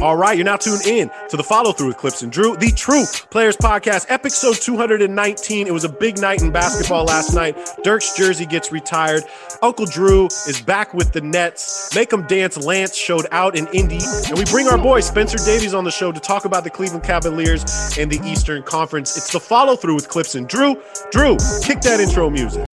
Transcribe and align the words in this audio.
All 0.00 0.16
right, 0.16 0.36
you're 0.36 0.44
now 0.44 0.56
tuned 0.56 0.86
in 0.86 1.10
to 1.28 1.36
the 1.36 1.42
follow 1.42 1.72
through 1.72 1.88
with 1.88 1.96
Clipps 1.96 2.22
and 2.22 2.30
Drew, 2.30 2.56
the 2.56 2.70
True 2.70 3.04
Players 3.30 3.56
Podcast, 3.56 4.06
episode 4.08 4.54
219. 4.54 5.66
It 5.66 5.72
was 5.72 5.82
a 5.82 5.88
big 5.88 6.18
night 6.18 6.40
in 6.40 6.52
basketball 6.52 7.04
last 7.04 7.34
night. 7.34 7.58
Dirk's 7.82 8.16
jersey 8.16 8.46
gets 8.46 8.70
retired. 8.70 9.24
Uncle 9.60 9.86
Drew 9.86 10.26
is 10.46 10.62
back 10.62 10.94
with 10.94 11.12
the 11.12 11.20
Nets. 11.20 11.92
Make 11.96 12.10
them 12.10 12.24
dance. 12.28 12.56
Lance 12.56 12.94
showed 12.94 13.26
out 13.32 13.56
in 13.58 13.66
Indy, 13.68 13.98
and 14.28 14.38
we 14.38 14.44
bring 14.44 14.68
our 14.68 14.78
boy 14.78 15.00
Spencer 15.00 15.38
Davies 15.38 15.74
on 15.74 15.82
the 15.82 15.90
show 15.90 16.12
to 16.12 16.20
talk 16.20 16.44
about 16.44 16.62
the 16.62 16.70
Cleveland 16.70 17.02
Cavaliers 17.02 17.64
and 17.98 18.08
the 18.08 18.20
Eastern 18.24 18.62
Conference. 18.62 19.16
It's 19.16 19.32
the 19.32 19.40
follow 19.40 19.74
through 19.74 19.96
with 19.96 20.08
Clipps 20.08 20.36
and 20.36 20.48
Drew. 20.48 20.80
Drew, 21.10 21.36
kick 21.64 21.80
that 21.80 21.98
intro 21.98 22.30
music. 22.30 22.67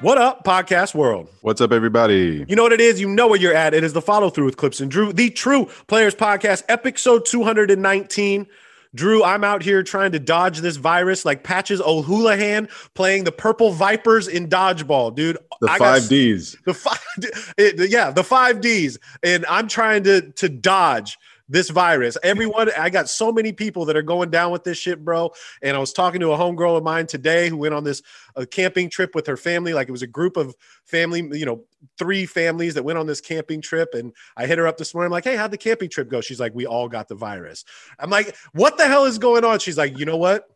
What 0.00 0.16
up, 0.16 0.44
podcast 0.44 0.94
world? 0.94 1.28
What's 1.42 1.60
up, 1.60 1.72
everybody? 1.72 2.42
You 2.48 2.56
know 2.56 2.62
what 2.62 2.72
it 2.72 2.80
is? 2.80 2.98
You 2.98 3.06
know 3.06 3.28
where 3.28 3.38
you're 3.38 3.54
at. 3.54 3.74
It 3.74 3.84
is 3.84 3.92
the 3.92 4.00
follow 4.00 4.30
through 4.30 4.46
with 4.46 4.56
Clipps 4.56 4.80
and 4.80 4.90
Drew, 4.90 5.12
the 5.12 5.28
True 5.28 5.66
Players 5.88 6.14
Podcast, 6.14 6.62
episode 6.70 7.26
219. 7.26 8.46
Drew, 8.94 9.22
I'm 9.22 9.44
out 9.44 9.62
here 9.62 9.82
trying 9.82 10.12
to 10.12 10.18
dodge 10.18 10.60
this 10.60 10.76
virus 10.76 11.26
like 11.26 11.44
Patches 11.44 11.82
O'Houlihan 11.82 12.70
playing 12.94 13.24
the 13.24 13.32
Purple 13.32 13.72
Vipers 13.72 14.26
in 14.26 14.48
dodgeball, 14.48 15.14
dude. 15.14 15.36
The 15.60 15.70
I 15.70 15.76
five 15.76 16.08
Ds. 16.08 16.56
The 16.64 16.72
five, 16.72 16.98
it, 17.58 17.90
yeah, 17.90 18.10
the 18.10 18.24
five 18.24 18.62
Ds, 18.62 18.96
and 19.22 19.44
I'm 19.50 19.68
trying 19.68 20.04
to 20.04 20.22
to 20.32 20.48
dodge 20.48 21.18
this 21.50 21.68
virus. 21.68 22.16
Everyone, 22.22 22.70
I 22.78 22.88
got 22.88 23.08
so 23.08 23.32
many 23.32 23.52
people 23.52 23.84
that 23.86 23.96
are 23.96 24.02
going 24.02 24.30
down 24.30 24.52
with 24.52 24.64
this 24.64 24.78
shit, 24.78 25.04
bro. 25.04 25.32
And 25.62 25.76
I 25.76 25.80
was 25.80 25.92
talking 25.92 26.20
to 26.20 26.32
a 26.32 26.38
homegirl 26.38 26.78
of 26.78 26.84
mine 26.84 27.06
today 27.06 27.48
who 27.48 27.56
went 27.56 27.74
on 27.74 27.84
this 27.84 28.02
uh, 28.36 28.46
camping 28.50 28.88
trip 28.88 29.14
with 29.14 29.26
her 29.26 29.36
family. 29.36 29.74
Like 29.74 29.88
it 29.88 29.92
was 29.92 30.02
a 30.02 30.06
group 30.06 30.36
of 30.36 30.54
family, 30.84 31.28
you 31.32 31.44
know, 31.44 31.64
three 31.98 32.24
families 32.24 32.74
that 32.74 32.84
went 32.84 32.98
on 32.98 33.06
this 33.06 33.20
camping 33.20 33.60
trip. 33.60 33.90
And 33.94 34.12
I 34.36 34.46
hit 34.46 34.58
her 34.58 34.66
up 34.66 34.78
this 34.78 34.94
morning. 34.94 35.06
I'm 35.06 35.12
like, 35.12 35.24
hey, 35.24 35.36
how'd 35.36 35.50
the 35.50 35.58
camping 35.58 35.90
trip 35.90 36.08
go? 36.08 36.20
She's 36.20 36.40
like, 36.40 36.54
we 36.54 36.66
all 36.66 36.88
got 36.88 37.08
the 37.08 37.16
virus. 37.16 37.64
I'm 37.98 38.10
like, 38.10 38.36
what 38.52 38.78
the 38.78 38.86
hell 38.86 39.04
is 39.04 39.18
going 39.18 39.44
on? 39.44 39.58
She's 39.58 39.76
like, 39.76 39.98
you 39.98 40.06
know 40.06 40.16
what? 40.16 40.48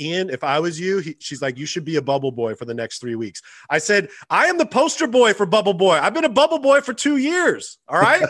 Ian, 0.00 0.30
if 0.30 0.44
I 0.44 0.58
was 0.60 0.78
you, 0.78 0.98
he, 0.98 1.16
she's 1.18 1.42
like, 1.42 1.58
you 1.58 1.66
should 1.66 1.84
be 1.84 1.96
a 1.96 2.02
bubble 2.02 2.32
boy 2.32 2.54
for 2.54 2.64
the 2.64 2.74
next 2.74 3.00
three 3.00 3.14
weeks. 3.14 3.42
I 3.70 3.78
said, 3.78 4.08
I 4.30 4.46
am 4.46 4.58
the 4.58 4.66
poster 4.66 5.06
boy 5.06 5.34
for 5.34 5.46
bubble 5.46 5.74
boy. 5.74 5.94
I've 5.94 6.14
been 6.14 6.24
a 6.24 6.30
bubble 6.30 6.58
boy 6.58 6.80
for 6.80 6.92
two 6.92 7.16
years. 7.16 7.78
All 7.88 8.00
right. 8.00 8.20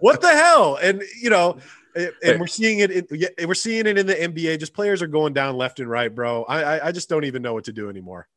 what 0.00 0.20
the 0.20 0.30
hell? 0.30 0.78
And, 0.80 1.02
you 1.20 1.30
know, 1.30 1.58
and 1.94 2.40
we're 2.40 2.46
seeing 2.46 2.80
it. 2.80 2.90
In, 2.90 3.48
we're 3.48 3.54
seeing 3.54 3.86
it 3.86 3.98
in 3.98 4.06
the 4.06 4.14
NBA. 4.14 4.60
Just 4.60 4.74
players 4.74 5.02
are 5.02 5.06
going 5.06 5.32
down 5.32 5.56
left 5.56 5.80
and 5.80 5.90
right, 5.90 6.14
bro. 6.14 6.44
I, 6.44 6.88
I 6.88 6.92
just 6.92 7.08
don't 7.08 7.24
even 7.24 7.42
know 7.42 7.54
what 7.54 7.64
to 7.64 7.72
do 7.72 7.88
anymore. 7.88 8.28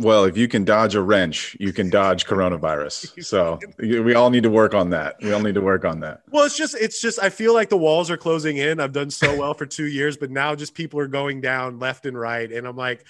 Well, 0.00 0.24
if 0.24 0.36
you 0.36 0.48
can 0.48 0.64
dodge 0.64 0.96
a 0.96 1.00
wrench, 1.00 1.56
you 1.60 1.72
can 1.72 1.88
dodge 1.88 2.26
coronavirus. 2.26 3.12
So 3.24 3.58
we 3.78 4.14
all 4.14 4.28
need 4.28 4.42
to 4.42 4.50
work 4.50 4.74
on 4.74 4.90
that. 4.90 5.16
We 5.22 5.32
all 5.32 5.40
need 5.40 5.54
to 5.54 5.60
work 5.60 5.84
on 5.84 6.00
that. 6.00 6.22
Well, 6.30 6.44
it's 6.44 6.56
just, 6.56 6.74
it's 6.74 7.00
just, 7.00 7.18
I 7.22 7.30
feel 7.30 7.54
like 7.54 7.68
the 7.68 7.76
walls 7.76 8.10
are 8.10 8.16
closing 8.16 8.58
in. 8.58 8.80
I've 8.80 8.92
done 8.92 9.10
so 9.10 9.36
well 9.38 9.54
for 9.54 9.66
two 9.66 9.86
years, 9.86 10.16
but 10.16 10.30
now 10.30 10.54
just 10.54 10.74
people 10.74 11.00
are 11.00 11.06
going 11.06 11.40
down 11.40 11.78
left 11.78 12.06
and 12.06 12.18
right. 12.18 12.50
And 12.50 12.66
I'm 12.66 12.76
like, 12.76 13.06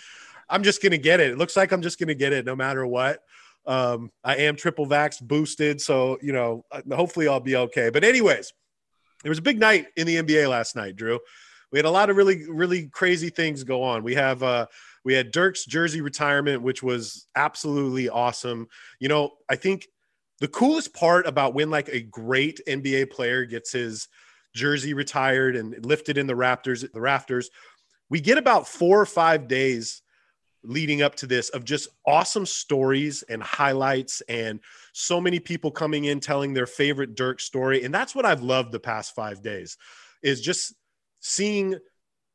I'm 0.49 0.63
just 0.63 0.83
going 0.83 0.93
to 0.93 0.99
get 0.99 1.21
it. 1.21 1.31
It 1.31 1.39
looks 1.39 1.57
like 1.57 1.73
I'm 1.73 1.83
just 1.83 1.99
going 1.99 2.09
to 2.09 2.15
get 2.15 2.33
it 2.33 2.45
no 2.45 2.55
matter 2.55 2.87
what. 2.87 3.23
Um, 3.67 4.11
I 4.23 4.37
am 4.37 4.57
triple 4.57 4.87
vax 4.87 5.21
boosted. 5.23 5.81
So, 5.81 6.19
you 6.23 6.33
know, 6.33 6.65
uh, 6.71 6.83
hopefully 6.95 7.29
I'll 7.29 7.41
be 7.41 7.57
okay. 7.57 7.91
But, 7.91 8.05
anyways, 8.05 8.53
there 9.23 9.31
was 9.31 9.39
a 9.39 9.43
big 9.43 9.59
night 9.59 9.87
in 9.97 10.07
the 10.07 10.17
NBA 10.17 10.49
last 10.49 10.77
night, 10.77 10.97
Drew. 10.97 11.19
We 11.73 11.79
had 11.79 11.87
a 11.87 11.91
lot 11.91 12.11
of 12.11 12.17
really, 12.17 12.49
really 12.49 12.89
crazy 12.89 13.31
things 13.31 13.65
go 13.65 13.83
on. 13.83 14.05
We 14.05 14.15
have, 14.15 14.43
uh, 14.43 14.67
we 15.05 15.15
had 15.15 15.31
Dirk's 15.31 15.65
jersey 15.65 16.01
retirement, 16.01 16.63
which 16.63 16.83
was 16.83 17.27
absolutely 17.37 18.09
awesome. 18.09 18.69
You 18.99 19.09
know, 19.09 19.33
I 19.49 19.57
think 19.57 19.89
the 20.41 20.49
coolest 20.49 20.95
part 20.95 21.27
about 21.27 21.55
when 21.55 21.71
like 21.71 21.89
a 21.89 22.01
great 22.01 22.61
NBA 22.67 23.11
player 23.11 23.45
gets 23.45 23.73
his 23.73 24.09
jersey 24.55 24.95
retired 24.95 25.57
and 25.57 25.85
lifted 25.85 26.17
in 26.17 26.27
the 26.27 26.35
Raptors, 26.35 26.91
the 26.91 27.01
rafters, 27.01 27.51
we 28.09 28.21
get 28.21 28.39
about 28.39 28.67
four 28.67 29.01
or 29.01 29.07
five 29.07 29.49
days 29.49 30.03
leading 30.63 31.03
up 31.03 31.15
to 31.15 31.27
this 31.27 31.51
of 31.51 31.65
just 31.65 31.89
awesome 32.07 32.47
stories 32.47 33.23
and 33.25 33.43
highlights 33.43 34.23
and 34.29 34.61
so 34.93 35.21
many 35.21 35.39
people 35.39 35.71
coming 35.71 36.05
in 36.05 36.21
telling 36.21 36.55
their 36.55 36.67
favorite 36.67 37.15
Dirk 37.15 37.41
story. 37.41 37.85
And 37.85 37.93
that's 37.95 38.15
what 38.15 38.25
I've 38.25 38.43
loved 38.43 38.73
the 38.73 38.81
past 38.81 39.15
five 39.15 39.43
days 39.43 39.77
is 40.23 40.41
just 40.41 40.75
seeing 41.21 41.77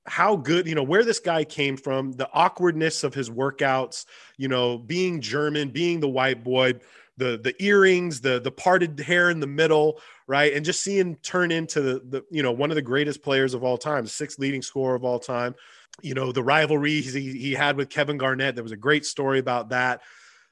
how 0.10 0.36
good, 0.36 0.68
you 0.68 0.74
know, 0.74 0.84
where 0.84 1.06
this 1.06 1.20
guy 1.20 1.44
came 1.44 1.78
from, 1.78 2.12
the 2.14 2.28
awkwardness 2.34 3.04
of 3.04 3.14
his 3.14 3.30
workouts, 3.30 4.06
you 4.38 4.48
know, 4.48 4.78
being 4.78 5.22
German, 5.22 5.70
being 5.70 6.00
the 6.00 6.10
white 6.10 6.44
boy, 6.44 6.74
the 7.18 7.38
the 7.38 7.54
earrings, 7.64 8.20
the 8.20 8.40
the 8.40 8.52
parted 8.52 9.00
hair 9.00 9.30
in 9.30 9.40
the 9.40 9.48
middle, 9.48 10.02
right? 10.26 10.54
And 10.54 10.66
just 10.66 10.82
seeing 10.82 11.16
turn 11.18 11.52
into 11.52 11.82
the, 11.82 12.02
the 12.10 12.26
you 12.32 12.42
know, 12.42 12.52
one 12.52 12.72
of 12.72 12.76
the 12.76 12.82
greatest 12.82 13.22
players 13.22 13.54
of 13.54 13.64
all 13.64 13.78
time, 13.78 14.08
sixth 14.08 14.40
leading 14.40 14.64
scorer 14.64 14.96
of 14.96 15.04
all 15.04 15.20
time. 15.20 15.54
You 16.02 16.16
know, 16.16 16.32
the 16.32 16.44
rivalry 16.44 17.02
he, 17.02 17.38
he 17.38 17.54
had 17.54 17.78
with 17.78 17.90
Kevin 17.90 18.18
Garnett. 18.18 18.56
There 18.56 18.64
was 18.64 18.72
a 18.72 18.78
great 18.78 19.06
story 19.06 19.38
about 19.38 19.70
that. 19.70 20.02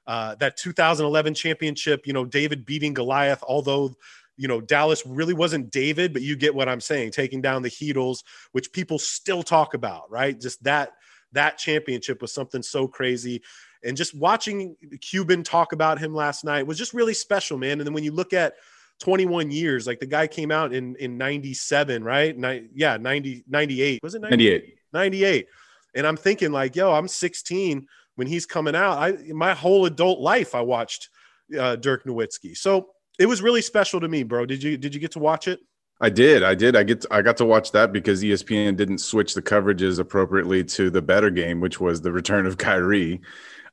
Uh, 0.06 0.36
that 0.36 0.56
2011 0.56 1.34
championship, 1.34 2.06
you 2.06 2.14
know, 2.14 2.26
David 2.26 2.66
beating 2.66 2.94
Goliath, 2.94 3.44
although 3.46 3.94
you 4.38 4.48
know, 4.48 4.62
Dallas 4.62 5.06
really 5.06 5.34
wasn't 5.34 5.72
David, 5.72 6.14
but 6.14 6.22
you 6.22 6.36
get 6.36 6.56
what 6.56 6.70
I'm 6.70 6.80
saying, 6.80 7.12
taking 7.12 7.42
down 7.42 7.64
the 7.64 7.70
Heatles, 7.70 8.24
which 8.52 8.72
people 8.72 9.00
still 9.00 9.44
talk 9.44 9.74
about, 9.74 10.10
right? 10.10 10.40
Just 10.40 10.64
that 10.64 10.94
that 11.34 11.58
championship 11.58 12.22
was 12.22 12.34
something 12.34 12.62
so 12.64 12.88
crazy. 12.88 13.42
And 13.84 13.98
just 13.98 14.16
watching 14.16 14.76
Cuban 15.02 15.44
talk 15.44 15.74
about 15.74 16.00
him 16.00 16.14
last 16.14 16.46
night 16.46 16.66
was 16.66 16.78
just 16.78 16.94
really 16.94 17.14
special, 17.14 17.58
man. 17.58 17.80
And 17.80 17.88
then 17.88 17.94
when 17.94 18.04
you 18.04 18.12
look 18.12 18.34
at 18.34 18.54
21 19.00 19.52
years, 19.52 19.86
like 19.86 20.00
the 20.00 20.06
guy 20.06 20.28
came 20.28 20.52
out 20.52 20.74
in 20.74 20.96
in 20.96 21.18
97, 21.18 22.04
right? 22.04 22.38
Ni- 22.38 22.70
yeah, 22.74 22.98
90 22.98 23.44
98. 23.48 24.00
Was 24.04 24.16
it 24.16 24.22
98? 24.22 24.76
98. 24.94 25.48
And 25.96 26.08
I'm 26.08 26.18
thinking 26.18 26.52
like, 26.52 26.76
yo, 26.76 26.94
I'm 26.94 27.08
16 27.08 27.88
when 28.16 28.28
he's 28.28 28.46
coming 28.46 28.76
out. 28.76 28.98
I 28.98 29.14
my 29.34 29.54
whole 29.54 29.86
adult 29.86 30.20
life 30.20 30.54
I 30.54 30.62
watched 30.62 31.10
uh, 31.58 31.76
Dirk 31.76 32.06
Nowitzki. 32.06 32.56
So 32.56 32.90
it 33.20 33.26
was 33.26 33.42
really 33.42 33.62
special 33.62 34.00
to 34.00 34.08
me, 34.08 34.24
bro. 34.24 34.46
Did 34.46 34.64
you 34.64 34.78
did 34.78 34.94
you 34.94 35.00
get 35.00 35.12
to 35.12 35.20
watch 35.20 35.48
it? 35.48 35.60
I 36.00 36.10
did. 36.10 36.44
I 36.44 36.54
did. 36.54 36.76
I 36.76 36.84
get. 36.84 37.02
To, 37.02 37.08
I 37.12 37.22
got 37.22 37.38
to 37.38 37.46
watch 37.46 37.72
that 37.72 37.92
because 37.92 38.24
ESPN 38.24 38.76
didn't 38.76 39.00
switch 39.00 39.34
the 39.34 39.42
coverages 39.42 40.00
appropriately 40.00 40.64
to 40.66 40.90
the 40.90 41.02
better 41.02 41.30
game, 41.30 41.60
which 41.60 41.80
was 41.80 42.02
the 42.02 42.12
return 42.12 42.46
of 42.46 42.58
Kyrie. 42.58 43.22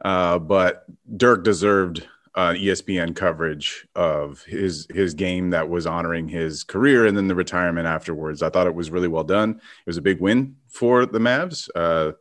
Uh, 0.04 0.38
but 0.38 0.84
Dirk 1.16 1.44
deserved 1.44 2.06
uh, 2.34 2.50
ESPN 2.50 3.14
coverage 3.14 3.86
of 3.94 4.42
his 4.44 4.86
his 4.90 5.14
game 5.14 5.50
that 5.50 5.68
was 5.68 5.86
honoring 5.86 6.26
his 6.26 6.64
career 6.64 7.06
and 7.06 7.16
then 7.16 7.28
the 7.28 7.34
retirement 7.34 7.86
afterwards. 7.86 8.42
I 8.42 8.50
thought 8.50 8.66
it 8.66 8.74
was 8.74 8.90
really 8.90 9.08
well 9.08 9.24
done. 9.24 9.50
It 9.50 9.86
was 9.86 9.98
a 9.98 10.02
big 10.02 10.20
win 10.20 10.56
for 10.68 11.06
the 11.06 11.20
Mavs. 11.20 11.68
Uh, 11.74 12.12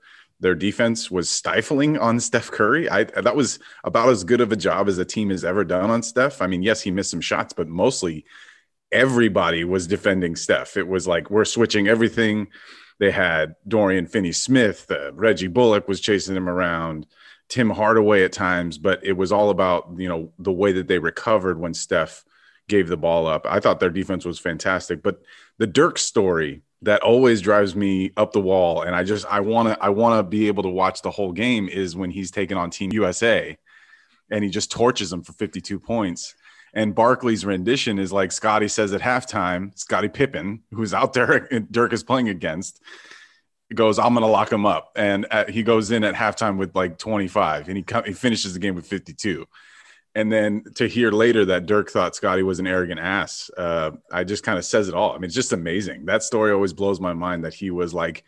their 0.44 0.56
defense 0.56 1.10
was 1.10 1.30
stifling 1.30 1.98
on 1.98 2.20
Steph 2.20 2.52
Curry. 2.52 2.90
I 2.90 3.06
that 3.06 3.36
was 3.36 3.60
about 3.86 4.10
as 4.10 4.26
good 4.26 4.42
of 4.42 4.52
a 4.52 4.58
job 4.58 4.90
as 4.90 4.98
a 4.98 5.06
team 5.06 5.30
has 5.30 5.46
ever 5.46 5.64
done 5.64 5.90
on 5.90 6.04
Steph. 6.04 6.42
I 6.42 6.48
mean, 6.48 6.62
yes, 6.62 6.82
he 6.82 6.92
missed 6.92 7.12
some 7.12 7.22
shots, 7.22 7.54
but 7.54 7.70
mostly 7.70 8.26
everybody 8.92 9.64
was 9.64 9.88
defending 9.88 10.36
Steph. 10.36 10.76
It 10.76 10.88
was 10.88 11.08
like 11.08 11.32
we're 11.32 11.46
switching 11.46 11.88
everything. 11.88 12.50
They 13.00 13.10
had 13.10 13.56
Dorian 13.68 14.06
Finney-Smith, 14.06 14.92
uh, 14.92 15.14
Reggie 15.14 15.48
Bullock 15.48 15.88
was 15.88 16.00
chasing 16.00 16.36
him 16.36 16.48
around, 16.48 17.08
Tim 17.48 17.70
Hardaway 17.70 18.24
at 18.24 18.34
times, 18.34 18.78
but 18.78 19.04
it 19.04 19.14
was 19.14 19.32
all 19.32 19.50
about 19.50 19.94
you 19.98 20.10
know 20.10 20.34
the 20.40 20.52
way 20.52 20.74
that 20.74 20.88
they 20.90 21.00
recovered 21.00 21.58
when 21.58 21.74
Steph 21.74 22.26
gave 22.68 22.90
the 22.90 22.98
ball 22.98 23.28
up. 23.28 23.46
I 23.50 23.62
thought 23.62 23.80
their 23.80 23.90
defense 23.90 24.26
was 24.26 24.40
fantastic, 24.40 25.02
but 25.02 25.22
the 25.58 25.68
Dirk 25.68 25.98
story 25.98 26.64
that 26.84 27.02
always 27.02 27.42
drives 27.42 27.76
me 27.76 28.12
up 28.18 28.34
the 28.34 28.40
wall 28.40 28.82
and 28.82 28.96
i 28.96 29.04
just 29.04 29.26
i 29.28 29.40
want 29.40 29.68
to 29.68 29.84
i 29.84 29.90
want 29.90 30.18
to 30.18 30.24
be 30.24 30.48
able 30.48 30.64
to 30.64 30.70
watch 30.70 31.02
the 31.02 31.12
whole 31.12 31.32
game 31.32 31.68
is 31.70 31.96
when 31.96 32.12
he's 32.12 32.32
taking 32.32 32.58
on 32.58 32.70
team 32.70 32.92
usa 32.92 33.58
and 34.30 34.44
he 34.44 34.50
just 34.50 34.72
torches 34.72 35.10
them 35.10 35.22
for 35.22 35.34
52 35.34 35.80
points. 35.80 36.36
And 36.74 36.96
barkley's 36.96 37.46
rendition 37.46 38.00
is 38.00 38.12
like 38.12 38.32
Scottie 38.32 38.68
says 38.68 38.94
at 38.94 39.02
halftime 39.02 39.78
Scottie 39.78 40.10
pippen 40.10 40.64
who's 40.72 40.94
out 40.94 41.14
there 41.14 41.48
dirk 41.72 41.94
is 41.94 42.04
playing 42.04 42.30
against 42.30 42.82
goes 43.76 43.98
i'm 43.98 44.14
gonna 44.14 44.28
lock 44.28 44.52
him 44.52 44.66
up. 44.68 44.92
And 44.96 45.26
at, 45.32 45.50
he 45.50 45.64
goes 45.64 45.90
in 45.90 46.04
at 46.04 46.14
halftime 46.14 46.58
with 46.58 46.76
like 46.76 46.98
25 46.98 47.70
and 47.70 47.78
he, 47.78 47.86
he 48.06 48.14
finishes 48.14 48.54
the 48.54 48.60
game 48.60 48.76
with 48.76 48.86
52 48.86 49.46
and 50.16 50.32
then 50.32 50.64
to 50.76 50.88
hear 50.88 51.12
later 51.12 51.46
that 51.46 51.66
Dirk 51.66 51.90
thought 51.90 52.16
Scottie 52.16 52.44
was 52.44 52.60
an 52.60 52.68
arrogant 52.68 53.00
ass, 53.00 53.50
uh, 53.58 53.92
I 54.12 54.24
just 54.24 54.44
kind 54.44 54.58
of 54.58 54.66
says 54.66 54.88
it 54.88 54.94
all. 54.94 55.12
I 55.12 55.16
mean, 55.16 55.26
it's 55.26 55.34
just 55.34 55.54
amazing. 55.54 56.06
That 56.06 56.24
story 56.24 56.52
always 56.52 56.74
blows 56.74 57.00
my 57.00 57.14
mind 57.14 57.44
that 57.46 57.54
he 57.54 57.72
was 57.72 57.94
like, 57.94 58.24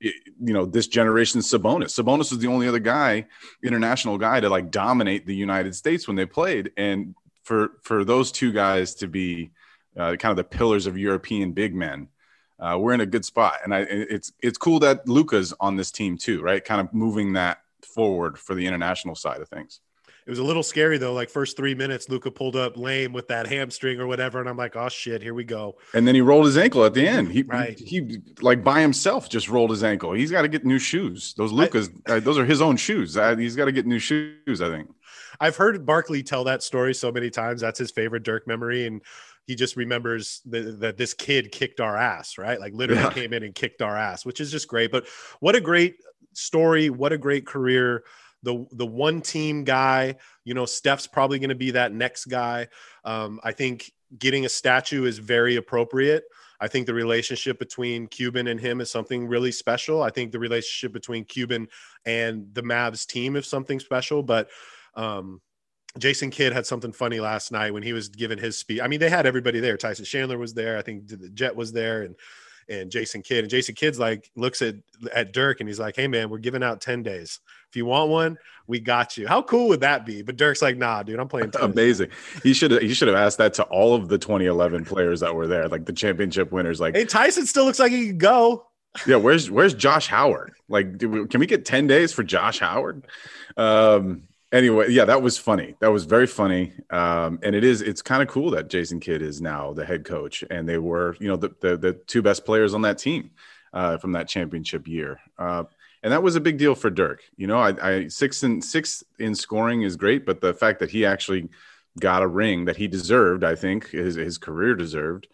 you 0.00 0.12
know, 0.38 0.64
this 0.64 0.86
generation's 0.86 1.50
Sabonis. 1.50 1.98
Sabonis 1.98 2.30
was 2.30 2.38
the 2.38 2.46
only 2.46 2.68
other 2.68 2.78
guy, 2.78 3.26
international 3.62 4.18
guy, 4.18 4.40
to 4.40 4.48
like 4.48 4.70
dominate 4.70 5.26
the 5.26 5.34
United 5.34 5.74
States 5.74 6.06
when 6.06 6.16
they 6.16 6.26
played. 6.26 6.72
And 6.76 7.14
for 7.42 7.72
for 7.82 8.04
those 8.04 8.32
two 8.32 8.52
guys 8.52 8.94
to 8.96 9.08
be 9.08 9.50
uh, 9.96 10.16
kind 10.16 10.30
of 10.30 10.36
the 10.36 10.44
pillars 10.44 10.86
of 10.86 10.96
European 10.96 11.52
big 11.52 11.74
men, 11.74 12.08
uh, 12.58 12.78
we're 12.78 12.94
in 12.94 13.00
a 13.00 13.06
good 13.06 13.24
spot. 13.24 13.58
And 13.64 13.74
I, 13.74 13.80
it's 13.88 14.32
it's 14.40 14.58
cool 14.58 14.78
that 14.80 15.06
Luka's 15.08 15.52
on 15.60 15.76
this 15.76 15.90
team 15.90 16.16
too, 16.16 16.42
right? 16.42 16.64
Kind 16.64 16.80
of 16.80 16.92
moving 16.94 17.34
that 17.34 17.58
forward 17.82 18.38
for 18.38 18.54
the 18.54 18.66
international 18.66 19.14
side 19.14 19.40
of 19.40 19.48
things. 19.48 19.80
It 20.30 20.34
was 20.34 20.38
a 20.38 20.44
little 20.44 20.62
scary 20.62 20.96
though. 20.96 21.12
Like 21.12 21.28
first 21.28 21.56
three 21.56 21.74
minutes, 21.74 22.08
Luka 22.08 22.30
pulled 22.30 22.54
up 22.54 22.76
lame 22.76 23.12
with 23.12 23.26
that 23.26 23.48
hamstring 23.48 23.98
or 23.98 24.06
whatever, 24.06 24.38
and 24.38 24.48
I'm 24.48 24.56
like, 24.56 24.76
oh 24.76 24.88
shit, 24.88 25.22
here 25.22 25.34
we 25.34 25.42
go. 25.42 25.76
And 25.92 26.06
then 26.06 26.14
he 26.14 26.20
rolled 26.20 26.46
his 26.46 26.56
ankle 26.56 26.84
at 26.84 26.94
the 26.94 27.04
end. 27.04 27.32
He 27.32 27.42
right. 27.42 27.76
he, 27.76 27.84
he 28.04 28.18
like 28.40 28.62
by 28.62 28.80
himself 28.80 29.28
just 29.28 29.48
rolled 29.48 29.70
his 29.70 29.82
ankle. 29.82 30.12
He's 30.12 30.30
got 30.30 30.42
to 30.42 30.48
get 30.48 30.64
new 30.64 30.78
shoes. 30.78 31.34
Those 31.36 31.50
Lukas, 31.50 31.90
uh, 32.06 32.20
those 32.20 32.38
are 32.38 32.44
his 32.44 32.62
own 32.62 32.76
shoes. 32.76 33.16
Uh, 33.16 33.34
he's 33.34 33.56
got 33.56 33.64
to 33.64 33.72
get 33.72 33.86
new 33.86 33.98
shoes. 33.98 34.62
I 34.62 34.68
think. 34.68 34.88
I've 35.40 35.56
heard 35.56 35.84
Barkley 35.84 36.22
tell 36.22 36.44
that 36.44 36.62
story 36.62 36.94
so 36.94 37.10
many 37.10 37.28
times. 37.28 37.60
That's 37.60 37.80
his 37.80 37.90
favorite 37.90 38.22
Dirk 38.22 38.46
memory, 38.46 38.86
and 38.86 39.02
he 39.48 39.56
just 39.56 39.74
remembers 39.74 40.42
that, 40.46 40.78
that 40.78 40.96
this 40.96 41.12
kid 41.12 41.50
kicked 41.50 41.80
our 41.80 41.96
ass, 41.96 42.38
right? 42.38 42.60
Like 42.60 42.72
literally 42.72 43.02
yeah. 43.02 43.10
came 43.10 43.32
in 43.32 43.42
and 43.42 43.52
kicked 43.52 43.82
our 43.82 43.96
ass, 43.96 44.24
which 44.24 44.40
is 44.40 44.52
just 44.52 44.68
great. 44.68 44.92
But 44.92 45.08
what 45.40 45.56
a 45.56 45.60
great 45.60 45.96
story! 46.34 46.88
What 46.88 47.12
a 47.12 47.18
great 47.18 47.46
career! 47.46 48.04
The 48.42 48.66
the 48.72 48.86
one 48.86 49.20
team 49.20 49.64
guy, 49.64 50.16
you 50.44 50.54
know, 50.54 50.66
Steph's 50.66 51.06
probably 51.06 51.38
going 51.38 51.50
to 51.50 51.54
be 51.54 51.72
that 51.72 51.92
next 51.92 52.26
guy. 52.26 52.68
Um, 53.04 53.40
I 53.44 53.52
think 53.52 53.92
getting 54.18 54.44
a 54.44 54.48
statue 54.48 55.04
is 55.04 55.18
very 55.18 55.56
appropriate. 55.56 56.24
I 56.60 56.68
think 56.68 56.86
the 56.86 56.94
relationship 56.94 57.58
between 57.58 58.06
Cuban 58.06 58.46
and 58.46 58.60
him 58.60 58.80
is 58.80 58.90
something 58.90 59.26
really 59.26 59.52
special. 59.52 60.02
I 60.02 60.10
think 60.10 60.30
the 60.30 60.38
relationship 60.38 60.92
between 60.92 61.24
Cuban 61.24 61.68
and 62.04 62.52
the 62.52 62.62
Mavs 62.62 63.06
team 63.06 63.36
is 63.36 63.46
something 63.46 63.80
special, 63.80 64.22
but 64.22 64.50
um, 64.94 65.40
Jason 65.98 66.30
Kidd 66.30 66.52
had 66.52 66.66
something 66.66 66.92
funny 66.92 67.18
last 67.18 67.50
night 67.50 67.72
when 67.72 67.82
he 67.82 67.94
was 67.94 68.08
giving 68.08 68.38
his 68.38 68.58
speech. 68.58 68.80
I 68.82 68.88
mean, 68.88 69.00
they 69.00 69.08
had 69.08 69.26
everybody 69.26 69.58
there. 69.60 69.76
Tyson 69.76 70.04
Chandler 70.04 70.38
was 70.38 70.52
there. 70.52 70.76
I 70.76 70.82
think 70.82 71.08
the 71.08 71.30
Jet 71.30 71.56
was 71.56 71.72
there, 71.72 72.02
and 72.02 72.14
and 72.68 72.90
Jason 72.90 73.22
Kidd. 73.22 73.44
And 73.44 73.50
Jason 73.50 73.74
Kidd's 73.74 73.98
like 73.98 74.30
looks 74.36 74.62
at 74.62 74.76
at 75.12 75.32
Dirk 75.32 75.60
and 75.60 75.68
he's 75.68 75.80
like, 75.80 75.96
"Hey 75.96 76.06
man, 76.06 76.30
we're 76.30 76.38
giving 76.38 76.62
out 76.62 76.80
ten 76.80 77.02
days. 77.02 77.40
If 77.70 77.76
you 77.76 77.86
want 77.86 78.10
one, 78.10 78.36
we 78.66 78.80
got 78.80 79.16
you." 79.16 79.26
How 79.26 79.42
cool 79.42 79.68
would 79.68 79.80
that 79.80 80.04
be? 80.04 80.22
But 80.22 80.36
Dirk's 80.36 80.60
like, 80.60 80.76
"Nah, 80.76 81.02
dude, 81.02 81.18
I'm 81.18 81.28
playing." 81.28 81.52
Amazing. 81.60 82.10
He 82.42 82.52
should 82.52 82.82
he 82.82 82.92
should 82.92 83.08
have 83.08 83.16
asked 83.16 83.38
that 83.38 83.54
to 83.54 83.62
all 83.64 83.94
of 83.94 84.08
the 84.08 84.18
2011 84.18 84.84
players 84.84 85.20
that 85.20 85.34
were 85.34 85.46
there, 85.46 85.68
like 85.68 85.86
the 85.86 85.92
championship 85.92 86.52
winners. 86.52 86.80
Like, 86.80 86.96
hey, 86.96 87.04
Tyson 87.04 87.46
still 87.46 87.64
looks 87.64 87.78
like 87.78 87.92
he 87.92 88.08
could 88.08 88.18
go. 88.18 88.66
yeah, 89.06 89.16
where's 89.16 89.50
where's 89.50 89.72
Josh 89.74 90.08
Howard? 90.08 90.52
Like, 90.68 91.00
we, 91.00 91.26
can 91.26 91.40
we 91.40 91.46
get 91.46 91.64
ten 91.64 91.86
days 91.86 92.12
for 92.12 92.22
Josh 92.22 92.58
Howard? 92.58 93.06
Um, 93.56 94.24
anyway, 94.52 94.90
yeah, 94.90 95.04
that 95.04 95.22
was 95.22 95.38
funny. 95.38 95.76
That 95.80 95.92
was 95.92 96.04
very 96.04 96.26
funny. 96.26 96.72
Um, 96.90 97.38
and 97.42 97.54
it 97.54 97.64
is, 97.64 97.82
it's 97.82 98.02
kind 98.02 98.22
of 98.22 98.28
cool 98.28 98.50
that 98.50 98.68
Jason 98.68 99.00
Kidd 99.00 99.22
is 99.22 99.40
now 99.40 99.72
the 99.72 99.84
head 99.84 100.04
coach, 100.04 100.44
and 100.50 100.68
they 100.68 100.78
were, 100.78 101.16
you 101.20 101.28
know, 101.28 101.36
the 101.36 101.54
the, 101.60 101.76
the 101.76 101.92
two 101.92 102.22
best 102.22 102.44
players 102.44 102.74
on 102.74 102.82
that 102.82 102.98
team 102.98 103.30
uh, 103.72 103.98
from 103.98 104.12
that 104.12 104.28
championship 104.28 104.88
year. 104.88 105.20
Uh, 105.38 105.64
and 106.02 106.12
that 106.12 106.22
was 106.22 106.36
a 106.36 106.40
big 106.40 106.58
deal 106.58 106.74
for 106.74 106.90
Dirk. 106.90 107.22
You 107.36 107.46
know, 107.46 107.58
I, 107.58 107.74
I 107.88 108.08
six 108.08 108.42
and 108.42 108.64
six 108.64 109.02
in 109.18 109.34
scoring 109.34 109.82
is 109.82 109.96
great, 109.96 110.24
but 110.24 110.40
the 110.40 110.54
fact 110.54 110.80
that 110.80 110.90
he 110.90 111.04
actually 111.04 111.48
got 111.98 112.22
a 112.22 112.26
ring 112.26 112.64
that 112.66 112.76
he 112.76 112.88
deserved, 112.88 113.44
I 113.44 113.54
think 113.54 113.90
his 113.90 114.14
his 114.14 114.38
career 114.38 114.74
deserved. 114.74 115.28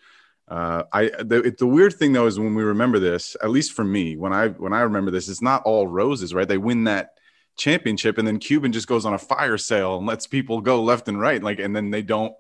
Uh, 0.49 0.85
I 0.93 1.09
the, 1.09 1.55
the 1.57 1.67
weird 1.67 1.95
thing 1.95 2.13
though 2.13 2.27
is 2.27 2.39
when 2.39 2.55
we 2.55 2.63
remember 2.63 2.99
this, 2.99 3.37
at 3.43 3.51
least 3.51 3.73
for 3.73 3.85
me, 3.85 4.17
when 4.17 4.33
I 4.33 4.49
when 4.49 4.73
I 4.73 4.81
remember 4.81 5.11
this, 5.11 5.29
it's 5.29 5.43
not 5.43 5.63
all 5.65 5.87
roses, 5.87 6.35
right? 6.35 6.49
They 6.49 6.59
win 6.59 6.85
that 6.85 7.11
championship 7.57 8.19
and 8.19 8.29
then 8.29 8.39
Cuban 8.39 8.73
just 8.73 8.87
goes 8.87 9.07
on 9.07 9.15
a 9.15 9.19
fire 9.19 9.57
sale 9.57 9.97
and 9.97 10.07
lets 10.07 10.27
people 10.27 10.61
go 10.61 10.83
left 10.83 11.09
and 11.09 11.19
right 11.19 11.43
like 11.43 11.59
and 11.59 11.75
then 11.75 11.91
they 11.91 12.03
don't 12.03 12.35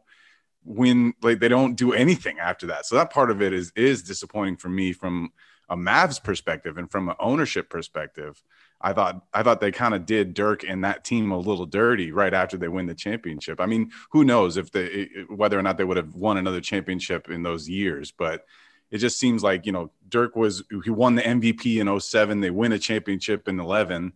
win 0.62 1.14
like 1.22 1.38
they 1.38 1.48
don't 1.48 1.74
do 1.74 1.92
anything 1.92 2.38
after 2.38 2.66
that. 2.66 2.86
So 2.86 2.96
that 2.96 3.12
part 3.12 3.30
of 3.30 3.40
it 3.40 3.52
is 3.52 3.72
is 3.76 4.02
disappointing 4.02 4.56
for 4.56 4.68
me 4.68 4.92
from 4.92 5.30
a 5.68 5.76
Mavs 5.76 6.22
perspective 6.22 6.78
and 6.78 6.90
from 6.90 7.08
an 7.08 7.16
ownership 7.18 7.68
perspective. 7.68 8.42
I 8.80 8.92
thought 8.92 9.24
I 9.32 9.42
thought 9.42 9.60
they 9.60 9.72
kind 9.72 9.94
of 9.94 10.04
did 10.04 10.34
Dirk 10.34 10.62
and 10.62 10.84
that 10.84 11.02
team 11.02 11.30
a 11.30 11.38
little 11.38 11.64
dirty 11.64 12.12
right 12.12 12.34
after 12.34 12.58
they 12.58 12.68
win 12.68 12.86
the 12.86 12.94
championship. 12.94 13.58
I 13.58 13.66
mean, 13.66 13.90
who 14.10 14.22
knows 14.22 14.58
if 14.58 14.70
they 14.70 15.08
whether 15.28 15.58
or 15.58 15.62
not 15.62 15.78
they 15.78 15.84
would 15.84 15.96
have 15.96 16.14
won 16.14 16.36
another 16.36 16.60
championship 16.60 17.30
in 17.30 17.42
those 17.42 17.68
years, 17.68 18.12
but 18.12 18.44
it 18.90 18.98
just 18.98 19.18
seems 19.18 19.42
like, 19.42 19.66
you 19.66 19.72
know, 19.72 19.90
Dirk 20.08 20.36
was 20.36 20.62
he 20.84 20.90
won 20.90 21.14
the 21.14 21.22
MVP 21.22 21.80
in 21.80 22.00
07, 22.00 22.40
they 22.40 22.50
win 22.50 22.72
a 22.72 22.78
championship 22.78 23.48
in 23.48 23.58
11 23.58 24.12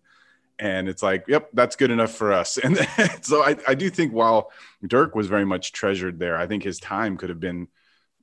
and 0.61 0.91
it's 0.91 1.03
like, 1.03 1.25
yep, 1.27 1.49
that's 1.55 1.75
good 1.75 1.91
enough 1.91 2.13
for 2.13 2.33
us. 2.33 2.59
And 2.65 2.79
so 3.23 3.43
I, 3.43 3.57
I 3.67 3.75
do 3.75 3.91
think 3.91 4.13
while 4.13 4.53
Dirk 4.87 5.15
was 5.15 5.27
very 5.27 5.47
much 5.47 5.73
treasured 5.73 6.19
there, 6.19 6.37
I 6.37 6.47
think 6.47 6.63
his 6.63 6.79
time 6.79 7.17
could 7.17 7.31
have 7.31 7.41
been, 7.41 7.69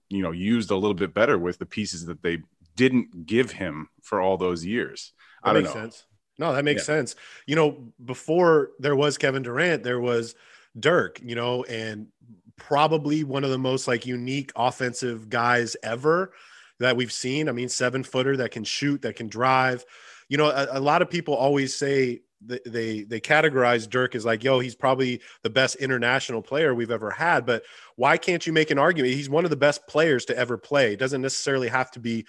you 0.10 0.22
know, 0.22 0.32
used 0.32 0.72
a 0.72 0.76
little 0.76 0.94
bit 0.94 1.14
better 1.14 1.38
with 1.38 1.58
the 1.58 1.66
pieces 1.66 2.06
that 2.06 2.22
they 2.22 2.44
didn't 2.78 3.26
give 3.26 3.52
him 3.52 3.90
for 4.02 4.22
all 4.22 4.38
those 4.38 4.64
years. 4.66 5.12
That 5.44 5.50
I 5.50 5.54
don't 5.54 5.64
makes 5.64 5.76
know. 5.76 5.82
sense. 5.82 6.06
No, 6.40 6.54
that 6.54 6.64
makes 6.64 6.84
yeah. 6.84 6.96
sense. 6.96 7.16
You 7.46 7.56
know, 7.56 7.92
before 8.04 8.70
there 8.80 8.96
was 8.96 9.18
Kevin 9.18 9.44
Durant, 9.44 9.84
there 9.84 10.00
was 10.00 10.36
Dirk, 10.80 11.20
you 11.24 11.36
know, 11.36 11.64
and 11.64 12.08
probably 12.56 13.24
one 13.24 13.44
of 13.44 13.50
the 13.50 13.58
most 13.58 13.88
like 13.88 14.06
unique 14.06 14.52
offensive 14.56 15.30
guys 15.30 15.76
ever 15.84 16.34
that 16.80 16.96
we've 16.96 17.12
seen. 17.12 17.50
I 17.50 17.52
mean, 17.52 17.70
seven 17.70 18.04
footer 18.04 18.38
that 18.38 18.52
can 18.52 18.64
shoot, 18.64 19.02
that 19.02 19.16
can 19.16 19.28
drive. 19.28 19.84
You 20.30 20.38
know, 20.38 20.50
a, 20.50 20.78
a 20.78 20.80
lot 20.80 21.02
of 21.02 21.10
people 21.10 21.34
always 21.34 21.76
say 21.76 22.22
they 22.42 23.04
they 23.04 23.20
categorize 23.20 23.90
Dirk 23.90 24.14
as 24.14 24.26
like, 24.26 24.44
yo, 24.44 24.60
he's 24.60 24.76
probably 24.76 25.22
the 25.42 25.50
best 25.50 25.78
international 25.78 26.44
player 26.44 26.76
we've 26.76 26.92
ever 26.92 27.10
had. 27.10 27.46
But 27.46 27.64
why 27.96 28.18
can't 28.18 28.46
you 28.46 28.54
make 28.54 28.70
an 28.70 28.78
argument? 28.78 29.16
He's 29.16 29.30
one 29.30 29.44
of 29.44 29.50
the 29.50 29.56
best 29.56 29.88
players 29.88 30.26
to 30.26 30.38
ever 30.38 30.58
play. 30.58 30.94
It 30.94 31.00
doesn't 31.00 31.22
necessarily 31.22 31.68
have 31.68 31.90
to 31.92 32.00
be 32.00 32.28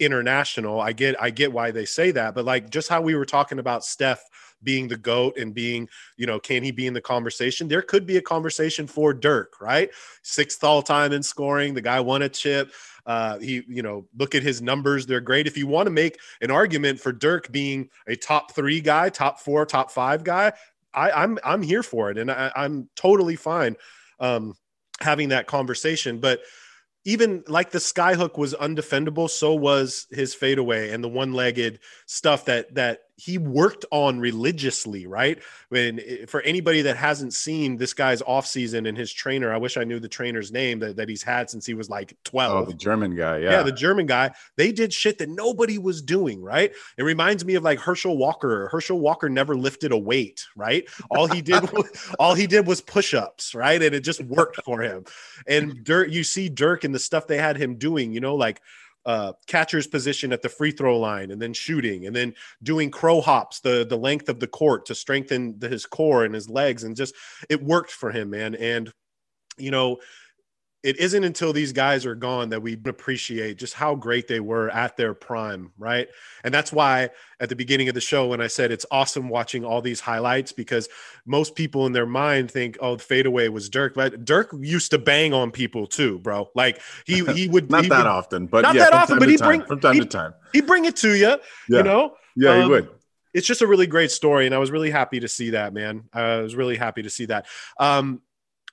international. 0.00 0.80
I 0.80 0.92
get 0.92 1.20
I 1.20 1.30
get 1.30 1.52
why 1.52 1.70
they 1.70 1.84
say 1.84 2.10
that, 2.12 2.34
but 2.34 2.44
like 2.44 2.70
just 2.70 2.88
how 2.88 3.00
we 3.00 3.14
were 3.14 3.26
talking 3.26 3.58
about 3.58 3.84
Steph 3.84 4.24
being 4.62 4.88
the 4.88 4.96
goat 4.96 5.38
and 5.38 5.54
being, 5.54 5.88
you 6.16 6.26
know, 6.26 6.38
can 6.38 6.62
he 6.62 6.70
be 6.70 6.86
in 6.86 6.92
the 6.92 7.00
conversation? 7.00 7.68
There 7.68 7.82
could 7.82 8.06
be 8.06 8.16
a 8.16 8.22
conversation 8.22 8.86
for 8.86 9.14
Dirk, 9.14 9.60
right? 9.60 9.90
Sixth 10.22 10.62
all 10.62 10.82
time 10.82 11.12
in 11.12 11.22
scoring. 11.22 11.74
The 11.74 11.80
guy 11.80 12.00
won 12.00 12.22
a 12.22 12.28
chip. 12.28 12.72
Uh, 13.06 13.38
he, 13.38 13.62
you 13.66 13.82
know, 13.82 14.06
look 14.18 14.34
at 14.34 14.42
his 14.42 14.60
numbers; 14.60 15.06
they're 15.06 15.20
great. 15.20 15.46
If 15.46 15.56
you 15.56 15.66
want 15.66 15.86
to 15.86 15.90
make 15.90 16.18
an 16.40 16.50
argument 16.50 17.00
for 17.00 17.12
Dirk 17.12 17.50
being 17.50 17.88
a 18.06 18.16
top 18.16 18.52
three 18.52 18.80
guy, 18.80 19.08
top 19.08 19.40
four, 19.40 19.64
top 19.64 19.90
five 19.90 20.24
guy, 20.24 20.52
I, 20.92 21.10
I'm 21.10 21.38
I'm 21.44 21.62
here 21.62 21.82
for 21.82 22.10
it, 22.10 22.18
and 22.18 22.30
I, 22.30 22.52
I'm 22.54 22.88
totally 22.96 23.36
fine 23.36 23.76
um, 24.18 24.54
having 25.00 25.30
that 25.30 25.46
conversation. 25.46 26.18
But 26.18 26.40
even 27.04 27.42
like 27.48 27.70
the 27.70 27.78
skyhook 27.78 28.36
was 28.36 28.54
undefendable, 28.54 29.28
so 29.30 29.54
was 29.54 30.06
his 30.10 30.34
fadeaway 30.34 30.90
and 30.90 31.02
the 31.02 31.08
one-legged 31.08 31.80
stuff 32.06 32.44
that 32.46 32.74
that 32.74 33.00
he 33.20 33.38
worked 33.38 33.84
on 33.90 34.18
religiously, 34.18 35.06
right? 35.06 35.38
When 35.68 36.00
eh, 36.00 36.26
for 36.26 36.40
anybody 36.40 36.82
that 36.82 36.96
hasn't 36.96 37.34
seen 37.34 37.76
this 37.76 37.92
guy's 37.92 38.22
off 38.22 38.46
season 38.46 38.86
and 38.86 38.96
his 38.96 39.12
trainer, 39.12 39.52
I 39.52 39.58
wish 39.58 39.76
I 39.76 39.84
knew 39.84 40.00
the 40.00 40.08
trainer's 40.08 40.50
name 40.50 40.78
that, 40.80 40.96
that 40.96 41.08
he's 41.08 41.22
had 41.22 41.50
since 41.50 41.66
he 41.66 41.74
was 41.74 41.90
like 41.90 42.16
12. 42.24 42.52
Oh, 42.52 42.64
the 42.64 42.74
German 42.74 43.14
guy, 43.14 43.38
yeah. 43.38 43.50
Yeah, 43.50 43.62
the 43.62 43.72
German 43.72 44.06
guy. 44.06 44.30
They 44.56 44.72
did 44.72 44.92
shit 44.92 45.18
that 45.18 45.28
nobody 45.28 45.78
was 45.78 46.00
doing, 46.00 46.42
right? 46.42 46.72
It 46.96 47.02
reminds 47.02 47.44
me 47.44 47.54
of 47.56 47.62
like 47.62 47.78
Herschel 47.78 48.16
Walker. 48.16 48.68
Herschel 48.68 49.00
Walker 49.00 49.28
never 49.28 49.54
lifted 49.54 49.92
a 49.92 49.98
weight, 49.98 50.46
right? 50.56 50.88
All 51.10 51.26
he 51.26 51.42
did 51.42 51.70
was, 51.72 52.14
all 52.18 52.34
he 52.34 52.46
did 52.46 52.66
was 52.66 52.80
push-ups, 52.80 53.54
right? 53.54 53.82
And 53.82 53.94
it 53.94 54.00
just 54.00 54.22
worked 54.22 54.62
for 54.64 54.80
him. 54.80 55.04
And 55.46 55.84
Dirk, 55.84 56.10
you 56.10 56.24
see 56.24 56.48
Dirk 56.48 56.84
and 56.84 56.94
the 56.94 56.98
stuff 56.98 57.26
they 57.26 57.38
had 57.38 57.56
him 57.56 57.76
doing, 57.76 58.12
you 58.12 58.20
know, 58.20 58.34
like 58.34 58.62
uh, 59.06 59.32
catcher's 59.46 59.86
position 59.86 60.32
at 60.32 60.42
the 60.42 60.48
free 60.48 60.70
throw 60.70 60.98
line 60.98 61.30
and 61.30 61.40
then 61.40 61.52
shooting 61.52 62.06
and 62.06 62.14
then 62.14 62.34
doing 62.62 62.90
crow 62.90 63.20
hops 63.20 63.60
the 63.60 63.86
the 63.88 63.96
length 63.96 64.28
of 64.28 64.40
the 64.40 64.46
court 64.46 64.84
to 64.86 64.94
strengthen 64.94 65.58
the, 65.58 65.68
his 65.68 65.86
core 65.86 66.24
and 66.24 66.34
his 66.34 66.50
legs. 66.50 66.84
And 66.84 66.94
just 66.94 67.14
it 67.48 67.62
worked 67.62 67.92
for 67.92 68.10
him 68.10 68.30
man. 68.30 68.54
And 68.54 68.92
you 69.56 69.70
know 69.70 69.98
it 70.82 70.98
isn't 70.98 71.24
until 71.24 71.52
these 71.52 71.72
guys 71.72 72.06
are 72.06 72.14
gone 72.14 72.48
that 72.50 72.62
we 72.62 72.72
appreciate 72.86 73.58
just 73.58 73.74
how 73.74 73.94
great 73.94 74.28
they 74.28 74.40
were 74.40 74.70
at 74.70 74.96
their 74.96 75.12
prime, 75.12 75.72
right? 75.78 76.08
And 76.42 76.54
that's 76.54 76.72
why 76.72 77.10
at 77.38 77.50
the 77.50 77.56
beginning 77.56 77.88
of 77.88 77.94
the 77.94 78.00
show, 78.00 78.28
when 78.28 78.40
I 78.40 78.46
said 78.46 78.72
it's 78.72 78.86
awesome 78.90 79.28
watching 79.28 79.62
all 79.62 79.82
these 79.82 80.00
highlights, 80.00 80.52
because 80.52 80.88
most 81.26 81.54
people 81.54 81.84
in 81.84 81.92
their 81.92 82.06
mind 82.06 82.50
think, 82.50 82.78
oh, 82.80 82.96
the 82.96 83.02
fadeaway 83.02 83.48
was 83.48 83.68
Dirk, 83.68 83.94
but 83.94 84.24
Dirk 84.24 84.54
used 84.58 84.92
to 84.92 84.98
bang 84.98 85.34
on 85.34 85.50
people 85.50 85.86
too, 85.86 86.18
bro. 86.18 86.48
Like 86.54 86.80
he 87.04 87.24
he 87.34 87.46
would 87.46 87.70
not 87.70 87.82
he 87.82 87.90
that 87.90 87.98
would, 87.98 88.06
often, 88.06 88.46
but 88.46 88.62
not 88.62 88.74
yeah, 88.74 88.84
that 88.84 88.94
often, 88.94 89.18
but 89.18 89.28
he 89.28 89.36
bring 89.36 89.62
from 89.64 89.80
time 89.80 89.94
he, 89.94 90.00
to 90.00 90.06
time 90.06 90.34
he 90.52 90.62
bring 90.62 90.86
it 90.86 90.96
to 90.96 91.14
you, 91.14 91.26
yeah. 91.26 91.38
you 91.68 91.82
know. 91.82 92.14
Yeah, 92.36 92.52
um, 92.52 92.62
he 92.62 92.68
would 92.68 92.88
it's 93.32 93.46
just 93.46 93.62
a 93.62 93.66
really 93.66 93.86
great 93.86 94.10
story 94.10 94.46
and 94.46 94.54
i 94.54 94.58
was 94.58 94.72
really 94.72 94.90
happy 94.90 95.20
to 95.20 95.28
see 95.28 95.50
that 95.50 95.72
man 95.72 96.02
i 96.12 96.38
was 96.38 96.56
really 96.56 96.76
happy 96.76 97.02
to 97.02 97.10
see 97.10 97.26
that 97.26 97.46
um, 97.78 98.20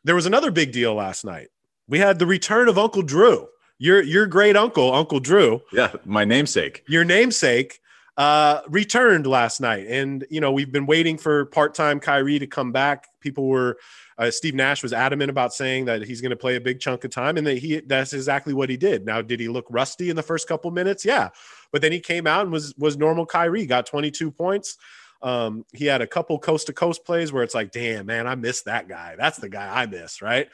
there 0.04 0.16
was 0.16 0.26
another 0.26 0.50
big 0.50 0.72
deal 0.72 0.96
last 0.96 1.26
night 1.26 1.50
we 1.88 2.00
had 2.00 2.20
the 2.20 2.26
return 2.26 2.68
of 2.68 2.78
Uncle 2.78 3.02
Drew. 3.02 3.48
Your 3.80 4.02
your 4.02 4.26
great 4.26 4.56
uncle, 4.58 4.94
Uncle 4.94 5.20
Drew. 5.20 5.62
Yeah, 5.72 5.94
my 6.06 6.26
namesake. 6.26 6.84
Your 6.88 7.04
namesake. 7.04 7.80
uh, 8.18 8.62
returned 8.68 9.28
last 9.28 9.62
night. 9.62 9.86
And, 9.88 10.26
you 10.32 10.42
know, 10.42 10.52
we've 10.52 10.72
been 10.72 10.88
waiting 10.88 11.20
for 11.20 11.46
part 11.46 11.76
time 11.76 12.00
Kyrie 12.00 12.40
to 12.40 12.48
come 12.48 12.72
back. 12.72 13.08
People 13.22 13.48
were, 13.48 13.78
uh, 14.18 14.32
Steve 14.32 14.56
Nash 14.56 14.82
was 14.82 14.92
adamant 14.92 15.30
about 15.30 15.54
saying 15.54 15.86
that 15.86 16.02
he's 16.02 16.20
going 16.20 16.32
to 16.32 16.36
play 16.36 16.56
a 16.56 16.62
big 16.62 16.80
chunk 16.80 17.04
of 17.04 17.12
time 17.12 17.38
and 17.38 17.46
that 17.46 17.60
he, 17.60 17.80
that's 17.82 18.14
exactly 18.14 18.56
what 18.56 18.70
he 18.70 18.78
did. 18.78 19.06
Now, 19.06 19.22
did 19.22 19.40
he 19.40 19.48
look 19.48 19.68
rusty 19.70 20.10
in 20.10 20.16
the 20.16 20.24
first 20.24 20.48
couple 20.48 20.72
minutes? 20.72 21.06
Yeah. 21.06 21.30
But 21.72 21.84
then 21.84 21.92
he 21.92 22.00
came 22.00 22.26
out 22.26 22.42
and 22.42 22.52
was, 22.52 22.74
was 22.76 22.98
normal 22.98 23.28
Kyrie, 23.28 23.68
got 23.68 23.86
22 23.86 24.32
points. 24.32 24.78
Um, 25.22 25.64
he 25.72 25.86
had 25.86 26.02
a 26.02 26.08
couple 26.08 26.40
coast 26.40 26.66
to 26.68 26.74
coast 26.74 27.06
plays 27.06 27.32
where 27.32 27.44
it's 27.44 27.54
like, 27.54 27.72
damn, 27.72 28.08
man, 28.08 28.26
I 28.26 28.34
miss 28.34 28.64
that 28.64 28.88
guy. 28.88 29.16
That's 29.16 29.38
the 29.38 29.50
guy 29.50 29.82
I 29.82 29.86
miss. 29.86 30.24
Right. 30.24 30.50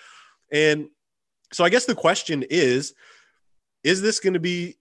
And 0.52 0.90
so 1.54 1.64
I 1.64 1.70
guess 1.70 1.86
the 1.86 1.96
question 1.96 2.44
is, 2.50 2.94
is 3.84 4.02
this 4.02 4.20
going 4.20 4.34
to 4.34 4.40
be 4.40 4.78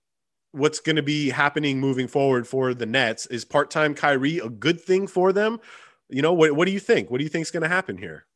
what's 0.53 0.81
going 0.81 0.97
to 0.97 1.03
be 1.03 1.31
happening 1.31 1.81
moving 1.81 2.07
forward 2.07 2.47
for 2.47 2.75
the 2.75 2.87
Nets. 2.87 3.27
Is 3.27 3.45
part 3.45 3.71
time 3.71 3.95
Kyrie 3.95 4.39
a 4.39 4.49
good 4.49 4.81
thing 4.81 5.07
for 5.07 5.33
them? 5.33 5.59
You 6.09 6.23
know, 6.23 6.35
what, 6.35 6.53
what 6.53 6.67
do 6.67 6.73
you 6.73 6.81
think? 6.81 7.11
What 7.11 7.19
do 7.19 7.25
you 7.25 7.31
think 7.31 7.43
is 7.43 7.51
going 7.51 7.63
to 7.63 7.69
happen 7.69 7.97
here? 7.97 8.27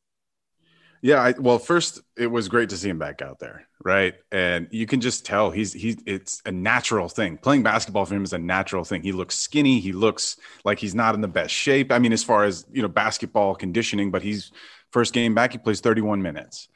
Yeah, 1.02 1.20
I, 1.20 1.34
well, 1.38 1.58
first 1.58 2.00
it 2.16 2.28
was 2.28 2.48
great 2.48 2.70
to 2.70 2.76
see 2.76 2.88
him 2.88 2.98
back 2.98 3.20
out 3.20 3.38
there, 3.38 3.68
right? 3.84 4.14
And 4.32 4.66
you 4.70 4.86
can 4.86 5.02
just 5.02 5.26
tell 5.26 5.50
he's 5.50 5.74
he's 5.74 5.98
it's 6.06 6.40
a 6.46 6.50
natural 6.50 7.08
thing. 7.08 7.36
Playing 7.36 7.62
basketball 7.62 8.06
for 8.06 8.14
him 8.14 8.24
is 8.24 8.32
a 8.32 8.38
natural 8.38 8.82
thing. 8.82 9.02
He 9.02 9.12
looks 9.12 9.36
skinny. 9.36 9.78
He 9.78 9.92
looks 9.92 10.38
like 10.64 10.78
he's 10.78 10.94
not 10.94 11.14
in 11.14 11.20
the 11.20 11.28
best 11.28 11.52
shape. 11.52 11.92
I 11.92 11.98
mean, 11.98 12.14
as 12.14 12.24
far 12.24 12.44
as 12.44 12.64
you 12.72 12.80
know, 12.80 12.88
basketball 12.88 13.54
conditioning, 13.54 14.10
but 14.10 14.22
he's 14.22 14.50
first 14.90 15.12
game 15.12 15.34
back. 15.34 15.52
He 15.52 15.58
plays 15.58 15.80
31 15.80 16.22
minutes, 16.22 16.68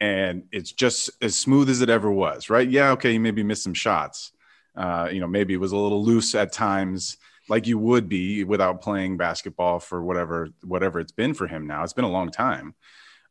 and 0.00 0.44
it's 0.52 0.72
just 0.72 1.10
as 1.22 1.36
smooth 1.36 1.68
as 1.68 1.80
it 1.80 1.90
ever 1.90 2.10
was, 2.10 2.50
right? 2.50 2.68
Yeah, 2.68 2.92
okay, 2.92 3.12
he 3.12 3.18
maybe 3.18 3.42
missed 3.42 3.64
some 3.64 3.74
shots, 3.74 4.32
uh, 4.76 5.08
you 5.10 5.20
know, 5.20 5.26
maybe 5.26 5.54
it 5.54 5.58
was 5.58 5.72
a 5.72 5.76
little 5.76 6.04
loose 6.04 6.34
at 6.34 6.52
times, 6.52 7.16
like 7.48 7.66
you 7.66 7.78
would 7.78 8.08
be 8.08 8.44
without 8.44 8.80
playing 8.80 9.16
basketball 9.16 9.80
for 9.80 10.02
whatever 10.02 10.48
whatever 10.62 11.00
it's 11.00 11.12
been 11.12 11.34
for 11.34 11.46
him 11.46 11.66
now. 11.66 11.82
It's 11.82 11.92
been 11.92 12.04
a 12.04 12.10
long 12.10 12.30
time. 12.30 12.74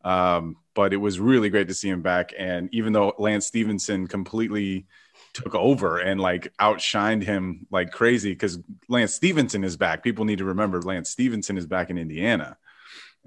Um, 0.04 0.58
but 0.74 0.94
it 0.94 0.98
was 0.98 1.20
really 1.20 1.50
great 1.50 1.68
to 1.68 1.74
see 1.74 1.90
him 1.90 2.02
back. 2.02 2.34
And 2.38 2.70
even 2.72 2.94
though 2.94 3.14
Lance 3.18 3.48
Stephenson 3.48 4.08
completely 4.08 4.86
took 5.34 5.54
over 5.56 6.00
and 6.00 6.20
like 6.20 6.52
outshined 6.60 7.24
him 7.24 7.68
like 7.72 7.92
crazy, 7.92 8.32
because 8.32 8.60
Lance 8.90 9.14
Stephenson 9.14 9.64
is 9.64 9.78
back. 9.78 10.04
People 10.04 10.26
need 10.26 10.40
to 10.40 10.46
remember 10.46 10.82
Lance 10.82 11.10
Stephenson 11.10 11.58
is 11.58 11.68
back 11.68 11.90
in 11.90 11.98
Indiana. 11.98 12.58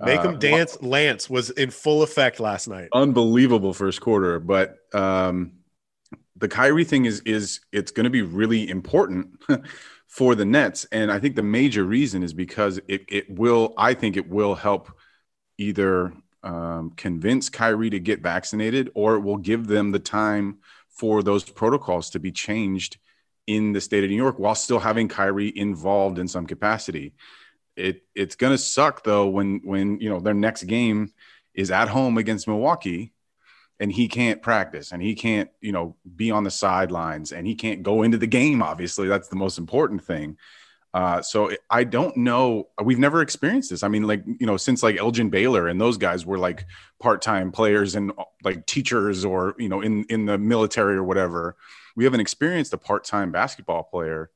Make 0.04 0.22
him 0.22 0.34
uh, 0.34 0.38
dance. 0.38 0.80
Lance 0.82 1.28
was 1.28 1.50
in 1.50 1.70
full 1.70 2.02
effect 2.02 2.40
last 2.40 2.68
night. 2.68 2.88
Unbelievable 2.92 3.74
first 3.74 4.00
quarter, 4.00 4.40
but 4.40 4.76
um, 4.94 5.52
the 6.36 6.48
Kyrie 6.48 6.84
thing 6.84 7.04
is 7.04 7.20
is 7.20 7.60
it's 7.72 7.90
going 7.90 8.04
to 8.04 8.10
be 8.10 8.22
really 8.22 8.68
important 8.68 9.40
for 10.08 10.34
the 10.34 10.44
Nets, 10.44 10.86
and 10.90 11.12
I 11.12 11.18
think 11.18 11.36
the 11.36 11.42
major 11.42 11.84
reason 11.84 12.22
is 12.22 12.32
because 12.32 12.80
it 12.88 13.04
it 13.08 13.30
will. 13.30 13.74
I 13.76 13.94
think 13.94 14.16
it 14.16 14.28
will 14.28 14.54
help 14.54 14.90
either 15.58 16.12
um, 16.42 16.92
convince 16.96 17.50
Kyrie 17.50 17.90
to 17.90 18.00
get 18.00 18.22
vaccinated, 18.22 18.90
or 18.94 19.16
it 19.16 19.20
will 19.20 19.36
give 19.36 19.66
them 19.66 19.92
the 19.92 19.98
time 19.98 20.58
for 20.88 21.22
those 21.22 21.44
protocols 21.44 22.10
to 22.10 22.18
be 22.18 22.32
changed 22.32 22.98
in 23.46 23.72
the 23.72 23.80
state 23.80 24.04
of 24.04 24.10
New 24.10 24.16
York 24.16 24.38
while 24.38 24.54
still 24.54 24.78
having 24.78 25.08
Kyrie 25.08 25.52
involved 25.56 26.18
in 26.18 26.28
some 26.28 26.46
capacity. 26.46 27.14
It 27.76 28.02
it's 28.14 28.36
going 28.36 28.52
to 28.52 28.58
suck 28.58 29.04
though 29.04 29.28
when 29.28 29.60
when 29.64 30.00
you 30.00 30.10
know 30.10 30.20
their 30.20 30.34
next 30.34 30.64
game 30.64 31.12
is 31.54 31.70
at 31.70 31.88
home 31.88 32.18
against 32.18 32.48
Milwaukee 32.48 33.12
and 33.80 33.90
he 33.90 34.08
can't 34.08 34.42
practice 34.42 34.92
and 34.92 35.02
he 35.02 35.14
can't 35.14 35.50
you 35.60 35.72
know 35.72 35.96
be 36.16 36.30
on 36.30 36.44
the 36.44 36.50
sidelines 36.50 37.32
and 37.32 37.46
he 37.46 37.54
can't 37.54 37.82
go 37.82 38.02
into 38.02 38.18
the 38.18 38.26
game 38.26 38.62
obviously. 38.62 39.08
That's 39.08 39.28
the 39.28 39.36
most 39.36 39.58
important 39.58 40.04
thing. 40.04 40.36
Uh, 40.92 41.22
so 41.22 41.52
i 41.70 41.84
don't 41.84 42.16
know. 42.16 42.68
We've 42.82 42.98
never 42.98 43.22
experienced 43.22 43.70
this. 43.70 43.82
I 43.82 43.88
mean 43.88 44.04
like 44.04 44.22
you 44.26 44.46
know 44.46 44.56
since 44.56 44.82
like 44.82 44.98
elgin 44.98 45.30
baylor 45.30 45.68
and 45.68 45.80
those 45.80 45.96
guys 45.96 46.26
were 46.26 46.38
like 46.38 46.66
part-time 47.00 47.52
players 47.52 47.94
and 47.94 48.12
like 48.44 48.66
teachers 48.66 49.24
or 49.24 49.54
you 49.58 49.68
know 49.68 49.80
in 49.80 50.04
in 50.10 50.26
the 50.26 50.36
military 50.36 50.96
or 50.96 51.04
whatever 51.04 51.56
we 51.96 52.04
haven't 52.04 52.20
experienced 52.20 52.72
a 52.72 52.78
part-time 52.78 53.32
basketball 53.32 53.84
player 53.84 54.30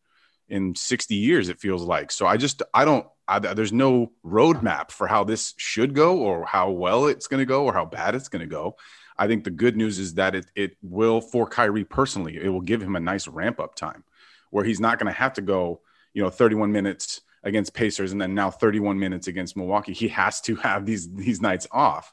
in 0.48 0.74
60 0.74 1.14
years 1.14 1.48
it 1.48 1.60
feels 1.60 1.82
like. 1.82 2.10
So 2.12 2.26
i 2.26 2.36
just 2.36 2.62
i 2.72 2.84
don't 2.84 3.06
I, 3.26 3.38
there's 3.38 3.72
no 3.72 4.12
roadmap 4.24 4.90
for 4.90 5.06
how 5.06 5.24
this 5.24 5.54
should 5.56 5.94
go 5.94 6.18
or 6.18 6.44
how 6.44 6.70
well 6.70 7.06
it's 7.06 7.26
going 7.26 7.40
to 7.40 7.46
go 7.46 7.64
or 7.64 7.72
how 7.72 7.84
bad 7.84 8.14
it's 8.14 8.28
going 8.28 8.40
to 8.40 8.46
go 8.46 8.76
I 9.16 9.26
think 9.26 9.44
the 9.44 9.50
good 9.50 9.76
news 9.76 9.98
is 9.98 10.14
that 10.14 10.34
it 10.34 10.46
it 10.54 10.76
will 10.82 11.20
for 11.20 11.46
Kyrie 11.46 11.84
personally, 11.84 12.36
it 12.36 12.48
will 12.48 12.60
give 12.60 12.82
him 12.82 12.96
a 12.96 13.00
nice 13.00 13.28
ramp 13.28 13.60
up 13.60 13.74
time 13.74 14.04
where 14.50 14.64
he's 14.64 14.80
not 14.80 14.98
going 14.98 15.12
to 15.12 15.18
have 15.18 15.32
to 15.34 15.42
go, 15.42 15.80
you 16.12 16.22
know, 16.22 16.30
31 16.30 16.72
minutes 16.72 17.20
against 17.42 17.74
Pacers 17.74 18.12
and 18.12 18.20
then 18.20 18.34
now 18.34 18.50
31 18.50 18.98
minutes 18.98 19.26
against 19.26 19.56
Milwaukee. 19.56 19.92
He 19.92 20.08
has 20.08 20.40
to 20.42 20.56
have 20.56 20.86
these 20.86 21.12
these 21.12 21.40
nights 21.40 21.66
off. 21.70 22.12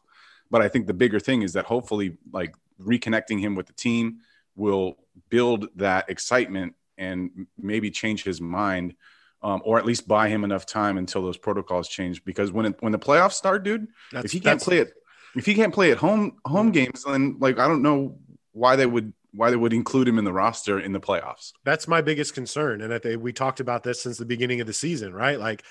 But 0.50 0.62
I 0.62 0.68
think 0.68 0.86
the 0.88 0.94
bigger 0.94 1.20
thing 1.20 1.42
is 1.42 1.54
that 1.54 1.66
hopefully 1.66 2.18
like 2.32 2.56
reconnecting 2.80 3.40
him 3.40 3.56
with 3.56 3.68
the 3.68 3.74
team 3.74 4.18
will 4.56 4.98
build 5.30 5.70
that 5.78 6.10
excitement 6.10 6.76
and 6.98 7.48
maybe 7.58 7.90
change 7.90 8.24
his 8.24 8.42
mind 8.42 8.96
um, 9.44 9.62
or 9.66 9.78
at 9.78 9.86
least 9.86 10.08
buy 10.08 10.30
him 10.30 10.44
enough 10.44 10.66
time 10.66 10.98
until 10.98 11.24
those 11.24 11.38
protocols 11.38 11.88
change. 11.88 12.24
Because 12.24 12.52
when 12.52 12.68
it, 12.68 12.76
when 12.82 12.92
the 12.92 13.00
playoffs 13.00 13.34
start, 13.34 13.64
dude, 13.64 13.88
that's, 14.12 14.26
if 14.26 14.32
he 14.32 14.40
can't 14.40 14.62
play 14.62 14.80
it 14.80 14.94
if 15.36 15.46
he 15.46 15.54
can't 15.54 15.74
play 15.74 15.92
at 15.92 15.98
home 15.98 16.38
home 16.46 16.72
games, 16.72 17.04
then 17.04 17.38
like 17.40 17.60
I 17.60 17.68
don't 17.68 17.82
know 17.82 18.18
why 18.52 18.76
they 18.76 18.86
would 18.86 19.14
why 19.34 19.50
they 19.50 19.56
would 19.56 19.74
include 19.74 20.08
him 20.08 20.20
in 20.20 20.26
the 20.26 20.34
roster 20.34 20.80
in 20.80 20.92
the 20.92 21.00
playoffs. 21.00 21.54
That's 21.64 21.88
my 21.88 22.02
biggest 22.02 22.34
concern, 22.34 22.82
and 22.82 22.92
that 22.92 23.22
we 23.22 23.32
talked 23.32 23.60
about 23.60 23.84
this 23.84 24.02
since 24.02 24.18
the 24.18 24.26
beginning 24.26 24.62
of 24.62 24.68
the 24.68 24.74
season, 24.74 25.14
right? 25.14 25.40
Like 25.40 25.64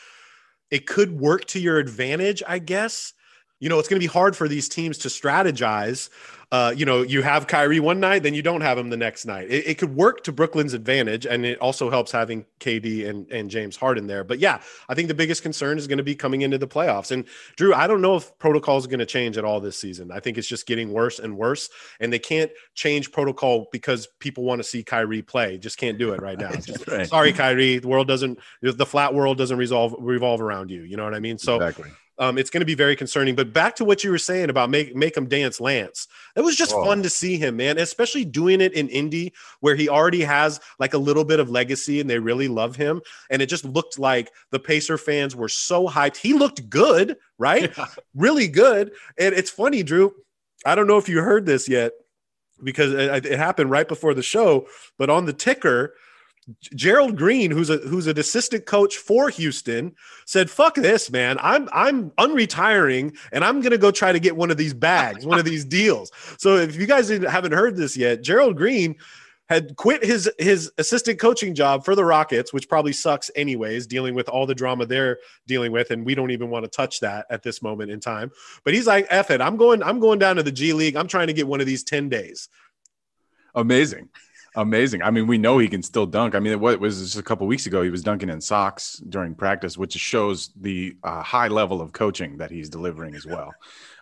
it 0.70 0.86
could 0.86 1.12
work 1.12 1.44
to 1.46 1.60
your 1.60 1.78
advantage, 1.78 2.42
I 2.46 2.58
guess. 2.58 3.12
You 3.60 3.68
know, 3.68 3.78
it's 3.78 3.88
going 3.88 4.00
to 4.00 4.04
be 4.04 4.12
hard 4.12 4.36
for 4.36 4.48
these 4.48 4.68
teams 4.68 4.98
to 4.98 5.08
strategize 5.08 6.08
uh, 6.52 6.74
you 6.76 6.84
know, 6.84 7.02
you 7.02 7.22
have 7.22 7.46
Kyrie 7.46 7.78
one 7.78 8.00
night, 8.00 8.24
then 8.24 8.34
you 8.34 8.42
don't 8.42 8.60
have 8.60 8.76
him 8.76 8.90
the 8.90 8.96
next 8.96 9.24
night. 9.24 9.48
It, 9.48 9.68
it, 9.68 9.78
could 9.78 9.94
work 9.94 10.24
to 10.24 10.32
Brooklyn's 10.32 10.74
advantage, 10.74 11.24
and 11.24 11.46
it 11.46 11.60
also 11.60 11.90
helps 11.90 12.10
having 12.10 12.44
KD 12.58 13.08
and, 13.08 13.30
and 13.30 13.48
James 13.48 13.76
Harden 13.76 14.08
there. 14.08 14.24
But 14.24 14.40
yeah, 14.40 14.60
I 14.88 14.96
think 14.96 15.06
the 15.06 15.14
biggest 15.14 15.44
concern 15.44 15.78
is 15.78 15.86
going 15.86 15.98
to 15.98 16.04
be 16.04 16.16
coming 16.16 16.42
into 16.42 16.58
the 16.58 16.66
playoffs. 16.66 17.12
And 17.12 17.24
Drew, 17.54 17.72
I 17.72 17.86
don't 17.86 18.02
know 18.02 18.16
if 18.16 18.36
protocol 18.40 18.78
is 18.78 18.88
going 18.88 18.98
to 18.98 19.06
change 19.06 19.38
at 19.38 19.44
all 19.44 19.60
this 19.60 19.78
season. 19.78 20.10
I 20.10 20.18
think 20.18 20.38
it's 20.38 20.48
just 20.48 20.66
getting 20.66 20.92
worse 20.92 21.20
and 21.20 21.36
worse, 21.36 21.70
and 22.00 22.12
they 22.12 22.18
can't 22.18 22.50
change 22.74 23.12
protocol 23.12 23.68
because 23.70 24.08
people 24.18 24.42
want 24.42 24.58
to 24.58 24.64
see 24.64 24.82
Kyrie 24.82 25.22
play. 25.22 25.56
Just 25.56 25.78
can't 25.78 25.98
do 25.98 26.12
it 26.14 26.20
right 26.20 26.38
now. 26.38 26.50
Just, 26.60 26.86
right. 26.88 27.08
Sorry, 27.08 27.32
Kyrie. 27.32 27.78
The 27.78 27.88
world 27.88 28.08
doesn't. 28.08 28.40
The 28.60 28.84
flat 28.84 29.14
world 29.14 29.38
doesn't 29.38 29.56
resolve 29.56 29.94
revolve 30.00 30.40
around 30.40 30.70
you. 30.70 30.82
You 30.82 30.96
know 30.96 31.04
what 31.04 31.14
I 31.14 31.20
mean? 31.20 31.38
So. 31.38 31.56
Exactly 31.56 31.90
um, 32.20 32.36
it's 32.36 32.50
going 32.50 32.60
to 32.60 32.66
be 32.66 32.74
very 32.74 32.94
concerning. 32.94 33.34
But 33.34 33.52
back 33.52 33.74
to 33.76 33.84
what 33.84 34.04
you 34.04 34.10
were 34.10 34.18
saying 34.18 34.50
about 34.50 34.70
make 34.70 34.94
make 34.94 35.16
him 35.16 35.26
dance, 35.26 35.58
Lance. 35.58 36.06
It 36.36 36.42
was 36.42 36.54
just 36.54 36.72
Whoa. 36.72 36.84
fun 36.84 37.02
to 37.02 37.10
see 37.10 37.38
him, 37.38 37.56
man. 37.56 37.78
Especially 37.78 38.26
doing 38.26 38.60
it 38.60 38.74
in 38.74 38.88
Indy, 38.90 39.32
where 39.60 39.74
he 39.74 39.88
already 39.88 40.20
has 40.20 40.60
like 40.78 40.92
a 40.92 40.98
little 40.98 41.24
bit 41.24 41.40
of 41.40 41.50
legacy, 41.50 41.98
and 41.98 42.08
they 42.08 42.18
really 42.18 42.46
love 42.46 42.76
him. 42.76 43.00
And 43.30 43.40
it 43.40 43.46
just 43.46 43.64
looked 43.64 43.98
like 43.98 44.30
the 44.50 44.60
Pacer 44.60 44.98
fans 44.98 45.34
were 45.34 45.48
so 45.48 45.88
hyped. 45.88 46.18
He 46.18 46.34
looked 46.34 46.68
good, 46.68 47.16
right? 47.38 47.72
Yeah. 47.76 47.86
Really 48.14 48.48
good. 48.48 48.92
And 49.18 49.34
it's 49.34 49.50
funny, 49.50 49.82
Drew. 49.82 50.12
I 50.66 50.74
don't 50.74 50.86
know 50.86 50.98
if 50.98 51.08
you 51.08 51.22
heard 51.22 51.46
this 51.46 51.68
yet 51.68 51.92
because 52.62 52.92
it, 52.92 53.24
it 53.24 53.38
happened 53.38 53.70
right 53.70 53.88
before 53.88 54.12
the 54.12 54.22
show, 54.22 54.66
but 54.98 55.08
on 55.08 55.24
the 55.24 55.32
ticker 55.32 55.94
Gerald 56.74 57.16
Green, 57.16 57.50
who's 57.50 57.70
a 57.70 57.78
who's 57.78 58.06
an 58.06 58.18
assistant 58.18 58.66
coach 58.66 58.96
for 58.96 59.28
Houston, 59.28 59.94
said, 60.24 60.50
"Fuck 60.50 60.74
this, 60.74 61.10
man. 61.10 61.38
I'm 61.40 61.68
I'm 61.72 62.10
unretiring 62.12 63.16
and 63.32 63.44
I'm 63.44 63.60
gonna 63.60 63.78
go 63.78 63.90
try 63.90 64.12
to 64.12 64.20
get 64.20 64.36
one 64.36 64.50
of 64.50 64.56
these 64.56 64.74
bags, 64.74 65.26
one 65.26 65.38
of 65.38 65.44
these 65.44 65.64
deals." 65.80 66.10
So 66.38 66.56
if 66.56 66.76
you 66.76 66.86
guys 66.86 67.08
haven't 67.08 67.52
heard 67.52 67.76
this 67.76 67.96
yet, 67.96 68.22
Gerald 68.22 68.56
Green 68.56 68.96
had 69.48 69.74
quit 69.76 70.04
his 70.04 70.30
his 70.38 70.70
assistant 70.78 71.18
coaching 71.18 71.54
job 71.54 71.84
for 71.84 71.94
the 71.94 72.04
Rockets, 72.04 72.52
which 72.52 72.68
probably 72.68 72.92
sucks 72.92 73.30
anyways, 73.34 73.86
dealing 73.86 74.14
with 74.14 74.28
all 74.28 74.46
the 74.46 74.54
drama 74.54 74.86
they're 74.86 75.18
dealing 75.46 75.72
with, 75.72 75.90
and 75.90 76.06
we 76.06 76.14
don't 76.14 76.30
even 76.30 76.50
want 76.50 76.64
to 76.64 76.70
touch 76.70 77.00
that 77.00 77.26
at 77.30 77.42
this 77.42 77.60
moment 77.60 77.90
in 77.90 78.00
time. 78.00 78.30
But 78.64 78.74
he's 78.74 78.86
like, 78.86 79.06
"F 79.10 79.30
it, 79.30 79.40
I'm 79.40 79.56
going. 79.56 79.82
I'm 79.82 79.98
going 79.98 80.18
down 80.18 80.36
to 80.36 80.42
the 80.42 80.52
G 80.52 80.72
League. 80.72 80.96
I'm 80.96 81.08
trying 81.08 81.26
to 81.26 81.32
get 81.32 81.48
one 81.48 81.60
of 81.60 81.66
these 81.66 81.82
ten 81.82 82.08
days." 82.08 82.48
Amazing 83.56 84.08
amazing. 84.56 85.02
I 85.02 85.10
mean, 85.10 85.26
we 85.26 85.38
know 85.38 85.58
he 85.58 85.68
can 85.68 85.82
still 85.82 86.06
dunk. 86.06 86.34
I 86.34 86.40
mean, 86.40 86.58
what 86.60 86.80
was 86.80 87.00
just 87.00 87.18
a 87.18 87.22
couple 87.22 87.46
weeks 87.46 87.66
ago? 87.66 87.82
He 87.82 87.90
was 87.90 88.02
dunking 88.02 88.30
in 88.30 88.40
socks 88.40 89.02
during 89.08 89.34
practice, 89.34 89.78
which 89.78 89.92
shows 89.92 90.50
the 90.60 90.96
uh, 91.02 91.22
high 91.22 91.48
level 91.48 91.80
of 91.80 91.92
coaching 91.92 92.36
that 92.38 92.50
he's 92.50 92.68
delivering 92.68 93.14
as 93.14 93.26
well. 93.26 93.52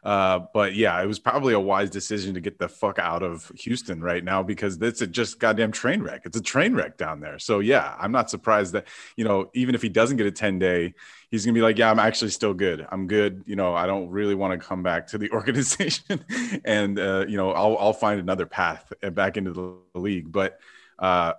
Uh, 0.08 0.46
but 0.54 0.74
yeah, 0.74 0.98
it 1.02 1.06
was 1.06 1.18
probably 1.18 1.52
a 1.52 1.60
wise 1.60 1.90
decision 1.90 2.32
to 2.32 2.40
get 2.40 2.58
the 2.58 2.66
fuck 2.66 2.98
out 2.98 3.22
of 3.22 3.52
Houston 3.58 4.00
right 4.00 4.24
now 4.24 4.42
because 4.42 4.80
it's 4.80 5.02
a 5.02 5.06
just 5.06 5.38
goddamn 5.38 5.70
train 5.70 6.00
wreck. 6.00 6.22
It's 6.24 6.38
a 6.38 6.40
train 6.40 6.72
wreck 6.72 6.96
down 6.96 7.20
there. 7.20 7.38
So 7.38 7.58
yeah, 7.58 7.94
I'm 8.00 8.10
not 8.10 8.30
surprised 8.30 8.72
that 8.72 8.86
you 9.16 9.24
know 9.24 9.50
even 9.52 9.74
if 9.74 9.82
he 9.82 9.90
doesn't 9.90 10.16
get 10.16 10.26
a 10.26 10.30
10 10.30 10.58
day, 10.58 10.94
he's 11.30 11.44
gonna 11.44 11.52
be 11.52 11.60
like, 11.60 11.76
yeah, 11.76 11.90
I'm 11.90 11.98
actually 11.98 12.30
still 12.30 12.54
good. 12.54 12.86
I'm 12.90 13.06
good. 13.06 13.42
You 13.44 13.54
know, 13.54 13.74
I 13.74 13.86
don't 13.86 14.08
really 14.08 14.34
want 14.34 14.58
to 14.58 14.66
come 14.66 14.82
back 14.82 15.08
to 15.08 15.18
the 15.18 15.30
organization, 15.32 16.24
and 16.64 16.98
uh, 16.98 17.26
you 17.28 17.36
know, 17.36 17.52
I'll 17.52 17.76
I'll 17.76 17.92
find 17.92 18.18
another 18.18 18.46
path 18.46 18.90
back 19.12 19.36
into 19.36 19.52
the 19.52 20.00
league. 20.00 20.32
But 20.32 20.58
uh, 20.98 21.34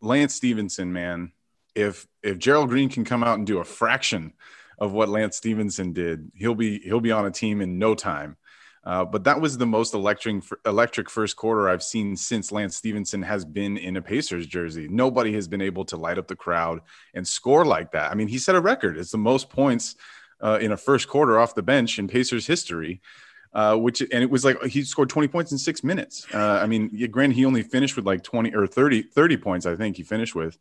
Lance 0.00 0.34
Stephenson, 0.34 0.92
man, 0.92 1.30
if 1.76 2.08
if 2.24 2.38
Gerald 2.38 2.70
Green 2.70 2.88
can 2.88 3.04
come 3.04 3.22
out 3.22 3.38
and 3.38 3.46
do 3.46 3.58
a 3.58 3.64
fraction 3.64 4.32
of 4.80 4.92
what 4.92 5.08
Lance 5.08 5.36
Stephenson 5.36 5.92
did, 5.92 6.32
he'll 6.34 6.54
be 6.54 6.80
he'll 6.80 7.00
be 7.00 7.12
on 7.12 7.26
a 7.26 7.30
team 7.30 7.60
in 7.60 7.78
no 7.78 7.94
time. 7.94 8.36
Uh, 8.82 9.04
but 9.04 9.24
that 9.24 9.40
was 9.40 9.58
the 9.58 9.66
most 9.66 9.92
electric 9.92 10.42
electric 10.64 11.10
first 11.10 11.36
quarter 11.36 11.68
I've 11.68 11.82
seen 11.82 12.16
since 12.16 12.50
Lance 12.50 12.76
Stephenson 12.76 13.20
has 13.22 13.44
been 13.44 13.76
in 13.76 13.98
a 13.98 14.02
Pacers 14.02 14.46
jersey. 14.46 14.88
Nobody 14.88 15.34
has 15.34 15.46
been 15.48 15.60
able 15.60 15.84
to 15.86 15.98
light 15.98 16.16
up 16.16 16.28
the 16.28 16.36
crowd 16.36 16.80
and 17.14 17.26
score 17.26 17.66
like 17.66 17.92
that. 17.92 18.10
I 18.10 18.14
mean, 18.14 18.28
he 18.28 18.38
set 18.38 18.54
a 18.54 18.60
record. 18.60 18.96
It's 18.96 19.12
the 19.12 19.18
most 19.18 19.50
points 19.50 19.96
uh, 20.40 20.58
in 20.62 20.72
a 20.72 20.76
first 20.78 21.08
quarter 21.08 21.38
off 21.38 21.54
the 21.54 21.62
bench 21.62 21.98
in 21.98 22.08
Pacers 22.08 22.46
history. 22.46 23.02
Uh, 23.52 23.74
which 23.74 24.00
and 24.00 24.22
it 24.22 24.30
was 24.30 24.44
like 24.44 24.62
he 24.62 24.84
scored 24.84 25.08
20 25.08 25.26
points 25.26 25.50
in 25.50 25.58
six 25.58 25.82
minutes. 25.82 26.24
Uh, 26.32 26.60
I 26.62 26.66
mean, 26.66 26.88
granted, 27.10 27.34
he 27.34 27.44
only 27.44 27.64
finished 27.64 27.96
with 27.96 28.06
like 28.06 28.22
20 28.22 28.54
or 28.54 28.64
30, 28.64 29.02
30 29.02 29.36
points, 29.38 29.66
I 29.66 29.74
think 29.74 29.96
he 29.96 30.04
finished 30.04 30.36
with. 30.36 30.56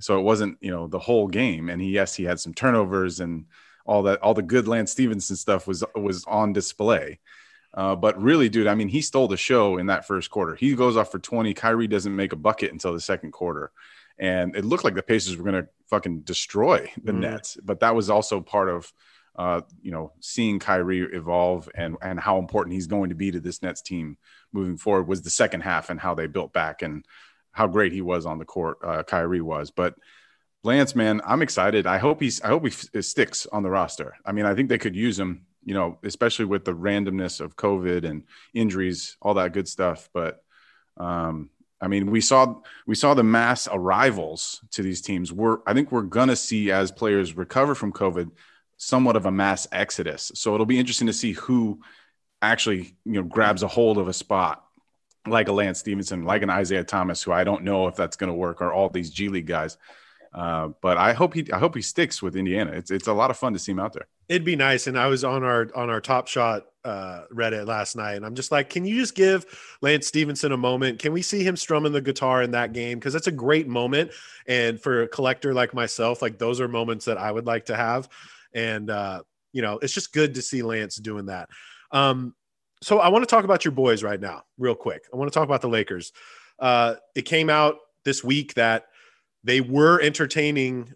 So 0.00 0.18
it 0.18 0.22
wasn't, 0.22 0.58
you 0.60 0.70
know, 0.70 0.86
the 0.86 0.98
whole 0.98 1.28
game. 1.28 1.70
And 1.70 1.80
he, 1.80 1.88
yes, 1.88 2.14
he 2.14 2.24
had 2.24 2.38
some 2.38 2.52
turnovers 2.52 3.20
and 3.20 3.46
all 3.86 4.02
that, 4.02 4.20
all 4.20 4.34
the 4.34 4.42
good 4.42 4.68
Lance 4.68 4.92
Stephenson 4.92 5.36
stuff 5.36 5.66
was 5.66 5.82
was 5.94 6.24
on 6.26 6.52
display. 6.52 7.20
Uh, 7.72 7.94
but 7.94 8.20
really, 8.20 8.48
dude, 8.48 8.66
I 8.66 8.74
mean, 8.74 8.88
he 8.88 9.02
stole 9.02 9.28
the 9.28 9.36
show 9.36 9.76
in 9.76 9.86
that 9.86 10.06
first 10.06 10.30
quarter. 10.30 10.54
He 10.54 10.74
goes 10.74 10.96
off 10.96 11.12
for 11.12 11.18
20. 11.18 11.52
Kyrie 11.54 11.86
doesn't 11.86 12.14
make 12.14 12.32
a 12.32 12.36
bucket 12.36 12.72
until 12.72 12.92
the 12.92 13.00
second 13.00 13.32
quarter. 13.32 13.70
And 14.18 14.56
it 14.56 14.64
looked 14.64 14.84
like 14.84 14.94
the 14.94 15.02
Pacers 15.02 15.36
were 15.36 15.44
going 15.44 15.62
to 15.62 15.68
fucking 15.90 16.20
destroy 16.20 16.90
the 17.02 17.12
mm. 17.12 17.18
Nets. 17.18 17.58
But 17.62 17.80
that 17.80 17.94
was 17.94 18.08
also 18.08 18.40
part 18.40 18.70
of, 18.70 18.90
uh, 19.36 19.60
you 19.82 19.90
know, 19.90 20.12
seeing 20.20 20.58
Kyrie 20.58 21.00
evolve 21.00 21.68
and, 21.74 21.96
and 22.02 22.18
how 22.18 22.38
important 22.38 22.74
he's 22.74 22.86
going 22.86 23.10
to 23.10 23.14
be 23.14 23.30
to 23.30 23.40
this 23.40 23.62
Nets 23.62 23.82
team 23.82 24.16
moving 24.52 24.76
forward 24.76 25.06
was 25.08 25.22
the 25.22 25.30
second 25.30 25.60
half 25.62 25.90
and 25.90 26.00
how 26.00 26.14
they 26.14 26.26
built 26.26 26.52
back 26.52 26.82
and 26.82 27.04
how 27.52 27.66
great 27.66 27.92
he 27.92 28.00
was 28.00 28.26
on 28.26 28.38
the 28.38 28.44
court. 28.44 28.78
Uh, 28.82 29.02
Kyrie 29.02 29.40
was. 29.40 29.70
But 29.70 29.94
Lance, 30.62 30.96
man, 30.96 31.20
I'm 31.24 31.42
excited. 31.42 31.86
I 31.86 31.98
hope 31.98 32.20
he's, 32.20 32.40
I 32.40 32.48
hope 32.48 32.66
he 32.66 33.02
sticks 33.02 33.46
on 33.46 33.62
the 33.62 33.70
roster. 33.70 34.16
I 34.24 34.32
mean, 34.32 34.46
I 34.46 34.54
think 34.54 34.68
they 34.68 34.78
could 34.78 34.96
use 34.96 35.18
him 35.18 35.46
you 35.66 35.74
know, 35.74 35.98
especially 36.04 36.44
with 36.44 36.64
the 36.64 36.72
randomness 36.72 37.40
of 37.40 37.56
COVID 37.56 38.04
and 38.04 38.22
injuries, 38.54 39.16
all 39.20 39.34
that 39.34 39.52
good 39.52 39.68
stuff. 39.68 40.08
But 40.14 40.42
um, 40.96 41.50
I 41.80 41.88
mean, 41.88 42.10
we 42.10 42.20
saw 42.20 42.60
we 42.86 42.94
saw 42.94 43.14
the 43.14 43.24
mass 43.24 43.68
arrivals 43.70 44.62
to 44.70 44.82
these 44.82 45.02
teams. 45.02 45.32
We're 45.32 45.58
I 45.66 45.74
think 45.74 45.90
we're 45.90 46.02
gonna 46.02 46.36
see 46.36 46.70
as 46.70 46.92
players 46.92 47.36
recover 47.36 47.74
from 47.74 47.92
COVID, 47.92 48.30
somewhat 48.76 49.16
of 49.16 49.26
a 49.26 49.30
mass 49.30 49.66
exodus. 49.72 50.32
So 50.34 50.54
it'll 50.54 50.66
be 50.66 50.78
interesting 50.78 51.06
to 51.06 51.12
see 51.12 51.32
who 51.32 51.80
actually 52.42 52.96
you 53.04 53.12
know 53.12 53.22
grabs 53.22 53.62
a 53.62 53.68
hold 53.68 53.98
of 53.98 54.08
a 54.08 54.12
spot 54.12 54.62
like 55.26 55.48
a 55.48 55.52
Lance 55.52 55.80
Stephenson, 55.80 56.24
like 56.24 56.42
an 56.42 56.50
Isaiah 56.50 56.84
Thomas, 56.84 57.22
who 57.22 57.32
I 57.32 57.44
don't 57.44 57.64
know 57.64 57.88
if 57.88 57.96
that's 57.96 58.16
going 58.16 58.28
to 58.28 58.34
work, 58.34 58.60
or 58.60 58.72
all 58.72 58.88
these 58.88 59.10
G 59.10 59.28
League 59.28 59.46
guys. 59.46 59.76
Uh, 60.32 60.68
but 60.82 60.98
I 60.98 61.14
hope 61.14 61.34
he 61.34 61.50
I 61.52 61.58
hope 61.58 61.74
he 61.74 61.82
sticks 61.82 62.22
with 62.22 62.36
Indiana. 62.36 62.72
It's 62.72 62.90
it's 62.90 63.06
a 63.06 63.12
lot 63.12 63.30
of 63.30 63.38
fun 63.38 63.52
to 63.54 63.58
see 63.58 63.72
him 63.72 63.80
out 63.80 63.92
there. 63.94 64.06
It'd 64.28 64.44
be 64.44 64.56
nice. 64.56 64.86
And 64.86 64.98
I 64.98 65.06
was 65.06 65.24
on 65.24 65.44
our 65.44 65.68
on 65.74 65.88
our 65.88 66.00
Top 66.00 66.28
Shot 66.28 66.66
uh, 66.84 67.22
Reddit 67.32 67.66
last 67.66 67.96
night, 67.96 68.14
and 68.16 68.26
I'm 68.26 68.34
just 68.34 68.52
like, 68.52 68.68
can 68.68 68.84
you 68.84 68.96
just 68.96 69.14
give 69.14 69.46
Lance 69.80 70.06
Stephenson 70.06 70.52
a 70.52 70.56
moment? 70.56 70.98
Can 70.98 71.12
we 71.12 71.22
see 71.22 71.42
him 71.42 71.56
strumming 71.56 71.92
the 71.92 72.02
guitar 72.02 72.42
in 72.42 72.50
that 72.50 72.72
game? 72.72 72.98
Because 72.98 73.12
that's 73.12 73.28
a 73.28 73.32
great 73.32 73.66
moment. 73.66 74.10
And 74.46 74.80
for 74.80 75.02
a 75.02 75.08
collector 75.08 75.54
like 75.54 75.72
myself, 75.72 76.20
like 76.20 76.38
those 76.38 76.60
are 76.60 76.68
moments 76.68 77.06
that 77.06 77.18
I 77.18 77.32
would 77.32 77.46
like 77.46 77.66
to 77.66 77.76
have. 77.76 78.08
And 78.56 78.90
uh, 78.90 79.22
you 79.52 79.62
know, 79.62 79.78
it's 79.78 79.92
just 79.92 80.12
good 80.12 80.34
to 80.34 80.42
see 80.42 80.62
Lance 80.62 80.96
doing 80.96 81.26
that. 81.26 81.48
Um, 81.92 82.34
so 82.82 82.98
I 82.98 83.08
want 83.08 83.22
to 83.22 83.26
talk 83.26 83.44
about 83.44 83.64
your 83.64 83.72
boys 83.72 84.02
right 84.02 84.20
now, 84.20 84.42
real 84.58 84.74
quick. 84.74 85.04
I 85.12 85.16
want 85.16 85.32
to 85.32 85.34
talk 85.34 85.46
about 85.46 85.60
the 85.60 85.68
Lakers. 85.68 86.12
Uh, 86.58 86.96
it 87.14 87.22
came 87.22 87.48
out 87.48 87.76
this 88.04 88.24
week 88.24 88.54
that 88.54 88.86
they 89.44 89.60
were 89.60 90.00
entertaining 90.00 90.92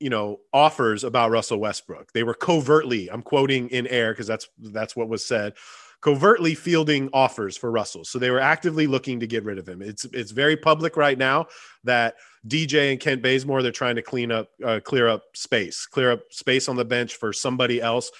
you 0.00 0.10
know 0.10 0.40
offers 0.52 1.04
about 1.04 1.30
Russell 1.30 1.58
Westbrook. 1.58 2.12
They 2.12 2.24
were 2.24 2.34
covertly, 2.34 3.10
I'm 3.10 3.22
quoting 3.22 3.68
in 3.68 3.86
air 3.86 4.12
because 4.12 4.26
that's 4.26 4.48
that's 4.58 4.94
what 4.94 5.08
was 5.08 5.24
said, 5.24 5.54
covertly 6.02 6.54
fielding 6.54 7.08
offers 7.12 7.56
for 7.56 7.70
Russell. 7.70 8.04
So 8.04 8.18
they 8.18 8.30
were 8.30 8.40
actively 8.40 8.86
looking 8.86 9.20
to 9.20 9.26
get 9.26 9.44
rid 9.44 9.58
of 9.58 9.68
him. 9.68 9.80
It's 9.80 10.04
it's 10.06 10.32
very 10.32 10.56
public 10.56 10.96
right 10.96 11.16
now 11.16 11.46
that 11.84 12.16
DJ 12.46 12.90
and 12.90 13.00
Kent 13.00 13.22
Bazemore 13.22 13.62
they're 13.62 13.72
trying 13.72 13.96
to 13.96 14.02
clean 14.02 14.30
up 14.30 14.48
uh, 14.64 14.80
clear 14.82 15.08
up 15.08 15.24
space, 15.34 15.86
clear 15.86 16.12
up 16.12 16.20
space 16.30 16.68
on 16.68 16.76
the 16.76 16.84
bench 16.84 17.14
for 17.16 17.32
somebody 17.32 17.80
else. 17.80 18.10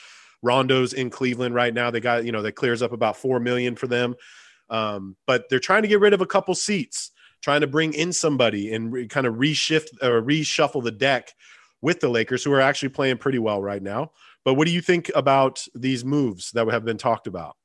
Rondo's 0.42 0.92
in 0.92 1.10
Cleveland 1.10 1.54
right 1.54 1.72
now. 1.72 1.90
They 1.90 2.00
got 2.00 2.24
you 2.24 2.32
know 2.32 2.42
that 2.42 2.52
clears 2.52 2.82
up 2.82 2.92
about 2.92 3.16
four 3.16 3.40
million 3.40 3.76
for 3.76 3.86
them, 3.86 4.14
um, 4.70 5.16
but 5.26 5.48
they're 5.48 5.58
trying 5.58 5.82
to 5.82 5.88
get 5.88 6.00
rid 6.00 6.12
of 6.12 6.20
a 6.20 6.26
couple 6.26 6.54
seats 6.54 7.10
trying 7.44 7.60
to 7.60 7.66
bring 7.66 7.92
in 7.92 8.10
somebody 8.10 8.72
and 8.72 8.90
re- 8.90 9.06
kind 9.06 9.26
of 9.26 9.34
reshift 9.34 9.88
or 10.02 10.22
reshuffle 10.22 10.82
the 10.82 10.90
deck 10.90 11.34
with 11.82 12.00
the 12.00 12.08
Lakers, 12.08 12.42
who 12.42 12.50
are 12.50 12.60
actually 12.60 12.88
playing 12.88 13.18
pretty 13.18 13.38
well 13.38 13.60
right 13.60 13.82
now. 13.82 14.10
But 14.46 14.54
what 14.54 14.66
do 14.66 14.72
you 14.72 14.80
think 14.80 15.10
about 15.14 15.62
these 15.74 16.06
moves 16.06 16.52
that 16.52 16.66
have 16.68 16.86
been 16.86 16.96
talked 16.96 17.26
about? 17.26 17.56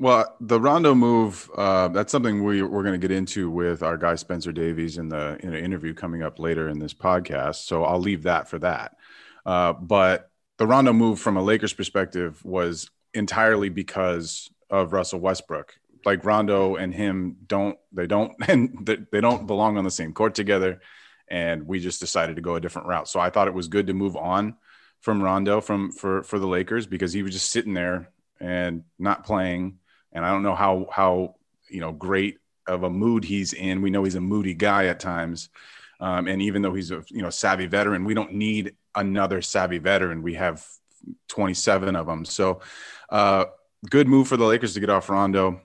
Well, 0.00 0.34
the 0.40 0.58
Rondo 0.58 0.94
move, 0.94 1.50
uh, 1.54 1.88
that's 1.88 2.10
something 2.10 2.42
we, 2.42 2.62
we're 2.62 2.82
going 2.82 2.98
to 2.98 3.06
get 3.06 3.14
into 3.14 3.50
with 3.50 3.82
our 3.82 3.98
guy 3.98 4.14
Spencer 4.14 4.50
Davies 4.50 4.96
in 4.96 5.10
the 5.10 5.36
in 5.40 5.52
an 5.52 5.62
interview 5.62 5.92
coming 5.92 6.22
up 6.22 6.38
later 6.38 6.70
in 6.70 6.78
this 6.78 6.94
podcast. 6.94 7.66
So 7.66 7.84
I'll 7.84 8.00
leave 8.00 8.22
that 8.22 8.48
for 8.48 8.58
that. 8.60 8.96
Uh, 9.44 9.74
but 9.74 10.30
the 10.56 10.66
Rondo 10.66 10.94
move 10.94 11.20
from 11.20 11.36
a 11.36 11.42
Lakers 11.42 11.74
perspective 11.74 12.42
was 12.46 12.88
entirely 13.12 13.68
because 13.68 14.50
of 14.70 14.94
Russell 14.94 15.20
Westbrook 15.20 15.78
like 16.06 16.24
Rondo 16.24 16.76
and 16.76 16.94
him 16.94 17.36
don't 17.46 17.78
they 17.92 18.06
don't 18.06 18.32
and 18.48 18.88
they 19.12 19.20
don't 19.20 19.46
belong 19.46 19.76
on 19.76 19.84
the 19.84 19.90
same 19.90 20.14
court 20.14 20.34
together 20.34 20.80
and 21.28 21.66
we 21.66 21.78
just 21.78 22.00
decided 22.00 22.36
to 22.36 22.42
go 22.42 22.54
a 22.54 22.60
different 22.60 22.88
route. 22.88 23.06
So 23.06 23.20
I 23.20 23.28
thought 23.28 23.48
it 23.48 23.54
was 23.54 23.68
good 23.68 23.88
to 23.88 23.92
move 23.92 24.16
on 24.16 24.56
from 25.02 25.22
Rondo 25.22 25.60
from 25.60 25.92
for 25.92 26.22
for 26.22 26.38
the 26.38 26.46
Lakers 26.46 26.86
because 26.86 27.12
he 27.12 27.22
was 27.22 27.34
just 27.34 27.50
sitting 27.50 27.74
there 27.74 28.08
and 28.40 28.84
not 28.98 29.26
playing 29.26 29.76
and 30.12 30.24
I 30.24 30.30
don't 30.30 30.42
know 30.42 30.54
how 30.54 30.86
how 30.92 31.36
you 31.68 31.80
know 31.80 31.92
great 31.92 32.38
of 32.66 32.82
a 32.82 32.90
mood 32.90 33.24
he's 33.24 33.52
in. 33.52 33.82
We 33.82 33.90
know 33.90 34.04
he's 34.04 34.14
a 34.14 34.20
moody 34.20 34.54
guy 34.54 34.86
at 34.86 35.00
times. 35.00 35.48
Um, 36.00 36.28
and 36.28 36.40
even 36.40 36.62
though 36.62 36.72
he's 36.72 36.90
a 36.90 37.04
you 37.08 37.22
know 37.22 37.30
savvy 37.30 37.66
veteran, 37.66 38.04
we 38.04 38.14
don't 38.14 38.34
need 38.34 38.74
another 38.94 39.42
savvy 39.42 39.78
veteran. 39.78 40.22
We 40.22 40.34
have 40.34 40.66
27 41.28 41.96
of 41.96 42.06
them. 42.06 42.24
So 42.24 42.60
uh, 43.10 43.46
good 43.88 44.08
move 44.08 44.28
for 44.28 44.36
the 44.36 44.44
Lakers 44.44 44.74
to 44.74 44.80
get 44.80 44.90
off 44.90 45.08
Rondo 45.08 45.60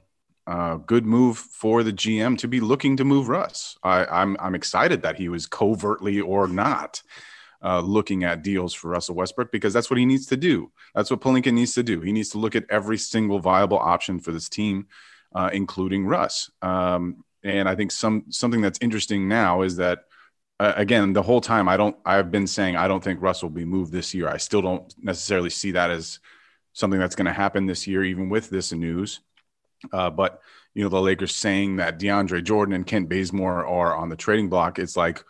uh, 0.48 0.76
good 0.76 1.06
move 1.06 1.38
for 1.38 1.84
the 1.84 1.94
GM 1.94 2.38
to 2.38 2.48
be 2.48 2.60
looking 2.60 2.98
to 2.98 3.04
move 3.04 3.30
Russ. 3.30 3.78
I, 3.84 4.06
I'm, 4.06 4.38
I'm 4.40 4.56
excited 4.56 5.02
that 5.02 5.18
he 5.18 5.30
was 5.30 5.48
covertly 5.48 6.22
or 6.22 6.48
not 6.48 7.02
uh, 7.66 7.82
looking 7.82 8.24
at 8.24 8.44
deals 8.44 8.76
for 8.76 8.90
Russell 8.90 9.16
Westbrook 9.16 9.52
because 9.52 9.74
that's 9.74 9.90
what 9.90 9.98
he 9.98 10.06
needs 10.06 10.28
to 10.28 10.38
do. 10.38 10.72
That's 10.94 11.10
what 11.10 11.20
Pelinka 11.20 11.52
needs 11.52 11.74
to 11.74 11.84
do. 11.84 12.00
He 12.00 12.12
needs 12.12 12.30
to 12.30 12.38
look 12.38 12.56
at 12.56 12.66
every 12.70 12.98
single 12.98 13.40
viable 13.40 13.80
option 13.80 14.20
for 14.20 14.32
this 14.32 14.48
team, 14.48 14.88
uh, 15.34 15.50
including 15.52 16.06
Russ. 16.06 16.52
Um, 16.62 17.24
and 17.44 17.68
I 17.68 17.76
think 17.76 17.92
some 17.92 18.26
something 18.30 18.62
that's 18.62 18.78
interesting 18.82 19.28
now 19.28 19.64
is 19.64 19.78
that 19.78 20.06
uh, 20.60 20.74
again 20.76 21.14
the 21.14 21.24
whole 21.24 21.42
time 21.42 21.68
I 21.68 21.76
don't 21.76 21.98
I've 22.06 22.32
been 22.32 22.48
saying 22.48 22.76
I 22.76 22.88
don't 22.88 23.04
think 23.04 23.22
Russ 23.22 23.42
will 23.42 23.50
be 23.50 23.66
moved 23.66 23.92
this 23.92 24.14
year. 24.14 24.28
I 24.28 24.38
still 24.38 24.62
don't 24.62 24.94
necessarily 25.02 25.50
see 25.50 25.72
that 25.72 25.90
as 25.90 26.20
something 26.74 27.00
that's 27.00 27.16
going 27.16 27.26
to 27.26 27.34
happen 27.34 27.66
this 27.66 27.88
year, 27.88 28.04
even 28.04 28.30
with 28.30 28.50
this 28.50 28.74
news. 28.74 29.22
Uh, 29.92 30.12
but 30.12 30.42
you 30.76 30.84
know, 30.84 30.90
the 30.90 31.02
Lakers 31.02 31.36
saying 31.36 31.78
that 31.78 32.00
DeAndre 32.00 32.44
Jordan 32.44 32.76
and 32.76 32.86
Kent 32.86 33.10
Bazemore 33.10 33.66
are 33.66 33.96
on 33.96 34.10
the 34.10 34.16
trading 34.16 34.50
block. 34.50 34.78
It's 34.78 34.96
like 34.96 35.24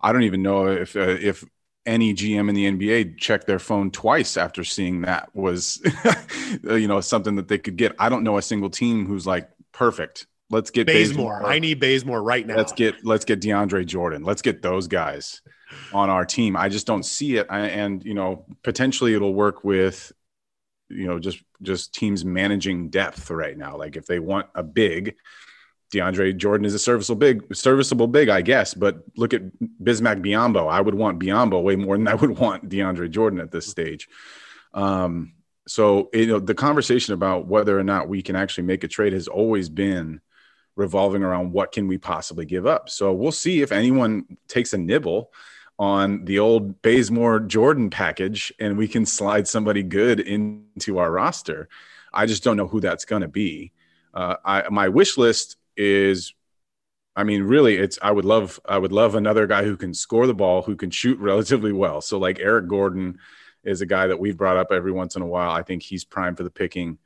I 0.00 0.12
don't 0.12 0.22
even 0.22 0.42
know 0.42 0.68
if 0.68 0.94
uh, 0.94 1.00
if 1.00 1.44
any 1.86 2.14
GM 2.14 2.48
in 2.48 2.54
the 2.54 2.70
NBA 2.70 3.18
check 3.18 3.44
their 3.44 3.58
phone 3.58 3.90
twice 3.90 4.36
after 4.36 4.64
seeing 4.64 5.02
that 5.02 5.34
was 5.34 5.80
you 6.62 6.88
know 6.88 7.00
something 7.00 7.36
that 7.36 7.48
they 7.48 7.58
could 7.58 7.76
get. 7.76 7.94
I 7.98 8.08
don't 8.08 8.24
know 8.24 8.38
a 8.38 8.42
single 8.42 8.70
team 8.70 9.06
who's 9.06 9.26
like 9.26 9.50
perfect. 9.72 10.26
Let's 10.50 10.70
get 10.70 10.86
Bazemore. 10.86 11.38
Bazemore. 11.38 11.52
I 11.52 11.58
need 11.58 11.80
Bazemore 11.80 12.22
right 12.22 12.46
now. 12.46 12.56
Let's 12.56 12.72
get 12.72 13.04
let's 13.04 13.24
get 13.24 13.40
DeAndre 13.40 13.86
Jordan. 13.86 14.22
Let's 14.22 14.42
get 14.42 14.62
those 14.62 14.86
guys 14.86 15.42
on 15.92 16.10
our 16.10 16.24
team. 16.24 16.56
I 16.56 16.68
just 16.68 16.86
don't 16.86 17.04
see 17.04 17.36
it. 17.36 17.46
I, 17.50 17.66
and 17.66 18.04
you 18.04 18.14
know, 18.14 18.44
potentially 18.62 19.14
it'll 19.14 19.34
work 19.34 19.64
with 19.64 20.12
you 20.88 21.06
know 21.06 21.18
just 21.18 21.42
just 21.62 21.94
teams 21.94 22.24
managing 22.24 22.90
depth 22.90 23.30
right 23.30 23.56
now. 23.56 23.76
Like 23.76 23.96
if 23.96 24.06
they 24.06 24.18
want 24.18 24.46
a 24.54 24.62
big, 24.62 25.16
DeAndre 25.92 26.36
Jordan 26.36 26.64
is 26.64 26.74
a 26.74 26.78
serviceable 26.78 27.18
big, 27.18 27.54
serviceable 27.54 28.06
big, 28.06 28.28
I 28.28 28.42
guess. 28.42 28.74
But 28.74 29.02
look 29.16 29.34
at 29.34 29.42
Bismack 29.82 30.24
Biyombo. 30.24 30.68
I 30.70 30.80
would 30.80 30.94
want 30.94 31.20
Biyombo 31.20 31.62
way 31.62 31.76
more 31.76 31.96
than 31.96 32.08
I 32.08 32.14
would 32.14 32.38
want 32.38 32.68
DeAndre 32.68 33.10
Jordan 33.10 33.40
at 33.40 33.50
this 33.50 33.66
stage. 33.66 34.08
Um, 34.72 35.34
so 35.66 36.10
you 36.12 36.26
know 36.26 36.40
the 36.40 36.54
conversation 36.54 37.14
about 37.14 37.46
whether 37.46 37.78
or 37.78 37.84
not 37.84 38.08
we 38.08 38.22
can 38.22 38.36
actually 38.36 38.64
make 38.64 38.84
a 38.84 38.88
trade 38.88 39.12
has 39.12 39.28
always 39.28 39.68
been 39.68 40.20
revolving 40.76 41.22
around 41.22 41.52
what 41.52 41.72
can 41.72 41.86
we 41.86 41.98
possibly 41.98 42.44
give 42.44 42.66
up. 42.66 42.90
So 42.90 43.12
we'll 43.12 43.32
see 43.32 43.62
if 43.62 43.72
anyone 43.72 44.36
takes 44.48 44.72
a 44.72 44.78
nibble 44.78 45.30
on 45.78 46.24
the 46.24 46.38
old 46.38 46.82
Bazemore 46.82 47.40
Jordan 47.40 47.90
package 47.90 48.52
and 48.58 48.76
we 48.76 48.88
can 48.88 49.06
slide 49.06 49.48
somebody 49.48 49.82
good 49.82 50.20
into 50.20 50.98
our 50.98 51.10
roster. 51.10 51.68
I 52.12 52.26
just 52.26 52.44
don't 52.44 52.56
know 52.56 52.68
who 52.68 52.80
that's 52.80 53.04
going 53.04 53.22
to 53.22 53.28
be. 53.28 53.72
Uh, 54.12 54.36
I, 54.44 54.68
my 54.70 54.88
wish 54.88 55.16
list 55.16 55.56
is 55.76 56.34
I 57.16 57.22
mean, 57.22 57.44
really, 57.44 57.76
it's 57.76 57.98
I 58.02 58.10
would 58.10 58.24
love 58.24 58.58
I 58.64 58.78
would 58.78 58.92
love 58.92 59.14
another 59.14 59.46
guy 59.46 59.64
who 59.64 59.76
can 59.76 59.94
score 59.94 60.26
the 60.26 60.34
ball, 60.34 60.62
who 60.62 60.76
can 60.76 60.90
shoot 60.90 61.18
relatively 61.18 61.72
well. 61.72 62.00
So 62.00 62.18
like 62.18 62.40
Eric 62.40 62.66
Gordon 62.68 63.18
is 63.62 63.80
a 63.80 63.86
guy 63.86 64.08
that 64.08 64.18
we've 64.18 64.36
brought 64.36 64.56
up 64.56 64.72
every 64.72 64.92
once 64.92 65.16
in 65.16 65.22
a 65.22 65.26
while. 65.26 65.50
I 65.50 65.62
think 65.62 65.82
he's 65.82 66.04
prime 66.04 66.34
for 66.34 66.42
the 66.42 66.50
picking. 66.50 66.98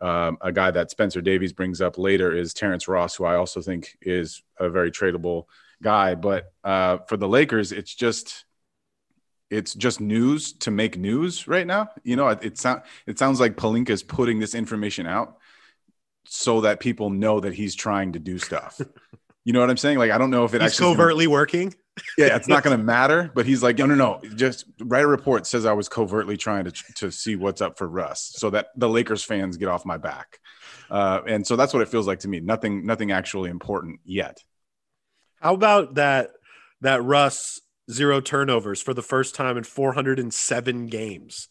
Um, 0.00 0.38
a 0.40 0.52
guy 0.52 0.70
that 0.70 0.90
Spencer 0.90 1.20
Davies 1.20 1.52
brings 1.52 1.80
up 1.80 1.98
later 1.98 2.34
is 2.34 2.54
Terrence 2.54 2.86
Ross, 2.86 3.16
who 3.16 3.24
I 3.24 3.36
also 3.36 3.60
think 3.60 3.96
is 4.02 4.42
a 4.58 4.68
very 4.68 4.90
tradable 4.90 5.44
guy. 5.82 6.14
But 6.14 6.52
uh, 6.62 6.98
for 7.08 7.16
the 7.16 7.28
Lakers, 7.28 7.72
it's 7.72 7.94
just 7.94 8.44
it's 9.50 9.74
just 9.74 10.00
news 10.00 10.52
to 10.52 10.70
make 10.70 10.96
news 10.96 11.48
right 11.48 11.66
now. 11.66 11.88
You 12.04 12.16
know, 12.16 12.28
it, 12.28 12.38
it 12.42 12.58
sounds 12.58 12.82
it 13.06 13.18
sounds 13.18 13.40
like 13.40 13.56
Pelinka 13.56 13.90
is 13.90 14.04
putting 14.04 14.38
this 14.38 14.54
information 14.54 15.06
out 15.06 15.38
so 16.28 16.62
that 16.62 16.80
people 16.80 17.10
know 17.10 17.40
that 17.40 17.54
he's 17.54 17.74
trying 17.74 18.12
to 18.12 18.18
do 18.18 18.38
stuff. 18.38 18.80
you 19.44 19.52
know 19.52 19.60
what 19.60 19.70
I'm 19.70 19.76
saying? 19.76 19.98
Like, 19.98 20.10
I 20.10 20.18
don't 20.18 20.30
know 20.30 20.44
if 20.44 20.54
it 20.54 20.62
He's 20.62 20.72
actually 20.72 20.94
covertly 20.94 21.26
working. 21.26 21.74
yeah, 22.18 22.36
it's 22.36 22.48
not 22.48 22.62
going 22.64 22.76
to 22.76 22.82
matter. 22.82 23.30
But 23.34 23.46
he's 23.46 23.62
like, 23.62 23.78
no, 23.78 23.86
no, 23.86 23.94
no. 23.94 24.20
Just 24.34 24.64
write 24.80 25.04
a 25.04 25.06
report 25.06 25.46
says 25.46 25.64
I 25.66 25.72
was 25.72 25.88
covertly 25.88 26.36
trying 26.36 26.64
to 26.64 26.72
to 26.96 27.10
see 27.10 27.36
what's 27.36 27.60
up 27.60 27.78
for 27.78 27.88
Russ, 27.88 28.32
so 28.36 28.50
that 28.50 28.68
the 28.76 28.88
Lakers 28.88 29.22
fans 29.22 29.56
get 29.56 29.68
off 29.68 29.84
my 29.84 29.96
back. 29.96 30.38
Uh, 30.90 31.20
and 31.26 31.46
so 31.46 31.56
that's 31.56 31.72
what 31.72 31.82
it 31.82 31.88
feels 31.88 32.06
like 32.06 32.20
to 32.20 32.28
me. 32.28 32.40
Nothing, 32.40 32.86
nothing 32.86 33.10
actually 33.10 33.50
important 33.50 34.00
yet. 34.04 34.42
How 35.40 35.54
about 35.54 35.94
that 35.94 36.30
that 36.80 37.02
Russ 37.02 37.60
zero 37.90 38.20
turnovers 38.20 38.82
for 38.82 38.94
the 38.94 39.02
first 39.02 39.34
time 39.34 39.56
in 39.56 39.64
407 39.64 40.86
games? 40.86 41.48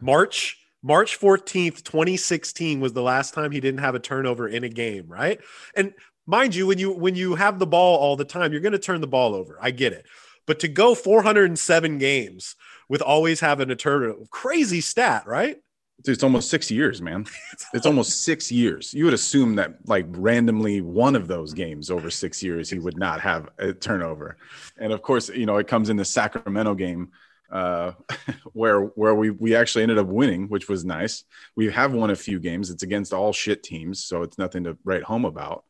March 0.00 0.56
March 0.82 1.18
14th, 1.18 1.82
2016 1.82 2.80
was 2.80 2.92
the 2.92 3.02
last 3.02 3.34
time 3.34 3.50
he 3.50 3.60
didn't 3.60 3.80
have 3.80 3.94
a 3.94 4.00
turnover 4.00 4.48
in 4.48 4.64
a 4.64 4.68
game, 4.68 5.06
right? 5.08 5.40
And 5.74 5.92
mind 6.26 6.54
you, 6.54 6.66
when 6.66 6.78
you 6.78 6.92
when 6.92 7.16
you 7.16 7.34
have 7.34 7.58
the 7.58 7.66
ball 7.66 7.98
all 7.98 8.16
the 8.16 8.24
time, 8.24 8.52
you're 8.52 8.60
going 8.60 8.72
to 8.72 8.78
turn 8.78 9.00
the 9.00 9.06
ball 9.06 9.34
over. 9.34 9.58
I 9.60 9.70
get 9.72 9.92
it. 9.92 10.06
But 10.46 10.60
to 10.60 10.68
go 10.68 10.94
407 10.94 11.98
games 11.98 12.56
with 12.88 13.02
always 13.02 13.40
having 13.40 13.70
a 13.70 13.76
turnover, 13.76 14.24
crazy 14.30 14.80
stat, 14.80 15.26
right? 15.26 15.56
It's 16.06 16.22
almost 16.22 16.48
six 16.48 16.70
years, 16.70 17.02
man. 17.02 17.26
It's 17.74 17.84
almost 17.86 18.22
six 18.22 18.50
years. 18.50 18.94
You 18.94 19.04
would 19.04 19.14
assume 19.14 19.56
that, 19.56 19.86
like, 19.86 20.06
randomly 20.08 20.80
one 20.80 21.16
of 21.16 21.28
those 21.28 21.52
games 21.52 21.90
over 21.90 22.08
six 22.08 22.42
years, 22.42 22.70
he 22.70 22.78
would 22.78 22.96
not 22.96 23.20
have 23.20 23.50
a 23.58 23.72
turnover. 23.72 24.36
And 24.78 24.92
of 24.92 25.02
course, 25.02 25.28
you 25.28 25.44
know, 25.44 25.58
it 25.58 25.66
comes 25.66 25.90
in 25.90 25.96
the 25.96 26.04
Sacramento 26.04 26.74
game 26.76 27.10
uh, 27.50 27.92
where 28.52 28.80
where 28.80 29.14
we 29.14 29.30
we 29.30 29.54
actually 29.54 29.82
ended 29.82 29.98
up 29.98 30.06
winning, 30.06 30.48
which 30.48 30.68
was 30.68 30.84
nice. 30.84 31.24
We 31.56 31.70
have 31.70 31.92
won 31.92 32.10
a 32.10 32.16
few 32.16 32.40
games. 32.40 32.70
It's 32.70 32.82
against 32.82 33.12
all 33.12 33.32
shit 33.32 33.62
teams, 33.62 34.04
so 34.04 34.22
it's 34.22 34.38
nothing 34.38 34.64
to 34.64 34.76
write 34.84 35.02
home 35.02 35.24
about. 35.24 35.64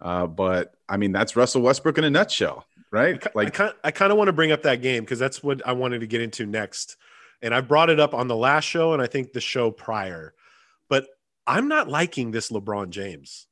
Uh, 0.00 0.26
but 0.26 0.74
I 0.88 0.96
mean, 0.96 1.12
that's 1.12 1.36
Russell 1.36 1.62
Westbrook 1.62 1.98
in 1.98 2.04
a 2.04 2.10
nutshell, 2.10 2.66
right? 2.90 3.22
Like, 3.34 3.48
I 3.48 3.50
kind 3.50 3.74
I 3.84 3.90
kind 3.90 4.12
of 4.12 4.18
want 4.18 4.28
to 4.28 4.32
bring 4.32 4.52
up 4.52 4.62
that 4.62 4.82
game 4.82 5.04
because 5.04 5.18
that's 5.18 5.42
what 5.42 5.66
I 5.66 5.72
wanted 5.72 6.00
to 6.00 6.06
get 6.06 6.20
into 6.20 6.46
next 6.46 6.96
and 7.42 7.54
I 7.54 7.60
brought 7.60 7.90
it 7.90 8.00
up 8.00 8.14
on 8.14 8.28
the 8.28 8.36
last 8.36 8.64
show 8.64 8.92
and 8.92 9.02
I 9.02 9.06
think 9.06 9.32
the 9.32 9.40
show 9.40 9.70
prior. 9.70 10.34
But 10.88 11.06
I'm 11.46 11.68
not 11.68 11.88
liking 11.88 12.30
this 12.30 12.50
LeBron 12.50 12.90
James, 12.90 13.46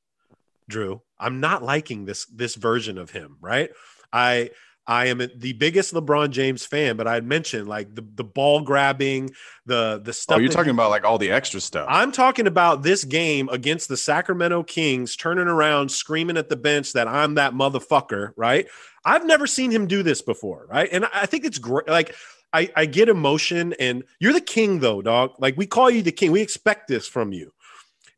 Drew. 0.69 1.03
I'm 1.19 1.41
not 1.41 1.63
liking 1.63 2.05
this 2.05 2.27
this 2.27 2.55
version 2.55 2.99
of 2.99 3.11
him, 3.11 3.37
right? 3.41 3.71
I 4.13 4.51
I 4.87 5.07
am 5.07 5.19
the 5.37 5.53
biggest 5.55 5.95
LeBron 5.95 6.31
James 6.31 6.67
fan, 6.67 6.97
but 6.97 7.07
I 7.07 7.15
had 7.15 7.25
mentioned 7.25 7.69
like 7.69 7.95
the, 7.95 8.05
the 8.15 8.25
ball 8.25 8.61
grabbing, 8.61 9.31
the 9.65 10.01
the 10.03 10.13
stuff. 10.13 10.37
Oh, 10.37 10.41
you're 10.41 10.51
talking 10.51 10.73
he, 10.73 10.77
about 10.77 10.91
like 10.91 11.05
all 11.05 11.17
the 11.17 11.31
extra 11.31 11.61
stuff. 11.61 11.87
I'm 11.89 12.13
talking 12.13 12.47
about 12.47 12.83
this 12.83 13.05
game 13.05 13.49
against 13.51 13.89
the 13.89 13.97
Sacramento 13.97 14.63
Kings, 14.65 15.17
turning 15.17 15.49
around, 15.49 15.91
screaming 15.91 16.37
at 16.37 16.49
the 16.49 16.57
bench 16.57 16.93
that 16.93 17.09
I'm 17.09 17.35
that 17.35 17.55
motherfucker, 17.55 18.33
right? 18.37 18.67
I've 19.05 19.25
never 19.25 19.47
seen 19.47 19.71
him 19.71 19.87
do 19.87 20.03
this 20.03 20.23
before, 20.23 20.67
right? 20.69 20.89
And 20.93 21.07
I 21.13 21.27
think 21.27 21.45
it's 21.45 21.59
great. 21.59 21.89
Like 21.89 22.15
I, 22.53 22.71
I 22.77 22.87
get 22.87 23.09
emotion, 23.09 23.75
and 23.81 24.05
you're 24.21 24.33
the 24.33 24.41
king, 24.41 24.81
though, 24.81 25.03
dog. 25.03 25.33
Like 25.39 25.57
we 25.57 25.67
call 25.67 25.91
you 25.91 26.03
the 26.03 26.13
king. 26.13 26.31
We 26.31 26.41
expect 26.41 26.89
this 26.89 27.07
from 27.09 27.33
you. 27.33 27.53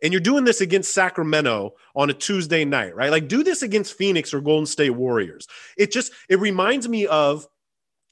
And 0.03 0.13
you're 0.13 0.21
doing 0.21 0.45
this 0.45 0.61
against 0.61 0.93
Sacramento 0.93 1.75
on 1.95 2.11
a 2.11 2.15
Tuesday 2.15 2.65
night, 2.65 2.95
right? 2.95 3.11
Like 3.11 3.29
do 3.29 3.43
this 3.43 3.63
against 3.63 3.97
Phoenix 3.97 4.35
or 4.35 4.41
Golden 4.41 4.67
State 4.67 4.91
Warriors. 4.91 5.47
It 5.77 5.93
just 5.93 6.13
it 6.29 6.39
reminds 6.39 6.89
me 6.89 7.07
of 7.07 7.47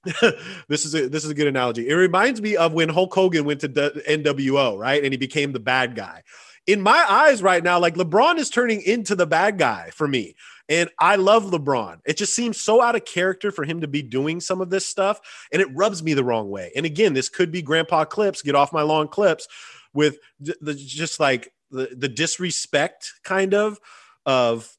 this 0.69 0.85
is 0.85 0.95
a 0.95 1.09
this 1.09 1.25
is 1.25 1.31
a 1.31 1.35
good 1.35 1.47
analogy. 1.47 1.89
It 1.89 1.95
reminds 1.95 2.41
me 2.41 2.57
of 2.57 2.73
when 2.73 2.89
Hulk 2.89 3.15
Hogan 3.15 3.45
went 3.45 3.61
to 3.61 3.69
NWO, 3.69 4.79
right? 4.79 5.03
And 5.03 5.13
he 5.13 5.19
became 5.19 5.53
the 5.53 5.61
bad 5.61 5.95
guy. 5.95 6.23
In 6.67 6.81
my 6.81 7.05
eyes 7.09 7.43
right 7.43 7.63
now, 7.63 7.79
like 7.79 7.95
LeBron 7.95 8.39
is 8.39 8.49
turning 8.49 8.81
into 8.83 9.15
the 9.15 9.27
bad 9.27 9.59
guy 9.59 9.91
for 9.93 10.09
me. 10.09 10.35
And 10.69 10.89
I 10.99 11.17
love 11.17 11.45
LeBron. 11.45 12.01
It 12.07 12.17
just 12.17 12.35
seems 12.35 12.61
so 12.61 12.81
out 12.81 12.97
of 12.97 13.05
character 13.05 13.51
for 13.51 13.65
him 13.65 13.83
to 13.83 13.89
be 13.89 14.01
doing 14.01 14.41
some 14.41 14.63
of 14.63 14.71
this 14.71 14.87
stuff. 14.87 15.21
And 15.53 15.61
it 15.61 15.69
rubs 15.75 16.03
me 16.03 16.15
the 16.15 16.25
wrong 16.25 16.49
way. 16.49 16.73
And 16.75 16.87
again, 16.87 17.13
this 17.13 17.29
could 17.29 17.53
be 17.53 17.61
grandpa 17.61 18.07
clips, 18.07 18.41
get 18.41 18.55
off 18.55 18.73
my 18.73 18.81
lawn 18.81 19.09
clips 19.09 19.47
with 19.93 20.19
the, 20.41 20.75
just 20.75 21.21
like 21.21 21.53
the, 21.75 21.95
the 21.97 22.09
disrespect 22.09 23.13
kind 23.25 23.55
of 23.55 23.79
of 24.25 24.75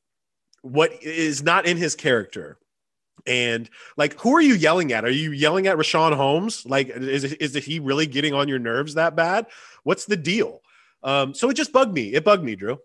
what 0.62 1.04
is 1.04 1.44
not 1.44 1.66
in 1.66 1.78
his 1.78 1.96
character. 1.96 2.58
And 3.28 3.70
like, 3.98 4.20
who 4.20 4.36
are 4.36 4.42
you 4.42 4.56
yelling 4.56 4.92
at? 4.94 5.06
Are 5.06 5.10
you 5.10 5.32
yelling 5.32 5.68
at 5.68 5.78
Richaun 5.78 6.16
Holmes? 6.16 6.66
Like, 6.66 6.90
is, 6.90 7.24
is 7.24 7.56
he 7.56 7.80
really 7.80 8.06
getting 8.06 8.34
on 8.34 8.48
your 8.48 8.60
nerves 8.60 8.96
that 8.96 9.16
bad? 9.16 9.48
What's 9.84 10.06
the 10.06 10.18
deal? 10.18 10.62
Um, 11.04 11.34
so 11.34 11.50
it 11.50 11.56
just 11.56 11.72
bugged 11.72 11.94
me. 11.94 12.14
It 12.14 12.24
bugged 12.24 12.44
me, 12.44 12.56
Drew. 12.56 12.80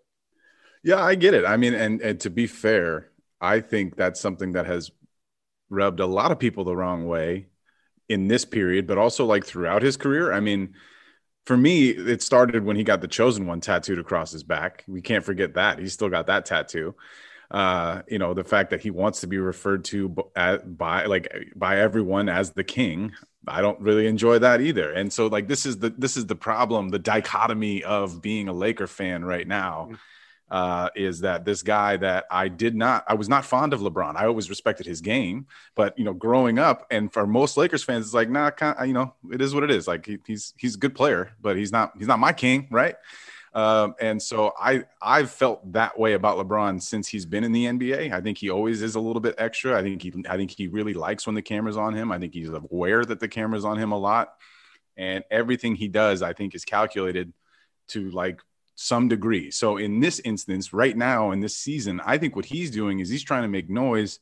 Yeah, 0.83 1.03
I 1.03 1.15
get 1.15 1.33
it. 1.33 1.45
I 1.45 1.57
mean, 1.57 1.73
and 1.73 2.01
and 2.01 2.19
to 2.21 2.29
be 2.29 2.47
fair, 2.47 3.11
I 3.39 3.59
think 3.59 3.95
that's 3.95 4.19
something 4.19 4.53
that 4.53 4.65
has 4.65 4.91
rubbed 5.69 5.99
a 5.99 6.05
lot 6.05 6.31
of 6.31 6.39
people 6.39 6.63
the 6.63 6.75
wrong 6.75 7.07
way 7.07 7.47
in 8.09 8.27
this 8.27 8.45
period, 8.45 8.87
but 8.87 8.97
also 8.97 9.25
like 9.25 9.45
throughout 9.45 9.81
his 9.81 9.95
career. 9.95 10.33
I 10.33 10.39
mean, 10.39 10.73
for 11.45 11.57
me, 11.57 11.89
it 11.89 12.21
started 12.21 12.63
when 12.63 12.75
he 12.75 12.83
got 12.83 13.01
the 13.01 13.07
chosen 13.07 13.47
one 13.47 13.61
tattooed 13.61 13.99
across 13.99 14.31
his 14.31 14.43
back. 14.43 14.83
We 14.87 15.01
can't 15.01 15.23
forget 15.23 15.55
that. 15.55 15.79
He's 15.79 15.93
still 15.93 16.09
got 16.09 16.27
that 16.27 16.45
tattoo. 16.45 16.95
Uh, 17.49 18.01
you 18.07 18.19
know, 18.19 18.33
the 18.33 18.43
fact 18.43 18.69
that 18.69 18.81
he 18.81 18.91
wants 18.91 19.21
to 19.21 19.27
be 19.27 19.37
referred 19.37 19.83
to 19.85 20.07
by 20.07 21.05
like 21.05 21.51
by 21.55 21.79
everyone 21.79 22.29
as 22.29 22.51
the 22.51 22.63
king. 22.63 23.11
I 23.47 23.61
don't 23.61 23.79
really 23.79 24.05
enjoy 24.05 24.39
that 24.39 24.61
either. 24.61 24.91
And 24.91 25.11
so 25.11 25.27
like 25.27 25.47
this 25.47 25.65
is 25.65 25.79
the 25.79 25.89
this 25.89 26.15
is 26.15 26.27
the 26.27 26.35
problem, 26.35 26.89
the 26.89 26.99
dichotomy 26.99 27.83
of 27.83 28.21
being 28.21 28.47
a 28.47 28.53
Laker 28.53 28.87
fan 28.87 29.25
right 29.25 29.47
now. 29.47 29.89
Uh, 30.51 30.89
is 30.97 31.21
that 31.21 31.45
this 31.45 31.63
guy 31.63 31.95
that 31.95 32.25
I 32.29 32.49
did 32.49 32.75
not, 32.75 33.05
I 33.07 33.13
was 33.13 33.29
not 33.29 33.45
fond 33.45 33.73
of 33.73 33.79
LeBron. 33.79 34.17
I 34.17 34.25
always 34.25 34.49
respected 34.49 34.85
his 34.85 34.99
game, 34.99 35.47
but 35.75 35.97
you 35.97 36.03
know, 36.03 36.11
growing 36.11 36.59
up, 36.59 36.85
and 36.91 37.11
for 37.11 37.25
most 37.25 37.55
Lakers 37.55 37.85
fans, 37.85 38.05
it's 38.05 38.13
like, 38.13 38.29
nah, 38.29 38.51
you 38.83 38.91
know, 38.91 39.13
it 39.31 39.41
is 39.41 39.55
what 39.55 39.63
it 39.63 39.71
is. 39.71 39.87
Like 39.87 40.05
he, 40.05 40.17
he's 40.27 40.53
he's 40.57 40.75
a 40.75 40.77
good 40.77 40.93
player, 40.93 41.31
but 41.41 41.55
he's 41.55 41.71
not 41.71 41.93
he's 41.97 42.07
not 42.07 42.19
my 42.19 42.33
king, 42.33 42.67
right? 42.69 42.95
Um, 43.53 43.95
and 43.99 44.21
so 44.21 44.53
I 44.59 44.83
I've 45.01 45.31
felt 45.31 45.71
that 45.73 45.97
way 45.97 46.13
about 46.13 46.37
LeBron 46.37 46.81
since 46.81 47.07
he's 47.07 47.25
been 47.25 47.45
in 47.45 47.53
the 47.53 47.65
NBA. 47.65 48.11
I 48.11 48.19
think 48.19 48.37
he 48.37 48.49
always 48.49 48.81
is 48.81 48.95
a 48.95 48.99
little 48.99 49.21
bit 49.21 49.35
extra. 49.37 49.77
I 49.77 49.81
think 49.81 50.01
he 50.01 50.13
I 50.29 50.37
think 50.37 50.51
he 50.51 50.67
really 50.67 50.93
likes 50.93 51.25
when 51.25 51.35
the 51.35 51.41
camera's 51.41 51.77
on 51.77 51.93
him. 51.93 52.11
I 52.11 52.19
think 52.19 52.33
he's 52.33 52.49
aware 52.49 53.03
that 53.03 53.19
the 53.19 53.27
camera's 53.29 53.65
on 53.65 53.77
him 53.77 53.91
a 53.91 53.97
lot, 53.97 54.33
and 54.95 55.23
everything 55.31 55.75
he 55.75 55.87
does, 55.89 56.21
I 56.21 56.33
think, 56.33 56.55
is 56.55 56.65
calculated 56.65 57.33
to 57.89 58.09
like 58.11 58.41
some 58.75 59.07
degree. 59.07 59.51
So 59.51 59.77
in 59.77 59.99
this 59.99 60.19
instance, 60.19 60.73
right 60.73 60.95
now 60.95 61.31
in 61.31 61.39
this 61.39 61.57
season, 61.57 62.01
I 62.05 62.17
think 62.17 62.35
what 62.35 62.45
he's 62.45 62.71
doing 62.71 62.99
is 62.99 63.09
he's 63.09 63.23
trying 63.23 63.43
to 63.43 63.47
make 63.47 63.69
noise. 63.69 64.19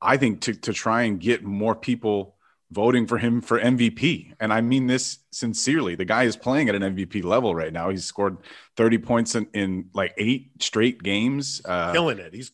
I 0.00 0.16
think 0.16 0.42
to 0.42 0.54
to 0.54 0.72
try 0.72 1.02
and 1.02 1.20
get 1.20 1.44
more 1.44 1.74
people 1.74 2.36
voting 2.70 3.06
for 3.06 3.18
him 3.18 3.40
for 3.40 3.60
MVP. 3.60 4.34
And 4.38 4.52
I 4.52 4.60
mean 4.60 4.86
this 4.86 5.18
sincerely. 5.32 5.96
The 5.96 6.04
guy 6.04 6.24
is 6.24 6.36
playing 6.36 6.68
at 6.68 6.74
an 6.74 6.82
MVP 6.82 7.24
level 7.24 7.54
right 7.54 7.72
now. 7.72 7.90
He's 7.90 8.04
scored 8.04 8.38
30 8.76 8.98
points 8.98 9.34
in, 9.34 9.48
in 9.52 9.90
like 9.92 10.14
eight 10.16 10.52
straight 10.62 11.02
games. 11.02 11.60
Uh, 11.64 11.92
Killing 11.92 12.18
it. 12.18 12.32
He's 12.32 12.52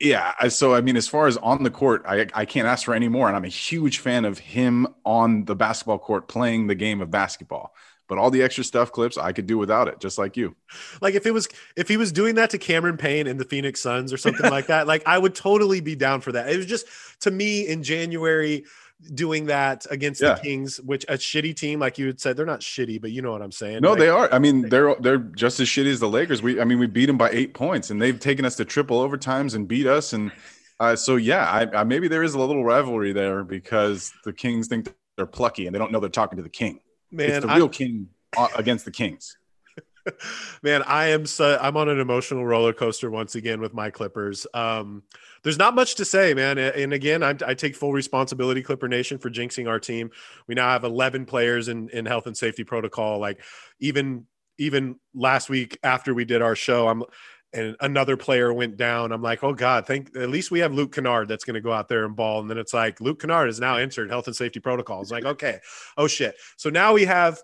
yeah. 0.00 0.48
So 0.48 0.74
I 0.74 0.80
mean, 0.80 0.96
as 0.96 1.06
far 1.06 1.28
as 1.28 1.36
on 1.36 1.62
the 1.62 1.70
court, 1.70 2.02
I 2.06 2.26
I 2.34 2.44
can't 2.44 2.66
ask 2.66 2.84
for 2.84 2.94
any 2.94 3.08
more. 3.08 3.28
And 3.28 3.36
I'm 3.36 3.44
a 3.44 3.48
huge 3.48 3.98
fan 3.98 4.24
of 4.24 4.38
him 4.38 4.88
on 5.04 5.44
the 5.44 5.54
basketball 5.54 5.98
court 5.98 6.28
playing 6.28 6.66
the 6.66 6.74
game 6.74 7.00
of 7.00 7.10
basketball 7.10 7.72
but 8.12 8.18
all 8.18 8.30
the 8.30 8.42
extra 8.42 8.62
stuff 8.62 8.92
clips 8.92 9.16
I 9.16 9.32
could 9.32 9.46
do 9.46 9.56
without 9.56 9.88
it, 9.88 9.98
just 9.98 10.18
like 10.18 10.36
you. 10.36 10.54
Like 11.00 11.14
if 11.14 11.24
it 11.24 11.30
was 11.30 11.48
if 11.76 11.88
he 11.88 11.96
was 11.96 12.12
doing 12.12 12.34
that 12.34 12.50
to 12.50 12.58
Cameron 12.58 12.98
Payne 12.98 13.26
in 13.26 13.38
the 13.38 13.44
Phoenix 13.46 13.80
Suns 13.80 14.12
or 14.12 14.18
something 14.18 14.50
like 14.50 14.66
that, 14.66 14.86
like 14.86 15.02
I 15.06 15.16
would 15.16 15.34
totally 15.34 15.80
be 15.80 15.96
down 15.96 16.20
for 16.20 16.30
that. 16.32 16.50
It 16.50 16.58
was 16.58 16.66
just 16.66 16.84
to 17.20 17.30
me 17.30 17.66
in 17.66 17.82
January 17.82 18.66
doing 19.14 19.46
that 19.46 19.86
against 19.90 20.20
yeah. 20.20 20.34
the 20.34 20.40
Kings, 20.42 20.78
which 20.82 21.04
a 21.04 21.14
shitty 21.14 21.56
team, 21.56 21.80
like 21.80 21.96
you 21.96 22.06
had 22.06 22.20
said, 22.20 22.36
they're 22.36 22.44
not 22.44 22.60
shitty, 22.60 23.00
but 23.00 23.12
you 23.12 23.22
know 23.22 23.32
what 23.32 23.40
I'm 23.40 23.50
saying. 23.50 23.80
No, 23.80 23.92
like, 23.92 24.00
they 24.00 24.10
are. 24.10 24.30
I 24.30 24.38
mean, 24.38 24.68
they're 24.68 24.94
they're 24.96 25.16
just 25.16 25.58
as 25.58 25.68
shitty 25.68 25.90
as 25.90 26.00
the 26.00 26.08
Lakers. 26.10 26.42
We, 26.42 26.60
I 26.60 26.64
mean, 26.64 26.80
we 26.80 26.88
beat 26.88 27.06
them 27.06 27.16
by 27.16 27.30
eight 27.30 27.54
points, 27.54 27.88
and 27.88 28.02
they've 28.02 28.20
taken 28.20 28.44
us 28.44 28.56
to 28.56 28.66
triple 28.66 29.00
overtimes 29.00 29.54
and 29.54 29.66
beat 29.66 29.86
us. 29.86 30.12
And 30.12 30.32
uh, 30.80 30.96
so, 30.96 31.16
yeah, 31.16 31.50
I, 31.50 31.80
I, 31.80 31.84
maybe 31.84 32.08
there 32.08 32.22
is 32.22 32.34
a 32.34 32.38
little 32.38 32.62
rivalry 32.62 33.14
there 33.14 33.42
because 33.42 34.12
the 34.26 34.34
Kings 34.34 34.68
think 34.68 34.92
they're 35.16 35.24
plucky 35.24 35.64
and 35.64 35.74
they 35.74 35.78
don't 35.78 35.92
know 35.92 36.00
they're 36.00 36.10
talking 36.10 36.36
to 36.36 36.42
the 36.42 36.50
King. 36.50 36.78
Man, 37.12 37.30
it's 37.30 37.46
the 37.46 37.54
real 37.54 37.66
I, 37.66 37.68
king 37.68 38.08
uh, 38.36 38.48
against 38.56 38.84
the 38.84 38.90
Kings. 38.90 39.36
Man, 40.62 40.82
I 40.82 41.08
am 41.08 41.26
so 41.26 41.58
I'm 41.60 41.76
on 41.76 41.88
an 41.88 42.00
emotional 42.00 42.44
roller 42.44 42.72
coaster 42.72 43.10
once 43.10 43.34
again 43.34 43.60
with 43.60 43.74
my 43.74 43.90
Clippers. 43.90 44.46
Um, 44.54 45.02
there's 45.42 45.58
not 45.58 45.74
much 45.74 45.96
to 45.96 46.04
say, 46.04 46.34
man. 46.34 46.58
And 46.58 46.92
again, 46.92 47.22
I, 47.22 47.34
I, 47.46 47.54
take 47.54 47.76
full 47.76 47.92
responsibility, 47.92 48.62
Clipper 48.62 48.88
Nation, 48.88 49.18
for 49.18 49.30
jinxing 49.30 49.68
our 49.68 49.78
team. 49.78 50.10
We 50.46 50.54
now 50.54 50.68
have 50.68 50.84
11 50.84 51.26
players 51.26 51.68
in 51.68 51.88
in 51.90 52.06
health 52.06 52.26
and 52.26 52.36
safety 52.36 52.64
protocol. 52.64 53.18
Like 53.18 53.42
even 53.80 54.26
even 54.58 54.96
last 55.14 55.48
week 55.50 55.78
after 55.82 56.14
we 56.14 56.24
did 56.24 56.42
our 56.42 56.54
show, 56.54 56.88
I'm 56.88 57.02
and 57.52 57.76
another 57.80 58.16
player 58.16 58.52
went 58.52 58.76
down. 58.76 59.12
I'm 59.12 59.22
like, 59.22 59.44
oh 59.44 59.52
God, 59.52 59.86
thank 59.86 60.16
at 60.16 60.30
least 60.30 60.50
we 60.50 60.60
have 60.60 60.72
Luke 60.72 60.94
Kennard 60.94 61.28
that's 61.28 61.44
going 61.44 61.54
to 61.54 61.60
go 61.60 61.72
out 61.72 61.88
there 61.88 62.04
and 62.04 62.16
ball. 62.16 62.40
And 62.40 62.50
then 62.50 62.58
it's 62.58 62.74
like 62.74 63.00
Luke 63.00 63.20
Kennard 63.20 63.48
is 63.48 63.60
now 63.60 63.76
entered 63.76 64.10
health 64.10 64.26
and 64.26 64.36
safety 64.36 64.60
protocols. 64.60 65.10
Like, 65.10 65.24
okay, 65.24 65.60
oh 65.96 66.06
shit. 66.06 66.36
So 66.56 66.70
now 66.70 66.92
we 66.92 67.04
have 67.04 67.40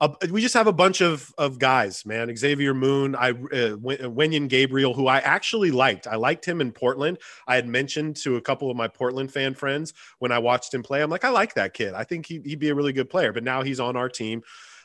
a, 0.00 0.10
we 0.30 0.40
just 0.40 0.54
have 0.54 0.66
a 0.66 0.72
bunch 0.72 1.02
of 1.02 1.32
of 1.36 1.58
guys, 1.58 2.06
man. 2.06 2.34
Xavier 2.34 2.72
Moon, 2.72 3.14
I 3.14 3.30
uh, 3.30 3.76
Wenyen 3.76 4.48
Gabriel, 4.48 4.94
who 4.94 5.06
I 5.06 5.18
actually 5.18 5.70
liked. 5.70 6.06
I 6.06 6.16
liked 6.16 6.44
him 6.44 6.60
in 6.60 6.72
Portland. 6.72 7.18
I 7.46 7.54
had 7.56 7.68
mentioned 7.68 8.16
to 8.18 8.36
a 8.36 8.40
couple 8.40 8.70
of 8.70 8.76
my 8.76 8.88
Portland 8.88 9.30
fan 9.30 9.54
friends 9.54 9.92
when 10.18 10.32
I 10.32 10.38
watched 10.38 10.72
him 10.72 10.82
play. 10.82 11.02
I'm 11.02 11.10
like, 11.10 11.24
I 11.24 11.28
like 11.28 11.54
that 11.54 11.74
kid. 11.74 11.92
I 11.92 12.04
think 12.04 12.26
he, 12.26 12.40
he'd 12.44 12.58
be 12.58 12.70
a 12.70 12.74
really 12.74 12.94
good 12.94 13.10
player. 13.10 13.32
But 13.32 13.44
now 13.44 13.62
he's 13.62 13.78
on 13.78 13.96
our 13.96 14.08
team. 14.08 14.42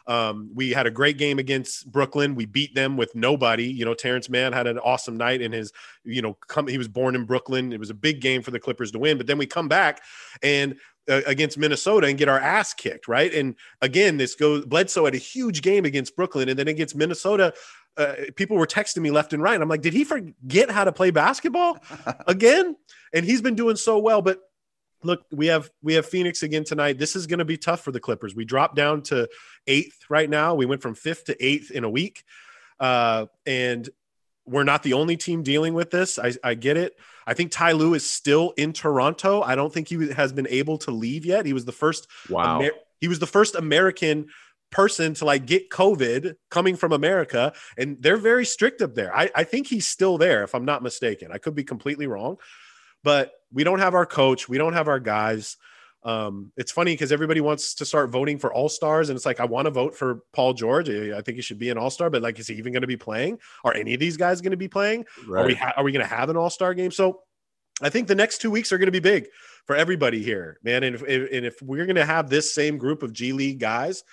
Um, 0.08 0.50
we 0.54 0.72
had 0.72 0.86
a 0.86 0.91
great 0.91 1.18
game 1.18 1.39
against 1.39 1.91
Brooklyn. 1.91 2.36
We 2.36 2.46
beat 2.46 2.76
them 2.76 2.98
with 2.98 3.15
nobody. 3.15 3.65
You 3.65 3.86
know, 3.86 3.94
Terrence 3.94 4.30
Mann 4.30 4.54
had 4.54 4.68
an 4.68 4.78
awesome 4.80 5.18
night 5.18 5.41
in 5.41 5.52
his, 5.52 5.72
you 6.04 6.22
know, 6.22 6.34
come, 6.48 6.68
he 6.68 6.78
was 6.78 6.88
born 6.88 7.15
in 7.15 7.26
Brooklyn. 7.26 7.74
It 7.74 7.80
was 7.80 7.89
a 7.89 7.96
big 7.96 8.22
game 8.22 8.41
for 8.41 8.52
the 8.52 8.60
Clippers 8.60 8.91
to 8.91 9.00
win. 9.00 9.18
But 9.18 9.28
then 9.28 9.38
we 9.38 9.46
come 9.46 9.68
back 9.68 10.02
and 10.44 10.76
uh, 11.10 11.22
against 11.26 11.58
Minnesota 11.58 12.08
and 12.08 12.18
get 12.18 12.30
our 12.30 12.39
ass 12.39 12.74
kicked, 12.74 13.08
right? 13.08 13.34
And 13.34 13.56
again, 13.82 14.18
this 14.18 14.36
goes 14.36 14.65
Bledsoe 14.65 15.06
had 15.06 15.15
a 15.15 15.20
huge 15.20 15.62
game 15.62 15.86
against 15.86 16.15
Brooklyn, 16.15 16.50
and 16.50 16.58
then 16.58 16.68
against 16.68 16.96
Minnesota, 16.96 17.54
uh, 17.98 18.13
people 18.36 18.58
were 18.58 18.68
texting 18.68 19.02
me 19.02 19.12
left 19.12 19.32
and 19.32 19.41
right. 19.41 19.60
I'm 19.62 19.70
like, 19.70 19.82
did 19.82 19.94
he 19.94 20.04
forget 20.04 20.70
how 20.70 20.84
to 20.84 20.91
play 20.91 21.12
basketball 21.12 21.78
again? 22.28 22.76
and 23.15 23.26
he's 23.26 23.41
been 23.41 23.56
doing 23.56 23.78
so 23.78 23.98
well, 23.98 24.22
but 24.22 24.39
look, 25.03 25.25
we 25.31 25.47
have 25.47 25.69
we 25.81 25.93
have 25.95 26.05
Phoenix 26.05 26.43
again 26.43 26.63
tonight. 26.63 26.97
This 26.97 27.15
is 27.15 27.27
going 27.27 27.39
to 27.39 27.45
be 27.45 27.58
tough 27.58 27.81
for 27.81 27.91
the 27.91 27.99
Clippers. 27.99 28.36
We 28.36 28.45
dropped 28.45 28.75
down 28.75 29.01
to 29.03 29.27
eighth 29.67 30.05
right 30.10 30.29
now. 30.29 30.55
We 30.55 30.65
went 30.65 30.81
from 30.81 30.95
fifth 30.95 31.25
to 31.25 31.45
eighth 31.45 31.71
in 31.71 31.84
a 31.84 31.89
week, 31.89 32.23
uh, 32.79 33.27
and 33.45 33.89
we're 34.45 34.63
not 34.63 34.84
the 34.84 34.93
only 34.93 35.17
team 35.17 35.43
dealing 35.43 35.73
with 35.73 35.91
this. 35.91 36.19
I, 36.19 36.34
I 36.43 36.53
get 36.53 36.77
it. 36.77 36.97
I 37.25 37.34
think 37.34 37.51
Ty 37.51 37.71
Lue 37.73 37.95
is 37.95 38.08
still 38.08 38.53
in 38.58 38.73
Toronto. 38.73 39.41
I 39.41 39.55
don't 39.55 39.73
think 39.73 39.88
he 39.88 40.12
has 40.12 40.31
been 40.31 40.47
able 40.49 40.77
to 40.79 40.91
leave 40.91 41.25
yet. 41.25 41.45
He 41.45 41.53
was 41.53 41.65
the 41.65 41.71
first. 41.71 42.08
Wow. 42.29 42.62
Amer- 42.62 42.71
he 43.01 43.08
was 43.08 43.19
the 43.19 43.27
first 43.27 43.55
American 43.55 44.27
person 44.71 45.13
to 45.15 45.25
like 45.25 45.45
get 45.45 45.69
COVID 45.69 46.36
coming 46.49 46.75
from 46.75 46.91
America, 46.91 47.53
and 47.77 47.97
they're 48.01 48.17
very 48.17 48.45
strict 48.45 48.81
up 48.81 48.93
there. 48.93 49.15
I, 49.15 49.29
I 49.36 49.43
think 49.43 49.67
he's 49.67 49.88
still 49.88 50.17
there, 50.17 50.43
if 50.43 50.53
I'm 50.53 50.65
not 50.65 50.84
mistaken. 50.84 51.31
I 51.31 51.38
could 51.38 51.55
be 51.55 51.63
completely 51.63 52.08
wrong, 52.08 52.38
but 53.03 53.31
we 53.56 53.63
don't 53.63 53.80
have 53.80 53.96
our 53.96 54.06
coach. 54.06 54.48
We 54.48 54.60
don't 54.60 54.74
have 54.74 54.89
our 54.89 55.00
guys. 55.00 55.58
Um, 56.04 56.52
it's 56.56 56.72
funny 56.72 56.94
because 56.94 57.12
everybody 57.12 57.41
wants 57.41 57.74
to 57.76 57.86
start 57.86 58.12
voting 58.12 58.38
for 58.38 58.54
all 58.54 58.70
stars, 58.70 59.10
and 59.10 59.15
it's 59.15 59.26
like 59.26 59.39
I 59.39 59.46
want 59.46 59.65
to 59.65 59.72
vote 59.72 59.96
for 59.96 60.20
Paul 60.34 60.54
George. 60.54 60.89
I 60.89 61.22
think 61.22 61.38
he 61.38 61.41
should 61.41 61.58
be 61.58 61.72
an 61.72 61.80
all 61.80 61.89
star, 61.89 62.12
but 62.12 62.22
like, 62.22 62.38
is 62.38 62.48
he 62.48 62.54
even 62.56 62.74
going 62.74 62.82
to 62.82 62.88
be 62.88 62.98
playing? 62.98 63.39
Are 63.63 63.74
any 63.74 63.96
of 63.96 64.00
these 64.00 64.18
guys 64.18 64.41
going 64.41 64.52
to 64.52 64.58
be 64.58 64.68
playing? 64.68 65.06
Right. 65.26 65.44
Are 65.44 65.48
we 65.48 65.56
ha- 65.56 65.74
are 65.78 65.84
we 65.84 65.91
going 65.91 66.08
to 66.08 66.15
have 66.15 66.30
an 66.30 66.38
all 66.38 66.52
star 66.52 66.76
game? 66.76 66.91
So 66.91 67.22
I 67.82 67.89
think 67.89 68.08
the 68.08 68.13
next 68.13 68.39
two 68.39 68.52
weeks 68.52 68.72
are 68.72 68.78
going 68.78 68.88
to 68.88 68.91
be 68.91 69.00
big 69.00 69.28
for 69.65 69.76
everybody 69.76 70.22
here, 70.22 70.60
man. 70.63 70.84
And 70.84 70.96
if, 70.96 71.02
and 71.02 71.46
if 71.46 71.60
we're 71.62 71.86
going 71.86 71.96
to 71.96 72.06
have 72.06 72.30
this 72.30 72.54
same 72.54 72.78
group 72.78 73.02
of 73.02 73.13
G 73.13 73.32
League 73.32 73.60
guys, 73.60 74.04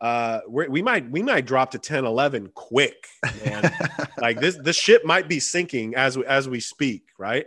uh, 0.00 0.40
we 0.48 0.80
might 0.80 1.10
we 1.10 1.22
might 1.22 1.44
drop 1.44 1.72
to 1.72 1.78
10, 1.78 2.04
11 2.04 2.52
quick, 2.54 3.08
man. 3.44 3.70
like 4.18 4.40
this 4.40 4.56
this 4.56 4.76
ship 4.76 5.04
might 5.04 5.28
be 5.28 5.38
sinking 5.38 5.96
as 5.96 6.16
we, 6.16 6.24
as 6.24 6.48
we 6.48 6.60
speak, 6.60 7.04
right? 7.18 7.46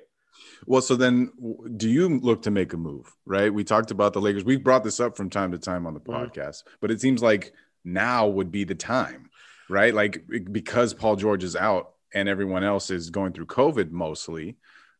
Well, 0.66 0.82
so 0.82 0.96
then 0.96 1.32
do 1.78 1.90
you 1.90 2.20
look 2.20 2.42
to 2.44 2.52
make 2.52 2.74
a 2.74 2.78
move, 2.78 3.14
right? 3.26 3.54
We 3.54 3.64
talked 3.64 3.92
about 3.92 4.14
the 4.14 4.22
Lakers. 4.22 4.44
We've 4.44 4.64
brought 4.64 4.84
this 4.84 5.00
up 5.00 5.16
from 5.16 5.30
time 5.30 5.52
to 5.52 5.58
time 5.58 5.86
on 5.86 5.94
the 5.94 6.00
mm-hmm. 6.00 6.24
podcast, 6.24 6.64
mm-hmm. 6.64 6.76
but 6.82 6.92
it 6.92 7.02
seems 7.02 7.22
like 7.22 7.54
now 7.84 8.28
would 8.28 8.52
be 8.52 8.64
the 8.64 8.76
time, 8.76 9.30
right? 9.70 9.94
Like 9.94 10.24
because 10.52 10.94
Paul 10.94 11.16
George 11.16 11.44
is 11.44 11.56
out 11.56 11.92
and 12.14 12.28
everyone 12.28 12.64
else 12.64 12.90
is 12.90 13.10
going 13.10 13.34
through 13.34 13.48
COVID 13.48 13.92
mostly. 13.92 14.58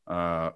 Uh, 0.08 0.52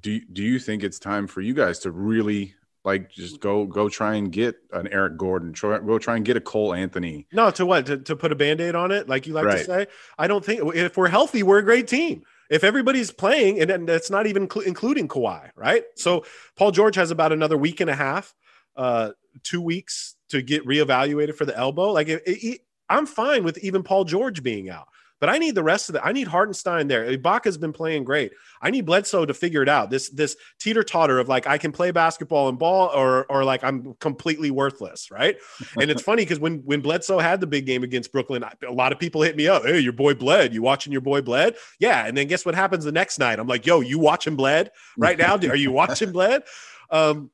do 0.00 0.20
do 0.32 0.42
you 0.42 0.58
think 0.58 0.82
it's 0.82 0.98
time 0.98 1.26
for 1.26 1.42
you 1.42 1.52
guys 1.52 1.80
to 1.80 1.90
really 1.90 2.54
like 2.82 3.10
just 3.10 3.40
go 3.40 3.66
go 3.66 3.90
try 3.90 4.14
and 4.14 4.32
get 4.32 4.56
an 4.72 4.88
Eric 4.88 5.18
Gordon, 5.18 5.52
try, 5.52 5.78
go 5.78 5.98
try 5.98 6.16
and 6.16 6.24
get 6.24 6.38
a 6.38 6.40
Cole 6.40 6.72
Anthony? 6.72 7.26
No, 7.30 7.50
to 7.50 7.66
what? 7.66 7.86
To, 7.86 7.98
to 7.98 8.16
put 8.16 8.32
a 8.32 8.34
band-aid 8.34 8.74
on 8.74 8.90
it, 8.90 9.06
like 9.06 9.26
you 9.26 9.34
like 9.34 9.44
right. 9.44 9.58
to 9.58 9.64
say? 9.64 9.86
I 10.18 10.26
don't 10.26 10.44
think 10.44 10.74
if 10.74 10.96
we're 10.96 11.08
healthy, 11.08 11.42
we're 11.42 11.58
a 11.58 11.62
great 11.62 11.88
team 11.88 12.24
if 12.50 12.64
everybody's 12.64 13.10
playing, 13.10 13.60
and, 13.60 13.88
that's 13.88 14.10
not 14.10 14.26
even 14.26 14.48
cl- 14.50 14.66
including 14.66 15.08
Kawhi, 15.08 15.50
right? 15.56 15.84
So 15.96 16.24
Paul 16.56 16.70
George 16.70 16.96
has 16.96 17.10
about 17.10 17.32
another 17.32 17.56
week 17.56 17.80
and 17.80 17.90
a 17.90 17.94
half, 17.94 18.34
uh, 18.76 19.10
two 19.42 19.60
weeks 19.60 20.16
to 20.28 20.42
get 20.42 20.66
reevaluated 20.66 21.34
for 21.34 21.44
the 21.44 21.56
elbow. 21.56 21.92
Like, 21.92 22.08
it, 22.08 22.22
it, 22.26 22.60
I'm 22.88 23.06
fine 23.06 23.44
with 23.44 23.58
even 23.58 23.82
Paul 23.82 24.04
George 24.04 24.42
being 24.42 24.70
out. 24.70 24.88
But 25.20 25.28
I 25.28 25.38
need 25.38 25.54
the 25.54 25.62
rest 25.62 25.88
of 25.88 25.94
it. 25.94 26.02
I 26.04 26.12
need 26.12 26.28
Hartenstein 26.28 26.88
there. 26.88 27.06
Ibaka's 27.06 27.56
been 27.56 27.72
playing 27.72 28.04
great. 28.04 28.32
I 28.60 28.70
need 28.70 28.84
Bledsoe 28.84 29.24
to 29.24 29.32
figure 29.32 29.62
it 29.62 29.68
out. 29.68 29.88
This 29.88 30.10
this 30.10 30.36
teeter 30.58 30.82
totter 30.82 31.18
of 31.18 31.28
like 31.28 31.46
I 31.46 31.56
can 31.56 31.72
play 31.72 31.92
basketball 31.92 32.48
and 32.48 32.58
ball, 32.58 32.90
or 32.94 33.24
or 33.30 33.44
like 33.44 33.62
I'm 33.64 33.94
completely 34.00 34.50
worthless, 34.50 35.10
right? 35.10 35.36
and 35.80 35.90
it's 35.90 36.02
funny 36.02 36.22
because 36.22 36.40
when 36.40 36.58
when 36.64 36.80
Bledsoe 36.80 37.20
had 37.20 37.40
the 37.40 37.46
big 37.46 37.64
game 37.64 37.84
against 37.84 38.12
Brooklyn, 38.12 38.44
a 38.66 38.72
lot 38.72 38.92
of 38.92 38.98
people 38.98 39.22
hit 39.22 39.36
me 39.36 39.48
up. 39.48 39.62
Hey, 39.62 39.78
your 39.78 39.92
boy 39.92 40.14
Bled. 40.14 40.52
You 40.52 40.62
watching 40.62 40.92
your 40.92 41.02
boy 41.02 41.22
Bled? 41.22 41.56
Yeah. 41.78 42.06
And 42.06 42.16
then 42.16 42.26
guess 42.26 42.44
what 42.44 42.54
happens 42.54 42.84
the 42.84 42.92
next 42.92 43.18
night? 43.18 43.38
I'm 43.38 43.48
like, 43.48 43.66
yo, 43.66 43.80
you 43.80 43.98
watching 43.98 44.36
Bled 44.36 44.72
right 44.98 45.16
now? 45.16 45.36
Are 45.36 45.56
you 45.56 45.72
watching 45.72 46.12
Bled? 46.12 46.42
Um, 46.90 47.30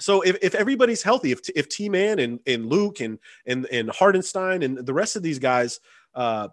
so 0.00 0.22
if, 0.22 0.36
if 0.42 0.54
everybody's 0.54 1.02
healthy, 1.02 1.32
if 1.32 1.40
if 1.54 1.68
T 1.68 1.88
Man 1.88 2.18
and, 2.18 2.40
and 2.46 2.66
Luke 2.66 3.00
and 3.00 3.18
and 3.46 3.66
and 3.66 3.90
Hartenstein 3.90 4.62
and 4.62 4.78
the 4.78 4.94
rest 4.94 5.16
of 5.16 5.22
these 5.22 5.38
guys 5.38 5.80
uh, 6.14 6.48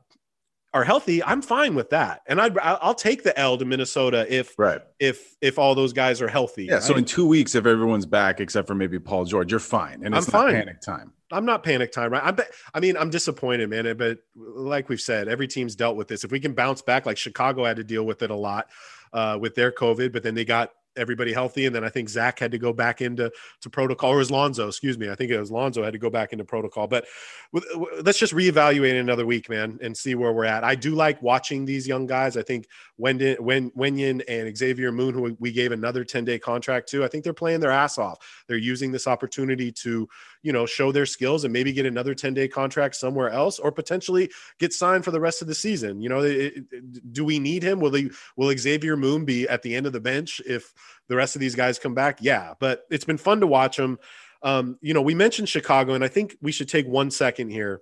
are 0.74 0.84
healthy, 0.84 1.24
I'm 1.24 1.42
fine 1.42 1.76
with 1.76 1.90
that, 1.90 2.22
and 2.28 2.40
I'd 2.40 2.58
I'll 2.58 2.96
take 2.96 3.24
the 3.24 3.38
L 3.38 3.58
to 3.58 3.66
Minnesota 3.66 4.26
if 4.34 4.58
right 4.58 4.82
if 5.00 5.36
if 5.42 5.60
all 5.60 5.76
those 5.76 5.94
guys 5.94 6.22
are 6.22 6.28
healthy. 6.28 6.66
Yeah. 6.66 6.76
Right? 6.76 6.84
So 6.84 6.96
in 6.96 7.06
two 7.06 7.28
weeks, 7.28 7.56
if 7.56 7.66
everyone's 7.66 8.06
back 8.06 8.40
except 8.40 8.68
for 8.68 8.76
maybe 8.76 9.00
Paul 9.00 9.26
George, 9.26 9.52
you're 9.52 9.60
fine, 9.60 10.02
and 10.04 10.16
it's 10.16 10.28
I'm 10.28 10.32
fine. 10.32 10.54
panic 10.54 10.82
time. 10.82 11.14
I'm 11.32 11.46
not 11.46 11.64
panic 11.64 11.92
time, 11.92 12.12
right? 12.12 12.24
I'm, 12.24 12.38
I 12.74 12.80
mean, 12.80 12.98
I'm 12.98 13.10
disappointed, 13.10 13.70
man. 13.70 13.96
But 13.98 14.20
like 14.36 14.90
we've 14.90 15.02
said, 15.02 15.28
every 15.28 15.48
team's 15.48 15.76
dealt 15.76 15.96
with 15.96 16.08
this. 16.08 16.24
If 16.24 16.32
we 16.32 16.40
can 16.40 16.54
bounce 16.54 16.82
back, 16.82 17.06
like 17.06 17.18
Chicago 17.18 17.64
had 17.66 17.78
to 17.78 17.84
deal 17.84 18.06
with 18.06 18.22
it 18.22 18.32
a 18.32 18.36
lot 18.36 18.70
uh, 19.14 19.38
with 19.40 19.56
their 19.56 19.72
COVID, 19.72 20.12
but 20.12 20.24
then 20.24 20.36
they 20.36 20.46
got 20.46 20.72
everybody 20.96 21.34
healthy. 21.34 21.66
And 21.66 21.76
then 21.76 21.84
I 21.84 21.90
think 21.90 22.10
Zach 22.10 22.40
had 22.40 22.52
to 22.52 22.58
go 22.58 22.74
back 22.74 23.02
into 23.02 23.32
to 23.62 23.70
protocol, 23.70 24.12
or 24.12 24.18
was 24.18 24.32
Lonzo, 24.32 24.68
excuse 24.68 24.98
me. 24.98 25.10
I 25.10 25.16
think 25.16 25.32
it 25.32 25.40
was 25.40 25.52
Lonzo 25.52 25.84
had 25.84 25.94
to 25.94 26.00
go 26.00 26.10
back 26.10 26.34
into 26.34 26.46
protocol. 26.46 26.88
But 26.88 27.06
with, 27.52 27.66
let's 28.04 28.20
just 28.20 28.34
reevaluate 28.34 29.00
another 29.00 29.26
week, 29.26 29.50
man, 29.50 29.80
and 29.82 29.96
see 29.96 30.16
where 30.16 30.34
we're 30.34 30.46
at. 30.46 30.64
I 30.64 30.76
do 30.76 30.96
like 30.96 31.22
watching 31.22 31.66
these 31.66 31.88
young 31.88 32.06
guys. 32.06 32.38
I 32.38 32.44
think 32.44 32.68
Wendon, 32.98 33.38
Wen, 33.40 33.72
Wenyen 33.72 34.22
and 34.28 34.58
Xavier 34.58 34.92
Moon, 34.92 35.14
who 35.14 35.36
we 35.40 35.52
gave 35.52 35.72
another 35.72 36.04
10 36.04 36.26
day 36.26 36.40
contract 36.40 36.90
to, 36.90 37.04
I 37.04 37.08
think 37.08 37.24
they're 37.24 37.34
playing 37.34 37.60
their 37.60 37.72
ass 37.72 37.98
off. 37.98 38.18
They're 38.48 38.58
using 38.58 38.92
this 38.92 39.08
opportunity 39.08 39.72
to, 39.72 40.08
you 40.44 40.52
know, 40.52 40.66
show 40.66 40.92
their 40.92 41.06
skills 41.06 41.44
and 41.44 41.54
maybe 41.54 41.72
get 41.72 41.86
another 41.86 42.16
10 42.16 42.34
day 42.34 42.48
contract 42.48 42.96
somewhere 42.96 43.30
else 43.30 43.60
or 43.60 43.72
potentially 43.72 44.30
get 44.60 44.74
signed 44.74 45.06
for 45.06 45.12
the 45.12 45.20
rest 45.20 45.42
of 45.42 45.48
the 45.48 45.56
season. 45.56 46.02
You 46.02 46.10
know, 46.10 46.22
it, 46.22 46.66
it, 46.72 47.14
do 47.14 47.24
we 47.24 47.40
need 47.40 47.64
him? 47.64 47.80
Will 47.80 47.94
he, 47.94 48.12
will 48.36 48.56
Xavier 48.58 48.98
Moon 48.98 49.26
be 49.26 49.48
at 49.48 49.62
the 49.62 49.76
end 49.76 49.86
of 49.86 49.94
the 49.94 50.00
bench 50.00 50.42
if 50.46 50.74
the 51.08 51.16
rest 51.16 51.36
of 51.36 51.40
these 51.40 51.56
guys 51.56 51.80
come 51.80 51.94
back? 51.94 52.20
Yeah, 52.22 52.54
but 52.60 52.84
it's 52.90 53.06
been 53.06 53.18
fun 53.18 53.42
to 53.42 53.48
watch 53.48 53.78
them. 53.78 54.00
Um, 54.44 54.78
you 54.82 54.94
know, 54.94 55.02
we 55.02 55.14
mentioned 55.14 55.50
Chicago, 55.50 55.94
and 55.94 56.04
I 56.04 56.08
think 56.08 56.36
we 56.42 56.52
should 56.52 56.70
take 56.70 56.88
one 56.88 57.12
second 57.12 57.50
here 57.50 57.82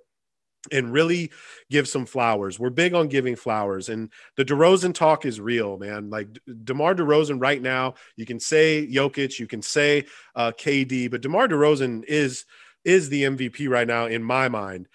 and 0.71 0.91
really 0.91 1.31
give 1.69 1.87
some 1.87 2.05
flowers. 2.05 2.59
We're 2.59 2.69
big 2.69 2.93
on 2.93 3.07
giving 3.07 3.35
flowers, 3.35 3.89
and 3.89 4.11
the 4.35 4.45
DeRozan 4.45 4.93
talk 4.93 5.25
is 5.25 5.39
real, 5.39 5.77
man. 5.77 6.09
Like 6.09 6.27
DeMar 6.63 6.95
DeRozan 6.95 7.41
right 7.41 7.61
now, 7.61 7.95
you 8.15 8.25
can 8.25 8.39
say 8.39 8.87
Jokic, 8.91 9.39
you 9.39 9.47
can 9.47 9.61
say 9.61 10.05
uh, 10.35 10.51
KD, 10.51 11.09
but 11.09 11.21
DeMar 11.21 11.47
DeRozan 11.47 12.03
is 12.05 12.45
is 12.85 13.09
the 13.09 13.23
MVP 13.23 13.69
right 13.69 13.87
now 13.87 14.05
in 14.05 14.23
my 14.23 14.49
mind. 14.49 14.87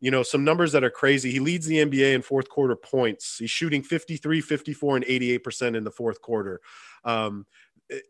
You 0.00 0.10
know, 0.10 0.22
some 0.22 0.44
numbers 0.44 0.72
that 0.72 0.84
are 0.84 0.90
crazy. 0.90 1.30
He 1.30 1.40
leads 1.40 1.66
the 1.66 1.76
NBA 1.76 2.14
in 2.14 2.22
fourth 2.22 2.48
quarter 2.48 2.76
points. 2.76 3.36
He's 3.38 3.50
shooting 3.50 3.82
53, 3.82 4.40
54, 4.40 4.96
and 4.96 5.04
88% 5.04 5.76
in 5.76 5.84
the 5.84 5.90
fourth 5.90 6.22
quarter. 6.22 6.60
Um, 7.04 7.46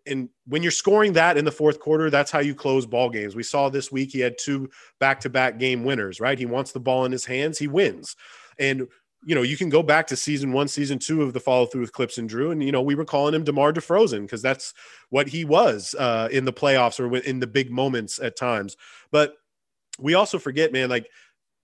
and 0.06 0.28
when 0.46 0.62
you're 0.62 0.70
scoring 0.70 1.12
that 1.14 1.36
in 1.36 1.44
the 1.44 1.52
fourth 1.52 1.80
quarter, 1.80 2.10
that's 2.10 2.30
how 2.30 2.40
you 2.40 2.54
close 2.54 2.86
ball 2.86 3.10
games. 3.10 3.34
We 3.34 3.42
saw 3.42 3.68
this 3.68 3.90
week 3.90 4.10
he 4.12 4.20
had 4.20 4.36
two 4.38 4.70
back-to-back 4.98 5.58
game 5.58 5.84
winners, 5.84 6.20
right? 6.20 6.38
He 6.38 6.46
wants 6.46 6.72
the 6.72 6.80
ball 6.80 7.04
in 7.04 7.12
his 7.12 7.24
hands, 7.24 7.58
he 7.58 7.68
wins. 7.68 8.16
And 8.58 8.86
you 9.24 9.34
know, 9.34 9.42
you 9.42 9.56
can 9.56 9.68
go 9.68 9.82
back 9.82 10.06
to 10.06 10.16
season 10.16 10.52
one, 10.52 10.66
season 10.66 10.98
two 10.98 11.22
of 11.22 11.34
the 11.34 11.40
follow 11.40 11.66
through 11.66 11.82
with 11.82 11.92
Clipps 11.92 12.16
and 12.16 12.28
Drew, 12.28 12.50
and 12.50 12.62
you 12.62 12.72
know, 12.72 12.80
we 12.80 12.94
were 12.94 13.04
calling 13.04 13.34
him 13.34 13.44
Demar 13.44 13.72
DeFrozen 13.72 14.22
because 14.22 14.40
that's 14.40 14.72
what 15.10 15.28
he 15.28 15.44
was 15.44 15.94
uh, 15.98 16.28
in 16.32 16.46
the 16.46 16.52
playoffs 16.52 16.98
or 16.98 17.14
in 17.18 17.38
the 17.38 17.46
big 17.46 17.70
moments 17.70 18.18
at 18.18 18.36
times. 18.36 18.76
But 19.10 19.34
we 19.98 20.14
also 20.14 20.38
forget, 20.38 20.72
man, 20.72 20.88
like 20.88 21.10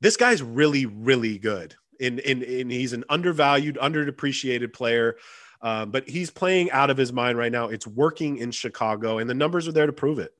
this 0.03 0.19
guy's 0.19 0.43
really, 0.43 0.85
really 0.85 1.39
good. 1.39 1.75
And, 1.99 2.21
and, 2.21 2.43
and 2.43 2.71
he's 2.71 2.93
an 2.93 3.05
undervalued, 3.09 3.79
underappreciated 3.81 4.75
player. 4.75 5.17
Um, 5.63 5.91
but 5.91 6.09
he's 6.09 6.31
playing 6.31 6.71
out 6.71 6.91
of 6.91 6.97
his 6.97 7.13
mind 7.13 7.39
right 7.39 7.53
now. 7.53 7.69
It's 7.69 7.87
working 7.87 8.39
in 8.39 8.51
Chicago, 8.51 9.19
and 9.19 9.29
the 9.29 9.35
numbers 9.35 9.67
are 9.67 9.73
there 9.73 9.87
to 9.87 9.93
prove 9.93 10.19
it. 10.19 10.35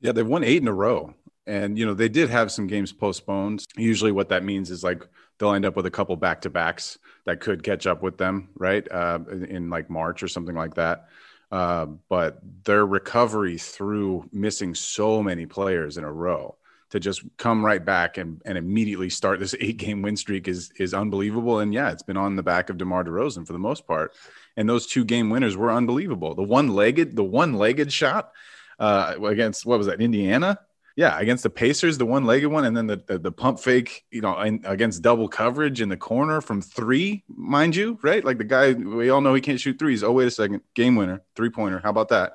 Yeah, 0.00 0.12
they've 0.12 0.26
won 0.26 0.44
eight 0.44 0.62
in 0.62 0.68
a 0.68 0.72
row. 0.72 1.14
And, 1.46 1.78
you 1.78 1.84
know, 1.84 1.94
they 1.94 2.08
did 2.08 2.30
have 2.30 2.52
some 2.52 2.66
games 2.66 2.92
postponed. 2.92 3.64
Usually, 3.76 4.12
what 4.12 4.28
that 4.28 4.44
means 4.44 4.70
is 4.70 4.84
like 4.84 5.06
they'll 5.38 5.52
end 5.52 5.64
up 5.64 5.74
with 5.74 5.86
a 5.86 5.90
couple 5.90 6.14
back 6.16 6.42
to 6.42 6.50
backs 6.50 6.98
that 7.26 7.40
could 7.40 7.62
catch 7.62 7.86
up 7.86 8.02
with 8.02 8.18
them, 8.18 8.50
right? 8.56 8.86
Uh, 8.90 9.18
in, 9.30 9.44
in, 9.44 9.70
like 9.70 9.90
March 9.90 10.22
or 10.22 10.28
something 10.28 10.54
like 10.54 10.74
that. 10.74 11.08
Uh, 11.50 11.86
but 12.08 12.38
their 12.64 12.86
recovery 12.86 13.58
through 13.58 14.28
missing 14.32 14.74
so 14.74 15.22
many 15.22 15.46
players 15.46 15.98
in 15.98 16.04
a 16.04 16.12
row 16.12 16.56
to 16.90 17.00
just 17.00 17.22
come 17.36 17.64
right 17.64 17.84
back 17.84 18.18
and, 18.18 18.42
and 18.44 18.58
immediately 18.58 19.08
start 19.08 19.40
this 19.40 19.54
eight 19.60 19.76
game 19.76 20.02
win 20.02 20.16
streak 20.16 20.48
is 20.48 20.70
is 20.76 20.94
unbelievable. 20.94 21.60
And 21.60 21.72
yeah, 21.72 21.90
it's 21.90 22.02
been 22.02 22.16
on 22.16 22.36
the 22.36 22.42
back 22.42 22.70
of 22.70 22.78
DeMar 22.78 23.04
DeRozan 23.04 23.46
for 23.46 23.52
the 23.52 23.58
most 23.58 23.86
part. 23.86 24.14
And 24.56 24.68
those 24.68 24.86
two 24.86 25.04
game 25.04 25.30
winners 25.30 25.56
were 25.56 25.70
unbelievable. 25.70 26.34
The 26.34 26.42
one 26.42 26.68
legged, 26.68 27.16
the 27.16 27.24
one 27.24 27.54
legged 27.54 27.92
shot 27.92 28.32
uh, 28.78 29.14
against 29.24 29.64
what 29.64 29.78
was 29.78 29.86
that, 29.86 30.00
Indiana? 30.00 30.58
Yeah, 31.00 31.18
against 31.18 31.44
the 31.44 31.48
Pacers, 31.48 31.96
the 31.96 32.04
one-legged 32.04 32.48
one, 32.48 32.66
and 32.66 32.76
then 32.76 32.86
the 32.86 33.02
the, 33.06 33.18
the 33.18 33.32
pump 33.32 33.58
fake, 33.58 34.04
you 34.10 34.20
know, 34.20 34.38
in, 34.38 34.60
against 34.66 35.00
double 35.00 35.28
coverage 35.28 35.80
in 35.80 35.88
the 35.88 35.96
corner 35.96 36.42
from 36.42 36.60
three, 36.60 37.24
mind 37.26 37.74
you, 37.74 37.98
right? 38.02 38.22
Like 38.22 38.36
the 38.36 38.44
guy, 38.44 38.74
we 38.74 39.08
all 39.08 39.22
know 39.22 39.32
he 39.32 39.40
can't 39.40 39.58
shoot 39.58 39.78
threes. 39.78 40.04
Oh, 40.04 40.12
wait 40.12 40.28
a 40.28 40.30
second, 40.30 40.60
game 40.74 40.96
winner, 40.96 41.22
three-pointer. 41.36 41.80
How 41.82 41.88
about 41.88 42.10
that? 42.10 42.34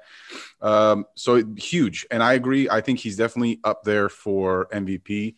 Um, 0.61 1.05
so 1.13 1.43
huge, 1.55 2.07
and 2.09 2.23
I 2.23 2.33
agree. 2.33 2.67
I 2.67 2.81
think 2.81 2.97
he's 2.97 3.17
definitely 3.17 3.59
up 3.63 3.83
there 3.83 4.09
for 4.09 4.67
MVP. 4.73 5.35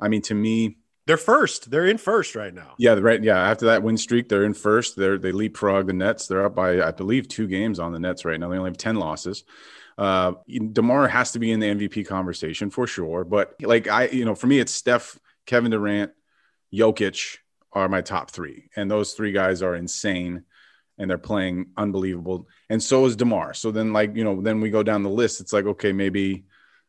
I 0.00 0.08
mean, 0.08 0.22
to 0.22 0.34
me, 0.34 0.78
they're 1.04 1.18
first. 1.18 1.70
They're 1.70 1.84
in 1.84 1.98
first 1.98 2.34
right 2.34 2.54
now. 2.54 2.76
Yeah, 2.78 2.94
right. 2.94 3.22
Yeah, 3.22 3.36
after 3.38 3.66
that 3.66 3.82
win 3.82 3.98
streak, 3.98 4.30
they're 4.30 4.46
in 4.46 4.54
first. 4.54 4.96
They're 4.96 5.18
they 5.18 5.32
leapfrog 5.32 5.86
the 5.86 5.92
Nets. 5.92 6.28
They're 6.28 6.46
up 6.46 6.54
by 6.54 6.80
I 6.80 6.92
believe 6.92 7.28
two 7.28 7.46
games 7.46 7.78
on 7.78 7.92
the 7.92 8.00
Nets 8.00 8.24
right 8.24 8.40
now. 8.40 8.48
They 8.48 8.56
only 8.56 8.70
have 8.70 8.78
ten 8.78 8.96
losses. 8.96 9.44
Uh, 10.00 10.32
Demar 10.72 11.06
has 11.08 11.32
to 11.32 11.38
be 11.38 11.52
in 11.52 11.60
the 11.60 11.66
MVP 11.66 12.06
conversation 12.06 12.70
for 12.70 12.86
sure. 12.86 13.22
But 13.22 13.54
like 13.60 13.86
I, 13.86 14.06
you 14.06 14.24
know, 14.24 14.34
for 14.34 14.46
me, 14.46 14.58
it's 14.58 14.72
Steph, 14.72 15.18
Kevin 15.44 15.70
Durant, 15.70 16.12
Jokic 16.72 17.36
are 17.74 17.86
my 17.86 18.00
top 18.00 18.30
three, 18.30 18.70
and 18.74 18.90
those 18.90 19.12
three 19.12 19.30
guys 19.30 19.60
are 19.60 19.74
insane, 19.74 20.44
and 20.96 21.10
they're 21.10 21.18
playing 21.18 21.66
unbelievable. 21.76 22.48
And 22.70 22.82
so 22.82 23.04
is 23.04 23.14
Demar. 23.14 23.52
So 23.52 23.70
then, 23.70 23.92
like 23.92 24.16
you 24.16 24.24
know, 24.24 24.40
then 24.40 24.62
we 24.62 24.70
go 24.70 24.82
down 24.82 25.02
the 25.02 25.10
list. 25.10 25.38
It's 25.38 25.52
like 25.52 25.66
okay, 25.66 25.92
maybe. 25.92 26.46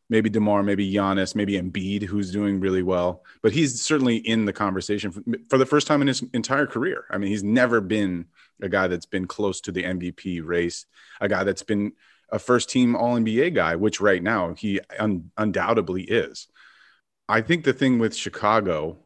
Maybe 0.10 0.30
Demar, 0.30 0.62
maybe 0.62 0.92
Giannis, 0.92 1.36
maybe 1.36 1.54
Embiid, 1.54 2.04
who's 2.04 2.34
doing 2.34 2.60
really 2.60 2.84
well, 2.84 3.24
but 3.42 3.54
he's 3.54 3.82
certainly 3.82 4.18
in 4.18 4.44
the 4.44 4.52
conversation 4.52 5.10
for, 5.10 5.24
for 5.48 5.58
the 5.58 5.66
first 5.66 5.88
time 5.88 6.02
in 6.02 6.10
his 6.10 6.22
entire 6.34 6.68
career. 6.68 7.06
I 7.10 7.18
mean, 7.18 7.30
he's 7.30 7.46
never 7.46 7.80
been 7.80 8.26
a 8.62 8.68
guy 8.68 8.88
that's 8.88 9.06
been 9.06 9.26
close 9.26 9.62
to 9.62 9.72
the 9.72 9.84
MVP 9.84 10.46
race, 10.46 10.86
a 11.22 11.30
guy 11.30 11.46
that's 11.46 11.64
been 11.64 11.94
a 12.32 12.40
first 12.40 12.70
team 12.70 12.96
All 12.96 13.16
NBA 13.16 13.54
guy, 13.54 13.76
which 13.76 14.02
right 14.02 14.22
now 14.22 14.54
he 14.54 14.80
un- 14.98 15.32
undoubtedly 15.38 16.04
is. 16.04 16.48
I 17.28 17.42
think 17.42 17.64
the 17.64 17.74
thing 17.74 18.00
with 18.00 18.16
Chicago 18.16 18.98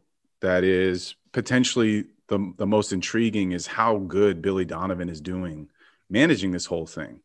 that 0.41 0.63
is 0.63 1.15
potentially 1.31 2.05
the, 2.27 2.53
the 2.57 2.67
most 2.67 2.91
intriguing 2.91 3.51
is 3.51 3.67
how 3.67 3.97
good 3.97 4.41
Billy 4.41 4.65
Donovan 4.65 5.09
is 5.09 5.21
doing 5.21 5.69
managing 6.09 6.51
this 6.51 6.65
whole 6.65 6.85
thing. 6.85 7.21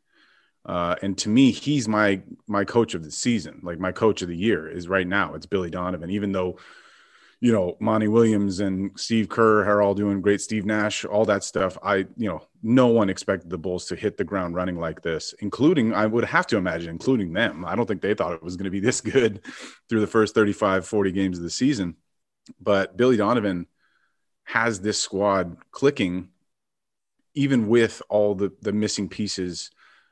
Uh, 0.65 0.95
and 1.01 1.17
to 1.19 1.29
me, 1.29 1.51
he's 1.53 1.89
my 1.89 2.21
my 2.47 2.65
coach 2.65 2.95
of 2.95 3.03
the 3.03 3.11
season, 3.11 3.61
like 3.63 3.79
my 3.79 3.93
coach 3.93 4.21
of 4.21 4.29
the 4.29 4.37
year 4.37 4.69
is 4.69 4.89
right 4.89 5.07
now. 5.07 5.35
It's 5.35 5.47
Billy 5.47 5.71
Donovan, 5.71 6.11
even 6.11 6.33
though 6.33 6.59
you 7.41 7.53
know, 7.53 7.77
Monty 7.81 8.07
Williams 8.07 8.61
and 8.61 8.91
Steve 9.01 9.31
Kerr 9.31 9.65
are 9.65 9.81
all 9.81 9.95
doing 9.95 10.21
great. 10.21 10.43
Steve 10.43 10.67
Nash, 10.67 11.07
all 11.07 11.25
that 11.25 11.43
stuff. 11.43 11.79
I, 11.83 12.07
you 12.17 12.29
know, 12.29 12.43
no 12.63 12.89
one 12.89 13.09
expected 13.09 13.49
the 13.49 13.57
Bulls 13.57 13.87
to 13.87 13.97
hit 13.97 14.19
the 14.19 14.25
ground 14.25 14.55
running 14.55 14.79
like 14.79 15.01
this, 15.01 15.35
including, 15.41 15.95
I 15.95 16.05
would 16.05 16.25
have 16.25 16.47
to 16.49 16.59
imagine, 16.59 16.91
including 16.91 17.33
them. 17.33 17.65
I 17.65 17.77
don't 17.77 17.87
think 17.87 18.03
they 18.03 18.13
thought 18.13 18.35
it 18.35 18.43
was 18.43 18.57
going 18.57 18.67
to 18.67 18.71
be 18.71 18.81
this 18.81 19.01
good 19.01 19.41
through 19.89 20.01
the 20.01 20.07
first 20.07 20.35
35, 20.35 20.87
40 20.87 21.13
games 21.13 21.39
of 21.39 21.45
the 21.45 21.51
season. 21.51 21.97
But 22.61 22.99
Billy 22.99 23.17
Donovan 23.17 23.67
has 24.45 24.81
this 24.81 25.01
squad 25.01 25.57
clicking, 25.71 26.29
even 27.35 27.69
with 27.69 28.03
all 28.11 28.35
the, 28.35 28.53
the 28.61 28.73
missing 28.73 29.09
pieces, 29.09 29.71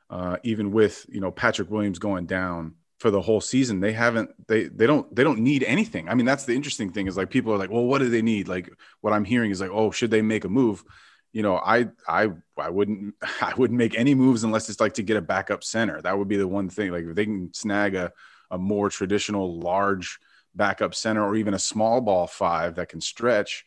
uh, 0.09 0.37
even 0.41 0.71
with, 0.71 1.05
you 1.09 1.21
know, 1.21 1.29
Patrick 1.29 1.69
Williams 1.69 1.99
going 1.99 2.25
down 2.25 2.73
for 2.99 3.11
the 3.11 3.21
whole 3.21 3.39
season 3.39 3.79
they 3.79 3.93
haven't 3.93 4.29
they 4.47 4.65
they 4.65 4.85
don't 4.85 5.13
they 5.15 5.23
don't 5.23 5.39
need 5.39 5.63
anything. 5.63 6.09
I 6.09 6.15
mean 6.15 6.25
that's 6.25 6.43
the 6.43 6.55
interesting 6.55 6.91
thing 6.91 7.07
is 7.07 7.17
like 7.17 7.29
people 7.29 7.53
are 7.53 7.57
like 7.57 7.71
well 7.71 7.85
what 7.85 7.99
do 7.99 8.09
they 8.09 8.21
need? 8.21 8.47
Like 8.47 8.69
what 9.01 9.13
i'm 9.13 9.25
hearing 9.25 9.51
is 9.51 9.61
like 9.61 9.71
oh 9.71 9.91
should 9.91 10.11
they 10.11 10.21
make 10.21 10.43
a 10.43 10.49
move? 10.49 10.83
You 11.31 11.41
know 11.41 11.55
i 11.55 11.87
i 12.07 12.29
i 12.57 12.69
wouldn't 12.69 13.15
i 13.41 13.53
wouldn't 13.55 13.77
make 13.77 13.97
any 13.97 14.15
moves 14.15 14.43
unless 14.43 14.69
it's 14.69 14.81
like 14.81 14.95
to 14.95 15.03
get 15.03 15.17
a 15.17 15.21
backup 15.21 15.63
center. 15.63 16.01
That 16.01 16.17
would 16.17 16.27
be 16.27 16.37
the 16.37 16.47
one 16.47 16.69
thing. 16.69 16.91
Like 16.91 17.05
if 17.05 17.15
they 17.15 17.25
can 17.25 17.53
snag 17.53 17.95
a, 17.95 18.11
a 18.51 18.57
more 18.57 18.89
traditional 18.89 19.59
large 19.59 20.19
backup 20.53 20.93
center 20.93 21.23
or 21.23 21.35
even 21.35 21.53
a 21.53 21.59
small 21.59 22.01
ball 22.01 22.27
five 22.27 22.75
that 22.75 22.89
can 22.89 22.99
stretch 22.99 23.65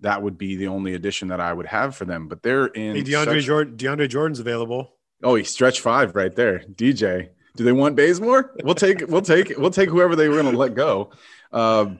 that 0.00 0.20
would 0.20 0.36
be 0.36 0.56
the 0.56 0.66
only 0.66 0.92
addition 0.94 1.28
that 1.28 1.40
i 1.40 1.52
would 1.52 1.66
have 1.66 1.96
for 1.96 2.04
them. 2.04 2.28
But 2.28 2.42
they're 2.42 2.66
in 2.66 2.96
hey, 2.96 3.02
deandre 3.02 3.36
such... 3.36 3.44
jordan 3.44 3.76
deandre 3.78 4.08
jordan's 4.10 4.40
available. 4.40 4.92
Oh 5.22 5.36
he 5.36 5.44
stretch 5.44 5.80
five 5.80 6.14
right 6.14 6.34
there. 6.34 6.58
Dj 6.58 7.30
do 7.56 7.64
they 7.64 7.72
want 7.72 7.96
Bazemore? 7.96 8.54
We'll 8.62 8.74
take 8.74 9.06
we'll 9.08 9.22
take 9.22 9.56
we'll 9.56 9.70
take 9.70 9.88
whoever 9.88 10.16
they 10.16 10.28
were 10.28 10.40
going 10.40 10.52
to 10.52 10.58
let 10.58 10.74
go. 10.74 11.10
Uh, 11.52 11.94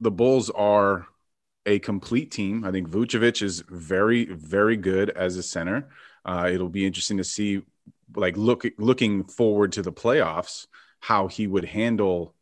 the 0.00 0.10
Bulls 0.10 0.50
are 0.50 1.06
a 1.66 1.78
complete 1.80 2.30
team. 2.30 2.64
I 2.64 2.70
think 2.70 2.88
Vucevic 2.88 3.42
is 3.42 3.62
very 3.68 4.26
very 4.26 4.76
good 4.76 5.10
as 5.10 5.36
a 5.36 5.42
center. 5.42 5.88
Uh, 6.24 6.50
it'll 6.52 6.68
be 6.68 6.86
interesting 6.86 7.16
to 7.16 7.24
see, 7.24 7.62
like 8.14 8.36
look 8.36 8.64
looking 8.78 9.24
forward 9.24 9.72
to 9.72 9.82
the 9.82 9.92
playoffs, 9.92 10.66
how 11.00 11.26
he 11.26 11.46
would 11.46 11.64
handle 11.64 12.34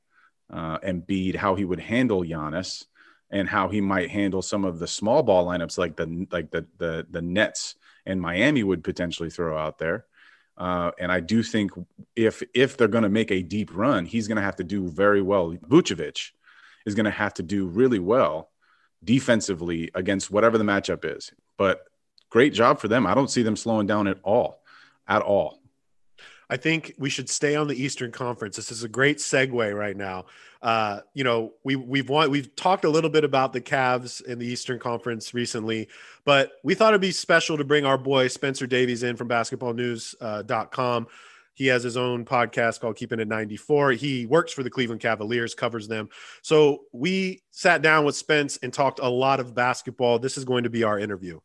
uh, 0.53 0.79
Embiid, 0.81 1.37
how 1.37 1.55
he 1.55 1.65
would 1.65 1.81
handle 1.81 2.23
Giannis, 2.23 2.85
and 3.31 3.49
how 3.49 3.69
he 3.69 3.81
might 3.81 4.11
handle 4.11 4.43
some 4.43 4.65
of 4.65 4.79
the 4.79 4.87
small 4.87 5.23
ball 5.23 5.47
lineups 5.47 5.79
like 5.79 5.97
the 5.97 6.27
like 6.31 6.51
the 6.51 6.67
the 6.79 7.07
the 7.11 7.23
Nets 7.23 7.77
and 8.05 8.21
Miami 8.21 8.63
would 8.63 8.85
potentially 8.85 9.31
throw 9.31 9.57
out 9.57 9.79
there. 9.79 10.07
Uh, 10.59 10.91
and 10.99 11.13
I 11.13 11.21
do 11.21 11.43
think 11.43 11.71
if 12.17 12.43
if 12.53 12.77
they're 12.77 12.89
going 12.89 13.05
to 13.05 13.09
make 13.09 13.31
a 13.31 13.43
deep 13.43 13.71
run, 13.75 14.05
he's 14.05 14.27
going 14.27 14.37
to 14.37 14.43
have 14.43 14.57
to 14.57 14.65
do 14.65 14.89
very 14.89 15.23
well. 15.23 15.53
Vucevic 15.53 16.33
is 16.85 16.95
going 16.95 17.05
to 17.05 17.11
have 17.11 17.33
to 17.35 17.43
do 17.43 17.67
really 17.67 18.01
well 18.01 18.51
defensively 19.05 19.91
against 19.95 20.31
whatever 20.31 20.59
the 20.59 20.65
matchup 20.65 21.05
is. 21.05 21.33
But 21.57 21.85
great 22.31 22.53
job 22.53 22.81
for 22.81 22.89
them. 22.89 23.07
I 23.07 23.15
don't 23.15 23.31
see 23.31 23.43
them 23.43 23.57
slowing 23.57 23.87
down 23.87 24.09
at 24.09 24.19
all, 24.25 24.61
at 25.07 25.23
all. 25.23 25.61
I 26.51 26.57
think 26.57 26.95
we 26.99 27.11
should 27.11 27.29
stay 27.29 27.57
on 27.57 27.69
the 27.69 27.81
Eastern 27.81 28.11
Conference. 28.11 28.57
This 28.57 28.73
is 28.73 28.83
a 28.83 28.89
great 28.89 29.19
segue 29.19 29.77
right 29.77 29.97
now. 29.97 30.27
Uh, 30.63 31.01
you 31.15 31.23
know, 31.23 31.53
we 31.63 31.77
we've 31.77 32.09
want, 32.09 32.31
we've 32.31 32.55
talked 32.57 32.85
a 32.85 32.89
little 32.89 33.11
bit 33.11 33.25
about 33.25 33.53
the 33.53 33.61
Cavs 33.61 34.25
in 34.25 34.39
the 34.39 34.47
Eastern 34.47 34.79
Conference 34.79 35.35
recently, 35.35 35.89
but 36.25 36.53
we 36.65 36.75
thought 36.75 36.91
it'd 36.91 37.01
be 37.01 37.13
special 37.13 37.57
to 37.59 37.65
bring 37.65 37.85
our 37.85 37.99
boy 37.99 38.29
Spencer 38.29 38.67
Davies 38.67 39.03
in 39.03 39.17
from 39.17 39.29
basketballnews.com. 39.29 41.03
Uh, 41.05 41.11
he 41.55 41.67
has 41.67 41.83
his 41.83 41.97
own 41.97 42.25
podcast 42.25 42.79
called 42.79 42.97
Keepin' 42.97 43.19
It 43.19 43.27
94. 43.27 43.93
He 43.93 44.27
works 44.27 44.53
for 44.53 44.63
the 44.63 44.71
Cleveland 44.71 45.01
Cavaliers, 45.01 45.57
covers 45.57 45.89
them. 45.89 46.09
So 46.41 46.85
we 46.93 47.43
sat 47.51 47.83
down 47.83 48.05
with 48.05 48.15
Spence 48.15 48.59
and 48.63 48.73
talked 48.73 49.01
a 49.01 49.09
lot 49.09 49.41
of 49.41 49.57
basketball. 49.57 50.21
This 50.21 50.39
is 50.39 50.45
going 50.45 50.63
to 50.63 50.71
be 50.71 50.85
our 50.85 51.01
interview. 51.01 51.41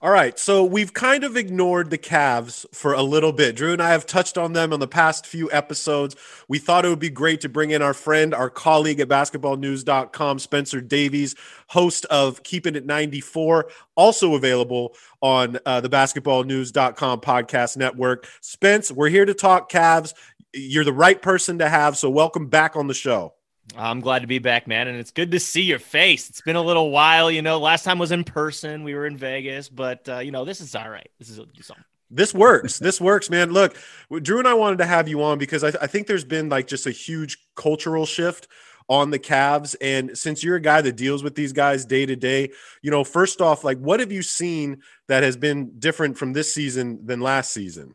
All 0.00 0.12
right, 0.12 0.38
so 0.38 0.62
we've 0.62 0.92
kind 0.92 1.24
of 1.24 1.36
ignored 1.36 1.90
the 1.90 1.98
Cavs 1.98 2.64
for 2.72 2.92
a 2.92 3.02
little 3.02 3.32
bit. 3.32 3.56
Drew 3.56 3.72
and 3.72 3.82
I 3.82 3.90
have 3.90 4.06
touched 4.06 4.38
on 4.38 4.52
them 4.52 4.72
on 4.72 4.78
the 4.78 4.86
past 4.86 5.26
few 5.26 5.50
episodes. 5.50 6.14
We 6.46 6.60
thought 6.60 6.84
it 6.84 6.88
would 6.88 7.00
be 7.00 7.10
great 7.10 7.40
to 7.40 7.48
bring 7.48 7.72
in 7.72 7.82
our 7.82 7.94
friend, 7.94 8.32
our 8.32 8.48
colleague 8.48 9.00
at 9.00 9.08
basketballnews.com, 9.08 10.38
Spencer 10.38 10.80
Davies, 10.80 11.34
host 11.66 12.04
of 12.04 12.44
Keepin' 12.44 12.76
It 12.76 12.86
94, 12.86 13.70
also 13.96 14.36
available 14.36 14.94
on 15.20 15.58
uh, 15.66 15.80
the 15.80 15.90
basketballnews.com 15.90 17.20
podcast 17.20 17.76
network. 17.76 18.28
Spence, 18.40 18.92
we're 18.92 19.08
here 19.08 19.24
to 19.24 19.34
talk 19.34 19.68
Cavs. 19.68 20.14
You're 20.54 20.84
the 20.84 20.92
right 20.92 21.20
person 21.20 21.58
to 21.58 21.68
have, 21.68 21.98
so 21.98 22.08
welcome 22.08 22.46
back 22.46 22.76
on 22.76 22.86
the 22.86 22.94
show. 22.94 23.34
I'm 23.78 24.00
glad 24.00 24.20
to 24.20 24.26
be 24.26 24.40
back, 24.40 24.66
man, 24.66 24.88
and 24.88 24.98
it's 24.98 25.12
good 25.12 25.30
to 25.30 25.38
see 25.38 25.62
your 25.62 25.78
face. 25.78 26.28
It's 26.28 26.40
been 26.40 26.56
a 26.56 26.62
little 26.62 26.90
while, 26.90 27.30
you 27.30 27.42
know. 27.42 27.60
Last 27.60 27.84
time 27.84 28.00
was 28.00 28.10
in 28.10 28.24
person. 28.24 28.82
We 28.82 28.94
were 28.94 29.06
in 29.06 29.16
Vegas, 29.16 29.68
but 29.68 30.08
uh, 30.08 30.18
you 30.18 30.32
know, 30.32 30.44
this 30.44 30.60
is 30.60 30.74
all 30.74 30.90
right. 30.90 31.08
This 31.20 31.30
is 31.30 31.36
something. 31.36 31.84
This 32.10 32.34
works. 32.34 32.78
this 32.80 33.00
works, 33.00 33.30
man. 33.30 33.52
Look, 33.52 33.76
Drew 34.10 34.40
and 34.40 34.48
I 34.48 34.54
wanted 34.54 34.78
to 34.78 34.86
have 34.86 35.06
you 35.06 35.22
on 35.22 35.38
because 35.38 35.62
I, 35.62 35.68
I 35.80 35.86
think 35.86 36.08
there's 36.08 36.24
been 36.24 36.48
like 36.48 36.66
just 36.66 36.86
a 36.86 36.90
huge 36.90 37.38
cultural 37.54 38.04
shift 38.04 38.48
on 38.88 39.10
the 39.10 39.18
Cavs. 39.18 39.76
And 39.80 40.18
since 40.18 40.42
you're 40.42 40.56
a 40.56 40.60
guy 40.60 40.80
that 40.80 40.96
deals 40.96 41.22
with 41.22 41.36
these 41.36 41.52
guys 41.52 41.84
day 41.84 42.04
to 42.04 42.16
day, 42.16 42.50
you 42.82 42.90
know, 42.90 43.04
first 43.04 43.40
off, 43.40 43.62
like 43.62 43.78
what 43.78 44.00
have 44.00 44.10
you 44.10 44.22
seen 44.22 44.82
that 45.06 45.22
has 45.22 45.36
been 45.36 45.78
different 45.78 46.18
from 46.18 46.32
this 46.32 46.52
season 46.52 47.06
than 47.06 47.20
last 47.20 47.52
season? 47.52 47.94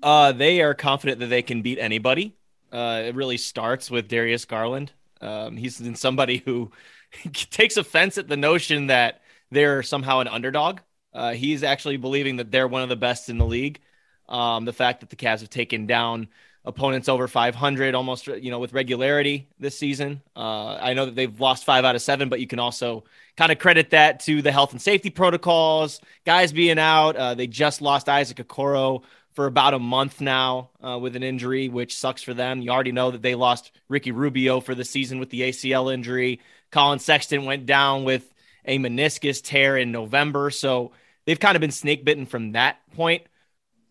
Uh, 0.00 0.30
they 0.30 0.60
are 0.60 0.74
confident 0.74 1.18
that 1.20 1.26
they 1.26 1.42
can 1.42 1.62
beat 1.62 1.78
anybody. 1.78 2.36
Uh, 2.70 3.02
it 3.06 3.14
really 3.16 3.38
starts 3.38 3.90
with 3.90 4.06
Darius 4.06 4.44
Garland 4.44 4.92
Um, 5.20 5.56
he's 5.56 5.80
been 5.80 5.94
somebody 5.94 6.38
who 6.44 6.70
takes 7.32 7.76
offense 7.76 8.18
at 8.18 8.28
the 8.28 8.36
notion 8.36 8.88
that 8.88 9.22
they're 9.50 9.82
somehow 9.82 10.20
an 10.20 10.28
underdog. 10.28 10.80
Uh, 11.12 11.32
he's 11.32 11.62
actually 11.62 11.96
believing 11.96 12.36
that 12.36 12.50
they're 12.50 12.68
one 12.68 12.82
of 12.82 12.88
the 12.88 12.96
best 12.96 13.28
in 13.28 13.38
the 13.38 13.46
league. 13.46 13.80
Um, 14.28 14.64
the 14.64 14.72
fact 14.72 15.00
that 15.00 15.10
the 15.10 15.16
Cavs 15.16 15.40
have 15.40 15.50
taken 15.50 15.86
down 15.86 16.28
opponents 16.64 17.08
over 17.08 17.28
500 17.28 17.94
almost 17.94 18.26
you 18.26 18.50
know 18.50 18.58
with 18.58 18.72
regularity 18.72 19.48
this 19.58 19.78
season 19.78 20.22
uh, 20.34 20.78
i 20.80 20.94
know 20.94 21.04
that 21.04 21.14
they've 21.14 21.38
lost 21.38 21.64
five 21.64 21.84
out 21.84 21.94
of 21.94 22.00
seven 22.00 22.30
but 22.30 22.40
you 22.40 22.46
can 22.46 22.58
also 22.58 23.04
kind 23.36 23.52
of 23.52 23.58
credit 23.58 23.90
that 23.90 24.20
to 24.20 24.40
the 24.40 24.50
health 24.50 24.72
and 24.72 24.80
safety 24.80 25.10
protocols 25.10 26.00
guys 26.24 26.52
being 26.52 26.78
out 26.78 27.16
uh, 27.16 27.34
they 27.34 27.46
just 27.46 27.82
lost 27.82 28.08
isaac 28.08 28.38
okoro 28.38 29.02
for 29.34 29.46
about 29.46 29.74
a 29.74 29.78
month 29.78 30.20
now 30.20 30.70
uh, 30.82 30.98
with 30.98 31.16
an 31.16 31.22
injury 31.22 31.68
which 31.68 31.96
sucks 31.96 32.22
for 32.22 32.34
them 32.34 32.62
you 32.62 32.70
already 32.70 32.92
know 32.92 33.10
that 33.10 33.22
they 33.22 33.34
lost 33.34 33.72
ricky 33.88 34.12
rubio 34.12 34.60
for 34.60 34.74
the 34.74 34.84
season 34.84 35.18
with 35.18 35.30
the 35.30 35.42
acl 35.42 35.92
injury 35.92 36.40
Collin 36.70 36.98
sexton 36.98 37.44
went 37.44 37.66
down 37.66 38.04
with 38.04 38.32
a 38.64 38.78
meniscus 38.78 39.42
tear 39.42 39.76
in 39.76 39.92
november 39.92 40.50
so 40.50 40.92
they've 41.26 41.40
kind 41.40 41.56
of 41.56 41.60
been 41.60 41.70
snake 41.70 42.04
bitten 42.04 42.26
from 42.26 42.52
that 42.52 42.78
point 42.94 43.22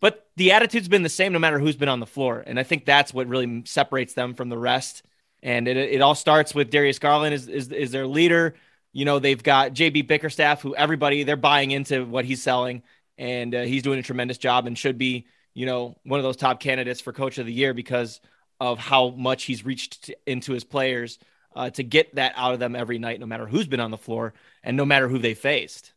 but 0.04 0.28
the 0.36 0.52
attitude's 0.52 0.89
been 0.89 1.04
the 1.04 1.08
same 1.08 1.32
no 1.32 1.39
matter 1.39 1.60
who's 1.60 1.78
been 1.78 1.88
on 1.88 2.02
the 2.02 2.06
floor. 2.06 2.44
And 2.46 2.60
I 2.60 2.64
think 2.64 2.84
that's 2.84 3.14
what 3.14 3.26
really 3.30 3.64
separates 3.66 4.14
them 4.14 4.34
from 4.34 4.50
the 4.50 4.58
rest. 4.58 5.02
And 5.41 5.66
it, 5.66 5.78
it 5.78 6.02
all 6.02 6.14
starts 6.14 6.54
with 6.54 6.70
Darius 6.70 7.00
Garland 7.00 7.34
is, 7.34 7.48
is, 7.48 7.72
is 7.72 7.91
their 7.91 8.06
leader. 8.06 8.56
You 8.91 9.06
know, 9.06 9.20
they've 9.20 9.41
got 9.41 9.74
JB 9.74 10.08
Bickerstaff, 10.08 10.62
who 10.62 10.76
everybody, 10.76 11.24
they're 11.24 11.38
buying 11.38 11.72
into 11.72 12.04
what 12.04 12.26
he's 12.26 12.44
selling. 12.44 12.84
And 13.18 13.53
uh, 13.53 13.61
he's 13.61 13.84
doing 13.84 13.99
a 13.99 14.03
tremendous 14.03 14.38
job 14.38 14.66
and 14.66 14.78
should 14.78 14.97
be, 14.97 15.28
you 15.53 15.66
know, 15.66 15.95
one 16.03 16.20
of 16.20 16.24
those 16.24 16.38
top 16.38 16.59
candidates 16.59 17.01
for 17.01 17.14
coach 17.14 17.38
of 17.38 17.45
the 17.45 17.53
year 17.53 17.74
because 17.74 18.22
of 18.59 18.80
how 18.80 19.09
much 19.09 19.43
he's 19.43 19.66
reached 19.66 20.11
into 20.26 20.53
his 20.53 20.64
players 20.64 21.20
uh, 21.55 21.70
to 21.72 21.84
get 21.84 22.16
that 22.16 22.34
out 22.36 22.53
of 22.53 22.59
them 22.59 22.76
every 22.76 22.97
night, 22.97 23.20
no 23.20 23.26
matter 23.26 23.45
who's 23.45 23.68
been 23.68 23.80
on 23.80 23.91
the 23.91 23.97
floor 23.97 24.34
and 24.64 24.76
no 24.76 24.86
matter 24.86 25.07
who 25.07 25.20
they 25.20 25.34
faced. 25.34 25.93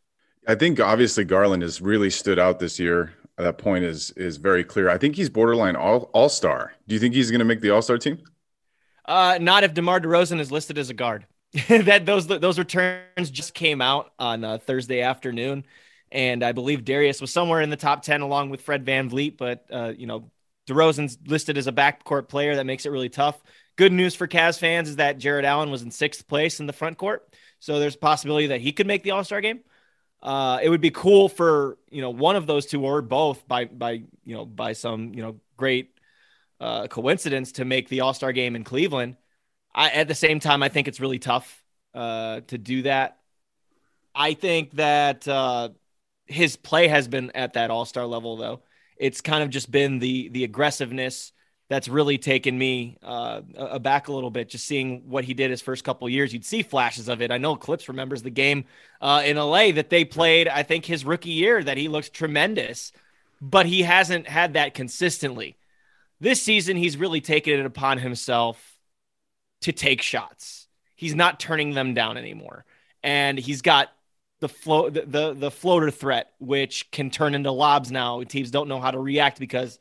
I 0.47 0.55
think 0.55 0.79
obviously 0.79 1.25
Garland 1.25 1.63
has 1.63 1.81
really 1.81 2.09
stood 2.09 2.39
out 2.39 2.59
this 2.59 2.79
year 2.79 3.13
that 3.37 3.57
point 3.57 3.83
is 3.83 4.11
is 4.11 4.37
very 4.37 4.63
clear. 4.63 4.89
I 4.89 4.97
think 4.97 5.15
he's 5.15 5.29
borderline 5.29 5.75
all 5.75 6.09
all 6.13 6.29
star. 6.29 6.73
Do 6.87 6.95
you 6.95 6.99
think 6.99 7.13
he's 7.13 7.31
going 7.31 7.39
to 7.39 7.45
make 7.45 7.61
the 7.61 7.69
all 7.69 7.81
star 7.81 7.97
team? 7.97 8.19
Uh, 9.05 9.37
not 9.39 9.63
if 9.63 9.73
DeMar 9.73 10.01
DeRozan 10.01 10.39
is 10.39 10.51
listed 10.51 10.77
as 10.77 10.89
a 10.89 10.93
guard. 10.93 11.25
that 11.69 12.05
those 12.05 12.27
those 12.27 12.59
returns 12.59 13.29
just 13.29 13.53
came 13.53 13.81
out 13.81 14.11
on 14.19 14.43
uh, 14.43 14.57
Thursday 14.57 15.01
afternoon, 15.01 15.65
and 16.11 16.43
I 16.43 16.51
believe 16.51 16.85
Darius 16.85 17.21
was 17.21 17.31
somewhere 17.31 17.61
in 17.61 17.69
the 17.69 17.77
top 17.77 18.03
ten 18.03 18.21
along 18.21 18.49
with 18.49 18.61
Fred 18.61 18.85
VanVleet. 18.85 19.37
But 19.37 19.65
uh, 19.71 19.93
you 19.97 20.07
know, 20.07 20.31
DeRozan's 20.67 21.17
listed 21.25 21.57
as 21.57 21.67
a 21.67 21.71
backcourt 21.71 22.29
player. 22.29 22.55
That 22.55 22.65
makes 22.65 22.85
it 22.85 22.89
really 22.89 23.09
tough. 23.09 23.41
Good 23.75 23.93
news 23.93 24.15
for 24.15 24.27
Cavs 24.27 24.59
fans 24.59 24.89
is 24.89 24.95
that 24.95 25.17
Jarrett 25.19 25.45
Allen 25.45 25.69
was 25.69 25.83
in 25.83 25.91
sixth 25.91 26.27
place 26.27 26.59
in 26.59 26.65
the 26.65 26.73
front 26.73 26.97
court, 26.97 27.35
so 27.59 27.79
there's 27.79 27.95
a 27.95 27.99
possibility 27.99 28.47
that 28.47 28.61
he 28.61 28.71
could 28.71 28.87
make 28.87 29.03
the 29.03 29.11
All 29.11 29.23
Star 29.23 29.41
game 29.41 29.61
uh, 30.21 30.59
it 30.61 30.69
would 30.69 30.81
be 30.81 30.91
cool 30.91 31.29
for 31.29 31.77
you 31.91 32.01
know 32.01 32.09
one 32.09 32.35
of 32.35 32.47
those 32.47 32.65
two 32.65 32.83
or 32.83 33.01
both 33.01 33.47
by 33.47 33.65
by 33.65 33.91
you 34.23 34.35
know 34.35 34.45
by 34.45 34.73
some 34.73 35.13
you 35.13 35.21
know 35.21 35.39
great 35.55 35.91
uh, 36.59 36.87
coincidence 36.87 37.53
to 37.53 37.65
make 37.65 37.87
the 37.89 38.01
All 38.01 38.13
Star 38.13 38.31
game 38.31 38.55
in 38.55 38.63
Cleveland. 38.63 39.15
I, 39.73 39.91
at 39.91 40.07
the 40.07 40.15
same 40.15 40.39
time, 40.39 40.63
I 40.63 40.69
think 40.69 40.87
it's 40.87 40.99
really 40.99 41.19
tough 41.19 41.63
uh, 41.93 42.41
to 42.47 42.57
do 42.57 42.81
that. 42.83 43.19
I 44.15 44.33
think 44.33 44.71
that 44.71 45.27
uh, 45.27 45.69
his 46.27 46.55
play 46.55 46.87
has 46.87 47.07
been 47.07 47.31
at 47.35 47.53
that 47.53 47.71
All 47.71 47.85
Star 47.85 48.05
level, 48.05 48.37
though. 48.37 48.61
It's 48.97 49.21
kind 49.21 49.43
of 49.43 49.49
just 49.49 49.71
been 49.71 49.99
the 49.99 50.29
the 50.29 50.43
aggressiveness 50.43 51.31
that's 51.69 51.89
really 51.89 52.17
taken 52.17 52.57
me 52.57 52.97
uh, 53.03 53.41
aback 53.57 54.07
a 54.07 54.13
little 54.13 54.29
bit. 54.29 54.49
Just 54.49 54.65
seeing 54.65 55.09
what 55.09 55.25
he 55.25 55.33
did 55.33 55.51
his 55.51 55.61
first 55.61 55.83
couple 55.83 56.07
years, 56.07 56.31
you'd 56.31 56.45
see 56.45 56.63
flashes 56.63 57.09
of 57.09 57.21
it. 57.21 57.31
I 57.31 57.37
know 57.37 57.55
Clipps 57.55 57.89
remembers 57.89 58.21
the 58.21 58.29
game 58.29 58.65
uh, 59.01 59.21
in 59.25 59.37
LA 59.37 59.71
that 59.71 59.89
they 59.89 60.05
played. 60.05 60.47
I 60.47 60.63
think 60.63 60.85
his 60.85 61.03
rookie 61.03 61.31
year 61.31 61.61
that 61.61 61.77
he 61.77 61.89
looked 61.89 62.13
tremendous, 62.13 62.93
but 63.41 63.65
he 63.65 63.81
hasn't 63.81 64.27
had 64.27 64.53
that 64.53 64.73
consistently. 64.73 65.57
This 66.19 66.41
season, 66.41 66.77
he's 66.77 66.97
really 66.97 67.21
taken 67.21 67.59
it 67.59 67.65
upon 67.65 67.99
himself 67.99 68.77
to 69.61 69.71
take 69.71 70.01
shots. 70.01 70.67
He's 70.95 71.15
not 71.15 71.39
turning 71.39 71.73
them 71.73 71.93
down 71.93 72.17
anymore, 72.17 72.65
and 73.03 73.37
he's 73.37 73.61
got 73.61 73.89
the 74.39 74.49
flow 74.49 74.89
the, 74.89 75.01
the 75.01 75.33
the 75.33 75.51
floater 75.51 75.91
threat, 75.91 76.31
which 76.39 76.91
can 76.91 77.09
turn 77.09 77.35
into 77.35 77.51
lobs 77.51 77.91
now. 77.91 78.21
Teams 78.23 78.51
don't 78.51 78.67
know 78.67 78.79
how 78.79 78.91
to 78.91 78.99
react 78.99 79.39
because 79.39 79.79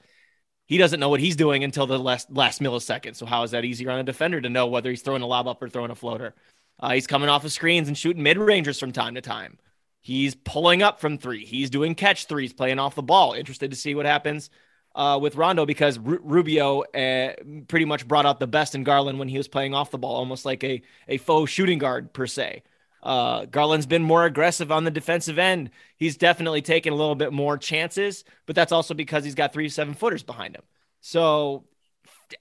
he 0.66 0.78
doesn't 0.78 1.00
know 1.00 1.08
what 1.08 1.20
he's 1.20 1.36
doing 1.36 1.64
until 1.64 1.86
the 1.86 1.98
last 1.98 2.30
last 2.30 2.60
millisecond. 2.60 3.16
So 3.16 3.26
how 3.26 3.42
is 3.42 3.52
that 3.52 3.64
easier 3.64 3.90
on 3.90 3.98
a 3.98 4.04
defender 4.04 4.40
to 4.40 4.48
know 4.48 4.66
whether 4.66 4.90
he's 4.90 5.02
throwing 5.02 5.22
a 5.22 5.26
lob 5.26 5.46
up 5.46 5.62
or 5.62 5.68
throwing 5.68 5.90
a 5.90 5.94
floater? 5.94 6.34
Uh, 6.78 6.92
he's 6.92 7.06
coming 7.06 7.28
off 7.28 7.44
of 7.44 7.52
screens 7.52 7.88
and 7.88 7.96
shooting 7.96 8.22
mid 8.22 8.38
rangers 8.38 8.78
from 8.78 8.92
time 8.92 9.14
to 9.14 9.20
time. 9.20 9.58
He's 10.00 10.34
pulling 10.34 10.82
up 10.82 11.00
from 11.00 11.18
three. 11.18 11.44
He's 11.44 11.70
doing 11.70 11.94
catch 11.94 12.26
threes, 12.26 12.52
playing 12.52 12.78
off 12.78 12.94
the 12.94 13.02
ball. 13.02 13.32
Interested 13.32 13.70
to 13.70 13.76
see 13.76 13.94
what 13.94 14.06
happens 14.06 14.50
uh, 14.94 15.18
with 15.20 15.36
Rondo 15.36 15.66
because 15.66 15.98
Rubio 15.98 16.82
uh, 16.82 17.32
pretty 17.68 17.84
much 17.84 18.06
brought 18.06 18.26
out 18.26 18.40
the 18.40 18.46
best 18.46 18.74
in 18.74 18.84
Garland 18.84 19.18
when 19.18 19.28
he 19.28 19.36
was 19.36 19.48
playing 19.48 19.74
off 19.74 19.90
the 19.90 19.98
ball, 19.98 20.16
almost 20.16 20.44
like 20.44 20.64
a 20.64 20.82
a 21.08 21.18
faux 21.18 21.50
shooting 21.50 21.78
guard 21.78 22.12
per 22.12 22.26
se. 22.26 22.62
Uh, 23.06 23.44
Garland's 23.44 23.86
been 23.86 24.02
more 24.02 24.24
aggressive 24.24 24.72
on 24.72 24.82
the 24.82 24.90
defensive 24.90 25.38
end. 25.38 25.70
He's 25.96 26.16
definitely 26.16 26.60
taken 26.60 26.92
a 26.92 26.96
little 26.96 27.14
bit 27.14 27.32
more 27.32 27.56
chances, 27.56 28.24
but 28.46 28.56
that's 28.56 28.72
also 28.72 28.94
because 28.94 29.22
he's 29.22 29.36
got 29.36 29.52
three 29.52 29.68
seven 29.68 29.94
footers 29.94 30.24
behind 30.24 30.56
him. 30.56 30.64
So 31.02 31.66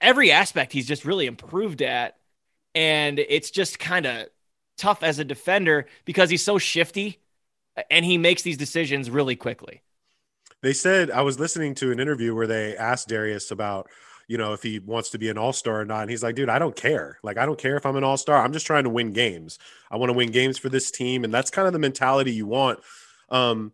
every 0.00 0.32
aspect 0.32 0.72
he's 0.72 0.88
just 0.88 1.04
really 1.04 1.26
improved 1.26 1.82
at. 1.82 2.16
And 2.74 3.20
it's 3.20 3.52
just 3.52 3.78
kind 3.78 4.06
of 4.06 4.26
tough 4.76 5.04
as 5.04 5.20
a 5.20 5.24
defender 5.24 5.86
because 6.04 6.30
he's 6.30 6.42
so 6.42 6.58
shifty 6.58 7.20
and 7.88 8.04
he 8.04 8.18
makes 8.18 8.42
these 8.42 8.56
decisions 8.56 9.08
really 9.08 9.36
quickly. 9.36 9.82
They 10.62 10.72
said 10.72 11.12
I 11.12 11.22
was 11.22 11.38
listening 11.38 11.76
to 11.76 11.92
an 11.92 12.00
interview 12.00 12.34
where 12.34 12.48
they 12.48 12.76
asked 12.76 13.06
Darius 13.06 13.52
about 13.52 13.88
you 14.28 14.38
know, 14.38 14.52
if 14.52 14.62
he 14.62 14.78
wants 14.78 15.10
to 15.10 15.18
be 15.18 15.28
an 15.28 15.38
all 15.38 15.52
star 15.52 15.80
or 15.80 15.84
not. 15.84 16.02
And 16.02 16.10
he's 16.10 16.22
like, 16.22 16.34
dude, 16.34 16.48
I 16.48 16.58
don't 16.58 16.74
care. 16.74 17.18
Like, 17.22 17.38
I 17.38 17.46
don't 17.46 17.58
care 17.58 17.76
if 17.76 17.86
I'm 17.86 17.96
an 17.96 18.04
all 18.04 18.16
star. 18.16 18.42
I'm 18.42 18.52
just 18.52 18.66
trying 18.66 18.84
to 18.84 18.90
win 18.90 19.12
games. 19.12 19.58
I 19.90 19.96
want 19.96 20.10
to 20.10 20.16
win 20.16 20.30
games 20.30 20.58
for 20.58 20.68
this 20.68 20.90
team. 20.90 21.24
And 21.24 21.32
that's 21.32 21.50
kind 21.50 21.66
of 21.66 21.72
the 21.72 21.78
mentality 21.78 22.32
you 22.32 22.46
want. 22.46 22.80
Um, 23.30 23.72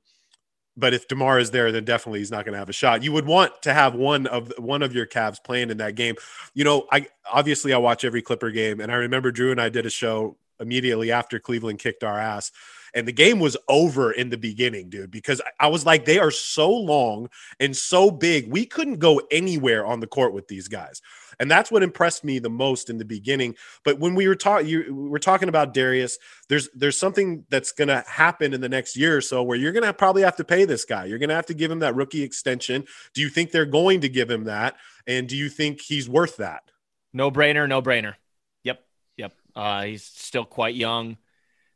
but 0.77 0.95
if 0.95 1.07
Demar 1.07 1.39
is 1.39 1.51
there, 1.51 1.71
then 1.71 1.85
definitely 1.85 2.21
he's 2.21 2.31
not 2.31 2.45
going 2.45 2.55
to 2.55 2.59
have 2.59 2.69
a 2.69 2.75
shot. 2.75 3.03
You 3.03 3.13
would 3.13 3.27
want 3.27 3.63
to 3.63 3.75
have 3.75 3.95
one 3.95 4.27
of 4.27 4.53
one 4.59 4.83
of 4.83 4.95
your 4.95 5.07
Cavs 5.07 5.43
playing 5.43 5.71
in 5.71 5.79
that 5.79 5.95
game. 5.95 6.17
You 6.55 6.65
know, 6.65 6.87
I 6.91 7.09
obviously 7.31 7.75
I 7.75 7.79
watch 7.79 8.05
every 8.05 8.23
Clipper 8.23 8.51
game, 8.51 8.81
and 8.81 8.91
I 8.91 8.97
remember 8.97 9.31
Drew 9.31 9.51
and 9.51 9.61
I 9.61 9.69
did 9.69 9.85
a 9.85 9.91
show 9.91 10.39
immediately 10.61 11.13
after 11.13 11.39
Cleveland 11.39 11.79
kicked 11.79 12.05
our 12.05 12.19
ass, 12.19 12.53
and 12.95 13.09
the 13.09 13.13
game 13.13 13.41
was 13.41 13.57
over 13.69 14.13
in 14.13 14.31
the 14.31 14.37
beginning, 14.37 14.91
dude, 14.91 15.11
because 15.11 15.41
I 15.59 15.69
was 15.69 15.87
like, 15.87 16.05
they 16.05 16.19
are 16.19 16.31
so 16.31 16.71
long 16.71 17.29
and 17.59 17.77
so 17.77 18.11
big. 18.11 18.51
We 18.51 18.67
couldn't 18.67 18.99
go 18.99 19.23
anywhere 19.31 19.87
on 19.87 20.01
the 20.01 20.07
court 20.07 20.33
with 20.35 20.49
these 20.49 20.69
guys. 20.69 21.01
And 21.41 21.51
that's 21.51 21.71
what 21.71 21.83
impressed 21.83 22.25
me 22.25 22.39
the 22.39 22.51
most 22.51 22.91
in 22.91 22.99
the 22.99 23.05
beginning. 23.05 23.57
But 23.85 23.99
when 23.99 24.15
we 24.15 24.29
were 24.29 24.35
talking, 24.35 24.69
you 24.69 24.95
we're 24.95 25.19
talking 25.19 25.49
about 25.49 25.73
Darius, 25.73 26.19
there's 26.49 26.69
there's 26.75 26.99
something 26.99 27.45
that's 27.49 27.73
gonna 27.73 28.05
happen 28.07 28.53
in 28.53 28.61
the 28.61 28.69
next 28.69 28.97
year 28.97 29.17
or 29.17 29.21
so 29.21 29.43
where 29.43 29.57
you're 29.57 29.73
gonna 29.73 29.95
probably 29.95 30.23
have 30.23 30.37
to 30.37 30.45
pay 30.45 30.67
this 30.67 30.85
guy. 30.85 31.07
You're 31.07 31.19
gonna 31.19 31.35
have 31.35 31.47
to 31.47 31.55
give 31.55 31.71
him 31.71 31.81
that 31.81 31.95
rookie 31.95 32.23
extension. 32.23 32.85
Do 33.15 33.23
you 33.23 33.29
think 33.29 33.51
they're 33.51 33.65
going 33.65 34.03
to 34.03 34.09
give 34.09 34.31
him 34.31 34.45
that? 34.45 34.77
And 35.07 35.29
do 35.29 35.37
you 35.37 35.49
think 35.49 35.81
he's 35.81 36.09
worth 36.09 36.37
that? 36.37 36.71
No 37.13 37.31
brainer, 37.31 37.69
no 37.69 37.83
brainer. 37.83 38.15
Yep. 38.63 38.85
Yep. 39.17 39.33
Uh, 39.57 39.83
he's 39.83 40.05
still 40.05 40.45
quite 40.45 40.75
young 40.75 41.17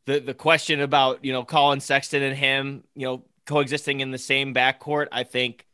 the 0.07 0.21
the 0.21 0.35
question 0.35 0.81
about 0.81 1.25
you 1.25 1.33
know 1.33 1.45
Collin 1.45 1.81
Sexton 1.81 2.23
and 2.23 2.37
him, 2.37 2.85
you 2.95 3.07
know, 3.07 3.25
coexisting 3.45 4.01
in 4.01 4.11
the 4.11 4.19
same 4.19 4.55
backcourt, 4.55 5.09
I 5.13 5.25
think, 5.25 5.67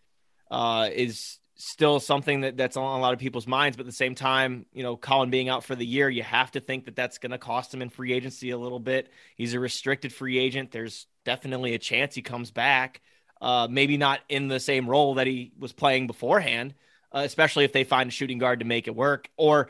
uh, 0.50 0.88
is 0.92 1.38
still 1.56 2.00
something 2.00 2.40
that 2.40 2.56
that's 2.56 2.76
on 2.76 2.98
a 2.98 3.00
lot 3.00 3.12
of 3.12 3.18
people's 3.20 3.46
minds. 3.46 3.76
But 3.76 3.82
at 3.82 3.86
the 3.86 3.92
same 3.92 4.14
time, 4.14 4.66
you 4.72 4.82
know, 4.82 4.96
Collin 4.96 5.30
being 5.30 5.48
out 5.48 5.64
for 5.64 5.76
the 5.76 5.86
year, 5.86 6.08
you 6.10 6.22
have 6.22 6.50
to 6.52 6.60
think 6.60 6.86
that 6.86 6.96
that's 6.96 7.18
going 7.18 7.30
to 7.30 7.38
cost 7.38 7.72
him 7.72 7.82
in 7.82 7.90
free 7.90 8.12
agency 8.12 8.50
a 8.50 8.58
little 8.58 8.80
bit. 8.80 9.10
He's 9.36 9.54
a 9.54 9.60
restricted 9.60 10.12
free 10.12 10.38
agent. 10.38 10.72
There's 10.72 11.06
definitely 11.24 11.74
a 11.74 11.78
chance 11.78 12.14
he 12.14 12.22
comes 12.22 12.50
back. 12.50 13.00
Uh, 13.40 13.66
maybe 13.68 13.96
not 13.96 14.20
in 14.28 14.48
the 14.48 14.60
same 14.60 14.88
role 14.88 15.14
that 15.14 15.26
he 15.26 15.52
was 15.58 15.72
playing 15.72 16.06
beforehand, 16.06 16.74
uh, 17.12 17.22
especially 17.24 17.64
if 17.64 17.72
they 17.72 17.82
find 17.82 18.08
a 18.08 18.12
shooting 18.12 18.38
guard 18.38 18.60
to 18.60 18.64
make 18.64 18.86
it 18.86 18.94
work, 18.94 19.28
or 19.36 19.68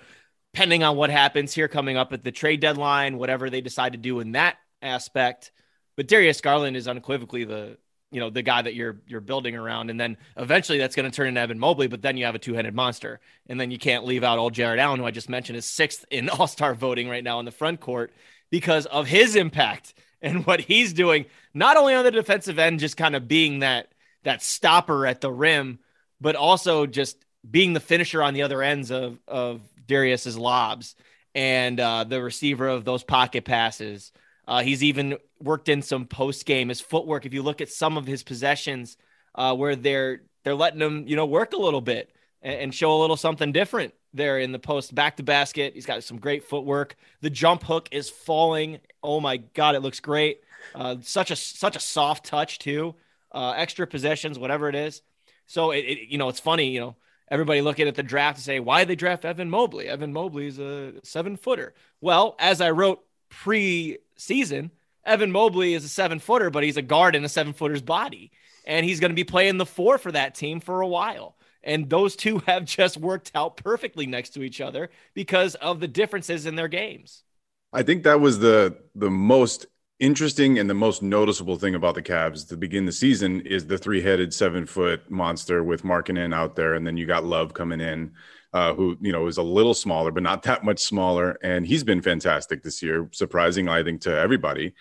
pending 0.53 0.83
on 0.83 0.97
what 0.97 1.11
happens 1.11 1.55
here 1.55 1.69
coming 1.69 1.97
up 1.97 2.13
at 2.13 2.25
the 2.25 2.33
trade 2.33 2.61
deadline, 2.61 3.19
whatever 3.19 3.49
they 3.49 3.61
decide 3.61 3.93
to 3.93 3.99
do 3.99 4.21
in 4.21 4.33
that 4.33 4.57
aspect. 4.81 5.51
But 5.97 6.09
Darius 6.09 6.41
Garland 6.41 6.77
is 6.77 6.89
unequivocally 6.89 7.45
the 7.45 7.79
you 8.11 8.21
know 8.21 8.29
the 8.29 8.43
guy 8.43 8.61
that 8.61 8.75
you're 8.75 9.01
you're 9.07 9.21
building 9.21 9.57
around, 9.57 9.91
and 9.91 9.99
then 9.99 10.19
eventually 10.37 10.79
that's 10.79 10.95
going 10.95 11.11
to 11.11 11.15
turn 11.15 11.29
into 11.29 11.41
Evan 11.41 11.59
Mobley. 11.59 11.87
But 11.87 12.03
then 12.03 12.17
you 12.17 12.27
have 12.27 12.35
a 12.35 12.39
two 12.39 12.53
headed 12.53 12.75
monster, 12.75 13.21
and 13.49 13.59
then 13.59 13.71
you 13.71 13.79
can't 13.79 14.05
leave 14.05 14.23
out 14.23 14.39
old 14.39 14.53
Jarrett 14.53 14.79
Allen, 14.79 15.01
who 15.01 15.07
I 15.07 15.11
just 15.11 15.31
mentioned 15.31 15.57
is 15.57 15.65
sixth 15.65 16.05
in 16.11 16.29
All 16.29 16.47
Star 16.47 16.75
voting 16.75 17.09
right 17.09 17.25
now 17.25 17.39
in 17.39 17.47
the 17.47 17.51
front 17.51 17.81
court 17.81 18.13
because 18.51 18.85
of 18.87 19.07
his 19.07 19.35
impact 19.35 19.95
and 20.23 20.47
what 20.47 20.61
he's 20.61 20.93
doing, 20.93 21.25
not 21.55 21.77
only 21.77 21.95
on 21.95 22.05
the 22.05 22.11
defensive 22.11 22.59
end, 22.59 22.79
just 22.79 22.97
kind 22.97 23.17
of 23.17 23.27
being 23.27 23.61
that 23.61 23.89
that 24.25 24.43
stopper 24.43 25.07
at 25.07 25.21
the 25.21 25.33
rim, 25.33 25.79
but 26.21 26.37
also 26.37 26.87
just 26.87 27.17
being 27.51 27.73
the 27.73 27.81
finisher 27.81 28.23
on 28.23 28.35
the 28.35 28.43
other 28.43 28.63
ends 28.63 28.91
of 28.91 29.19
of 29.27 29.63
Darius's 29.87 30.37
lobs. 30.39 30.95
and 31.35 31.81
uh, 31.81 32.05
the 32.05 32.23
receiver 32.23 32.69
of 32.69 32.85
those 32.85 33.05
pocket 33.05 33.45
passes. 33.45 34.13
Uh, 34.47 34.63
he's 34.63 34.83
even 34.83 35.17
worked 35.41 35.69
in 35.69 35.83
some 35.83 36.07
post 36.07 36.45
game. 36.47 36.69
His 36.69 36.81
footwork. 36.81 37.27
If 37.27 37.33
you 37.35 37.43
look 37.43 37.61
at 37.61 37.71
some 37.71 37.97
of 37.97 38.07
his 38.07 38.23
possessions, 38.23 38.97
uh, 39.35 39.55
where 39.55 39.77
they're 39.77 40.23
they're 40.45 40.55
letting 40.55 40.81
him, 40.81 41.07
you 41.07 41.17
know, 41.17 41.27
work 41.27 41.53
a 41.53 41.57
little 41.57 41.81
bit 41.81 42.11
and, 42.43 42.55
and 42.61 42.75
show 42.75 42.93
a 42.97 43.01
little 43.01 43.17
something 43.17 43.53
different 43.53 43.95
there 44.13 44.39
in 44.41 44.53
the 44.53 44.59
post 44.59 44.95
back 44.95 45.17
to 45.17 45.23
basket. 45.23 45.75
He's 45.75 45.87
got 45.87 46.03
some 46.05 46.19
great 46.19 46.45
footwork. 46.45 46.97
The 47.21 47.31
jump 47.31 47.63
hook 47.63 47.89
is 47.93 48.11
falling. 48.11 48.81
Oh 49.03 49.21
my 49.21 49.39
god, 49.39 49.75
it 49.75 49.81
looks 49.81 50.01
great. 50.01 50.41
Uh, 50.75 50.97
such 51.03 51.31
a 51.31 51.37
such 51.37 51.77
a 51.77 51.81
soft 51.81 52.27
touch 52.27 52.59
too. 52.59 52.95
Uh, 53.33 53.53
extra 53.57 53.87
possessions, 53.87 54.39
whatever 54.39 54.69
it 54.69 54.75
is. 54.75 55.03
So 55.47 55.71
it, 55.71 55.81
it, 55.81 56.09
you 56.11 56.19
know, 56.19 56.29
it's 56.29 56.41
funny. 56.41 56.71
You 56.71 56.81
know, 56.81 56.97
everybody 57.33 57.63
looking 57.63 57.89
at 57.89 57.95
the 57.95 58.03
draft 58.03 58.37
to 58.37 58.45
say 58.45 58.61
why 58.61 58.85
they 58.85 58.95
draft 58.95 59.25
Evan 59.25 59.49
Mobley. 59.49 59.89
Evan 59.89 60.13
Mobley 60.13 60.47
is 60.49 60.59
a 60.59 60.93
seven 61.03 61.39
footer. 61.39 61.73
Well, 62.03 62.37
as 62.39 62.61
I 62.61 62.73
wrote 62.73 63.03
pre-season, 63.31 64.71
Evan 65.07 65.33
Mobley 65.33 65.73
is 65.73 65.83
a 65.83 65.89
seven 65.89 66.19
footer, 66.19 66.51
but 66.51 66.63
he's 66.63 66.77
a 66.77 66.83
guard 66.83 67.17
in 67.17 67.25
a 67.25 67.31
seven 67.31 67.55
footer's 67.55 67.81
body, 67.81 68.33
and 68.67 68.85
he's 68.85 69.01
going 69.01 69.13
to 69.13 69.17
be 69.17 69.25
playing 69.25 69.57
the 69.57 69.65
four 69.65 69.97
for 69.97 70.13
that 70.13 70.35
team 70.35 70.61
for 70.61 70.83
a 70.83 70.87
while. 70.87 71.35
And 71.65 71.89
those 71.89 72.17
two 72.17 72.39
have 72.47 72.67
just 72.67 72.99
worked 72.99 73.33
out 73.35 73.57
perfectly 73.57 74.07
next 74.07 74.31
to 74.35 74.43
each 74.43 74.61
other 74.61 74.91
because 75.15 75.55
of 75.55 75.81
the 75.81 75.89
differences 75.89 76.45
in 76.45 76.55
their 76.55 76.69
games. 76.69 77.25
I 77.73 77.83
think 77.83 78.03
that 78.03 78.21
was 78.21 78.41
the 78.41 78.77
the 78.95 79.09
most 79.09 79.65
interesting 79.99 80.59
and 80.59 80.69
the 80.69 80.75
most 80.75 81.03
noticeable 81.03 81.57
thing 81.57 81.75
about 81.75 81.95
the 81.95 82.03
Cavs 82.03 82.49
to 82.49 82.57
begin 82.57 82.87
the 82.87 82.93
season 82.93 83.41
is 83.43 83.67
the 83.67 83.79
three-headed 83.79 84.35
seven-foot 84.35 85.11
monster 85.11 85.63
with 85.63 85.83
Markkanen 85.83 86.35
out 86.35 86.57
there, 86.57 86.75
and 86.75 86.87
then 86.87 86.97
you 86.97 87.07
got 87.07 87.25
Love 87.25 87.55
coming 87.55 87.81
in, 87.81 88.13
uh, 88.53 88.75
who 88.75 88.97
you 89.01 89.13
know 89.13 89.27
is 89.27 89.39
a 89.39 89.43
little 89.43 89.75
smaller, 89.75 90.11
but 90.11 90.23
not 90.23 90.43
that 90.43 90.65
much 90.65 90.81
smaller, 90.81 91.39
and 91.43 91.67
he's 91.67 91.85
been 91.85 92.03
fantastic 92.03 92.63
this 92.63 92.83
year, 92.83 93.09
surprising 93.13 93.69
I 93.69 93.83
think 93.83 94.03
to 94.03 94.17
everybody. 94.17 94.75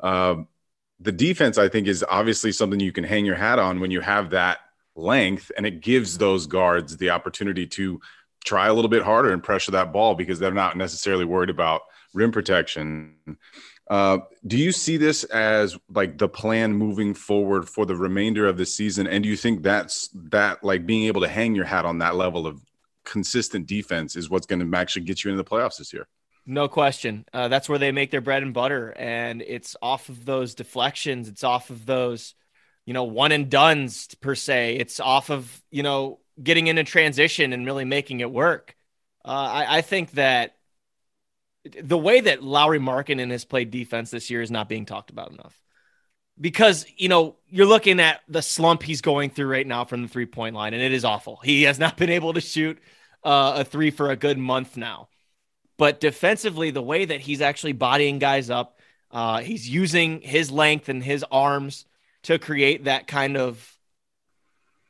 Uh, 0.00 0.36
the 1.00 1.12
defense, 1.12 1.58
I 1.58 1.68
think, 1.68 1.86
is 1.86 2.04
obviously 2.08 2.52
something 2.52 2.80
you 2.80 2.92
can 2.92 3.04
hang 3.04 3.24
your 3.24 3.36
hat 3.36 3.58
on 3.58 3.80
when 3.80 3.90
you 3.90 4.00
have 4.00 4.30
that 4.30 4.58
length, 4.94 5.50
and 5.56 5.64
it 5.64 5.80
gives 5.80 6.18
those 6.18 6.46
guards 6.46 6.96
the 6.96 7.10
opportunity 7.10 7.66
to 7.66 8.00
try 8.44 8.66
a 8.66 8.74
little 8.74 8.88
bit 8.88 9.02
harder 9.02 9.32
and 9.32 9.42
pressure 9.42 9.72
that 9.72 9.92
ball 9.92 10.14
because 10.14 10.38
they're 10.38 10.52
not 10.52 10.76
necessarily 10.76 11.24
worried 11.24 11.50
about 11.50 11.82
rim 12.14 12.32
protection. 12.32 13.14
Uh, 13.88 14.18
do 14.46 14.58
you 14.58 14.70
see 14.70 14.96
this 14.96 15.24
as 15.24 15.78
like 15.94 16.18
the 16.18 16.28
plan 16.28 16.72
moving 16.74 17.14
forward 17.14 17.68
for 17.68 17.86
the 17.86 17.96
remainder 17.96 18.46
of 18.46 18.56
the 18.56 18.66
season? 18.66 19.06
And 19.06 19.22
do 19.22 19.30
you 19.30 19.36
think 19.36 19.62
that's 19.62 20.08
that 20.14 20.62
like 20.62 20.86
being 20.86 21.04
able 21.04 21.22
to 21.22 21.28
hang 21.28 21.54
your 21.54 21.64
hat 21.64 21.84
on 21.84 21.98
that 21.98 22.14
level 22.14 22.46
of 22.46 22.60
consistent 23.04 23.66
defense 23.66 24.14
is 24.14 24.28
what's 24.28 24.46
going 24.46 24.70
to 24.70 24.76
actually 24.76 25.02
get 25.02 25.24
you 25.24 25.30
into 25.30 25.42
the 25.42 25.48
playoffs 25.48 25.78
this 25.78 25.92
year? 25.92 26.06
No 26.44 26.68
question. 26.68 27.24
Uh, 27.32 27.48
that's 27.48 27.68
where 27.68 27.78
they 27.78 27.92
make 27.92 28.10
their 28.10 28.20
bread 28.20 28.42
and 28.42 28.54
butter, 28.54 28.94
and 28.96 29.42
it's 29.42 29.76
off 29.82 30.08
of 30.08 30.24
those 30.24 30.54
deflections. 30.54 31.28
It's 31.28 31.44
off 31.44 31.68
of 31.68 31.84
those 31.84 32.34
you 32.88 32.94
know, 32.94 33.04
one 33.04 33.32
and 33.32 33.50
duns 33.50 34.08
per 34.22 34.34
se. 34.34 34.76
It's 34.76 34.98
off 34.98 35.28
of, 35.28 35.62
you 35.70 35.82
know, 35.82 36.20
getting 36.42 36.68
into 36.68 36.84
transition 36.84 37.52
and 37.52 37.66
really 37.66 37.84
making 37.84 38.20
it 38.20 38.32
work. 38.32 38.74
Uh, 39.22 39.28
I, 39.28 39.76
I, 39.76 39.80
think 39.82 40.12
that 40.12 40.54
the 41.64 41.98
way 41.98 42.20
that 42.20 42.42
Lauri 42.42 42.78
Markkanen 42.78 43.30
has 43.30 43.44
played 43.44 43.70
defense 43.70 44.10
this 44.10 44.30
year 44.30 44.42
is 44.42 44.50
not 44.50 44.68
being 44.68 44.86
talked 44.86 45.10
about 45.10 45.32
enough. 45.32 45.60
Because, 46.40 46.86
you 46.96 47.08
know, 47.08 47.36
you're 47.48 47.66
looking 47.66 47.98
at 47.98 48.20
the 48.28 48.42
slump 48.42 48.82
he's 48.82 49.00
going 49.00 49.30
through 49.30 49.48
right 49.48 49.66
now 49.66 49.84
from 49.84 50.02
the 50.02 50.08
three 50.08 50.26
point 50.26 50.54
line, 50.54 50.72
and 50.72 50.82
it 50.82 50.92
is 50.92 51.04
awful. 51.04 51.40
He 51.42 51.64
has 51.64 51.78
not 51.78 51.96
been 51.98 52.10
able 52.10 52.34
to 52.34 52.40
shoot 52.40 52.78
uh, 53.24 53.54
a 53.56 53.64
three 53.64 53.90
for 53.90 54.10
a 54.10 54.16
good 54.16 54.38
month 54.38 54.76
now. 54.76 55.08
But 55.76 56.00
defensively, 56.00 56.70
the 56.70 56.82
way 56.82 57.04
that 57.04 57.20
he's 57.20 57.40
actually 57.40 57.72
bodying 57.72 58.18
guys 58.18 58.50
up, 58.50 58.78
uh, 59.10 59.40
he's 59.40 59.68
using 59.68 60.20
his 60.20 60.50
length 60.50 60.88
and 60.88 61.02
his 61.02 61.24
arms 61.30 61.86
to 62.24 62.38
create 62.38 62.84
that 62.84 63.06
kind 63.06 63.36
of 63.36 63.74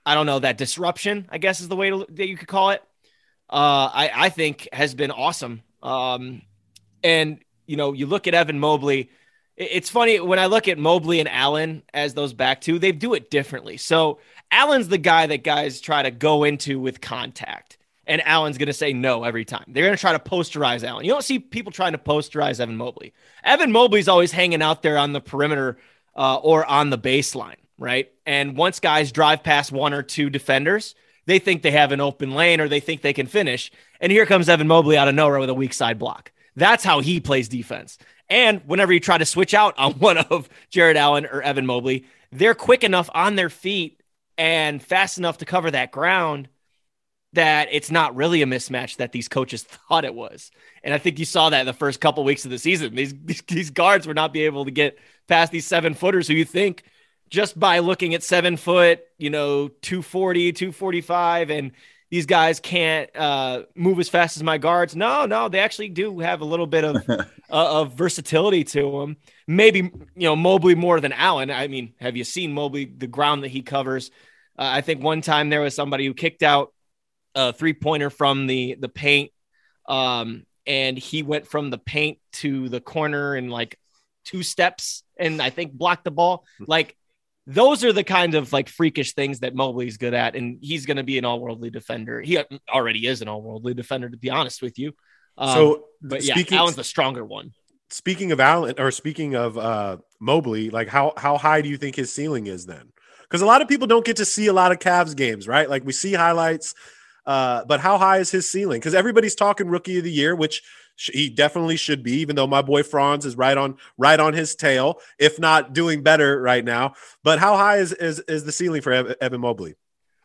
I 0.05 0.15
don't 0.15 0.27
know 0.27 0.39
that 0.39 0.57
disruption. 0.57 1.29
I 1.29 1.37
guess 1.37 1.61
is 1.61 1.69
the 1.69 1.77
way 1.77 1.91
to, 1.91 2.07
that 2.09 2.27
you 2.27 2.37
could 2.37 2.49
call 2.49 2.71
it. 2.71 2.83
Uh, 3.51 3.91
I 3.93 4.11
I 4.15 4.29
think 4.31 4.67
has 4.73 4.95
been 4.95 5.11
awesome. 5.11 5.63
Um, 5.83 6.43
and 7.03 7.39
you 7.67 7.77
know, 7.77 7.93
you 7.93 8.07
look 8.07 8.27
at 8.27 8.35
Evan 8.35 8.59
Mobley. 8.59 9.11
It's 9.57 9.91
funny 9.91 10.21
when 10.21 10.39
I 10.39 10.47
look 10.47 10.69
at 10.69 10.79
Mobley 10.79 11.21
and 11.21 11.29
Allen 11.29 11.83
as 11.93 12.15
those 12.15 12.33
back 12.33 12.61
two, 12.61 12.79
they 12.79 12.93
do 12.93 13.15
it 13.15 13.31
differently. 13.31 13.77
So 13.77 14.21
Allen's 14.51 14.89
the 14.89 14.99
guy 14.99 15.27
that 15.27 15.45
guys 15.45 15.81
try 15.81 16.03
to 16.03 16.11
go 16.11 16.45
into 16.45 16.81
with 16.81 17.01
contact, 17.01 17.77
and 18.07 18.27
Allen's 18.27 18.57
going 18.57 18.69
to 18.69 18.73
say 18.73 18.93
no 18.93 19.25
every 19.25 19.45
time. 19.45 19.65
They're 19.69 19.85
going 19.85 19.97
to 19.97 20.01
try 20.01 20.13
to 20.13 20.19
posterize 20.19 20.85
Allen. 20.85 21.05
You 21.05 21.13
don't 21.13 21.25
see 21.25 21.39
people 21.39 21.73
trying 21.73 21.93
to 21.93 21.99
posterize 21.99 22.61
Evan 22.61 22.77
Mobley. 22.77 23.13
Evan 23.45 23.73
Mobley's 23.73 24.09
always 24.09 24.33
hanging 24.33 24.63
out 24.63 24.83
there 24.83 24.97
on 24.97 25.13
the 25.13 25.21
perimeter 25.21 25.79
uh, 26.17 26.37
or 26.37 26.65
on 26.65 26.91
the 26.91 26.99
baseline, 26.99 27.57
right? 27.79 28.11
And 28.25 28.57
once 28.57 28.81
guys 28.81 29.13
drive 29.13 29.43
past 29.43 29.73
one 29.73 29.93
or 29.93 30.03
two 30.03 30.31
defenders, 30.31 30.95
they 31.27 31.39
think 31.39 31.61
they 31.63 31.73
have 31.73 31.93
an 31.93 32.01
open 32.01 32.31
lane 32.31 32.61
or 32.61 32.69
they 32.69 32.81
think 32.81 33.03
they 33.03 33.13
can 33.13 33.27
finish. 33.27 33.71
And 34.01 34.11
here 34.11 34.25
comes 34.25 34.49
Evan 34.49 34.69
Mobley 34.69 34.97
out 34.97 35.09
of 35.09 35.15
nowhere 35.15 35.41
with 35.41 35.51
a 35.51 35.55
weak 35.55 35.75
side 35.75 35.99
block. 35.99 36.33
That's 36.57 36.85
how 36.85 37.01
he 37.01 37.21
plays 37.21 37.49
defense. 37.49 37.99
And 38.29 38.61
whenever 38.67 38.93
you 38.93 39.01
try 39.01 39.19
to 39.19 39.27
switch 39.27 39.55
out 39.55 39.79
on 39.79 39.93
one 39.99 40.19
of 40.19 40.49
Jarrett 40.71 40.97
Allen 40.97 41.27
or 41.27 41.43
Evan 41.43 41.67
Mobley, 41.67 42.07
they're 42.33 42.55
quick 42.55 42.85
enough 42.85 43.09
on 43.15 43.37
their 43.37 43.51
feet 43.51 44.03
and 44.37 44.83
fast 44.83 45.19
enough 45.19 45.39
to 45.39 45.45
cover 45.45 45.71
that 45.71 45.91
ground 45.91 46.49
that 47.35 47.69
it's 47.71 47.91
not 47.91 48.17
really 48.17 48.41
a 48.43 48.47
mismatch 48.47 48.97
that 48.97 49.13
these 49.13 49.29
coaches 49.29 49.63
thought 49.89 50.05
it 50.05 50.15
was. 50.15 50.51
And 50.83 50.95
I 50.95 50.99
think 50.99 51.19
you 51.19 51.25
saw 51.25 51.51
that 51.51 51.61
in 51.61 51.67
the 51.67 51.73
first 51.73 52.01
couple 52.01 52.25
weeks 52.25 52.45
of 52.45 52.51
the 52.51 52.59
season. 52.59 52.95
These, 52.95 53.15
these, 53.47 53.71
guards 53.71 54.07
were 54.07 54.15
not 54.15 54.33
be 54.33 54.45
able 54.45 54.65
to 54.65 54.71
get 54.71 54.99
past 55.27 55.53
these 55.53 55.67
seven 55.67 55.95
footers 55.95 56.27
who 56.27 56.35
you 56.35 56.45
think 56.45 56.85
just 57.29 57.59
by 57.59 57.81
looking 57.81 58.15
at 58.15 58.23
seven 58.23 58.57
foot, 58.57 59.01
you 59.19 59.29
know, 59.29 59.69
240, 59.69 60.53
245, 60.53 61.51
and 61.51 61.73
these 62.11 62.27
guys 62.27 62.61
can't 62.61 63.15
uh, 63.17 63.63
move 63.75 63.99
as 64.01 64.09
fast 64.09 64.37
as 64.37 64.43
my 64.43 64.59
guards. 64.59 64.97
No, 64.97 65.27
no, 65.27 65.49
they 65.49 65.61
actually 65.61 65.91
do 65.91 66.19
have 66.21 66.41
a 66.41 66.45
little 66.45 66.67
bit 66.67 66.85
of 66.85 66.97
uh, 67.09 67.25
of 67.51 67.95
versatility 67.95 68.65
to 68.65 69.01
them. 69.01 69.17
Maybe 69.47 69.79
you 69.81 69.93
know 70.17 70.37
Mobley 70.37 70.75
more 70.75 71.01
than 71.01 71.13
Allen. 71.13 71.51
I 71.51 71.69
mean, 71.69 71.95
have 72.01 72.17
you 72.17 72.25
seen 72.25 72.53
Mobley? 72.53 72.87
The 72.87 73.07
ground 73.07 73.45
that 73.45 73.49
he 73.49 73.63
covers. 73.63 74.11
Uh, 74.59 74.71
I 74.73 74.81
think 74.81 75.03
one 75.03 75.21
time 75.21 75.51
there 75.51 75.61
was 75.61 75.75
somebody 75.75 76.07
who 76.07 76.15
kicked 76.15 76.43
out 76.43 76.73
a 77.35 77.53
three 77.53 77.75
pointer 77.75 78.11
from 78.11 78.47
the 78.47 78.77
the 78.79 78.89
paint, 78.89 79.31
um, 79.87 80.45
and 80.67 80.97
he 80.97 81.23
went 81.23 81.47
from 81.47 81.71
the 81.71 81.79
paint 81.79 82.19
to 82.35 82.69
the 82.69 82.81
corner 82.81 83.37
in 83.37 83.51
like 83.51 83.79
two 84.25 84.43
steps 84.43 85.03
and 85.19 85.41
I 85.41 85.51
think 85.51 85.73
blocked 85.73 86.05
the 86.05 86.11
ball. 86.11 86.45
Hmm. 86.59 86.65
Like 86.67 86.97
those 87.49 87.83
are 87.83 87.95
the 87.95 88.05
kind 88.05 88.35
of 88.35 88.53
like 88.53 88.69
freakish 88.69 89.15
things 89.15 89.41
that 89.41 89.55
Mobley's 89.55 89.97
good 89.97 90.13
at, 90.13 90.37
and 90.37 90.59
he's 90.61 90.85
going 90.85 90.99
to 90.99 91.03
be 91.03 91.17
an 91.17 91.25
all-worldly 91.25 91.71
defender. 91.71 92.21
He 92.21 92.39
already 92.69 93.07
is 93.07 93.23
an 93.23 93.29
all-worldly 93.29 93.73
defender, 93.73 94.11
to 94.11 94.19
be 94.19 94.29
honest 94.29 94.61
with 94.61 94.79
you. 94.79 94.93
Um, 95.39 95.55
so, 95.55 95.85
but 96.03 96.23
yeah, 96.23 96.35
speaking, 96.35 96.59
Allen's 96.59 96.77
the 96.77 96.85
stronger 96.85 97.25
one. 97.25 97.53
Speaking 97.89 98.33
of 98.33 98.39
Allen, 98.41 98.75
or 98.77 98.91
speaking 98.91 99.35
of 99.35 99.57
uh, 99.57 99.97
Mobley, 100.21 100.69
like 100.69 100.89
how 100.89 101.15
how 101.17 101.39
high 101.39 101.63
do 101.63 101.71
you 101.71 101.79
think 101.79 101.97
his 101.97 102.13
ceiling 102.13 102.47
is 102.49 102.67
then? 102.67 102.93
Because 103.23 103.41
a 103.41 103.47
lot 103.47 103.63
of 103.63 103.69
people 103.69 103.87
don't 103.87 104.05
get 104.05 104.19
to 104.19 104.27
see 104.27 104.49
a 104.49 104.53
lot 104.53 104.71
of 104.71 104.79
Cavs 104.79 105.17
games, 105.17 105.49
right? 105.49 105.71
Like 105.71 105.87
we 105.87 105.93
see 105.93 106.13
highlights, 106.13 106.75
uh, 107.25 107.65
but 107.65 107.81
how 107.81 107.97
high 107.97 108.19
is 108.19 108.31
his 108.31 108.51
ceiling? 108.51 108.79
Because 108.79 108.95
everybody's 108.95 109.35
talking 109.35 109.69
Rookie 109.69 109.97
of 109.97 110.05
the 110.05 110.13
Year, 110.13 110.37
which 110.37 110.63
he 110.99 111.31
definitely 111.31 111.77
should 111.77 112.03
be, 112.03 112.21
even 112.21 112.37
though 112.37 112.47
my 112.47 112.63
boy 112.63 112.83
Franz 112.83 113.25
is 113.25 113.37
right 113.37 113.57
on 113.57 113.77
right 113.97 114.19
on 114.19 114.35
his 114.35 114.55
tail, 114.55 115.01
if 115.19 115.39
not 115.39 115.73
doing 115.73 116.03
better 116.03 116.41
right 116.41 116.65
now. 116.65 116.95
But 117.23 117.39
how 117.39 117.57
high 117.57 117.79
is 117.79 117.93
is, 117.93 118.19
is 118.21 118.45
the 118.45 118.53
ceiling 118.53 118.83
for 118.83 118.93
Evan 118.93 119.41
Mobley? 119.41 119.75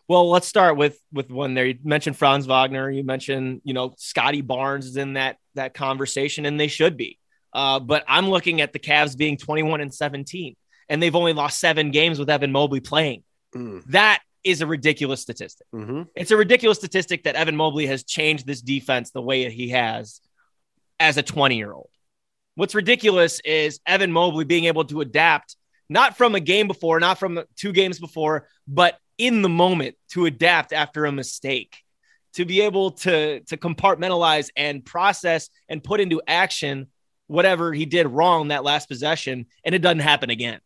Well, 0.08 0.30
let's 0.30 0.48
start 0.48 0.76
with 0.76 1.00
with 1.12 1.30
one 1.30 1.54
there. 1.54 1.68
You 1.68 1.78
mentioned 1.84 2.18
Franz 2.18 2.46
Wagner. 2.46 2.90
You 2.90 3.04
mentioned 3.04 3.62
you 3.64 3.74
know 3.74 3.94
Scottie 3.98 4.42
Barnes 4.42 4.86
is 4.86 4.98
in 4.98 5.14
that 5.14 5.38
that 5.56 5.74
conversation, 5.74 6.46
and 6.46 6.60
they 6.60 6.68
should 6.68 6.98
be. 6.98 7.20
Uh, 7.54 7.80
but 7.80 8.04
I'm 8.08 8.30
looking 8.30 8.62
at 8.62 8.74
the 8.74 8.80
Cavs 8.80 9.16
being 9.16 9.38
21 9.38 9.80
and 9.80 9.94
17, 9.94 10.56
and 10.90 11.04
they've 11.04 11.16
only 11.16 11.34
lost 11.34 11.60
seven 11.60 11.92
games 11.92 12.18
with 12.18 12.30
Evan 12.32 12.52
Mobley 12.52 12.80
playing. 12.80 13.24
Mm. 13.56 13.84
That 13.86 14.24
is 14.44 14.62
a 14.62 14.68
ridiculous 14.68 15.22
statistic. 15.22 15.68
Mm-hmm. 15.74 16.02
It's 16.16 16.32
a 16.32 16.38
ridiculous 16.38 16.80
statistic 16.80 17.26
that 17.26 17.36
Evan 17.36 17.56
Mobley 17.56 17.86
has 17.86 18.04
changed 18.04 18.48
this 18.48 18.60
defense 18.60 19.12
the 19.12 19.22
way 19.22 19.50
he 19.52 19.70
has 19.70 20.20
as 21.04 21.18
a 21.18 21.24
20 21.24 21.58
year 21.58 21.74
old. 21.74 21.90
What's 22.56 22.74
ridiculous 22.74 23.42
is 23.42 23.82
Evan 23.86 24.12
Mobley 24.12 24.46
being 24.46 24.66
able 24.66 24.86
to 24.86 25.02
adapt, 25.02 25.58
not 25.90 26.16
from 26.16 26.34
a 26.34 26.40
game 26.40 26.68
before, 26.68 27.00
not 27.02 27.20
from 27.20 27.44
two 27.58 27.74
games 27.74 28.00
before, 28.00 28.48
but 28.68 28.98
in 29.18 29.42
the 29.42 29.50
moment 29.50 29.96
to 30.12 30.26
adapt 30.26 30.72
after 30.72 31.06
a 31.06 31.12
mistake, 31.12 31.76
to 32.36 32.46
be 32.46 32.62
able 32.62 32.92
to, 32.92 33.42
to 33.42 33.58
compartmentalize 33.58 34.50
and 34.56 34.86
process 34.86 35.50
and 35.68 35.84
put 35.84 36.00
into 36.00 36.22
action 36.26 36.88
whatever 37.28 37.74
he 37.74 37.86
did 37.86 38.08
wrong 38.08 38.48
that 38.48 38.64
last 38.64 38.88
possession, 38.88 39.48
and 39.66 39.76
it 39.76 39.80
doesn't 39.80 40.00
happen 40.00 40.30
again. 40.30 40.62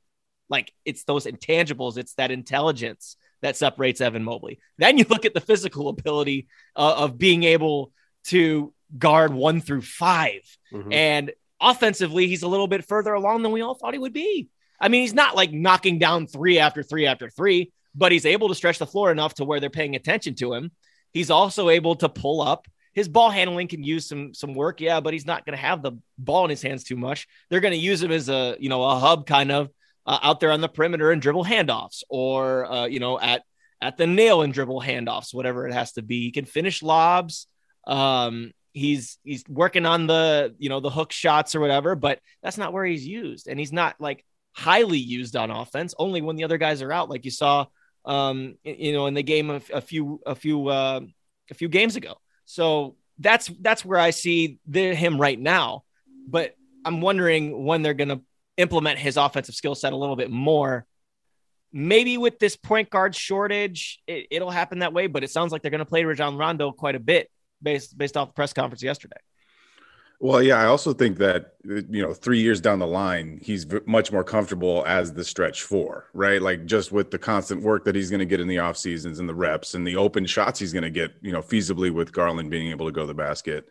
Like 0.49 0.71
it's 0.85 1.03
those 1.03 1.25
intangibles, 1.25 1.97
it's 1.97 2.13
that 2.13 2.29
intelligence 2.29 3.17
that 3.41 3.57
separates 3.57 4.01
Evan 4.01 4.23
Mobley. 4.23 4.59
Then 4.77 4.99
you 4.99 5.05
look 5.09 5.25
at 5.25 5.33
the 5.33 5.41
physical 5.41 5.89
ability 5.89 6.47
uh, 6.75 6.95
of 6.97 7.17
being 7.17 7.43
able 7.43 7.91
to 8.25 8.73
guard 8.97 9.33
one 9.33 9.61
through 9.61 9.81
5 9.81 10.41
Mhm. 10.71 10.93
And 10.93 11.31
offensively, 11.59 12.27
he's 12.27 12.43
a 12.43 12.47
little 12.47 12.67
bit 12.67 12.85
further 12.85 13.13
along 13.13 13.43
than 13.43 13.51
we 13.51 13.61
all 13.61 13.73
thought 13.73 13.93
he 13.93 13.99
would 13.99 14.13
be. 14.13 14.49
I 14.79 14.89
mean, 14.89 15.01
he's 15.01 15.13
not 15.13 15.35
like 15.35 15.51
knocking 15.51 15.97
down 15.97 16.27
three 16.27 16.59
after 16.59 16.83
three 16.83 17.07
after 17.07 17.29
three, 17.29 17.71
but 17.95 18.11
he's 18.11 18.25
able 18.25 18.49
to 18.49 18.55
stretch 18.55 18.77
the 18.79 18.85
floor 18.85 19.11
enough 19.11 19.35
to 19.35 19.45
where 19.45 19.59
they're 19.59 19.69
paying 19.69 19.95
attention 19.95 20.35
to 20.35 20.53
him. 20.53 20.71
He's 21.13 21.31
also 21.31 21.69
able 21.69 21.95
to 21.95 22.09
pull 22.09 22.41
up. 22.41 22.67
His 22.93 23.07
ball 23.07 23.29
handling 23.29 23.67
can 23.67 23.83
use 23.83 24.07
some 24.07 24.33
some 24.33 24.53
work, 24.53 24.81
yeah, 24.81 24.99
but 24.99 25.13
he's 25.13 25.25
not 25.25 25.45
going 25.45 25.55
to 25.57 25.61
have 25.61 25.81
the 25.81 25.93
ball 26.17 26.43
in 26.45 26.49
his 26.49 26.61
hands 26.61 26.83
too 26.83 26.95
much. 26.95 27.27
They're 27.49 27.59
going 27.59 27.73
to 27.73 27.79
use 27.79 28.01
him 28.01 28.11
as 28.11 28.29
a 28.29 28.55
you 28.59 28.69
know 28.69 28.83
a 28.83 28.99
hub 28.99 29.25
kind 29.25 29.51
of 29.51 29.69
uh, 30.05 30.19
out 30.21 30.39
there 30.39 30.51
on 30.51 30.61
the 30.61 30.67
perimeter 30.67 31.11
and 31.11 31.21
dribble 31.21 31.45
handoffs, 31.45 32.03
or 32.09 32.65
uh, 32.71 32.85
you 32.85 32.99
know 32.99 33.19
at 33.19 33.43
at 33.81 33.97
the 33.97 34.07
nail 34.07 34.41
and 34.41 34.53
dribble 34.53 34.81
handoffs, 34.81 35.33
whatever 35.33 35.67
it 35.67 35.73
has 35.73 35.91
to 35.93 36.01
be. 36.01 36.21
He 36.21 36.31
can 36.31 36.45
finish 36.45 36.81
lobs. 36.81 37.47
Um, 37.85 38.51
he's 38.77 39.17
he's 39.23 39.43
working 39.49 39.85
on 39.85 40.07
the 40.07 40.55
you 40.57 40.69
know 40.69 40.79
the 40.79 40.89
hook 40.89 41.11
shots 41.11 41.55
or 41.55 41.59
whatever, 41.59 41.95
but 41.95 42.19
that's 42.41 42.57
not 42.57 42.73
where 42.73 42.85
he's 42.85 43.05
used, 43.05 43.47
and 43.47 43.59
he's 43.59 43.73
not 43.73 43.95
like 43.99 44.23
highly 44.53 44.99
used 44.99 45.35
on 45.35 45.51
offense. 45.51 45.93
Only 45.97 46.21
when 46.21 46.35
the 46.35 46.43
other 46.43 46.57
guys 46.57 46.81
are 46.81 46.91
out, 46.91 47.09
like 47.09 47.25
you 47.25 47.31
saw, 47.31 47.65
um, 48.05 48.55
you 48.63 48.93
know, 48.93 49.07
in 49.07 49.13
the 49.13 49.23
game 49.23 49.49
a 49.49 49.81
few 49.81 50.21
a 50.25 50.35
few 50.35 50.67
uh, 50.67 51.01
a 51.49 51.53
few 51.53 51.67
games 51.67 51.95
ago. 51.95 52.15
So 52.45 52.95
that's 53.19 53.51
that's 53.59 53.83
where 53.83 53.99
I 53.99 54.11
see 54.11 54.59
the, 54.67 54.93
him 54.93 55.19
right 55.19 55.39
now. 55.39 55.83
But 56.27 56.55
I'm 56.85 57.01
wondering 57.01 57.65
when 57.65 57.81
they're 57.81 57.93
going 57.93 58.09
to 58.09 58.21
implement 58.57 58.99
his 58.99 59.17
offensive 59.17 59.55
skill 59.55 59.75
set 59.75 59.93
a 59.93 59.97
little 59.97 60.15
bit 60.15 60.31
more. 60.31 60.85
Maybe 61.73 62.17
with 62.17 62.39
this 62.39 62.55
point 62.55 62.89
guard 62.89 63.13
shortage, 63.13 64.01
it, 64.07 64.41
will 64.41 64.51
happen 64.51 64.79
that 64.79 64.93
way. 64.93 65.07
But 65.07 65.23
it 65.23 65.31
sounds 65.31 65.51
like 65.51 65.61
they're 65.61 65.71
going 65.71 65.79
to 65.79 65.85
play 65.85 66.05
Rajon 66.05 66.37
Rondo 66.37 66.71
quite 66.71 66.95
a 66.95 66.99
bit 66.99 67.29
based 67.61 67.97
based 67.97 68.17
off 68.17 68.29
the 68.29 68.33
press 68.33 68.53
conference 68.53 68.83
yesterday. 68.83 69.17
Well, 70.19 70.41
yeah, 70.41 70.55
I 70.55 70.65
also 70.65 70.93
think 70.93 71.19
that 71.19 71.53
you 71.63 72.01
know, 72.01 72.11
three 72.11 72.39
years 72.39 72.59
down 72.59 72.79
the 72.79 72.87
line, 72.87 73.39
he's 73.39 73.67
much 73.85 74.11
more 74.11 74.23
comfortable 74.23 74.83
as 74.87 75.13
the 75.13 75.23
stretch 75.23 75.61
four, 75.61 76.09
right? 76.13 76.41
Like 76.41 76.65
just 76.65 76.91
with 76.91 77.11
the 77.11 77.19
constant 77.19 77.61
work 77.61 77.85
that 77.85 77.93
he's 77.93 78.09
going 78.09 78.19
to 78.19 78.25
get 78.25 78.39
in 78.39 78.47
the 78.47 78.57
off 78.57 78.77
seasons 78.77 79.19
and 79.19 79.29
the 79.29 79.35
reps 79.35 79.75
and 79.75 79.85
the 79.85 79.95
open 79.95 80.25
shots 80.25 80.59
he's 80.59 80.73
going 80.73 80.83
to 80.83 80.89
get, 80.89 81.13
you 81.21 81.31
know, 81.31 81.43
feasibly 81.43 81.91
with 81.91 82.11
Garland 82.11 82.49
being 82.49 82.69
able 82.69 82.87
to 82.87 82.91
go 82.91 83.01
to 83.01 83.07
the 83.07 83.13
basket, 83.13 83.69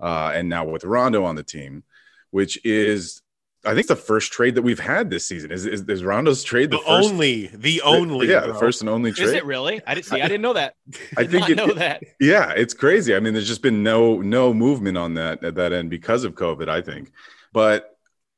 uh, 0.00 0.32
and 0.34 0.48
now 0.48 0.64
with 0.64 0.84
Rondo 0.84 1.22
on 1.24 1.36
the 1.36 1.42
team, 1.42 1.84
which 2.30 2.58
is 2.64 3.20
I 3.66 3.74
think 3.74 3.86
the 3.86 3.96
first 3.96 4.32
trade 4.32 4.54
that 4.56 4.62
we've 4.62 4.80
had 4.80 5.10
this 5.10 5.26
season 5.26 5.50
is 5.50 5.66
is, 5.66 5.82
is 5.82 6.02
Rondo's 6.04 6.42
trade 6.42 6.70
the, 6.70 6.78
the 6.78 6.84
first, 6.84 7.10
only, 7.10 7.46
the 7.48 7.80
only, 7.82 8.28
yeah, 8.28 8.40
bro. 8.40 8.52
the 8.52 8.58
first 8.58 8.80
and 8.80 8.90
only 8.90 9.12
trade. 9.12 9.26
Is 9.26 9.32
it 9.32 9.44
really? 9.44 9.80
I 9.86 9.94
didn't 9.94 10.06
see. 10.06 10.20
I 10.20 10.28
didn't 10.28 10.42
know 10.42 10.52
that. 10.52 10.74
I 11.16 11.22
Did 11.22 11.30
think 11.30 11.42
not 11.42 11.50
it, 11.50 11.56
know 11.56 11.74
that. 11.74 12.02
yeah, 12.20 12.50
it's 12.50 12.74
crazy. 12.74 13.14
I 13.14 13.20
mean, 13.20 13.32
there's 13.32 13.48
just 13.48 13.62
been 13.62 13.82
no 13.82 14.20
no 14.20 14.52
movement 14.52 14.98
on 14.98 15.14
that 15.14 15.42
at 15.42 15.54
that 15.56 15.72
end 15.72 15.90
because 15.90 16.24
of 16.24 16.34
COVID. 16.34 16.68
I 16.68 16.82
think, 16.82 17.10
but 17.52 17.93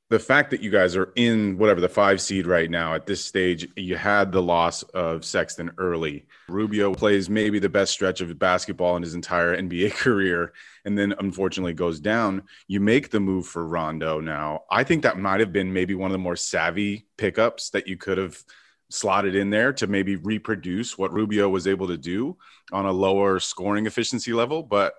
the 0.09 0.19
fact 0.19 0.51
that 0.51 0.63
you 0.63 0.71
guys 0.71 0.95
are 0.95 1.13
in 1.17 1.59
whatever 1.59 1.81
the 1.81 1.89
five 1.89 2.21
seed 2.21 2.47
right 2.47 2.71
now 2.71 2.95
at 2.95 3.07
this 3.07 3.25
stage, 3.25 3.67
you 3.75 3.97
had 3.97 4.31
the 4.31 4.43
loss 4.43 4.85
of 4.85 5.25
Sexton 5.25 5.73
early. 5.79 6.27
Rubio 6.49 6.95
plays 6.95 7.29
maybe 7.29 7.59
the 7.59 7.69
best 7.69 7.93
stretch 7.93 8.21
of 8.21 8.39
basketball 8.39 8.97
in 8.97 9.03
his 9.03 9.15
entire 9.15 9.57
NBA 9.61 9.93
career, 9.95 10.53
and 10.85 10.97
then 10.97 11.15
unfortunately 11.19 11.75
goes 11.75 11.99
down. 11.99 12.43
You 12.69 12.79
make 12.79 13.11
the 13.11 13.19
move 13.19 13.47
for 13.47 13.67
Rondo 13.67 14.21
now. 14.21 14.63
I 14.71 14.85
think 14.85 15.03
that 15.03 15.19
might 15.19 15.41
have 15.41 15.53
been 15.53 15.73
maybe 15.73 15.97
one 15.97 16.11
of 16.11 16.13
the 16.13 16.19
more 16.19 16.37
savvy 16.37 17.07
pickups 17.17 17.71
that 17.71 17.89
you 17.89 17.97
could 17.97 18.19
have 18.19 18.39
slotted 18.91 19.35
in 19.35 19.51
there 19.51 19.73
to 19.73 19.89
maybe 19.89 20.15
reproduce 20.15 20.97
what 20.97 21.13
Rubio 21.13 21.49
was 21.49 21.67
able 21.67 21.89
to 21.89 21.99
do 21.99 22.37
on 22.73 22.87
a 22.87 22.93
lower 22.93 23.41
scoring 23.41 23.87
efficiency 23.87 24.33
level. 24.33 24.63
But 24.63 24.95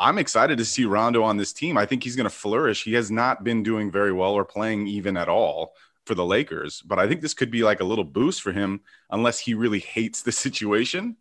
I'm 0.00 0.16
excited 0.16 0.56
to 0.56 0.64
see 0.64 0.86
Rondo 0.86 1.22
on 1.22 1.36
this 1.36 1.52
team. 1.52 1.76
I 1.76 1.84
think 1.84 2.02
he's 2.02 2.16
going 2.16 2.24
to 2.24 2.30
flourish. 2.30 2.84
He 2.84 2.94
has 2.94 3.10
not 3.10 3.44
been 3.44 3.62
doing 3.62 3.90
very 3.90 4.12
well 4.12 4.32
or 4.32 4.46
playing 4.46 4.86
even 4.86 5.14
at 5.14 5.28
all 5.28 5.74
for 6.06 6.14
the 6.14 6.24
Lakers, 6.24 6.82
but 6.86 6.98
I 6.98 7.06
think 7.06 7.20
this 7.20 7.34
could 7.34 7.50
be 7.50 7.62
like 7.62 7.80
a 7.80 7.84
little 7.84 8.04
boost 8.04 8.40
for 8.40 8.50
him 8.50 8.80
unless 9.10 9.38
he 9.38 9.52
really 9.52 9.78
hates 9.78 10.22
the 10.22 10.32
situation. 10.46 11.18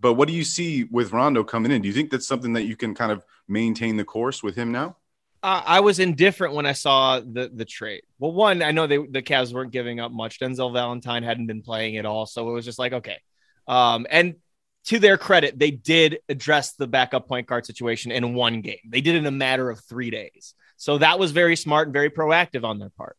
But 0.00 0.14
what 0.14 0.28
do 0.28 0.34
you 0.34 0.44
see 0.44 0.84
with 0.84 1.12
Rondo 1.12 1.44
coming 1.44 1.70
in? 1.70 1.82
Do 1.82 1.88
you 1.88 1.94
think 1.94 2.10
that's 2.10 2.26
something 2.26 2.54
that 2.54 2.64
you 2.64 2.74
can 2.74 2.94
kind 2.94 3.12
of 3.12 3.22
maintain 3.48 3.98
the 3.98 4.04
course 4.04 4.42
with 4.42 4.56
him 4.56 4.72
now? 4.72 4.96
Uh, 5.42 5.62
I 5.64 5.80
was 5.80 5.98
indifferent 5.98 6.54
when 6.54 6.66
I 6.66 6.72
saw 6.72 7.20
the 7.20 7.50
the 7.54 7.64
trade. 7.64 8.02
Well, 8.18 8.32
one, 8.32 8.62
I 8.62 8.72
know 8.72 8.86
they, 8.86 8.96
the 8.96 9.22
Cavs 9.22 9.52
weren't 9.52 9.70
giving 9.70 10.00
up 10.00 10.10
much. 10.10 10.40
Denzel 10.40 10.72
Valentine 10.72 11.22
hadn't 11.22 11.46
been 11.46 11.62
playing 11.62 11.98
at 11.98 12.06
all, 12.06 12.24
so 12.26 12.48
it 12.48 12.52
was 12.52 12.64
just 12.64 12.78
like 12.78 12.94
okay. 12.94 13.18
Um, 13.68 14.06
and 14.10 14.36
to 14.86 14.98
their 14.98 15.18
credit, 15.18 15.58
they 15.58 15.70
did 15.70 16.20
address 16.28 16.72
the 16.72 16.86
backup 16.86 17.28
point 17.28 17.46
guard 17.46 17.66
situation 17.66 18.12
in 18.12 18.34
one 18.34 18.60
game. 18.60 18.78
They 18.88 19.00
did 19.00 19.16
it 19.16 19.18
in 19.18 19.26
a 19.26 19.32
matter 19.32 19.68
of 19.68 19.80
three 19.80 20.10
days. 20.10 20.54
So 20.76 20.98
that 20.98 21.18
was 21.18 21.32
very 21.32 21.56
smart 21.56 21.88
and 21.88 21.92
very 21.92 22.10
proactive 22.10 22.64
on 22.64 22.78
their 22.78 22.90
part. 22.90 23.16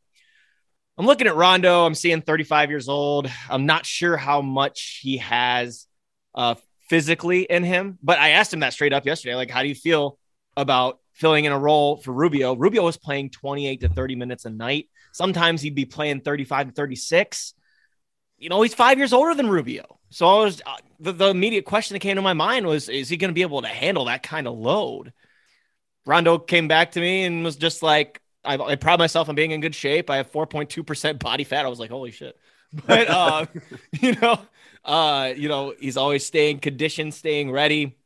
I'm 0.98 1.06
looking 1.06 1.28
at 1.28 1.36
Rondo. 1.36 1.86
I'm 1.86 1.94
seeing 1.94 2.22
35 2.22 2.70
years 2.70 2.90
old. 2.90 3.30
I'm 3.50 3.66
not 3.66 3.86
sure 3.86 4.18
how 4.18 4.42
much 4.42 5.00
he 5.02 5.18
has 5.18 5.88
uh, 6.34 6.56
physically 6.90 7.44
in 7.44 7.64
him, 7.64 8.00
but 8.02 8.18
I 8.18 8.30
asked 8.30 8.54
him 8.54 8.62
that 8.62 8.74
straight 8.74 8.94
up 8.94 9.06
yesterday. 9.06 9.36
Like, 9.36 9.52
how 9.52 9.62
do 9.62 9.68
you 9.68 9.76
feel 9.76 10.18
about 10.56 11.00
filling 11.14 11.46
in 11.46 11.52
a 11.52 11.60
role 11.60 11.98
for 11.98 12.14
Rubio? 12.14 12.56
Rubio 12.56 12.84
was 12.84 12.98
playing 12.98 13.32
28 13.32 13.82
to 13.82 13.90
30 13.90 14.16
minutes 14.16 14.46
a 14.46 14.50
night. 14.50 14.90
Sometimes 15.12 15.62
he'd 15.62 15.76
be 15.76 15.86
playing 15.86 16.22
35 16.22 16.68
to 16.68 16.74
36. 16.74 17.54
You 18.38 18.50
know, 18.50 18.62
he's 18.62 18.74
five 18.74 18.98
years 18.98 19.14
older 19.14 19.36
than 19.36 19.50
Rubio. 19.50 20.00
So 20.10 20.28
I 20.28 20.44
was 20.44 20.62
uh, 20.66 20.78
the, 21.00 21.12
the 21.12 21.30
immediate 21.30 21.66
question 21.66 21.96
that 21.96 22.00
came 22.00 22.16
to 22.16 22.22
my 22.22 22.34
mind 22.34 22.66
was, 22.66 22.90
is 22.90 23.10
he 23.10 23.18
going 23.18 23.30
to 23.30 23.36
be 23.36 23.42
able 23.42 23.62
to 23.62 23.68
handle 23.68 24.06
that 24.06 24.24
kind 24.24 24.48
of 24.48 24.58
load? 24.58 25.14
Rondo 26.06 26.38
came 26.40 26.68
back 26.68 26.92
to 26.92 27.02
me 27.02 27.24
and 27.24 27.44
was 27.44 27.56
just 27.56 27.84
like, 27.84 28.22
I, 28.44 28.56
I 28.58 28.76
pride 28.76 29.00
myself 29.00 29.30
on 29.30 29.36
being 29.36 29.52
in 29.52 29.62
good 29.62 29.76
shape. 29.76 30.10
I 30.10 30.18
have 30.18 30.32
4.2% 30.32 31.20
body 31.20 31.44
fat. 31.44 31.66
I 31.66 31.70
was 31.70 31.80
like, 31.80 31.92
holy 31.92 32.12
shit. 32.12 32.38
But, 32.86 33.08
uh, 33.10 33.46
you 34.02 34.14
know, 34.22 34.40
uh, 34.84 35.34
you 35.36 35.48
know, 35.48 35.74
he's 35.80 35.96
always 35.96 36.26
staying 36.26 36.60
conditioned, 36.60 37.14
staying 37.14 37.50
ready. 37.50 37.98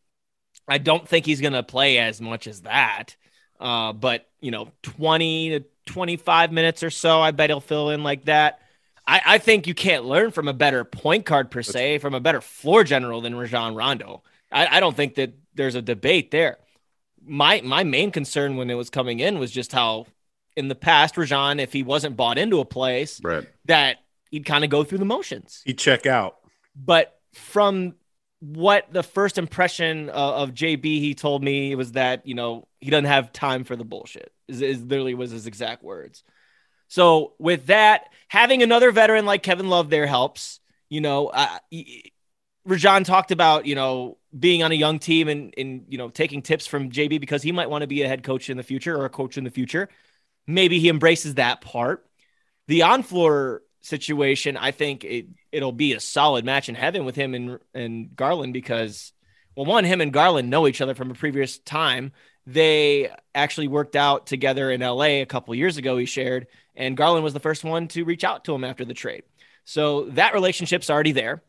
I 0.67 0.77
don't 0.77 1.07
think 1.07 1.25
he's 1.25 1.41
going 1.41 1.53
to 1.53 1.63
play 1.63 1.97
as 1.97 2.21
much 2.21 2.45
as 2.45 2.61
that. 2.61 3.15
Uh, 3.59 3.91
but, 3.93 4.29
you 4.39 4.51
know, 4.51 4.71
20 4.83 5.49
to 5.49 5.65
25 5.87 6.51
minutes 6.51 6.83
or 6.83 6.91
so, 6.91 7.21
I 7.21 7.31
bet 7.31 7.49
he'll 7.49 7.59
fill 7.59 7.89
in 7.89 8.03
like 8.03 8.25
that. 8.25 8.59
I, 9.07 9.21
I 9.25 9.37
think 9.39 9.67
you 9.67 9.73
can't 9.73 10.05
learn 10.05 10.31
from 10.31 10.47
a 10.47 10.53
better 10.53 10.83
point 10.83 11.25
guard 11.25 11.49
per 11.51 11.61
se, 11.63 11.97
from 11.99 12.13
a 12.13 12.19
better 12.19 12.41
floor 12.41 12.83
general 12.83 13.21
than 13.21 13.35
Rajon 13.35 13.75
Rondo. 13.75 14.23
I, 14.51 14.77
I 14.77 14.79
don't 14.79 14.95
think 14.95 15.15
that 15.15 15.33
there's 15.55 15.75
a 15.75 15.81
debate 15.81 16.31
there. 16.31 16.57
My 17.23 17.61
my 17.61 17.83
main 17.83 18.11
concern 18.11 18.57
when 18.57 18.69
it 18.69 18.75
was 18.75 18.89
coming 18.89 19.19
in 19.19 19.39
was 19.39 19.51
just 19.51 19.71
how 19.71 20.07
in 20.55 20.67
the 20.67 20.75
past, 20.75 21.17
Rajon, 21.17 21.59
if 21.59 21.71
he 21.73 21.83
wasn't 21.83 22.17
bought 22.17 22.37
into 22.37 22.59
a 22.59 22.65
place, 22.65 23.21
Right. 23.23 23.47
that 23.65 23.97
he'd 24.31 24.45
kind 24.45 24.63
of 24.63 24.69
go 24.69 24.83
through 24.83 24.97
the 24.97 25.05
motions. 25.05 25.61
He'd 25.65 25.77
check 25.77 26.05
out. 26.05 26.37
But 26.75 27.17
from 27.33 27.95
what 28.39 28.91
the 28.91 29.03
first 29.03 29.37
impression 29.37 30.09
of, 30.09 30.49
of 30.49 30.53
JB 30.55 30.83
he 30.83 31.13
told 31.15 31.43
me 31.43 31.75
was 31.75 31.93
that 31.93 32.25
you 32.25 32.33
know 32.33 32.67
he 32.79 32.89
doesn't 32.89 33.05
have 33.05 33.31
time 33.31 33.63
for 33.63 33.75
the 33.75 33.85
bullshit. 33.85 34.31
Is, 34.47 34.61
is 34.61 34.81
literally 34.81 35.13
was 35.13 35.31
his 35.31 35.47
exact 35.47 35.83
words. 35.83 36.23
So 36.91 37.35
with 37.39 37.67
that, 37.67 38.09
having 38.27 38.63
another 38.63 38.91
veteran 38.91 39.25
like 39.25 39.43
Kevin 39.43 39.69
Love 39.69 39.89
there 39.89 40.05
helps. 40.05 40.59
You 40.89 40.99
know, 40.99 41.27
uh, 41.27 41.47
Rajon 42.65 43.05
talked 43.05 43.31
about 43.31 43.65
you 43.65 43.75
know 43.75 44.17
being 44.37 44.61
on 44.61 44.73
a 44.73 44.75
young 44.75 44.99
team 44.99 45.29
and 45.29 45.53
and 45.57 45.85
you 45.87 45.97
know 45.97 46.09
taking 46.09 46.41
tips 46.41 46.67
from 46.67 46.91
JB 46.91 47.21
because 47.21 47.41
he 47.41 47.53
might 47.53 47.69
want 47.69 47.83
to 47.83 47.87
be 47.87 48.01
a 48.01 48.09
head 48.09 48.23
coach 48.23 48.49
in 48.49 48.57
the 48.57 48.63
future 48.63 48.97
or 48.97 49.05
a 49.05 49.09
coach 49.09 49.37
in 49.37 49.45
the 49.45 49.49
future. 49.49 49.87
Maybe 50.45 50.79
he 50.79 50.89
embraces 50.89 51.35
that 51.35 51.61
part. 51.61 52.05
The 52.67 52.81
on 52.81 53.03
floor 53.03 53.61
situation, 53.79 54.57
I 54.57 54.71
think 54.71 55.05
it 55.05 55.27
it'll 55.53 55.71
be 55.71 55.93
a 55.93 56.01
solid 56.01 56.43
match 56.43 56.67
in 56.67 56.75
heaven 56.75 57.05
with 57.05 57.15
him 57.15 57.33
and 57.33 57.59
and 57.73 58.13
Garland 58.17 58.51
because 58.51 59.13
well, 59.55 59.65
one, 59.65 59.85
him 59.85 60.01
and 60.01 60.11
Garland 60.11 60.49
know 60.49 60.67
each 60.67 60.81
other 60.81 60.93
from 60.93 61.09
a 61.09 61.13
previous 61.13 61.57
time. 61.57 62.11
They 62.45 63.09
actually 63.35 63.67
worked 63.67 63.95
out 63.95 64.25
together 64.27 64.71
in 64.71 64.81
LA 64.81 65.21
a 65.21 65.25
couple 65.25 65.53
years 65.55 65.77
ago. 65.77 65.97
He 65.97 66.05
shared, 66.05 66.47
and 66.75 66.97
Garland 66.97 67.23
was 67.23 67.33
the 67.33 67.39
first 67.39 67.63
one 67.63 67.87
to 67.89 68.03
reach 68.03 68.23
out 68.23 68.45
to 68.45 68.55
him 68.55 68.63
after 68.63 68.85
the 68.85 68.93
trade. 68.93 69.23
So 69.63 70.05
that 70.11 70.33
relationship's 70.33 70.89
already 70.89 71.11
there. 71.11 71.43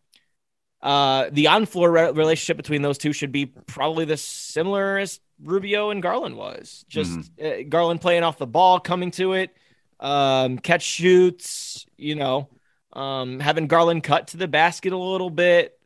Uh, 0.83 1.31
the 1.31 1.47
on-floor 1.47 1.91
re- 1.91 2.11
relationship 2.11 2.57
between 2.57 2.83
those 2.83 2.99
two 2.99 3.13
should 3.13 3.33
be 3.33 3.47
probably 3.47 4.05
the 4.05 4.17
similar 4.17 4.99
as 4.99 5.21
Rubio 5.43 5.91
and 5.91 6.03
Garland 6.03 6.37
was. 6.37 6.85
Just 6.89 7.31
uh, 7.43 7.63
Garland 7.69 8.01
playing 8.01 8.25
off 8.25 8.39
the 8.39 8.47
ball, 8.47 8.81
coming 8.81 9.13
to 9.13 9.35
it, 9.35 9.57
um, 10.01 10.59
catch 10.59 10.83
shoots, 10.83 11.87
you 11.97 12.17
know, 12.17 12.49
um, 12.93 13.39
having 13.41 13.69
Garland 13.69 14.03
cut 14.03 14.29
to 14.29 14.37
the 14.37 14.49
basket 14.49 14.93
a 14.93 14.99
little 14.99 15.31
bit. 15.31 15.79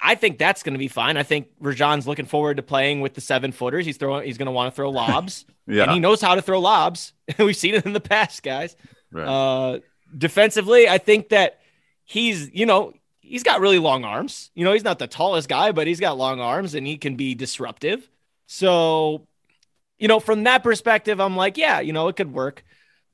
I- 0.00 0.14
think 0.14 0.38
that's 0.38 0.62
going 0.62 0.74
to 0.74 0.78
be 0.78 0.88
fine. 0.88 1.16
I 1.16 1.22
think 1.22 1.48
Rajon's 1.60 2.06
looking 2.06 2.26
forward 2.26 2.58
to 2.58 2.62
playing 2.62 3.00
with 3.00 3.14
the 3.14 3.20
seven 3.20 3.50
footers. 3.52 3.84
He's 3.86 3.96
throwing. 3.96 4.24
He's 4.26 4.38
going 4.38 4.46
to 4.46 4.52
want 4.52 4.72
to 4.72 4.76
throw 4.76 4.90
lobs, 5.02 5.44
Yeah. 5.66 5.84
and 5.84 5.92
he 5.92 6.00
knows 6.00 6.20
how 6.20 6.34
to 6.34 6.42
throw 6.42 6.60
lobs. 6.60 7.12
We've 7.38 7.56
seen 7.56 7.74
it 7.74 7.84
in 7.86 7.92
the 7.92 8.00
past, 8.00 8.42
guys. 8.42 8.76
Right. 9.10 9.26
Uh, 9.26 9.78
defensively, 10.16 10.88
I 10.88 10.98
think 10.98 11.30
that 11.30 11.60
he's, 12.04 12.50
you 12.52 12.66
know, 12.66 12.92
he's 13.20 13.42
got 13.42 13.60
really 13.60 13.78
long 13.78 14.04
arms. 14.04 14.50
You 14.54 14.64
know, 14.64 14.72
he's 14.72 14.84
not 14.84 14.98
the 14.98 15.06
tallest 15.06 15.48
guy, 15.48 15.72
but 15.72 15.86
he's 15.86 16.00
got 16.00 16.16
long 16.18 16.40
arms 16.40 16.74
and 16.74 16.86
he 16.86 16.96
can 16.96 17.16
be 17.16 17.34
disruptive. 17.34 18.08
So 18.46 19.26
you 19.98 20.08
know, 20.08 20.18
from 20.18 20.44
that 20.44 20.64
perspective, 20.64 21.20
I'm 21.20 21.36
like, 21.36 21.56
yeah, 21.56 21.78
you 21.78 21.92
know, 21.92 22.08
it 22.08 22.16
could 22.16 22.32
work. 22.32 22.64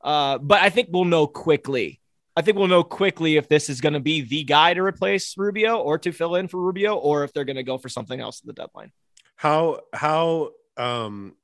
Uh, 0.00 0.38
but 0.38 0.62
I 0.62 0.70
think 0.70 0.88
we'll 0.90 1.04
know 1.04 1.26
quickly. 1.26 2.00
I 2.38 2.40
think 2.40 2.56
we'll 2.56 2.68
know 2.68 2.84
quickly 2.84 3.36
if 3.36 3.48
this 3.48 3.68
is 3.68 3.80
going 3.80 3.94
to 3.94 4.00
be 4.00 4.20
the 4.20 4.44
guy 4.44 4.72
to 4.72 4.80
replace 4.80 5.36
Rubio 5.36 5.78
or 5.78 5.98
to 5.98 6.12
fill 6.12 6.36
in 6.36 6.46
for 6.46 6.60
Rubio, 6.60 6.94
or 6.94 7.24
if 7.24 7.32
they're 7.32 7.44
going 7.44 7.56
to 7.56 7.64
go 7.64 7.78
for 7.78 7.88
something 7.88 8.20
else 8.20 8.40
at 8.40 8.46
the 8.46 8.52
deadline. 8.52 8.92
How 9.34 9.80
how 9.92 10.50
um, 10.76 11.34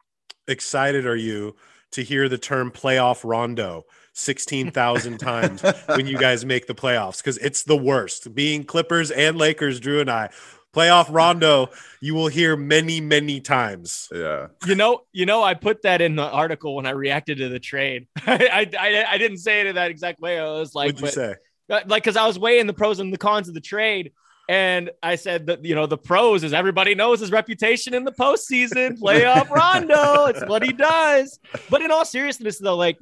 excited 0.46 1.04
are 1.04 1.16
you 1.16 1.56
to 1.90 2.04
hear 2.04 2.28
the 2.28 2.38
term 2.38 2.70
playoff 2.70 3.24
rondo 3.24 3.86
16,000 4.12 5.18
times 5.18 5.62
when 5.86 6.06
you 6.06 6.16
guys 6.16 6.44
make 6.44 6.68
the 6.68 6.76
playoffs 6.76 7.16
because 7.16 7.38
it's 7.38 7.64
the 7.64 7.76
worst. 7.76 8.32
Being 8.32 8.62
Clippers 8.62 9.10
and 9.10 9.36
Lakers, 9.36 9.80
Drew 9.80 10.00
and 10.00 10.08
I, 10.08 10.30
playoff 10.74 11.06
rondo, 11.10 11.70
you 12.00 12.14
will 12.14 12.28
hear 12.28 12.56
many, 12.56 13.00
many 13.00 13.40
times. 13.40 14.08
Yeah. 14.12 14.48
You 14.66 14.74
know, 14.74 15.02
you 15.12 15.26
know, 15.26 15.42
I 15.42 15.54
put 15.54 15.82
that 15.82 16.00
in 16.00 16.16
the 16.16 16.28
article 16.28 16.76
when 16.76 16.86
I 16.86 16.90
reacted 16.90 17.38
to 17.38 17.48
the 17.48 17.60
trade. 17.60 18.06
I, 18.26 18.70
I, 18.78 19.04
I 19.10 19.18
didn't 19.18 19.38
say 19.38 19.60
it 19.60 19.66
in 19.66 19.74
that 19.76 19.90
exact 19.90 20.20
way. 20.20 20.38
I 20.38 20.44
was 20.44 20.74
like, 20.74 20.94
What'd 20.94 21.00
you 21.00 21.06
but, 21.06 21.14
say? 21.14 21.34
Uh, 21.70 21.80
like, 21.86 22.02
because 22.02 22.16
I 22.16 22.26
was 22.26 22.38
weighing 22.38 22.66
the 22.66 22.74
pros 22.74 23.00
and 23.00 23.12
the 23.12 23.18
cons 23.18 23.48
of 23.48 23.54
the 23.54 23.60
trade. 23.60 24.12
And 24.46 24.90
I 25.02 25.16
said 25.16 25.46
that 25.46 25.64
you 25.64 25.74
know 25.74 25.86
the 25.86 25.96
pros 25.96 26.44
is 26.44 26.52
everybody 26.52 26.94
knows 26.94 27.20
his 27.20 27.32
reputation 27.32 27.94
in 27.94 28.04
the 28.04 28.12
postseason, 28.12 28.98
playoff 28.98 29.48
Rondo. 29.50 30.26
It's 30.26 30.44
what 30.44 30.62
he 30.62 30.70
does. 30.72 31.38
But 31.70 31.80
in 31.80 31.90
all 31.90 32.04
seriousness, 32.04 32.58
though, 32.58 32.76
like 32.76 32.98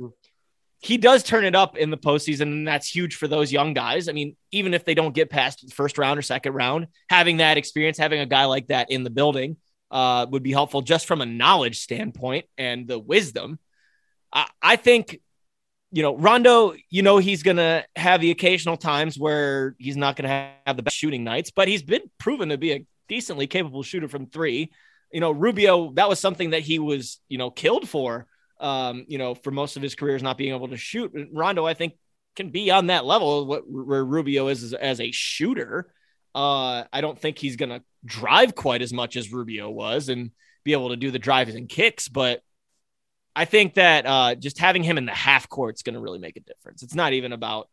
he 0.83 0.99
does 0.99 1.23
turn 1.23 1.45
it 1.45 1.55
up 1.55 1.79
in 1.79 1.91
the 1.91 1.97
postseason, 1.97 2.43
and 2.43 2.69
that's 2.69 2.89
huge 2.89 3.15
for 3.15 3.29
those 3.29 3.53
young 3.53 3.73
guys. 3.73 4.09
I 4.09 4.13
mean, 4.13 4.37
even 4.51 4.75
if 4.75 4.85
they 4.85 4.95
don't 4.95 5.15
get 5.15 5.31
past 5.31 5.65
the 5.65 5.73
first 5.73 5.97
round 5.97 6.19
or 6.19 6.23
second 6.23 6.55
round, 6.55 6.89
having 7.09 7.37
that 7.37 7.57
experience, 7.57 7.97
having 7.97 8.21
a 8.21 8.27
guy 8.27 8.47
like 8.47 8.67
that 8.67 8.91
in 8.91 9.05
the 9.05 9.11
building 9.11 9.57
uh, 9.93 10.27
would 10.29 10.43
be 10.43 10.51
helpful 10.51 10.83
just 10.83 11.07
from 11.07 11.21
a 11.21 11.27
knowledge 11.27 11.79
standpoint 11.79 12.47
and 12.59 12.89
the 12.89 12.99
wisdom. 12.99 13.61
I, 14.33 14.49
I 14.61 14.77
think 14.77 15.21
you 15.93 16.03
know, 16.03 16.17
Rondo, 16.17 16.75
you 16.89 17.03
know, 17.03 17.19
he's 17.19 17.43
going 17.43 17.59
to 17.59 17.85
have 17.95 18.23
the 18.23 18.31
occasional 18.31 18.79
times 18.79 19.19
where 19.19 19.77
he's 19.79 19.97
not 19.97 20.17
going 20.17 20.29
to 20.29 20.51
have 20.67 20.77
the 20.77 20.83
best 20.83 20.97
shooting 20.97 21.23
nights, 21.23 21.51
but 21.51 21.69
he's 21.69 21.83
been 21.83 22.01
proven 22.19 22.49
to 22.49 22.57
be 22.57 22.73
a 22.73 22.87
decently 23.09 23.47
capable 23.47 23.83
shooter 23.83 24.09
from 24.09 24.27
three. 24.27 24.73
You 25.13 25.21
know, 25.21 25.31
Rubio, 25.31 25.93
that 25.93 26.09
was 26.09 26.19
something 26.19 26.51
that 26.51 26.63
he 26.63 26.79
was, 26.79 27.21
you 27.29 27.37
know, 27.37 27.51
killed 27.51 27.87
for, 27.87 28.27
um, 28.63 29.05
you 29.09 29.19
know, 29.19 29.35
for 29.35 29.51
most 29.51 29.77
of 29.77 29.83
his 29.83 29.95
career 29.95 30.17
is 30.17 30.23
not 30.23 30.39
being 30.39 30.55
able 30.55 30.69
to 30.69 30.77
shoot. 30.77 31.13
Rondo, 31.33 31.67
I 31.67 31.75
think, 31.75 31.95
can 32.37 32.51
be 32.51 32.71
on 32.71 32.87
that 32.87 33.05
level 33.05 33.45
what, 33.45 33.69
where 33.69 34.05
Rubio 34.05 34.49
is 34.49 34.73
as, 34.73 35.01
a 35.01 35.11
shooter. 35.11 35.93
Uh, 36.35 36.85
I 36.93 37.01
don't 37.01 37.19
think 37.19 37.39
he's 37.39 37.57
going 37.57 37.69
to 37.71 37.83
drive 38.05 38.55
quite 38.55 38.81
as 38.81 38.93
much 38.93 39.17
as 39.17 39.33
Rubio 39.33 39.69
was 39.69 40.09
and 40.09 40.31
be 40.65 40.73
able 40.73 40.91
to 40.91 40.97
do 40.97 41.11
the 41.11 41.19
drives 41.19 41.55
and 41.55 41.69
kicks, 41.69 42.09
but 42.09 42.41
I 43.35 43.45
think 43.47 43.75
that 43.75 44.07
uh, 44.07 44.35
just 44.37 44.59
having 44.59 44.83
him 44.83 44.97
in 44.97 45.07
the 45.07 45.13
half 45.13 45.49
court 45.49 45.75
is 45.75 45.83
going 45.83 45.95
to 45.95 46.01
really 46.01 46.19
make 46.19 46.37
a 46.37 46.41
difference. 46.41 46.83
It's 46.83 46.95
not 46.95 47.13
even 47.13 47.33
about 47.33 47.69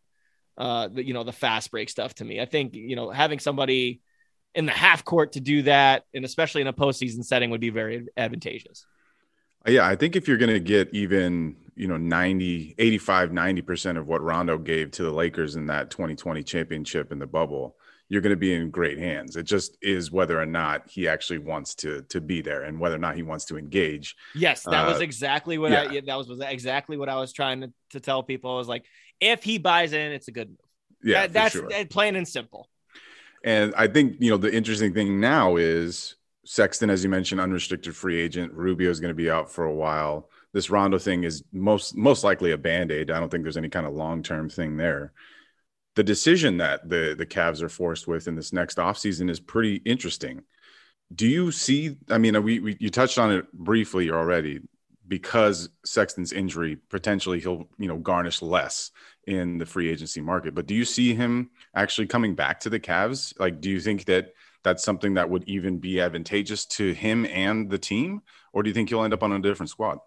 uh, 0.57 0.87
the 0.87 1.05
you 1.05 1.13
know 1.13 1.23
the 1.23 1.31
fast 1.31 1.71
break 1.71 1.89
stuff 1.89 2.15
to 2.15 2.25
me. 2.25 2.41
I 2.41 2.45
think 2.45 2.73
you 2.73 2.95
know 2.95 3.11
having 3.11 3.39
somebody 3.39 4.01
in 4.55 4.65
the 4.65 4.71
half 4.71 5.05
court 5.05 5.33
to 5.33 5.39
do 5.39 5.61
that, 5.63 6.03
and 6.13 6.25
especially 6.25 6.61
in 6.61 6.67
a 6.67 6.73
postseason 6.73 7.23
setting, 7.23 7.51
would 7.51 7.61
be 7.61 7.69
very 7.69 8.07
advantageous. 8.17 8.85
Yeah, 9.67 9.85
I 9.87 9.95
think 9.95 10.15
if 10.15 10.27
you're 10.27 10.37
going 10.37 10.53
to 10.53 10.59
get 10.59 10.89
even, 10.93 11.55
you 11.75 11.87
know, 11.87 11.97
90, 11.97 12.75
85, 12.77 13.29
90% 13.31 13.97
of 13.97 14.07
what 14.07 14.21
Rondo 14.21 14.57
gave 14.57 14.91
to 14.91 15.03
the 15.03 15.11
Lakers 15.11 15.55
in 15.55 15.65
that 15.67 15.89
2020 15.91 16.43
championship 16.43 17.11
in 17.11 17.19
the 17.19 17.27
bubble, 17.27 17.75
you're 18.07 18.21
going 18.21 18.31
to 18.31 18.37
be 18.37 18.53
in 18.53 18.71
great 18.71 18.97
hands. 18.97 19.35
It 19.35 19.43
just 19.43 19.77
is 19.81 20.11
whether 20.11 20.39
or 20.41 20.45
not 20.45 20.89
he 20.89 21.07
actually 21.07 21.37
wants 21.39 21.75
to 21.75 22.01
to 22.09 22.19
be 22.19 22.41
there 22.41 22.63
and 22.63 22.79
whether 22.79 22.95
or 22.95 22.99
not 22.99 23.15
he 23.15 23.21
wants 23.21 23.45
to 23.45 23.57
engage. 23.57 24.15
Yes, 24.33 24.63
that 24.63 24.87
Uh, 24.87 24.91
was 24.91 25.01
exactly 25.01 25.57
what 25.59 25.71
yeah. 25.71 25.81
I 25.83 26.01
that 26.01 26.17
was, 26.17 26.27
was 26.27 26.39
exactly 26.39 26.97
what 26.97 27.07
I 27.09 27.15
was 27.19 27.33
trying 27.33 27.61
to, 27.61 27.71
to 27.91 27.99
tell 27.99 28.23
people. 28.23 28.51
I 28.51 28.55
was 28.57 28.67
like, 28.67 28.85
if 29.19 29.43
he 29.43 29.59
buys 29.59 29.93
in, 29.93 30.11
it's 30.11 30.27
a 30.27 30.31
good 30.31 30.49
move. 30.49 30.57
Yeah, 31.03 31.21
That- 31.27 31.33
that's 31.33 31.53
sure. 31.53 31.69
plain 31.89 32.15
and 32.15 32.27
simple. 32.27 32.67
And 33.43 33.73
I 33.77 33.87
think, 33.87 34.15
you 34.19 34.31
know, 34.31 34.37
the 34.37 34.53
interesting 34.53 34.93
thing 34.93 35.19
now 35.21 35.55
is 35.55 36.15
Sexton, 36.51 36.89
as 36.89 37.03
you 37.03 37.11
mentioned, 37.11 37.39
unrestricted 37.39 37.95
free 37.95 38.19
agent. 38.19 38.51
Rubio 38.53 38.89
is 38.89 38.99
going 38.99 39.11
to 39.11 39.15
be 39.15 39.29
out 39.29 39.51
for 39.51 39.65
a 39.65 39.73
while. 39.73 40.31
This 40.51 40.71
Rondo 40.71 40.97
thing 40.97 41.23
is 41.23 41.43
most 41.53 41.95
most 41.95 42.23
likely 42.23 42.53
a 42.53 42.57
band-aid. 42.57 43.11
I 43.11 43.19
don't 43.19 43.29
think 43.29 43.43
there's 43.43 43.55
any 43.55 43.69
kind 43.69 43.85
of 43.85 43.93
long-term 43.93 44.49
thing 44.49 44.75
there. 44.75 45.13
The 45.93 46.03
decision 46.03 46.57
that 46.57 46.89
the 46.89 47.13
the 47.15 47.27
Cavs 47.27 47.61
are 47.61 47.69
forced 47.69 48.07
with 48.07 48.27
in 48.27 48.35
this 48.35 48.51
next 48.51 48.79
offseason 48.79 49.29
is 49.29 49.39
pretty 49.39 49.75
interesting. 49.85 50.41
Do 51.13 51.27
you 51.27 51.51
see? 51.51 51.97
I 52.09 52.17
mean, 52.17 52.41
we, 52.43 52.59
we 52.59 52.77
you 52.79 52.89
touched 52.89 53.19
on 53.19 53.31
it 53.31 53.53
briefly 53.53 54.09
already. 54.09 54.61
Because 55.07 55.69
Sexton's 55.85 56.31
injury, 56.33 56.77
potentially 56.89 57.39
he'll 57.39 57.67
you 57.77 57.87
know 57.87 57.97
garnish 57.97 58.41
less 58.41 58.89
in 59.27 59.59
the 59.59 59.67
free 59.67 59.89
agency 59.89 60.21
market. 60.21 60.55
But 60.55 60.65
do 60.65 60.73
you 60.73 60.85
see 60.85 61.13
him 61.13 61.51
actually 61.75 62.07
coming 62.07 62.33
back 62.33 62.59
to 62.61 62.69
the 62.71 62.79
Cavs? 62.79 63.39
Like, 63.39 63.61
do 63.61 63.69
you 63.69 63.79
think 63.79 64.05
that 64.05 64.33
that's 64.63 64.83
something 64.83 65.13
that 65.15 65.29
would 65.29 65.43
even 65.47 65.79
be 65.79 66.01
advantageous 66.01 66.65
to 66.65 66.93
him 66.93 67.25
and 67.25 67.69
the 67.69 67.77
team, 67.77 68.21
or 68.53 68.63
do 68.63 68.69
you 68.69 68.73
think 68.73 68.89
he'll 68.89 69.03
end 69.03 69.13
up 69.13 69.23
on 69.23 69.31
a 69.31 69.39
different 69.39 69.69
squad? 69.69 69.99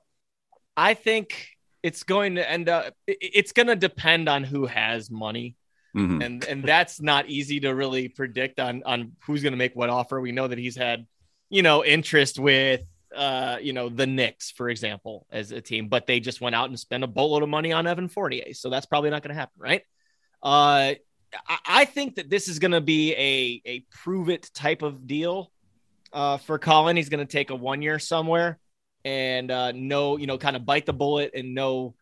I 0.77 0.95
think 0.95 1.49
it's 1.83 2.03
going 2.03 2.37
to 2.37 2.49
end 2.49 2.69
up. 2.69 2.95
It's 3.07 3.53
going 3.53 3.69
to 3.69 3.77
depend 3.77 4.29
on 4.29 4.45
who 4.45 4.67
has 4.67 5.11
money. 5.11 5.57
Mhm. 5.95 6.25
and 6.25 6.45
and 6.45 6.65
that's 6.65 7.03
not 7.03 7.29
easy 7.29 7.61
to 7.61 7.75
really 7.75 8.09
predict 8.09 8.59
on 8.59 8.83
on 8.87 9.13
who's 9.27 9.43
going 9.43 9.53
to 9.53 9.59
make 9.59 9.77
what 9.77 9.91
offer. 9.91 10.23
We 10.23 10.33
know 10.33 10.49
that 10.49 10.57
he's 10.57 10.75
had, 10.75 11.07
you 11.51 11.61
know, 11.61 11.85
interest 11.85 12.39
with 12.39 12.81
uh, 13.15 13.59
you 13.61 13.75
know, 13.75 13.91
the 13.91 14.07
Knicks, 14.07 14.51
for 14.51 14.71
example, 14.71 15.27
as 15.31 15.53
a 15.53 15.61
team, 15.61 15.89
but 15.89 16.07
they 16.07 16.19
just 16.19 16.41
went 16.41 16.57
out 16.57 16.71
and 16.71 16.81
spent 16.81 17.05
a 17.05 17.07
boatload 17.07 17.43
of 17.43 17.49
money 17.51 17.71
on 17.71 17.87
Evan 17.87 18.09
Fournier, 18.09 18.55
so 18.55 18.71
that's 18.71 18.87
probably 18.87 19.11
not 19.11 19.23
going 19.23 19.35
to 19.35 19.39
happen, 19.39 19.61
right? 19.61 19.83
Uh, 20.43 20.95
I, 21.67 21.85
think 21.85 22.17
that 22.17 22.29
this 22.29 22.49
is 22.49 22.59
going 22.59 22.73
to 22.73 22.81
be 22.81 23.13
a 23.15 23.63
a 23.69 23.87
prove 23.91 24.29
it 24.29 24.51
type 24.55 24.83
of 24.83 25.07
deal 25.07 25.51
uh, 26.13 26.37
for 26.39 26.59
Collin. 26.59 26.97
He's 26.97 27.09
going 27.09 27.27
to 27.27 27.31
take 27.31 27.51
a 27.51 27.55
one 27.55 27.83
year 27.83 27.99
somewhere 27.99 28.59
and 29.05 29.51
uh, 29.51 29.73
know, 29.73 30.17
you 30.17 30.27
know, 30.27 30.39
kind 30.39 30.57
of 30.57 30.65
bite 30.65 30.87
the 30.87 30.93
bullet 30.93 31.33
and 31.35 31.55
know 31.55 31.95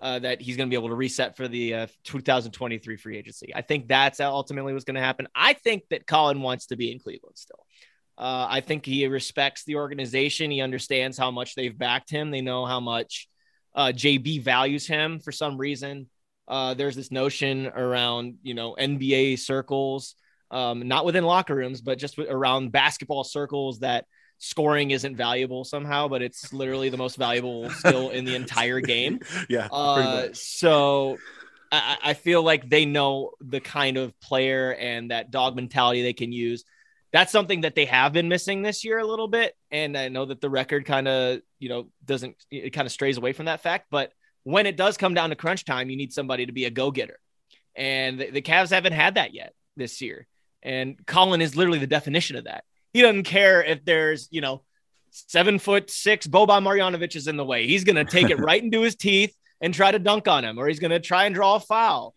uh, 0.00 0.18
that 0.18 0.40
he's 0.40 0.56
going 0.56 0.68
to 0.68 0.70
be 0.70 0.76
able 0.76 0.88
to 0.88 0.94
reset 0.94 1.36
for 1.36 1.46
the 1.48 1.74
uh, 1.74 1.86
2023 2.04 2.96
free 2.96 3.16
agency. 3.16 3.52
I 3.54 3.62
think 3.62 3.88
that's 3.88 4.20
ultimately 4.20 4.72
what's 4.72 4.84
going 4.84 4.96
to 4.96 5.00
happen. 5.00 5.28
I 5.34 5.52
think 5.52 5.84
that 5.90 6.06
Collin 6.06 6.42
wants 6.42 6.66
to 6.66 6.76
be 6.76 6.90
in 6.90 6.98
Cleveland 6.98 7.36
still. 7.36 7.64
Uh, 8.18 8.46
I 8.48 8.60
think 8.60 8.84
he 8.84 9.06
respects 9.06 9.64
the 9.64 9.76
organization. 9.76 10.50
He 10.50 10.60
understands 10.60 11.16
how 11.16 11.30
much 11.30 11.54
they've 11.54 11.76
backed 11.76 12.10
him. 12.10 12.30
They 12.30 12.40
know 12.40 12.66
how 12.66 12.80
much 12.80 13.28
uh, 13.74 13.92
JB 13.94 14.42
values 14.42 14.86
him 14.86 15.18
for 15.18 15.32
some 15.32 15.56
reason. 15.56 16.08
Uh, 16.48 16.74
there's 16.74 16.96
this 16.96 17.10
notion 17.10 17.66
around, 17.66 18.36
you 18.42 18.54
know, 18.54 18.74
NBA 18.78 19.38
circles, 19.38 20.16
um, 20.50 20.86
not 20.86 21.04
within 21.04 21.24
locker 21.24 21.54
rooms, 21.54 21.80
but 21.80 21.98
just 21.98 22.18
around 22.18 22.72
basketball 22.72 23.24
circles 23.24 23.80
that 23.80 24.06
scoring 24.38 24.90
isn't 24.90 25.16
valuable 25.16 25.64
somehow, 25.64 26.08
but 26.08 26.20
it's 26.20 26.52
literally 26.52 26.88
the 26.88 26.96
most 26.96 27.16
valuable 27.16 27.70
skill 27.78 28.10
in 28.10 28.24
the 28.24 28.34
entire 28.34 28.80
game. 28.80 29.20
Yeah, 29.48 29.68
Uh, 29.70 30.28
so 30.32 31.16
I, 31.70 31.96
I 32.02 32.14
feel 32.14 32.42
like 32.42 32.68
they 32.68 32.84
know 32.84 33.30
the 33.40 33.60
kind 33.60 33.96
of 33.96 34.18
player 34.20 34.74
and 34.74 35.10
that 35.10 35.30
dog 35.30 35.56
mentality 35.56 36.02
they 36.02 36.12
can 36.12 36.32
use. 36.32 36.64
That's 37.12 37.32
something 37.32 37.62
that 37.62 37.74
they 37.74 37.84
have 37.86 38.12
been 38.12 38.28
missing 38.28 38.62
this 38.62 38.84
year 38.84 38.98
a 38.98 39.06
little 39.06 39.28
bit. 39.28 39.54
And 39.70 39.96
I 39.96 40.08
know 40.08 40.24
that 40.26 40.40
the 40.40 40.50
record 40.50 40.86
kind 40.86 41.06
of, 41.06 41.40
you 41.58 41.68
know, 41.68 41.86
doesn't, 42.04 42.36
it 42.50 42.70
kind 42.70 42.86
of 42.86 42.92
strays 42.92 43.18
away 43.18 43.32
from 43.32 43.46
that 43.46 43.62
fact. 43.62 43.86
But 43.90 44.12
when 44.44 44.66
it 44.66 44.76
does 44.76 44.96
come 44.96 45.14
down 45.14 45.30
to 45.30 45.36
crunch 45.36 45.64
time, 45.64 45.90
you 45.90 45.96
need 45.96 46.12
somebody 46.12 46.46
to 46.46 46.52
be 46.52 46.64
a 46.64 46.70
go 46.70 46.90
getter. 46.90 47.18
And 47.74 48.18
the, 48.18 48.30
the 48.30 48.42
Cavs 48.42 48.70
haven't 48.70 48.92
had 48.92 49.14
that 49.14 49.34
yet 49.34 49.54
this 49.76 50.00
year. 50.00 50.26
And 50.62 51.04
Collin 51.06 51.40
is 51.40 51.56
literally 51.56 51.78
the 51.78 51.86
definition 51.86 52.36
of 52.36 52.44
that. 52.44 52.64
He 52.92 53.02
doesn't 53.02 53.24
care 53.24 53.62
if 53.62 53.84
there's, 53.84 54.28
you 54.30 54.40
know, 54.40 54.62
seven 55.10 55.58
foot 55.58 55.90
six 55.90 56.26
Boban 56.26 56.62
Marjanovic 56.62 57.16
is 57.16 57.26
in 57.26 57.36
the 57.36 57.44
way. 57.44 57.66
He's 57.66 57.84
going 57.84 57.96
to 57.96 58.04
take 58.04 58.30
it 58.30 58.38
right 58.38 58.62
into 58.62 58.82
his 58.82 58.96
teeth 58.96 59.34
and 59.60 59.72
try 59.72 59.90
to 59.90 59.98
dunk 59.98 60.28
on 60.28 60.44
him, 60.44 60.58
or 60.58 60.68
he's 60.68 60.80
going 60.80 60.90
to 60.90 61.00
try 61.00 61.24
and 61.24 61.34
draw 61.34 61.56
a 61.56 61.60
foul. 61.60 62.14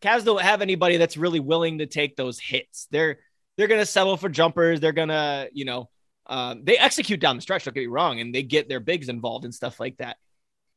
Cavs 0.00 0.24
don't 0.24 0.42
have 0.42 0.62
anybody 0.62 0.96
that's 0.96 1.16
really 1.16 1.40
willing 1.40 1.78
to 1.78 1.86
take 1.86 2.16
those 2.16 2.38
hits. 2.40 2.88
They're 2.90 3.18
they're 3.56 3.68
going 3.68 3.80
to 3.80 3.86
settle 3.86 4.16
for 4.16 4.28
jumpers. 4.28 4.80
They're 4.80 4.92
going 4.92 5.10
to, 5.10 5.48
you 5.52 5.64
know, 5.64 5.90
um, 6.26 6.64
they 6.64 6.78
execute 6.78 7.20
down 7.20 7.36
the 7.36 7.42
stretch. 7.42 7.64
Don't 7.64 7.74
get 7.74 7.80
me 7.80 7.86
wrong, 7.86 8.20
and 8.20 8.34
they 8.34 8.42
get 8.42 8.68
their 8.68 8.80
bigs 8.80 9.08
involved 9.08 9.44
and 9.44 9.54
stuff 9.54 9.78
like 9.78 9.98
that. 9.98 10.16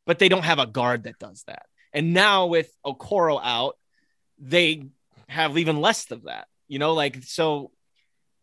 But 0.06 0.20
they 0.20 0.30
don't 0.30 0.44
have 0.46 0.60
a 0.60 0.68
guard 0.68 1.04
that 1.04 1.18
does 1.20 1.44
that. 1.48 1.66
And 1.94 2.14
now 2.14 2.48
with 2.48 2.70
Okoro 2.86 3.40
out, 3.44 3.78
they 4.38 4.86
have 5.28 5.58
even 5.58 5.82
less 5.82 6.12
of 6.12 6.24
that. 6.24 6.48
You 6.68 6.80
know, 6.80 6.94
like 6.94 7.24
so 7.24 7.72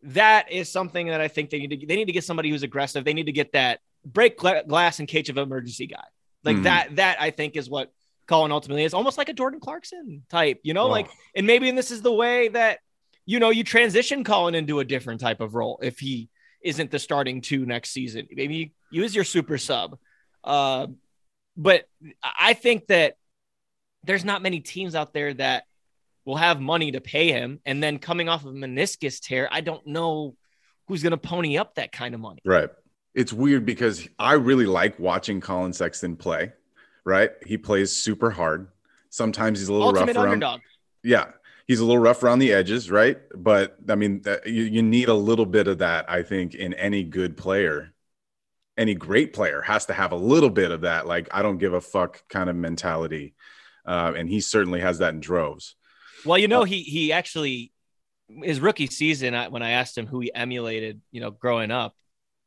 that 0.03 0.51
is 0.51 0.69
something 0.69 1.07
that 1.07 1.21
I 1.21 1.27
think 1.27 1.49
they 1.49 1.59
need 1.59 1.79
to 1.79 1.85
they 1.87 1.95
need 1.95 2.05
to 2.05 2.11
get 2.11 2.23
somebody 2.23 2.49
who's 2.49 2.63
aggressive. 2.63 3.05
They 3.05 3.13
need 3.13 3.27
to 3.27 3.31
get 3.31 3.53
that 3.53 3.79
break 4.05 4.37
gla- 4.37 4.63
glass 4.65 4.99
in 4.99 5.05
cage 5.05 5.29
of 5.29 5.37
emergency 5.37 5.87
guy. 5.87 6.03
Like 6.43 6.57
Mhm. 6.57 6.63
that 6.63 6.95
that 6.97 7.21
I 7.21 7.31
think 7.31 7.55
is 7.55 7.69
what 7.69 7.91
Collin 8.27 8.51
ultimately 8.51 8.83
is 8.83 8.93
almost 8.93 9.17
like 9.17 9.29
a 9.29 9.33
Jordan 9.33 9.59
Clarkson 9.59 10.25
type, 10.29 10.59
you 10.63 10.73
know, 10.73 10.83
Oh. 10.85 10.89
like 10.89 11.09
and 11.35 11.45
maybe 11.47 11.69
and 11.69 11.77
this 11.77 11.91
is 11.91 12.01
the 12.01 12.11
way 12.11 12.49
that 12.49 12.79
you 13.25 13.39
know 13.39 13.49
you 13.49 13.63
transition 13.63 14.23
Collin 14.23 14.55
into 14.55 14.79
a 14.79 14.85
different 14.85 15.21
type 15.21 15.39
of 15.41 15.53
role 15.55 15.79
if 15.81 15.99
he 15.99 16.29
isn't 16.61 16.91
the 16.91 16.99
starting 16.99 17.39
two 17.41 17.65
next 17.65 17.91
season. 17.91 18.27
Maybe 18.31 18.73
use 18.89 19.13
your 19.15 19.23
super 19.25 19.57
sub. 19.57 19.97
Uh, 20.43 20.87
but 21.55 21.85
I 22.23 22.53
think 22.53 22.87
that 22.87 23.15
there's 24.03 24.25
not 24.25 24.41
many 24.41 24.59
teams 24.59 24.95
out 24.95 25.13
there 25.13 25.33
that 25.35 25.63
will 26.25 26.37
have 26.37 26.59
money 26.59 26.91
to 26.91 27.01
pay 27.01 27.31
him. 27.31 27.59
And 27.65 27.81
then 27.81 27.99
coming 27.99 28.29
off 28.29 28.45
of 28.45 28.51
a 28.51 28.57
meniscus 28.57 29.19
tear, 29.19 29.47
I 29.51 29.61
don't 29.61 29.85
know 29.85 30.35
who's 30.87 31.03
going 31.03 31.11
to 31.11 31.17
pony 31.17 31.57
up 31.57 31.75
that 31.75 31.91
kind 31.91 32.13
of 32.13 32.21
money. 32.21 32.41
Right. 32.45 32.69
It's 33.13 33.31
weird 33.31 33.65
because 33.65 34.07
I 34.17 34.33
really 34.33 34.65
like 34.65 34.99
watching 34.99 35.39
Collin 35.39 35.73
Sexton 35.73 36.15
play. 36.15 36.53
Right. 37.05 37.31
He 37.45 37.57
plays 37.57 37.91
super 37.93 38.31
hard. 38.31 38.67
Sometimes 39.09 39.59
he's 39.59 39.69
a 39.69 39.73
little 39.73 39.89
Ultimate 39.89 40.15
rough 40.15 40.25
around. 40.25 40.61
Yeah. 41.03 41.27
He's 41.67 41.79
a 41.79 41.85
little 41.85 42.01
rough 42.01 42.23
around 42.23 42.39
the 42.39 42.51
edges, 42.51 42.89
right? 42.89 43.19
But 43.35 43.77
I 43.87 43.95
mean, 43.95 44.21
that- 44.23 44.47
you, 44.47 44.63
you 44.63 44.81
need 44.81 45.09
a 45.09 45.13
little 45.13 45.45
bit 45.45 45.67
of 45.67 45.77
that, 45.77 46.09
I 46.09 46.23
think, 46.23 46.55
in 46.55 46.73
any 46.73 47.03
good 47.03 47.37
player. 47.37 47.92
Any 48.77 48.95
great 48.95 49.33
player 49.33 49.61
has 49.61 49.85
to 49.87 49.93
have 49.93 50.11
a 50.11 50.15
little 50.15 50.49
bit 50.49 50.71
of 50.71 50.81
that, 50.81 51.05
like, 51.05 51.29
I 51.31 51.41
don't 51.41 51.59
give 51.59 51.73
a 51.73 51.81
fuck 51.81 52.27
kind 52.27 52.49
of 52.49 52.55
mentality. 52.55 53.35
Uh, 53.85 54.13
and 54.15 54.29
he 54.29 54.39
certainly 54.41 54.79
has 54.79 54.99
that 54.99 55.13
in 55.13 55.19
droves. 55.19 55.75
Well, 56.25 56.37
you 56.37 56.47
know, 56.47 56.63
he 56.63 56.83
he 56.83 57.11
actually 57.11 57.71
his 58.41 58.59
rookie 58.59 58.87
season. 58.87 59.35
I, 59.35 59.49
when 59.49 59.61
I 59.61 59.71
asked 59.71 59.97
him 59.97 60.07
who 60.07 60.21
he 60.21 60.33
emulated, 60.33 61.01
you 61.11 61.19
know, 61.19 61.31
growing 61.31 61.69
up, 61.69 61.93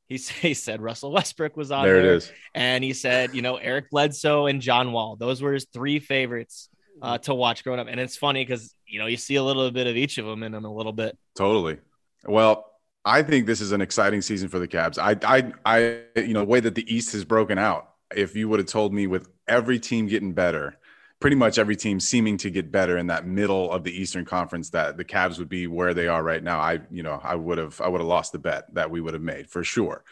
he, 0.09 0.17
he 0.41 0.55
said 0.55 0.81
Russell 0.81 1.13
Westbrook 1.13 1.57
was 1.57 1.71
on 1.71 1.85
there 1.85 2.03
there, 2.03 2.13
it 2.13 2.17
is. 2.17 2.33
and 2.55 2.83
he 2.83 2.93
said, 2.93 3.35
you 3.35 3.43
know, 3.43 3.57
Eric 3.57 3.91
Bledsoe 3.91 4.47
and 4.47 4.61
John 4.61 4.93
Wall. 4.93 5.17
Those 5.17 5.43
were 5.43 5.53
his 5.53 5.67
three 5.73 5.99
favorites 5.99 6.69
uh, 7.03 7.19
to 7.19 7.35
watch 7.35 7.65
growing 7.65 7.81
up. 7.81 7.89
And 7.89 8.01
it's 8.01 8.17
funny 8.17 8.45
because 8.45 8.75
you 8.87 8.99
know 8.99 9.07
you 9.07 9.17
see 9.17 9.37
a 9.37 9.43
little 9.43 9.71
bit 9.71 9.87
of 9.87 9.97
each 9.97 10.19
of 10.19 10.27
them 10.27 10.43
in 10.43 10.55
him 10.55 10.65
a 10.65 10.73
little 10.73 10.93
bit. 10.93 11.17
Totally. 11.37 11.79
Well, 12.25 12.71
I 13.07 13.23
think 13.23 13.47
this 13.47 13.61
is 13.61 13.71
an 13.71 13.81
exciting 13.81 14.21
season 14.21 14.49
for 14.49 14.59
the 14.59 14.67
Cavs. 14.67 14.99
I, 14.99 15.17
I, 15.25 15.53
I, 15.65 16.21
you 16.21 16.35
know, 16.35 16.41
the 16.41 16.47
way 16.47 16.59
that 16.59 16.75
the 16.75 16.93
East 16.93 17.13
has 17.13 17.25
broken 17.25 17.57
out. 17.57 17.93
If 18.15 18.35
you 18.35 18.49
would 18.49 18.59
have 18.59 18.69
told 18.69 18.93
me 18.93 19.07
with 19.07 19.29
every 19.47 19.79
team 19.79 20.09
getting 20.09 20.33
better, 20.33 20.77
pretty 21.21 21.37
much 21.37 21.57
every 21.57 21.77
team 21.77 22.01
seeming 22.01 22.37
to 22.39 22.51
get 22.51 22.73
better 22.73 22.99
in 22.99 23.07
that 23.07 23.25
middle 23.25 23.71
of 23.71 23.85
the 23.85 23.93
Eastern 23.93 24.25
Conference, 24.25 24.71
that 24.71 24.97
the 24.97 25.05
Cavs 25.05 25.39
would 25.39 25.49
be 25.49 25.69
where 25.69 25.95
they 25.95 26.09
are 26.09 26.23
right 26.23 26.43
now, 26.43 26.59
I, 26.59 26.81
you 26.91 27.05
know, 27.05 27.21
I 27.23 27.37
would 27.37 27.59
have, 27.59 27.81
I 27.81 27.89
would 27.89 28.01
have 28.01 28.09
lost 28.09 28.33
the 28.33 28.41
bet 28.41 28.75
that 28.75 28.91
we 28.91 29.01
would 29.01 29.15
have 29.15 29.23
made 29.23 29.49
for 29.49 29.63
sure. 29.63 30.03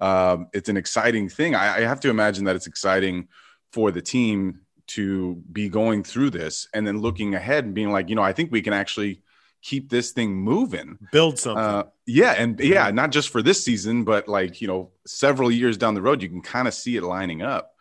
Um, 0.00 0.48
it's 0.52 0.68
an 0.68 0.76
exciting 0.76 1.28
thing. 1.28 1.54
I, 1.54 1.76
I 1.76 1.80
have 1.82 2.00
to 2.00 2.10
imagine 2.10 2.44
that 2.46 2.56
it's 2.56 2.66
exciting 2.66 3.28
for 3.72 3.92
the 3.92 4.02
team 4.02 4.62
to 4.88 5.36
be 5.52 5.68
going 5.68 6.02
through 6.02 6.30
this 6.30 6.66
and 6.74 6.84
then 6.84 6.98
looking 6.98 7.36
ahead 7.36 7.64
and 7.64 7.74
being 7.74 7.92
like, 7.92 8.08
you 8.08 8.16
know, 8.16 8.22
I 8.22 8.32
think 8.32 8.50
we 8.50 8.60
can 8.60 8.72
actually 8.72 9.22
keep 9.62 9.90
this 9.90 10.12
thing 10.12 10.34
moving. 10.34 10.98
Build 11.12 11.38
something. 11.38 11.62
Uh, 11.62 11.84
yeah, 12.06 12.32
and 12.32 12.58
yeah, 12.60 12.90
not 12.90 13.10
just 13.12 13.28
for 13.28 13.42
this 13.42 13.64
season, 13.64 14.04
but 14.04 14.28
like 14.28 14.60
you 14.60 14.68
know, 14.68 14.90
several 15.06 15.50
years 15.50 15.76
down 15.76 15.94
the 15.94 16.02
road, 16.02 16.22
you 16.22 16.28
can 16.28 16.42
kind 16.42 16.66
of 16.68 16.74
see 16.74 16.96
it 16.96 17.02
lining 17.02 17.42
up. 17.42 17.72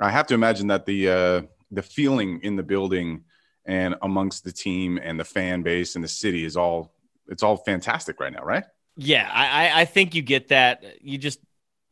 I 0.00 0.10
have 0.10 0.26
to 0.28 0.34
imagine 0.34 0.68
that 0.68 0.86
the 0.86 1.08
uh, 1.08 1.42
the 1.70 1.82
feeling 1.82 2.40
in 2.42 2.56
the 2.56 2.62
building 2.62 3.24
and 3.66 3.94
amongst 4.02 4.44
the 4.44 4.52
team 4.52 4.98
and 5.02 5.18
the 5.18 5.24
fan 5.24 5.62
base 5.62 5.94
and 5.94 6.04
the 6.04 6.08
city 6.08 6.44
is 6.44 6.56
all 6.56 6.92
it's 7.28 7.42
all 7.42 7.56
fantastic 7.56 8.20
right 8.20 8.32
now, 8.32 8.42
right? 8.44 8.64
Yeah, 8.96 9.28
I, 9.32 9.66
I- 9.68 9.80
I 9.80 9.84
think 9.86 10.14
you 10.14 10.22
get 10.22 10.48
that. 10.48 10.84
You 11.00 11.18
just 11.18 11.40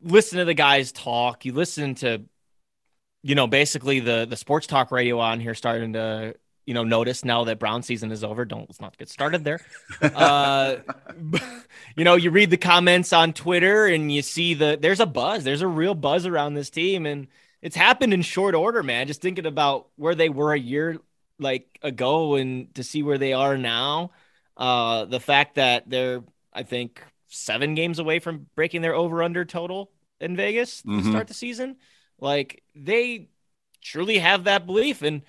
listen 0.02 0.38
to 0.38 0.44
the 0.44 0.54
guys 0.54 0.92
talk. 0.92 1.44
You 1.44 1.52
listen 1.52 1.94
to, 1.96 2.22
you 3.22 3.34
know, 3.34 3.46
basically 3.46 4.00
the 4.00 4.26
the 4.28 4.36
sports 4.36 4.66
talk 4.66 4.90
radio 4.92 5.18
on 5.18 5.40
here 5.40 5.54
starting 5.54 5.94
to, 5.94 6.34
you 6.66 6.74
know, 6.74 6.84
notice 6.84 7.24
now 7.24 7.44
that 7.44 7.58
Brown 7.58 7.82
season 7.82 8.12
is 8.12 8.22
over. 8.22 8.44
Don't 8.44 8.68
let's 8.68 8.80
not 8.80 8.96
get 8.98 9.08
started 9.08 9.44
there. 9.44 9.60
Uh, 10.02 10.76
you 11.96 12.04
know, 12.04 12.14
you 12.16 12.30
read 12.30 12.50
the 12.50 12.56
comments 12.56 13.12
on 13.12 13.32
Twitter 13.32 13.86
and 13.86 14.12
you 14.12 14.22
see 14.22 14.54
the 14.54 14.78
there's 14.80 15.00
a 15.00 15.06
buzz. 15.06 15.44
There's 15.44 15.62
a 15.62 15.66
real 15.68 15.94
buzz 15.94 16.26
around 16.26 16.54
this 16.54 16.70
team, 16.70 17.06
and 17.06 17.28
it's 17.60 17.76
happened 17.76 18.12
in 18.14 18.22
short 18.22 18.54
order, 18.54 18.82
man. 18.82 19.06
Just 19.06 19.20
thinking 19.22 19.46
about 19.46 19.88
where 19.96 20.14
they 20.14 20.28
were 20.28 20.52
a 20.52 20.58
year 20.58 20.98
like 21.38 21.78
ago 21.82 22.34
and 22.34 22.72
to 22.74 22.84
see 22.84 23.02
where 23.02 23.18
they 23.18 23.32
are 23.32 23.56
now. 23.58 24.12
Uh, 24.56 25.06
the 25.06 25.18
fact 25.20 25.54
that 25.56 25.88
they're, 25.88 26.22
I 26.52 26.62
think, 26.62 27.02
seven 27.28 27.74
games 27.74 27.98
away 27.98 28.18
from 28.18 28.46
breaking 28.54 28.82
their 28.82 28.94
over 28.94 29.22
under 29.22 29.44
total 29.44 29.90
in 30.20 30.36
Vegas 30.36 30.82
to 30.82 30.88
Mhm. 30.88 31.10
start 31.10 31.26
the 31.28 31.34
season. 31.34 31.76
Like 32.20 32.62
they 32.74 33.28
truly 33.80 34.18
have 34.18 34.44
that 34.44 34.66
belief. 34.66 35.02
And, 35.02 35.22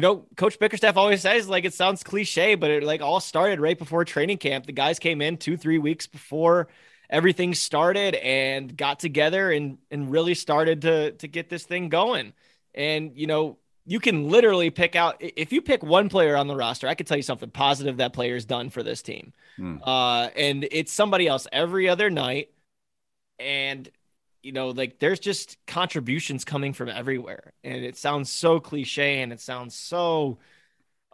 you 0.00 0.06
know, 0.06 0.24
Coach 0.34 0.58
Bickerstaff 0.58 0.96
always 0.96 1.20
says, 1.20 1.46
like, 1.46 1.66
it 1.66 1.74
sounds 1.74 2.02
cliche, 2.02 2.54
but 2.54 2.70
it 2.70 2.82
like 2.82 3.02
all 3.02 3.20
started 3.20 3.60
right 3.60 3.78
before 3.78 4.02
training 4.06 4.38
camp. 4.38 4.64
The 4.64 4.72
guys 4.72 4.98
came 4.98 5.20
in 5.20 5.36
two, 5.36 5.58
three 5.58 5.76
weeks 5.76 6.06
before 6.06 6.68
everything 7.10 7.52
started 7.52 8.14
and 8.14 8.74
got 8.74 8.98
together 8.98 9.52
and 9.52 9.76
and 9.90 10.10
really 10.10 10.32
started 10.32 10.80
to 10.82 11.12
to 11.12 11.28
get 11.28 11.50
this 11.50 11.64
thing 11.64 11.90
going. 11.90 12.32
And 12.74 13.14
you 13.14 13.26
know, 13.26 13.58
you 13.84 14.00
can 14.00 14.30
literally 14.30 14.70
pick 14.70 14.96
out 14.96 15.16
if 15.20 15.52
you 15.52 15.60
pick 15.60 15.82
one 15.82 16.08
player 16.08 16.34
on 16.34 16.46
the 16.46 16.56
roster, 16.56 16.88
I 16.88 16.94
could 16.94 17.06
tell 17.06 17.18
you 17.18 17.22
something 17.22 17.50
positive 17.50 17.98
that 17.98 18.14
player's 18.14 18.46
done 18.46 18.70
for 18.70 18.82
this 18.82 19.02
team. 19.02 19.34
Hmm. 19.58 19.82
Uh, 19.84 20.28
and 20.34 20.66
it's 20.70 20.92
somebody 20.92 21.26
else 21.26 21.46
every 21.52 21.90
other 21.90 22.08
night. 22.08 22.48
And 23.38 23.86
you 24.42 24.52
know, 24.52 24.70
like 24.70 24.98
there's 24.98 25.20
just 25.20 25.56
contributions 25.66 26.44
coming 26.44 26.72
from 26.72 26.88
everywhere. 26.88 27.52
And 27.62 27.84
it 27.84 27.96
sounds 27.96 28.30
so 28.30 28.60
cliche 28.60 29.22
and 29.22 29.32
it 29.32 29.40
sounds 29.40 29.74
so 29.74 30.38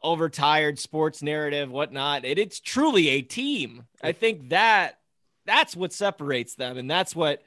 overtired 0.03 0.79
sports 0.79 1.23
narrative, 1.23 1.71
whatnot. 1.71 2.25
It, 2.25 2.39
it's 2.39 2.61
truly 2.61 3.09
a 3.09 3.23
team. 3.23 3.85
I 4.03 4.13
think 4.13 4.51
that 4.51 4.99
that's 5.45 5.77
what 5.77 5.93
separates 5.93 6.55
them, 6.55 6.77
and 6.77 6.91
that's 6.91 7.15
what 7.15 7.43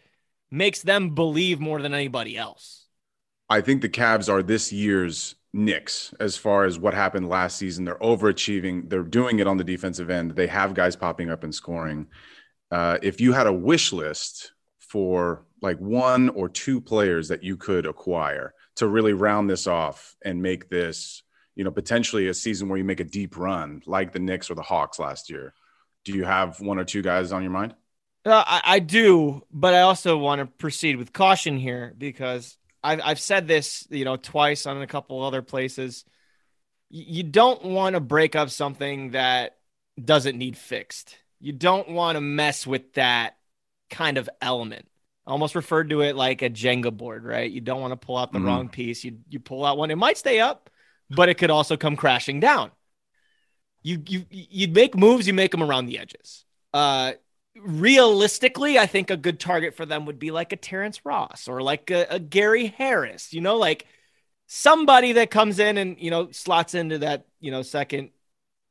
makes 0.51 0.81
them 0.81 1.15
believe 1.15 1.59
more 1.59 1.81
than 1.81 1.93
anybody 1.93 2.37
else. 2.37 2.85
I 3.49 3.61
think 3.61 3.81
the 3.81 3.89
Cavs 3.89 4.29
are 4.29 4.43
this 4.43 4.71
year's 4.71 5.35
Knicks 5.51 6.13
as 6.19 6.37
far 6.37 6.65
as 6.65 6.77
what 6.77 6.93
happened 6.93 7.27
last 7.27 7.57
season. 7.57 7.83
They're 7.83 7.95
overachieving. 7.95 8.89
They're 8.89 9.03
doing 9.03 9.39
it 9.39 9.47
on 9.47 9.57
the 9.57 9.63
defensive 9.63 10.09
end. 10.09 10.31
They 10.31 10.47
have 10.47 10.73
guys 10.73 10.95
popping 10.95 11.29
up 11.29 11.43
and 11.43 11.53
scoring. 11.53 12.07
Uh, 12.71 12.99
if 13.01 13.19
you 13.19 13.33
had 13.33 13.47
a 13.47 13.53
wish 13.53 13.91
list 13.91 14.51
for 14.79 15.45
like 15.61 15.77
one 15.79 16.29
or 16.29 16.49
two 16.49 16.79
players 16.81 17.27
that 17.29 17.43
you 17.43 17.57
could 17.57 17.85
acquire 17.85 18.53
to 18.77 18.87
really 18.87 19.13
round 19.13 19.49
this 19.49 19.67
off 19.67 20.15
and 20.23 20.41
make 20.41 20.69
this, 20.69 21.23
you 21.55 21.63
know, 21.63 21.71
potentially 21.71 22.27
a 22.27 22.33
season 22.33 22.69
where 22.69 22.77
you 22.77 22.83
make 22.83 22.99
a 22.99 23.05
deep 23.05 23.37
run 23.37 23.81
like 23.85 24.11
the 24.11 24.19
Knicks 24.19 24.49
or 24.49 24.55
the 24.55 24.61
Hawks 24.61 24.99
last 24.99 25.29
year, 25.29 25.53
do 26.05 26.13
you 26.13 26.23
have 26.23 26.59
one 26.59 26.79
or 26.79 26.85
two 26.85 27.01
guys 27.01 27.31
on 27.31 27.41
your 27.41 27.51
mind? 27.51 27.75
Uh, 28.25 28.43
I, 28.45 28.61
I 28.63 28.79
do, 28.79 29.43
but 29.51 29.73
I 29.73 29.81
also 29.81 30.17
want 30.17 30.39
to 30.39 30.45
proceed 30.45 30.97
with 30.97 31.13
caution 31.13 31.57
here 31.57 31.93
because 31.97 32.57
I've, 32.83 33.01
I've 33.03 33.19
said 33.19 33.47
this, 33.47 33.87
you 33.89 34.05
know, 34.05 34.17
twice 34.17 34.65
on 34.65 34.81
a 34.81 34.87
couple 34.87 35.23
other 35.23 35.41
places. 35.41 36.05
You 36.89 37.23
don't 37.23 37.63
want 37.63 37.93
to 37.93 37.99
break 37.99 38.35
up 38.35 38.49
something 38.49 39.11
that 39.11 39.57
doesn't 40.03 40.37
need 40.37 40.57
fixed. 40.57 41.15
You 41.39 41.53
don't 41.53 41.89
want 41.89 42.15
to 42.15 42.21
mess 42.21 42.65
with 42.65 42.93
that 42.93 43.37
kind 43.89 44.17
of 44.17 44.29
element. 44.41 44.88
Almost 45.29 45.55
referred 45.55 45.91
to 45.91 46.01
it 46.01 46.15
like 46.15 46.41
a 46.41 46.49
Jenga 46.49 46.95
board, 46.95 47.23
right? 47.23 47.49
You 47.49 47.61
don't 47.61 47.81
want 47.81 47.91
to 47.91 48.05
pull 48.05 48.17
out 48.17 48.33
the 48.33 48.39
Mhm. 48.39 48.45
wrong 48.45 48.69
piece. 48.69 49.03
You 49.03 49.19
you 49.29 49.39
pull 49.39 49.63
out 49.63 49.77
one, 49.77 49.91
it 49.91 49.95
might 49.95 50.17
stay 50.17 50.39
up, 50.39 50.69
but 51.09 51.29
it 51.29 51.35
could 51.35 51.51
also 51.51 51.77
come 51.77 51.95
crashing 51.95 52.39
down. 52.39 52.71
You 53.83 54.03
you 54.07 54.25
you 54.29 54.67
make 54.67 54.97
moves, 54.97 55.27
you 55.27 55.33
make 55.33 55.51
them 55.51 55.63
around 55.63 55.85
the 55.85 55.99
edges. 55.99 56.45
Uh, 56.73 57.13
realistically, 57.55 58.77
I 58.79 58.87
think 58.87 59.09
a 59.09 59.17
good 59.17 59.39
target 59.39 59.75
for 59.75 59.85
them 59.85 60.05
would 60.05 60.19
be 60.19 60.31
like 60.31 60.51
a 60.51 60.57
Terrence 60.57 61.05
Ross 61.05 61.47
or 61.47 61.61
like 61.61 61.91
a, 61.91 62.07
a 62.09 62.19
Gary 62.19 62.67
Harris, 62.67 63.33
you 63.33 63.41
know, 63.41 63.57
like 63.57 63.85
somebody 64.47 65.13
that 65.13 65.29
comes 65.31 65.59
in 65.59 65.77
and, 65.77 65.99
you 65.99 66.09
know, 66.11 66.31
slots 66.31 66.73
into 66.73 66.99
that, 66.99 67.25
you 67.39 67.51
know, 67.51 67.61
second, 67.61 68.09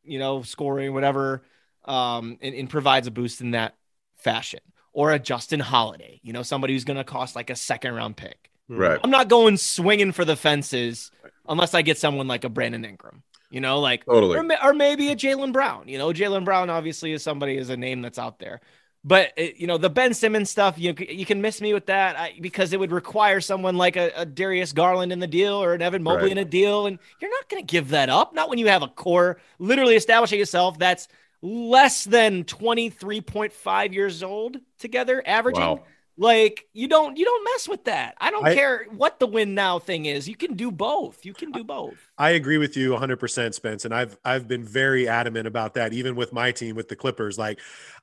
you 0.04 0.18
know, 0.18 0.42
scoring, 0.42 0.92
whatever, 0.92 1.42
um, 1.84 2.38
and, 2.40 2.54
and 2.54 2.70
provides 2.70 3.06
a 3.06 3.10
boost 3.10 3.40
in 3.40 3.52
that 3.52 3.74
fashion. 4.16 4.60
Or 4.98 5.12
a 5.12 5.18
Justin 5.20 5.60
Holiday, 5.60 6.18
you 6.24 6.32
know, 6.32 6.42
somebody 6.42 6.72
who's 6.72 6.82
going 6.84 6.96
to 6.96 7.04
cost 7.04 7.36
like 7.36 7.50
a 7.50 7.56
second 7.56 7.94
round 7.94 8.16
pick. 8.16 8.50
Right. 8.68 8.98
I'm 9.04 9.10
not 9.10 9.28
going 9.28 9.56
swinging 9.56 10.10
for 10.10 10.24
the 10.24 10.34
fences 10.34 11.12
unless 11.48 11.72
I 11.72 11.82
get 11.82 11.98
someone 11.98 12.26
like 12.26 12.42
a 12.42 12.48
Brandon 12.48 12.84
Ingram, 12.84 13.22
you 13.48 13.60
know, 13.60 13.78
like 13.78 14.04
Totally. 14.04 14.36
or, 14.36 14.44
or 14.64 14.74
maybe 14.74 15.10
a 15.10 15.16
Jaylen 15.16 15.52
Brown. 15.52 15.86
You 15.86 15.98
know, 15.98 16.08
Jaylen 16.08 16.44
Brown 16.44 16.68
obviously 16.68 17.12
is 17.12 17.22
somebody 17.22 17.56
is 17.56 17.70
a 17.70 17.76
name 17.76 18.02
that's 18.02 18.18
out 18.18 18.40
there. 18.40 18.60
But 19.04 19.32
uh, 19.38 19.44
you 19.56 19.68
know 19.68 19.78
the 19.78 19.88
Ben 19.88 20.12
Simmons 20.12 20.50
stuff, 20.50 20.74
you 20.76 20.92
you 20.98 21.24
can 21.24 21.40
miss 21.40 21.60
me 21.60 21.72
with 21.72 21.86
that 21.86 22.18
I, 22.18 22.34
because 22.40 22.72
it 22.72 22.80
would 22.80 22.90
require 22.90 23.40
someone 23.40 23.76
like 23.76 23.96
a, 23.96 24.10
a 24.16 24.26
Darius 24.26 24.72
Garland 24.72 25.12
in 25.12 25.20
the 25.20 25.28
deal 25.28 25.54
or 25.54 25.72
an 25.74 25.80
Evan 25.82 26.02
Mobley 26.02 26.24
Right. 26.24 26.32
in 26.32 26.38
a 26.38 26.44
deal, 26.44 26.86
and 26.88 26.98
you're 27.20 27.30
not 27.30 27.48
going 27.48 27.62
to 27.64 27.66
give 27.74 27.90
that 27.90 28.08
up. 28.08 28.34
Not 28.34 28.50
when 28.50 28.58
you 28.58 28.66
have 28.66 28.82
a 28.82 28.88
core 28.88 29.38
literally 29.60 29.94
establishing 29.94 30.40
yourself 30.40 30.76
that's 30.78 31.06
less 31.42 32.04
than 32.04 32.44
23.5 32.44 33.92
years 33.92 34.22
old 34.22 34.58
together, 34.78 35.22
averaging. 35.24 35.62
Wow. 35.62 35.84
Like 36.20 36.66
you 36.72 36.88
don't 36.88 37.16
you 37.16 37.24
don't 37.24 37.44
mess 37.44 37.68
with 37.68 37.84
that. 37.84 38.16
I 38.20 38.32
don't 38.32 38.44
I- 38.44 38.54
care 38.56 38.86
what 38.90 39.20
the 39.20 39.28
win 39.28 39.54
now 39.54 39.78
thing 39.78 40.06
is. 40.06 40.28
You 40.28 40.34
can 40.34 40.54
do 40.54 40.72
both. 40.72 41.24
You 41.24 41.32
can 41.32 41.52
do 41.52 41.62
both. 41.62 41.94
I 42.18 42.30
agree 42.30 42.58
with 42.58 42.76
you 42.76 42.90
100%, 42.90 43.54
Spence, 43.54 43.84
and 43.84 43.94
I've 43.94 44.18
I've 44.24 44.48
been 44.48 44.64
very 44.64 45.06
adamant 45.06 45.46
about 45.46 45.74
that, 45.74 45.92
even 45.92 46.16
with 46.16 46.32
my 46.32 46.50
team, 46.50 46.74
with 46.74 46.88
the 46.88 46.96
Clippers. 46.96 47.38
Like, 47.38 47.60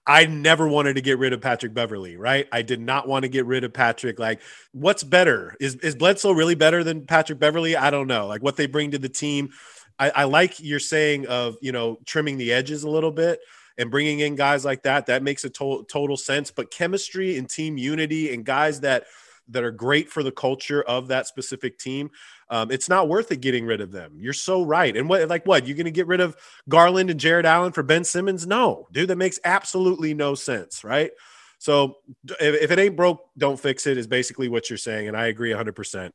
I 0.07 0.27
never 0.27 0.65
wanted 0.65 0.93
to 0.93 1.01
get 1.01 1.19
rid 1.19 1.33
of 1.33 1.41
Patrick 1.41 1.73
Beverley, 1.73 2.15
right? 2.15 2.47
I 2.53 2.61
did 2.61 2.79
not 2.79 3.05
want 3.05 3.23
to 3.23 3.29
get 3.29 3.45
rid 3.45 3.65
of 3.65 3.73
Patrick. 3.73 4.17
Like, 4.17 4.39
what's 4.71 5.03
better? 5.03 5.53
Is 5.59 5.75
is 5.75 5.93
Bledsoe 5.93 6.31
really 6.31 6.55
better 6.55 6.85
than 6.85 7.05
Patrick 7.05 7.39
Beverley? 7.39 7.75
I 7.75 7.89
don't 7.89 8.07
know. 8.07 8.27
Like, 8.27 8.41
what 8.41 8.55
they 8.55 8.67
bring 8.67 8.91
to 8.91 8.97
the 8.97 9.09
team, 9.09 9.49
I, 9.97 10.09
I 10.09 10.23
like 10.25 10.59
your 10.59 10.79
saying 10.79 11.27
of 11.27 11.57
you 11.61 11.71
know 11.71 11.99
trimming 12.05 12.37
the 12.37 12.53
edges 12.53 12.83
a 12.83 12.89
little 12.89 13.11
bit 13.11 13.39
and 13.77 13.91
bringing 13.91 14.19
in 14.19 14.35
guys 14.35 14.63
like 14.63 14.83
that. 14.83 15.07
That 15.07 15.23
makes 15.23 15.43
a 15.43 15.49
to- 15.49 15.85
total 15.89 16.17
sense. 16.17 16.51
But 16.51 16.71
chemistry 16.71 17.37
and 17.37 17.49
team 17.49 17.77
unity 17.77 18.33
and 18.33 18.45
guys 18.45 18.81
that 18.81 19.05
that 19.49 19.63
are 19.63 19.71
great 19.71 20.09
for 20.09 20.23
the 20.23 20.31
culture 20.31 20.81
of 20.81 21.09
that 21.09 21.27
specific 21.27 21.77
team 21.77 22.09
um, 22.49 22.71
it's 22.71 22.89
not 22.89 23.07
worth 23.07 23.31
it 23.31 23.41
getting 23.41 23.65
rid 23.65 23.81
of 23.81 23.91
them. 23.91 24.13
You're 24.19 24.33
so 24.33 24.63
right. 24.63 24.95
And 24.95 25.09
what, 25.09 25.27
like, 25.27 25.45
what 25.45 25.65
you're 25.65 25.77
going 25.77 25.85
to 25.85 25.91
get 25.91 26.07
rid 26.07 26.21
of 26.21 26.35
Garland 26.69 27.09
and 27.09 27.19
Jarrett 27.19 27.45
Allen 27.45 27.71
for 27.71 27.83
Ben 27.83 28.03
Simmons? 28.03 28.45
No, 28.45 28.87
dude, 28.91 29.09
that 29.09 29.17
makes 29.17 29.39
absolutely 29.43 30.13
no 30.13 30.35
sense, 30.35 30.83
right? 30.83 31.11
So 31.57 31.97
if, 32.39 32.63
if 32.63 32.71
it 32.71 32.79
ain't 32.79 32.95
broke, 32.95 33.27
don't 33.37 33.59
fix 33.59 33.87
it. 33.87 33.97
Is 33.97 34.07
basically 34.07 34.47
what 34.47 34.69
you're 34.69 34.77
saying, 34.77 35.07
and 35.07 35.17
I 35.17 35.27
agree 35.27 35.49
100. 35.49 35.75
percent 35.75 36.13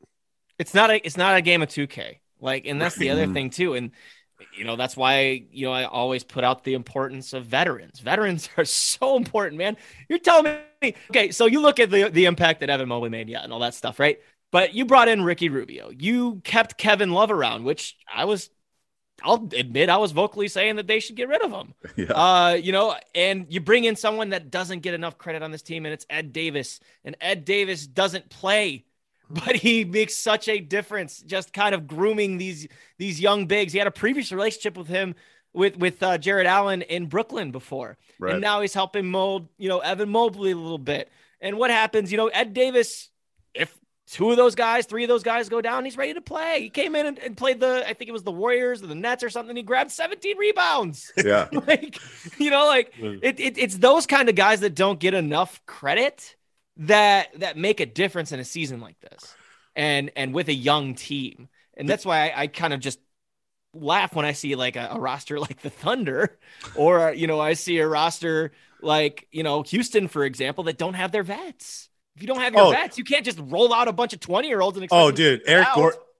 It's 0.59 0.75
not 0.75 0.91
a 0.91 1.05
it's 1.05 1.17
not 1.17 1.37
a 1.37 1.43
game 1.43 1.63
of 1.63 1.69
2K. 1.69 2.19
Like, 2.41 2.67
and 2.67 2.81
that's 2.81 2.97
the 2.97 3.11
other 3.11 3.27
thing 3.27 3.51
too. 3.51 3.75
And 3.75 3.93
you 4.57 4.65
know, 4.65 4.77
that's 4.77 4.97
why 4.97 5.45
you 5.51 5.67
know 5.67 5.73
I 5.73 5.85
always 5.85 6.25
put 6.25 6.45
out 6.45 6.65
the 6.65 6.75
importance 6.75 7.33
of 7.33 7.47
veterans. 7.47 8.01
Veterans 8.01 8.49
are 8.57 8.65
so 8.65 9.17
important, 9.17 9.59
man. 9.59 9.77
You're 10.09 10.19
telling 10.19 10.57
me, 10.83 10.95
okay, 11.11 11.31
so 11.31 11.47
you 11.47 11.61
look 11.61 11.79
at 11.79 11.91
the 11.91 12.09
the 12.09 12.25
impact 12.27 12.61
that 12.61 12.71
Evan 12.71 12.89
Mobley 12.89 13.11
made, 13.11 13.29
yeah, 13.29 13.43
and 13.43 13.53
all 13.53 13.61
that 13.61 13.75
stuff, 13.75 13.99
right? 13.99 14.19
But 14.53 14.75
you 14.75 14.85
brought 14.85 15.09
in 15.09 15.23
Ricky 15.23 15.49
Rubio. 15.49 15.91
You 15.91 16.41
kept 16.43 16.77
Kevin 16.77 17.13
Love 17.13 17.31
around, 17.31 17.65
which 17.65 17.97
I 18.13 18.25
was 18.25 18.51
I'll 19.23 19.49
admit 19.57 19.89
I 19.89 19.99
was 19.99 20.13
vocally 20.13 20.49
saying 20.49 20.77
that 20.77 20.87
they 20.87 21.01
should 21.01 21.17
get 21.17 21.29
rid 21.29 21.43
of 21.43 21.51
him. 21.51 21.75
Yeah. 21.97 22.13
Uh, 22.13 22.53
you 22.55 22.73
know, 22.73 22.95
and 23.15 23.47
you 23.51 23.61
bring 23.61 23.85
in 23.85 23.97
someone 23.97 24.31
that 24.31 24.51
doesn't 24.51 24.81
get 24.81 24.95
enough 24.95 25.19
credit 25.19 25.43
on 25.43 25.51
this 25.51 25.61
team, 25.61 25.85
and 25.85 25.93
it's 25.93 26.07
Ed 26.09 26.33
Davis. 26.33 26.81
And 27.05 27.17
Ed 27.21 27.45
Davis 27.45 27.87
doesn't 27.87 28.31
play, 28.31 28.87
but 29.31 29.57
he 29.57 29.85
makes 29.85 30.17
such 30.17 30.49
a 30.49 30.61
difference, 30.61 31.21
just 31.23 31.53
kind 31.53 31.75
of 31.75 31.87
grooming 31.87 32.37
these 32.39 32.67
these 32.99 33.21
young 33.21 33.47
bigs. 33.47 33.73
He 33.73 33.79
had 33.79 33.89
a 33.89 33.93
previous 33.93 34.33
relationship 34.33 34.77
with 34.77 34.89
him 34.89 35.15
with 35.53 35.77
with 35.77 36.03
uh, 36.03 36.19
Jarrett 36.19 36.47
Allen 36.47 36.83
in 36.83 37.07
Brooklyn 37.07 37.51
before, 37.53 37.97
Right. 38.19 38.33
and 38.35 38.41
now 38.41 38.61
he's 38.61 38.75
helping 38.75 39.11
mold, 39.11 39.49
you 39.59 39.69
know, 39.69 39.79
Evan 39.81 40.09
Mobley 40.11 40.51
a 40.53 40.57
little 40.57 40.79
bit. 40.79 41.11
And 41.41 41.57
what 41.57 41.71
happens, 41.71 42.11
you 42.13 42.19
know, 42.19 42.29
Ed 42.29 42.53
Davis, 42.53 43.09
if 43.55 43.75
two 44.07 44.31
of 44.31 44.37
those 44.37 44.55
guys, 44.55 44.85
three 44.87 45.05
of 45.05 45.09
those 45.09 45.23
guys 45.23 45.49
go 45.49 45.61
down, 45.63 45.85
he's 45.85 45.97
ready 45.97 46.13
to 46.15 46.21
play. 46.21 46.61
He 46.61 46.69
came 46.69 46.95
in 46.95 47.07
and, 47.07 47.19
and 47.19 47.37
played 47.37 47.61
the, 47.61 47.83
I 47.89 47.95
think 47.95 48.09
it 48.09 48.13
was 48.13 48.25
the 48.25 48.33
Warriors 48.33 48.83
or 48.83 48.89
the 48.89 48.95
Nets 48.95 49.23
or 49.23 49.31
something. 49.31 49.57
He 49.57 49.63
grabbed 49.63 49.91
17 49.91 50.37
rebounds. 50.37 51.11
yeah. 51.25 51.49
like, 51.67 51.99
you 52.39 52.51
know, 52.51 52.67
like 52.67 52.93
it, 52.99 53.41
it, 53.41 53.57
it's 53.57 53.79
those 53.79 54.07
kind 54.07 54.29
of 54.29 54.35
guys 54.35 54.61
that 54.61 54.75
don't 54.75 54.99
get 55.01 55.15
enough 55.15 55.65
credit 55.65 56.37
that 56.81 57.29
that 57.41 57.57
make 57.57 57.81
a 57.81 57.87
difference 57.87 58.33
in 58.33 58.41
a 58.41 58.45
season 58.45 58.81
like 58.81 58.99
this, 59.01 59.35
and 59.77 60.11
and 60.17 60.35
with 60.35 60.49
a 60.49 60.55
young 60.55 60.95
team. 60.95 61.49
And 61.77 61.89
that's 61.89 62.05
why 62.05 62.29
I, 62.29 62.43
I 62.43 62.47
kind 62.47 62.75
of 62.75 62.81
just 62.81 62.99
laugh 63.73 64.15
when 64.15 64.27
I 64.27 64.33
see 64.33 64.55
like 64.57 64.77
a, 64.77 64.89
a 64.93 65.01
roster 65.01 65.39
like 65.41 65.61
the 65.63 65.71
Thunder, 65.71 66.39
or 66.75 67.09
uh, 67.09 67.11
you 67.13 67.27
know, 67.27 67.41
I 67.41 67.55
see 67.55 67.79
a 67.79 67.87
roster 67.87 68.53
like 68.83 69.27
you 69.31 69.43
know 69.43 69.63
Houston, 69.63 70.09
for 70.09 70.25
example, 70.25 70.65
that 70.65 70.79
don't 70.79 70.95
have 70.95 71.13
their 71.13 71.23
vets. 71.23 71.89
If 72.17 72.23
you 72.23 72.29
don't 72.29 72.41
have 72.41 72.55
your 72.55 72.65
Oh. 72.67 72.71
vets, 72.71 72.99
you 72.99 73.05
can't 73.05 73.25
just 73.25 73.39
roll 73.41 73.73
out 73.73 73.89
a 73.89 73.93
bunch 73.93 74.13
of 74.13 74.21
twenty 74.21 74.49
year 74.49 74.61
olds 74.61 74.77
and 74.77 74.85
expect 74.85 75.01
Oh, 75.01 75.11
dude, 75.11 75.43
Eric. 75.47 75.69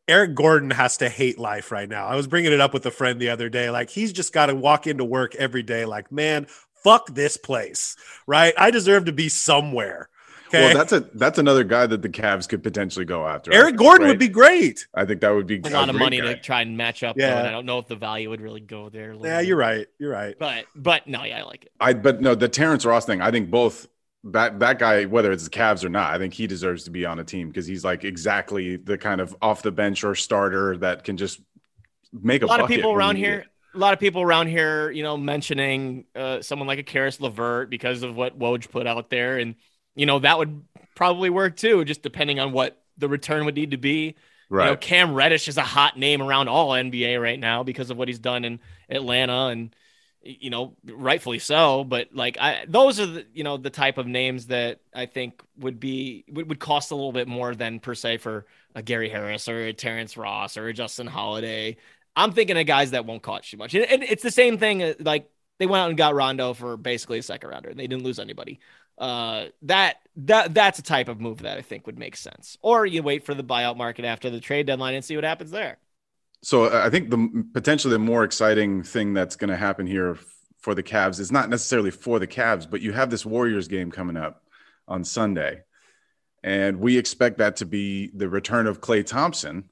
Eric 0.09 0.35
Gordon 0.35 0.73
has 0.73 0.97
to 0.97 1.09
hate 1.09 1.39
life 1.39 1.71
right 1.71 1.89
now. 1.89 2.07
I 2.07 2.17
was 2.17 2.27
bringing 2.27 2.53
it 2.53 2.61
up 2.61 2.75
with 2.75 2.85
a 2.85 2.91
friend 2.91 3.21
the 3.21 3.31
other 3.31 3.49
day. 3.49 3.71
Like 3.71 3.91
he's 3.91 4.13
just 4.13 4.33
got 4.33 4.47
to 4.47 4.57
walk 4.57 4.89
into 4.89 5.05
work 5.05 5.37
every 5.37 5.63
day. 5.63 5.85
Like, 5.85 6.11
man, 6.11 6.47
fuck 6.83 7.07
this 7.15 7.37
place, 7.37 7.95
right? 8.27 8.53
I 8.59 8.73
deserve 8.73 9.05
to 9.05 9.13
be 9.13 9.29
somewhere. 9.29 10.09
Okay. 10.51 10.67
Well, 10.67 10.77
that's 10.77 10.93
a 10.93 11.01
that's 11.15 11.39
another 11.39 11.63
guy 11.63 11.87
that 11.87 12.03
the 12.03 12.09
Cavs 12.09 12.49
could 12.49 12.61
potentially 12.61 13.05
go 13.05 13.25
after. 13.25 13.53
Eric 13.53 13.77
Gordon 13.77 14.07
right? 14.07 14.11
would 14.11 14.19
be 14.19 14.27
great. 14.27 14.85
I 14.93 15.05
think 15.05 15.21
that 15.21 15.31
would 15.31 15.47
be 15.47 15.61
a 15.65 15.71
lot 15.71 15.89
of 15.89 15.95
money 15.95 16.21
guy. 16.21 16.35
to 16.35 16.41
try 16.41 16.63
and 16.63 16.77
match 16.77 17.05
up. 17.05 17.17
Yeah. 17.17 17.43
Yeah, 17.43 17.49
I 17.49 17.51
don't 17.53 17.67
know 17.67 17.79
if 17.79 17.87
the 17.87 17.95
value 17.95 18.31
would 18.31 18.41
really 18.41 18.61
go 18.61 18.89
there. 18.89 19.15
Yeah, 19.15 19.39
bit. 19.39 19.47
you're 19.47 19.57
right. 19.57 19.87
You're 20.01 20.11
right. 20.11 20.37
But 20.37 20.65
but 20.75 21.07
no, 21.07 21.23
yeah, 21.23 21.39
I 21.39 21.43
like 21.45 21.67
it. 21.67 21.73
I 21.79 21.93
but 21.93 22.21
no, 22.21 22.35
the 22.35 22.49
Terrence 22.49 22.85
Ross 22.85 23.07
thing. 23.07 23.21
I 23.21 23.31
think 23.31 23.49
both 23.49 23.87
that 24.25 24.59
that 24.59 24.81
guy, 24.81 25.05
whether 25.05 25.31
it's 25.31 25.45
the 25.45 25.51
Cavs 25.51 25.85
or 25.85 25.89
not, 25.89 26.13
I 26.13 26.19
think 26.19 26.35
he 26.35 26.49
deserves 26.49 26.83
to 26.85 26.91
be 26.91 27.07
on 27.07 27.21
a 27.21 27.25
team 27.25 27.49
because 27.49 27.67
he's 27.67 27.85
like 27.85 28.03
exactly 28.03 28.77
the 28.77 28.99
kind 28.99 29.21
of 29.21 29.37
off 29.41 29.63
the 29.63 29.71
bench 29.71 30.03
or 30.03 30.17
starter 30.17 30.77
that 30.79 31.05
can 31.05 31.17
just 31.17 31.41
make 32.13 32.43
a, 32.43 32.47
A 32.47 32.49
lot 32.49 32.61
of 32.61 32.69
people 32.69 32.93
around 32.93 33.17
here. 33.17 33.41
it. 33.41 33.47
A 33.73 33.79
lot 33.79 33.93
of 33.93 34.01
people 34.01 34.21
around 34.21 34.49
here, 34.49 34.91
you 34.91 35.05
know, 35.05 35.17
mentioning 35.17 36.07
uh, 36.17 36.43
someone 36.43 36.67
like 36.67 36.81
a 36.81 36.83
Caris 36.83 37.21
LeVert 37.21 37.71
because 37.71 38.03
of 38.03 38.17
what 38.17 38.37
Woj 38.37 38.69
put 38.69 38.89
out 38.89 39.11
there, 39.11 39.39
and 39.39 39.55
you 39.95 40.07
know 40.07 40.19
that 40.19 40.39
would 40.39 40.63
probably 40.95 41.31
work 41.31 41.57
too, 41.57 41.85
just 41.85 42.03
depending 42.03 42.41
on 42.41 42.53
what 42.53 42.83
the 42.99 43.09
return 43.09 43.45
would 43.45 43.55
need 43.55 43.71
to 43.73 43.77
be. 43.77 44.17
Right. 44.49 44.65
You 44.65 44.71
know, 44.73 44.77
Cam 44.77 45.15
Reddish 45.15 45.49
is 45.49 45.57
a 45.57 45.63
hot 45.63 45.99
name 45.99 46.21
around 46.23 46.49
all 46.49 46.71
NBA 46.71 47.21
right 47.23 47.39
now 47.39 47.63
because 47.63 47.91
of 47.91 47.97
what 47.97 48.09
he's 48.09 48.19
done 48.19 48.45
in 48.45 48.61
Atlanta 48.89 49.47
and 49.47 49.75
you 50.23 50.51
know, 50.51 50.77
rightfully 50.85 51.39
so, 51.39 51.83
but 51.83 52.09
like 52.13 52.37
I 52.39 52.65
those 52.69 53.01
are 53.01 53.07
the 53.07 53.27
you 53.33 53.43
know 53.43 53.57
the 53.57 53.71
type 53.71 53.97
of 53.97 54.07
names 54.07 54.47
that 54.47 54.81
I 54.95 55.07
think 55.07 55.43
would 55.59 55.81
be 55.81 56.25
would, 56.31 56.49
would 56.49 56.61
cost 56.61 56.91
a 56.91 56.95
little 56.95 57.13
bit 57.13 57.27
more 57.27 57.55
than 57.55 57.81
per 57.81 57.95
se 57.95 58.19
for 58.19 58.47
a 58.75 58.83
Gary 58.83 59.09
Harris 59.09 59.49
or 59.49 59.67
a 59.67 59.73
Terrence 59.73 60.17
Ross 60.17 60.57
or 60.57 60.69
a 60.69 60.75
Justin 60.75 61.07
Holiday. 61.07 61.79
I'm 62.17 62.33
thinking 62.33 62.59
of 62.59 62.67
guys 62.67 62.91
that 62.91 63.07
won't 63.07 63.23
cost 63.23 63.51
too 63.51 63.57
much. 63.57 63.75
And, 63.75 63.85
and 63.85 64.03
it's 64.03 64.23
the 64.23 64.31
same 64.31 64.59
thing 64.59 64.83
uh, 64.83 64.95
like 65.01 65.31
they 65.59 65.67
went 65.67 65.83
out 65.83 65.89
and 65.89 65.97
got 65.97 66.15
Rondo 66.15 66.53
for 66.53 66.77
basically 66.77 67.19
a 67.19 67.23
second 67.23 67.51
rounder 67.51 67.71
and 67.71 67.79
they 67.79 67.87
didn't 67.87 68.05
lose 68.05 68.19
anybody. 68.19 68.61
Uh, 69.01 69.47
that 69.63 69.97
that 70.15 70.53
that's 70.53 70.79
a 70.79 70.83
type 70.83 71.09
of 71.09 71.21
move 71.21 71.39
that 71.43 71.57
I 71.57 71.63
think 71.63 71.87
would 71.87 71.99
make 71.99 72.17
sense. 72.17 72.59
Or 72.61 72.85
you 72.85 73.03
wait 73.03 73.25
for 73.25 73.35
the 73.35 73.43
buyout 73.43 73.79
market 73.79 74.05
after 74.05 74.29
the 74.29 74.41
trade 74.41 74.67
deadline 74.67 74.95
and 74.95 75.05
see 75.05 75.17
what 75.17 75.25
happens 75.25 75.51
there. 75.51 75.79
So 76.43 76.65
uh, 76.65 76.83
I 76.85 76.91
think 76.91 77.09
the 77.09 77.47
potentially 77.55 77.93
the 77.93 77.99
more 77.99 78.25
exciting 78.25 78.83
thing 78.83 79.15
that's 79.15 79.37
going 79.37 79.49
to 79.49 79.57
happen 79.57 79.87
here 79.87 80.19
for 80.61 80.75
the 80.75 80.83
Cavs 80.83 81.19
is 81.19 81.33
not 81.33 81.49
necessarily 81.49 81.91
for 81.91 82.19
the 82.19 82.27
Cavs, 82.27 82.71
but 82.71 82.83
you 82.83 82.93
have 82.93 83.09
this 83.09 83.25
Warriors 83.25 83.69
game 83.69 83.91
coming 83.91 84.19
up 84.19 84.43
on 84.87 85.03
Sunday, 85.03 85.63
and 86.43 86.79
we 86.79 86.99
expect 86.99 87.39
that 87.39 87.57
to 87.57 87.65
be 87.65 88.11
the 88.15 88.29
return 88.29 88.67
of 88.67 88.83
Klay 88.83 89.05
Thompson. 89.05 89.71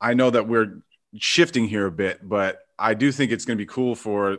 I 0.00 0.14
know 0.14 0.30
that 0.30 0.48
we're 0.48 0.82
shifting 1.16 1.68
here 1.68 1.86
a 1.86 1.92
bit, 1.92 2.28
but 2.28 2.58
I 2.76 2.94
do 2.94 3.12
think 3.12 3.30
it's 3.30 3.44
going 3.44 3.56
to 3.56 3.62
be 3.62 3.68
cool 3.68 3.94
for 3.94 4.38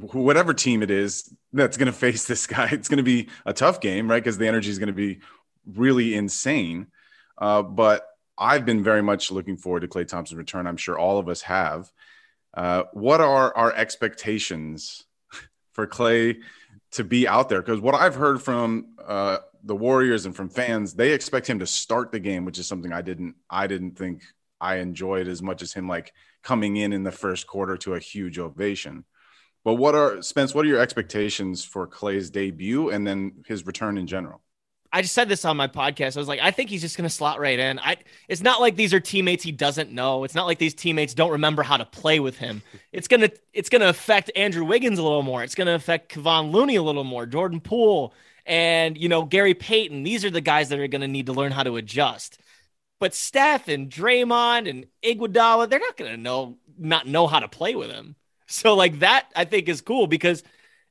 whatever 0.00 0.54
team 0.54 0.82
it 0.82 0.90
is 0.90 1.32
that's 1.52 1.76
going 1.76 1.86
to 1.92 1.92
face 1.92 2.24
this 2.24 2.46
guy. 2.46 2.68
It's 2.70 2.88
going 2.88 2.98
to 2.98 3.02
be 3.02 3.28
a 3.46 3.52
tough 3.52 3.80
game, 3.80 4.08
right? 4.08 4.22
Because 4.22 4.38
the 4.38 4.48
energy 4.48 4.70
is 4.70 4.78
going 4.78 4.88
to 4.88 4.92
be 4.92 5.20
really 5.66 6.14
insane. 6.14 6.88
Uh, 7.38 7.62
but 7.62 8.06
I've 8.36 8.64
been 8.64 8.82
very 8.82 9.02
much 9.02 9.30
looking 9.30 9.56
forward 9.56 9.80
to 9.80 9.88
Klay 9.88 10.06
Thompson's 10.06 10.38
return. 10.38 10.66
I'm 10.66 10.76
sure 10.76 10.98
all 10.98 11.18
of 11.18 11.28
us 11.28 11.42
have. 11.42 11.90
Uh, 12.52 12.84
what 12.92 13.20
are 13.20 13.56
our 13.56 13.72
expectations 13.72 15.04
for 15.72 15.86
Klay 15.86 16.40
to 16.92 17.04
be 17.04 17.26
out 17.26 17.48
there? 17.48 17.60
Because 17.60 17.80
what 17.80 17.94
I've 17.94 18.14
heard 18.14 18.42
from 18.42 18.94
uh, 19.04 19.38
the 19.64 19.74
Warriors 19.74 20.26
and 20.26 20.34
from 20.34 20.48
fans, 20.48 20.94
they 20.94 21.12
expect 21.12 21.48
him 21.48 21.58
to 21.60 21.66
start 21.66 22.12
the 22.12 22.20
game, 22.20 22.44
which 22.44 22.58
is 22.58 22.66
something 22.66 22.92
I 22.92 23.02
didn't. 23.02 23.34
I 23.50 23.66
didn't 23.66 23.96
think 23.96 24.22
I 24.60 24.76
enjoyed 24.76 25.26
as 25.28 25.42
much 25.42 25.62
as 25.62 25.72
him 25.72 25.88
like 25.88 26.12
coming 26.42 26.76
in 26.76 26.92
in 26.92 27.02
the 27.02 27.12
first 27.12 27.46
quarter 27.46 27.76
to 27.78 27.94
a 27.94 28.00
huge 28.00 28.38
ovation. 28.38 29.04
But 29.64 29.74
what 29.74 29.94
are 29.94 30.20
Spence? 30.22 30.54
What 30.54 30.66
are 30.66 30.68
your 30.68 30.80
expectations 30.80 31.64
for 31.64 31.86
Klay's 31.86 32.30
debut 32.30 32.90
and 32.90 33.06
then 33.06 33.44
his 33.46 33.66
return 33.66 33.96
in 33.96 34.06
general? 34.06 34.42
I 34.92 35.02
just 35.02 35.14
said 35.14 35.28
this 35.28 35.44
on 35.44 35.56
my 35.56 35.66
podcast. 35.66 36.16
I 36.16 36.20
was 36.20 36.28
like, 36.28 36.38
I 36.40 36.52
think 36.52 36.70
he's 36.70 36.80
just 36.80 36.96
going 36.96 37.08
to 37.08 37.12
slot 37.12 37.40
right 37.40 37.58
in. 37.58 37.80
I 37.80 37.96
it's 38.28 38.42
not 38.42 38.60
like 38.60 38.76
these 38.76 38.94
are 38.94 39.00
teammates 39.00 39.42
he 39.42 39.50
doesn't 39.50 39.90
know. 39.90 40.22
It's 40.22 40.36
not 40.36 40.46
like 40.46 40.58
these 40.58 40.74
teammates 40.74 41.14
don't 41.14 41.32
remember 41.32 41.64
how 41.64 41.76
to 41.76 41.84
play 41.84 42.20
with 42.20 42.36
him. 42.36 42.62
It's 42.92 43.08
going 43.08 43.22
to 43.22 43.32
it's 43.52 43.68
to 43.70 43.88
affect 43.88 44.30
Andrew 44.36 44.64
Wiggins 44.64 45.00
a 45.00 45.02
little 45.02 45.24
more. 45.24 45.42
It's 45.42 45.56
going 45.56 45.66
to 45.66 45.74
affect 45.74 46.14
Kevon 46.14 46.52
Looney 46.52 46.76
a 46.76 46.82
little 46.82 47.02
more, 47.02 47.26
Jordan 47.26 47.60
Poole, 47.60 48.14
and 48.46 48.96
you 48.96 49.08
know, 49.08 49.24
Gary 49.24 49.54
Payton. 49.54 50.04
These 50.04 50.24
are 50.24 50.30
the 50.30 50.40
guys 50.40 50.68
that 50.68 50.78
are 50.78 50.86
going 50.86 51.00
to 51.00 51.08
need 51.08 51.26
to 51.26 51.32
learn 51.32 51.50
how 51.50 51.64
to 51.64 51.76
adjust. 51.76 52.38
But 53.00 53.14
Steph 53.14 53.66
and 53.66 53.90
Draymond 53.90 54.70
and 54.70 54.86
Iguodala, 55.02 55.68
they're 55.68 55.80
not 55.80 55.96
going 55.96 56.12
to 56.12 56.16
know 56.16 56.58
not 56.78 57.08
know 57.08 57.26
how 57.26 57.40
to 57.40 57.48
play 57.48 57.74
with 57.74 57.90
him. 57.90 58.14
So 58.46 58.74
like 58.74 59.00
that 59.00 59.26
I 59.34 59.44
think 59.44 59.68
is 59.68 59.80
cool 59.80 60.06
because 60.06 60.42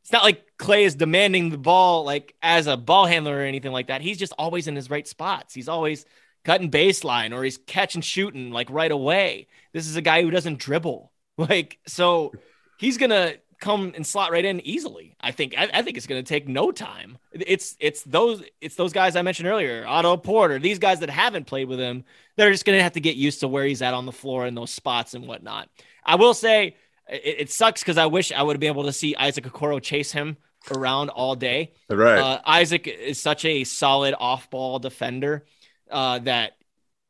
it's 0.01 0.12
not 0.12 0.24
like 0.24 0.45
Klay 0.58 0.84
is 0.84 0.95
demanding 0.95 1.49
the 1.49 1.58
ball 1.58 2.04
like 2.04 2.36
as 2.41 2.68
a 2.68 2.78
ball 2.78 3.06
handler 3.06 3.38
or 3.38 3.41
anything 3.41 3.72
like 3.72 3.88
that. 3.88 4.01
He's 4.01 4.18
just 4.18 4.34
always 4.38 4.68
in 4.68 4.76
his 4.76 4.89
right 4.89 5.08
spots. 5.08 5.54
He's 5.54 5.70
always 5.70 6.06
cutting 6.43 6.72
baseline 6.72 7.34
or 7.34 7.43
he's 7.43 7.58
catching 7.58 8.01
shooting 8.01 8.51
like 8.51 8.70
right 8.70 8.91
away. 8.91 9.47
This 9.72 9.88
is 9.88 9.95
a 9.95 10.01
guy 10.01 10.22
who 10.22 10.32
doesn't 10.32 10.60
dribble. 10.60 11.12
Like 11.36 11.80
so 11.88 12.32
he's 12.78 12.97
to 13.10 13.39
come 13.64 13.93
and 13.95 14.06
slot 14.06 14.32
right 14.32 14.43
in 14.43 14.60
easily. 14.68 15.16
I 15.22 15.32
think 15.32 15.56
I, 15.58 15.70
I 15.74 15.82
think 15.82 15.95
it's 15.95 16.06
to 16.24 16.28
take 16.28 16.47
no 16.47 16.72
time. 16.72 17.18
It's 17.32 17.78
it's 17.80 18.04
those 18.04 18.43
it's 18.60 18.76
those 18.76 18.91
guys 18.91 19.16
I 19.16 19.22
mentioned 19.22 19.47
earlier, 19.47 19.86
Otto 19.88 20.18
Porter, 20.18 20.60
these 20.60 20.80
guys 20.80 20.99
that 20.99 21.10
haven't 21.10 21.47
played 21.47 21.70
with 21.70 21.80
him. 21.80 22.04
They're 22.36 22.51
just 22.51 22.66
to 22.78 22.84
have 22.84 22.91
to 22.93 22.99
get 22.99 23.16
used 23.16 23.39
to 23.39 23.47
where 23.47 23.64
he's 23.64 23.82
at 23.82 23.93
on 23.93 24.06
the 24.06 24.12
floor 24.12 24.45
and 24.45 24.56
those 24.56 24.72
spots 24.72 25.14
and 25.14 25.26
whatnot. 25.28 25.70
I 26.06 26.16
will 26.16 26.34
say 26.34 26.76
it, 27.10 27.36
it 27.39 27.51
sucks 27.51 27.82
because 27.82 27.97
I 27.97 28.06
wish 28.06 28.32
I 28.32 28.41
would 28.41 28.60
be 28.60 28.68
able 28.68 28.84
to 28.84 28.93
see 28.93 29.16
Isaac 29.16 29.45
Okoro 29.45 29.82
chase 29.82 30.12
him 30.12 30.38
around 30.72 31.10
all 31.10 31.36
day. 31.36 31.74
Right. 31.89 32.20
Uh, 32.20 32.41
Isaac 32.45 32.88
is 32.88 33.22
such 33.22 33.45
a 33.45 33.64
solid 33.64 34.16
off 34.18 34.49
ball 34.49 34.80
defender 34.80 35.45
uh, 35.91 36.20
that 36.20 36.54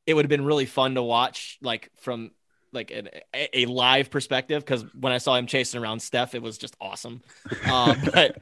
it 0.06 0.14
would 0.14 0.26
have 0.26 0.30
been 0.30 0.46
really 0.46 0.66
fun 0.66 0.96
to 0.96 1.04
watch, 1.04 1.58
like 1.62 1.92
from 1.98 2.32
like 2.72 2.92
an, 2.92 3.10
a 3.54 3.66
live 3.66 4.10
perspective. 4.10 4.64
Because 4.64 4.84
when 4.96 5.14
I 5.14 5.20
saw 5.20 5.36
him 5.36 5.46
chasing 5.46 5.82
around 5.82 6.02
Steph, 6.02 6.36
it 6.36 6.42
was 6.42 6.58
just 6.58 6.76
awesome. 6.82 7.22
Uh, 7.66 7.96
but 8.14 8.38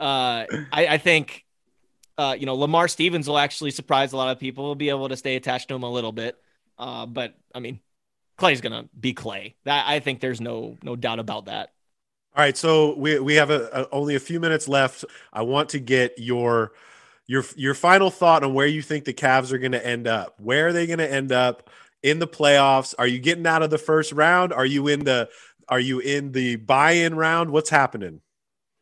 uh, 0.00 0.46
I, 0.72 0.86
I, 0.88 0.98
think. 0.98 1.44
Uh, 2.18 2.34
you 2.38 2.46
know, 2.46 2.54
Lamar 2.54 2.88
Stevens 2.88 3.28
will 3.28 3.36
actually 3.36 3.70
surprise 3.70 4.14
a 4.14 4.16
lot 4.16 4.30
of 4.30 4.40
people. 4.40 4.64
We'll 4.64 4.74
be 4.74 4.88
able 4.88 5.10
to 5.10 5.18
stay 5.18 5.36
attached 5.36 5.68
to 5.68 5.74
him 5.74 5.82
a 5.82 5.90
little 5.90 6.12
bit. 6.12 6.38
Uh, 6.78 7.04
but 7.04 7.34
I 7.54 7.60
mean, 7.60 7.78
Klay's 8.38 8.60
gonna 8.60 8.88
be 8.98 9.14
Klay. 9.14 9.54
That 9.64 9.86
I 9.88 10.00
think 10.00 10.20
there's 10.20 10.40
no 10.40 10.76
no 10.82 10.96
doubt 10.96 11.18
about 11.18 11.46
that. 11.46 11.70
All 12.36 12.42
right, 12.42 12.56
so 12.56 12.94
we 12.98 13.18
we 13.18 13.34
have 13.36 13.50
a, 13.50 13.68
a, 13.72 13.88
only 13.92 14.14
a 14.14 14.20
few 14.20 14.40
minutes 14.40 14.68
left. 14.68 15.04
I 15.32 15.42
want 15.42 15.70
to 15.70 15.78
get 15.78 16.18
your 16.18 16.72
your 17.26 17.44
your 17.56 17.74
final 17.74 18.10
thought 18.10 18.44
on 18.44 18.52
where 18.52 18.66
you 18.66 18.82
think 18.82 19.04
the 19.04 19.14
Cavs 19.14 19.52
are 19.52 19.58
going 19.58 19.72
to 19.72 19.84
end 19.84 20.06
up. 20.06 20.34
Where 20.38 20.68
are 20.68 20.72
they 20.72 20.86
going 20.86 20.98
to 20.98 21.10
end 21.10 21.32
up 21.32 21.70
in 22.02 22.18
the 22.18 22.26
playoffs? 22.26 22.94
Are 22.98 23.06
you 23.06 23.18
getting 23.18 23.46
out 23.46 23.62
of 23.62 23.70
the 23.70 23.78
first 23.78 24.12
round? 24.12 24.52
Are 24.52 24.66
you 24.66 24.86
in 24.88 25.04
the 25.04 25.30
are 25.68 25.80
you 25.80 25.98
in 25.98 26.32
the 26.32 26.56
buy-in 26.56 27.14
round? 27.14 27.50
What's 27.50 27.70
happening? 27.70 28.20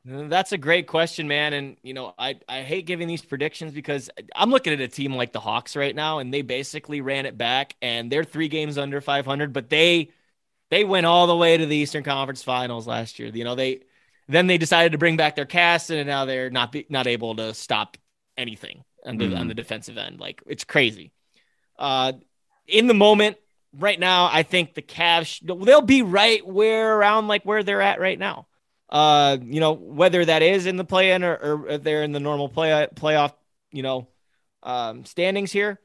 That's 0.07 0.53
a 0.53 0.59
great 0.59 0.87
question, 0.87 1.29
man. 1.29 1.55
And 1.55 1.77
you 1.83 1.95
know, 1.95 2.15
I 2.19 2.37
I 2.47 2.61
hate 2.61 2.85
giving 2.87 3.09
these 3.09 3.23
predictions 3.23 3.73
because 3.73 4.11
I'm 4.37 4.51
looking 4.51 4.75
at 4.75 4.81
a 4.81 4.89
team 4.89 5.15
like 5.15 5.33
the 5.33 5.41
Hawks 5.41 5.77
right 5.77 5.95
now, 5.95 6.19
and 6.19 6.33
they 6.33 6.43
basically 6.43 7.01
ran 7.01 7.25
it 7.25 7.39
back, 7.39 7.75
and 7.81 8.13
they're 8.13 8.25
three 8.25 8.49
games 8.49 8.77
under 8.77 9.01
500, 9.01 9.53
but 9.55 9.71
they 9.71 10.11
they 10.71 10.85
went 10.85 11.07
all 11.07 11.27
the 11.27 11.37
way 11.37 11.57
to 11.57 11.65
the 11.65 11.77
Eastern 11.77 12.03
Conference 12.03 12.43
Finals 12.43 12.87
last 12.87 13.19
year. 13.19 13.31
You 13.33 13.45
know, 13.45 13.55
they 13.55 13.81
then 14.29 14.47
they 14.47 14.59
decided 14.59 14.93
to 14.93 14.99
bring 14.99 15.17
back 15.17 15.37
their 15.37 15.47
cast, 15.47 15.91
and 15.91 16.07
now 16.07 16.27
they're 16.27 16.51
not 16.51 16.73
be, 16.73 16.87
not 16.91 17.07
able 17.07 17.37
to 17.37 17.55
stop 17.55 17.97
anything 18.37 18.85
on 19.07 19.17
the, 19.17 19.27
mm-hmm. 19.27 19.37
on 19.37 19.49
the 19.49 19.55
defensive 19.55 19.97
end. 19.97 20.21
Like 20.21 20.43
it's 20.47 20.65
crazy. 20.65 21.13
Uh, 21.79 22.13
in 22.67 22.89
the 22.89 22.95
moment, 22.95 23.37
right 23.73 23.99
now, 23.99 24.29
I 24.31 24.43
think 24.43 24.75
the 24.75 24.83
Cavs 24.83 25.41
they'll 25.65 25.81
be 25.81 26.03
right 26.03 26.47
where 26.47 26.95
around 26.95 27.29
like 27.29 27.45
where 27.45 27.63
they're 27.63 27.83
at 27.83 28.01
right 28.01 28.19
now. 28.19 28.47
Uh, 28.95 29.39
you 29.43 29.59
know, 29.59 29.73
whether 29.73 30.25
that 30.25 30.41
is 30.41 30.67
in 30.67 30.77
the 30.77 30.85
play-in 30.85 31.25
or, 31.25 31.35
or 31.35 31.79
they're 31.79 32.05
in 32.05 32.13
the 32.13 32.21
normal 32.21 32.49
play 32.49 32.87
playoff, 32.95 33.33
you 33.73 33.83
know, 33.83 34.07
um, 34.63 35.05
standings 35.05 35.51
here. 35.51 35.81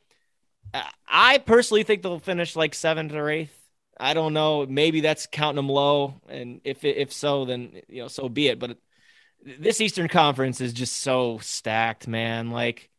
I 1.08 1.40
personally 1.40 1.82
think 1.82 2.04
they'll 2.04 2.20
finish 2.20 2.56
like 2.56 2.76
seventh 2.76 3.14
or 3.14 3.28
eighth. 3.32 3.56
I 4.00 4.14
don't 4.14 4.34
know. 4.34 4.64
Maybe 4.68 5.02
that's 5.02 5.26
counting 5.26 5.56
them 5.56 5.70
low, 5.70 6.22
and 6.30 6.62
if 6.64 6.86
if 6.86 7.12
so, 7.12 7.46
then 7.46 7.82
you 7.88 8.04
know, 8.04 8.10
so 8.10 8.30
be 8.30 8.48
it. 8.48 8.60
But 8.60 8.78
this 9.44 9.82
Eastern 9.82 10.08
Conference 10.08 10.62
is 10.62 10.72
just 10.72 10.98
so 10.98 11.40
stacked, 11.40 12.08
man. 12.08 12.52
Like, 12.52 12.92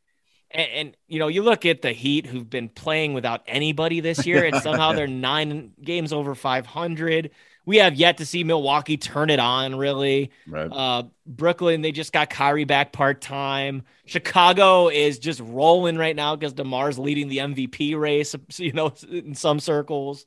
and, 0.51 0.71
and, 0.73 0.97
you 1.07 1.21
know, 1.21 1.29
you 1.29 1.43
look 1.43 1.65
at 1.65 1.83
the 1.83 1.93
Heat 1.93 2.27
who've 2.27 2.51
been 2.51 2.69
playing 2.69 3.15
without 3.15 3.43
anybody 3.47 4.01
this 4.01 4.27
year, 4.27 4.45
and 4.45 4.57
somehow 4.63 4.93
they're 4.93 5.07
nine 5.07 5.73
games 5.81 6.13
over 6.13 6.35
500. 6.35 7.31
We 7.67 7.77
have 7.77 7.95
yet 7.95 8.19
to 8.19 8.27
see 8.27 8.43
Milwaukee 8.43 8.97
turn 8.97 9.31
it 9.31 9.39
on, 9.39 9.77
really. 9.77 10.31
Right. 10.47 10.69
Uh, 10.71 11.05
Brooklyn, 11.27 11.83
they 11.83 11.93
just 11.93 12.13
got 12.13 12.31
Kyrie 12.31 12.65
back 12.65 12.93
part 12.93 13.21
time. 13.21 13.83
Chicago 14.07 14.89
is 14.89 15.19
just 15.19 15.41
rolling 15.41 15.97
right 15.97 16.17
now 16.17 16.37
because 16.37 16.55
DeMar's 16.55 16.99
leading 16.99 17.29
the 17.29 17.39
MVP 17.39 17.99
race, 17.99 18.35
you 18.57 18.73
know, 18.73 18.93
in 19.11 19.35
some 19.35 19.61
circles. 19.61 20.25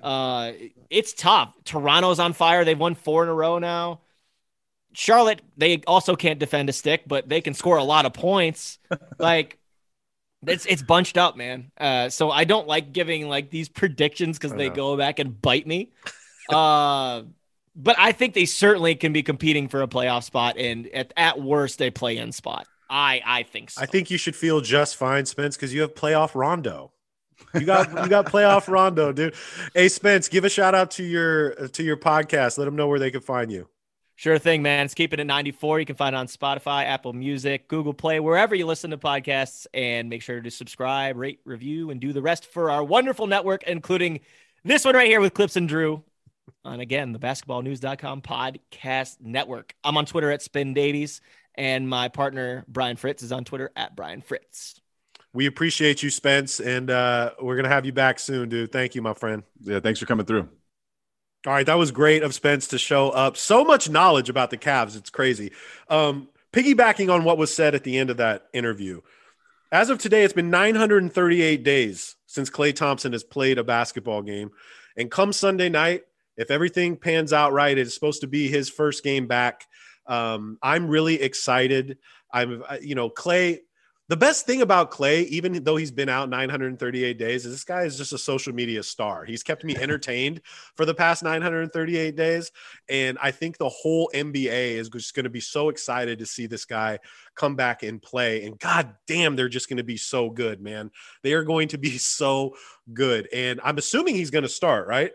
Uh, 0.00 0.52
it's 0.90 1.12
tough. 1.12 1.54
Toronto's 1.64 2.18
on 2.18 2.32
fire. 2.32 2.64
They've 2.64 2.78
won 2.78 2.94
four 2.94 3.22
in 3.22 3.28
a 3.28 3.34
row 3.34 3.58
now. 3.58 4.00
Charlotte, 4.92 5.42
they 5.56 5.82
also 5.86 6.16
can't 6.16 6.38
defend 6.38 6.70
a 6.70 6.72
stick, 6.72 7.02
but 7.06 7.28
they 7.28 7.40
can 7.40 7.52
score 7.52 7.76
a 7.76 7.84
lot 7.84 8.06
of 8.06 8.14
points. 8.14 8.78
like 9.18 9.58
it's 10.46 10.64
it's 10.66 10.82
bunched 10.82 11.18
up, 11.18 11.36
man. 11.36 11.70
Uh, 11.78 12.08
so 12.08 12.30
I 12.30 12.44
don't 12.44 12.66
like 12.66 12.92
giving 12.92 13.28
like 13.28 13.50
these 13.50 13.68
predictions 13.68 14.38
because 14.38 14.56
they 14.56 14.70
go 14.70 14.96
back 14.96 15.18
and 15.18 15.40
bite 15.40 15.66
me. 15.66 15.92
Uh, 16.48 17.22
but 17.74 17.96
I 17.98 18.12
think 18.12 18.34
they 18.34 18.46
certainly 18.46 18.94
can 18.94 19.12
be 19.12 19.22
competing 19.22 19.68
for 19.68 19.82
a 19.82 19.88
playoff 19.88 20.24
spot, 20.24 20.56
and 20.56 20.86
at, 20.88 21.12
at 21.16 21.40
worst, 21.40 21.80
a 21.82 21.90
play 21.90 22.16
in 22.16 22.32
spot. 22.32 22.66
I 22.88 23.20
I 23.24 23.42
think 23.42 23.70
so. 23.70 23.82
I 23.82 23.86
think 23.86 24.10
you 24.10 24.18
should 24.18 24.36
feel 24.36 24.60
just 24.60 24.96
fine, 24.96 25.26
Spence, 25.26 25.56
because 25.56 25.74
you 25.74 25.82
have 25.82 25.94
playoff 25.94 26.34
Rondo. 26.34 26.92
You 27.52 27.66
got 27.66 27.90
you 27.90 28.08
got 28.08 28.26
playoff 28.26 28.68
Rondo, 28.72 29.12
dude. 29.12 29.34
Hey 29.74 29.88
Spence, 29.88 30.28
give 30.28 30.44
a 30.44 30.48
shout 30.48 30.74
out 30.74 30.90
to 30.92 31.02
your 31.02 31.68
to 31.68 31.82
your 31.82 31.96
podcast. 31.96 32.58
Let 32.58 32.64
them 32.64 32.76
know 32.76 32.88
where 32.88 32.98
they 32.98 33.10
can 33.10 33.20
find 33.20 33.50
you. 33.50 33.68
Sure 34.18 34.38
thing, 34.38 34.62
man. 34.62 34.86
It's 34.86 34.94
Keepin' 34.94 35.20
It 35.20 35.24
94. 35.24 35.80
You 35.80 35.84
can 35.84 35.96
find 35.96 36.14
it 36.14 36.18
on 36.18 36.26
Spotify, 36.26 36.84
Apple 36.84 37.12
Music, 37.12 37.68
Google 37.68 37.92
Play, 37.92 38.18
wherever 38.18 38.54
you 38.54 38.64
listen 38.64 38.90
to 38.92 38.96
podcasts. 38.96 39.66
And 39.74 40.08
make 40.08 40.22
sure 40.22 40.40
to 40.40 40.50
subscribe, 40.50 41.18
rate, 41.18 41.40
review, 41.44 41.90
and 41.90 42.00
do 42.00 42.14
the 42.14 42.22
rest 42.22 42.46
for 42.46 42.70
our 42.70 42.82
wonderful 42.82 43.26
network, 43.26 43.64
including 43.64 44.20
this 44.64 44.86
one 44.86 44.94
right 44.94 45.06
here 45.06 45.20
with 45.20 45.34
Clipps 45.34 45.56
and 45.56 45.68
Drew 45.68 46.02
on 46.66 46.80
again 46.80 47.12
the 47.12 47.18
basketballnews.com 47.18 48.22
podcast 48.22 49.16
network. 49.20 49.74
I'm 49.84 49.96
on 49.96 50.06
Twitter 50.06 50.30
at 50.30 50.42
Spin 50.42 50.74
Davies, 50.74 51.20
and 51.54 51.88
my 51.88 52.08
partner 52.08 52.64
Brian 52.68 52.96
Fritz 52.96 53.22
is 53.22 53.32
on 53.32 53.44
Twitter 53.44 53.70
at 53.76 53.96
Brian 53.96 54.20
Fritz 54.20 54.80
we 55.36 55.44
appreciate 55.44 56.02
you, 56.02 56.08
Spence, 56.08 56.60
and 56.60 56.90
uh, 56.90 57.32
we're 57.40 57.56
gonna 57.56 57.68
have 57.68 57.84
you 57.84 57.92
back 57.92 58.18
soon, 58.18 58.48
dude. 58.48 58.72
Thank 58.72 58.94
you, 58.94 59.02
my 59.02 59.12
friend. 59.12 59.42
Yeah, 59.60 59.80
thanks 59.80 60.00
for 60.00 60.06
coming 60.06 60.24
through. 60.24 60.48
All 61.46 61.52
right, 61.52 61.66
that 61.66 61.78
was 61.78 61.90
great 61.92 62.22
of 62.22 62.34
Spence 62.34 62.68
to 62.68 62.78
show 62.78 63.10
up. 63.10 63.36
So 63.36 63.62
much 63.62 63.90
knowledge 63.90 64.30
about 64.30 64.48
the 64.50 64.56
Cavs, 64.56 64.96
it's 64.96 65.10
crazy. 65.10 65.52
Um, 65.88 66.28
piggybacking 66.54 67.12
on 67.12 67.22
what 67.22 67.36
was 67.36 67.54
said 67.54 67.74
at 67.74 67.84
the 67.84 67.98
end 67.98 68.08
of 68.08 68.16
that 68.16 68.46
interview, 68.54 69.02
as 69.70 69.90
of 69.90 69.98
today, 69.98 70.24
it's 70.24 70.32
been 70.32 70.50
938 70.50 71.62
days 71.62 72.16
since 72.26 72.48
Klay 72.48 72.74
Thompson 72.74 73.12
has 73.12 73.22
played 73.22 73.58
a 73.58 73.64
basketball 73.64 74.22
game, 74.22 74.50
and 74.96 75.10
come 75.10 75.34
Sunday 75.34 75.68
night, 75.68 76.04
if 76.36 76.50
everything 76.50 76.96
pans 76.96 77.32
out 77.32 77.52
right, 77.52 77.76
it's 77.76 77.94
supposed 77.94 78.20
to 78.20 78.26
be 78.26 78.48
his 78.48 78.68
first 78.68 79.02
game 79.02 79.26
back. 79.26 79.66
Um, 80.06 80.58
I'm 80.62 80.86
really 80.88 81.20
excited. 81.20 81.98
I'm, 82.32 82.62
you 82.80 82.94
know, 82.94 83.10
Klay. 83.10 83.60
the 84.08 84.16
best 84.16 84.46
thing 84.46 84.62
about 84.62 84.92
Klay, 84.92 85.24
even 85.26 85.64
though 85.64 85.76
he's 85.76 85.90
been 85.90 86.08
out 86.08 86.28
938 86.28 87.18
days, 87.18 87.44
is 87.46 87.52
this 87.52 87.64
guy 87.64 87.82
is 87.82 87.96
just 87.96 88.12
a 88.12 88.18
social 88.18 88.52
media 88.52 88.82
star. 88.82 89.24
He's 89.24 89.42
kept 89.42 89.64
me 89.64 89.76
entertained 89.80 90.42
for 90.76 90.84
the 90.84 90.94
past 90.94 91.22
938 91.24 92.14
days. 92.14 92.52
And 92.88 93.18
I 93.20 93.30
think 93.30 93.58
the 93.58 93.68
whole 93.68 94.10
NBA 94.14 94.72
is 94.74 94.88
just 94.90 95.14
going 95.14 95.24
to 95.24 95.30
be 95.30 95.40
so 95.40 95.70
excited 95.70 96.18
to 96.18 96.26
see 96.26 96.46
this 96.46 96.64
guy 96.64 96.98
come 97.34 97.56
back 97.56 97.82
and 97.82 98.00
play. 98.00 98.44
And 98.44 98.58
god 98.58 98.94
damn, 99.06 99.34
they're 99.34 99.48
just 99.48 99.68
going 99.68 99.78
to 99.78 99.84
be 99.84 99.96
so 99.96 100.30
good, 100.30 100.60
man. 100.60 100.90
They 101.22 101.32
are 101.32 101.44
going 101.44 101.68
to 101.68 101.78
be 101.78 101.98
so 101.98 102.54
good. 102.92 103.28
And 103.32 103.60
I'm 103.64 103.78
assuming 103.78 104.14
he's 104.14 104.30
going 104.30 104.44
to 104.44 104.48
start, 104.48 104.86
right? 104.86 105.12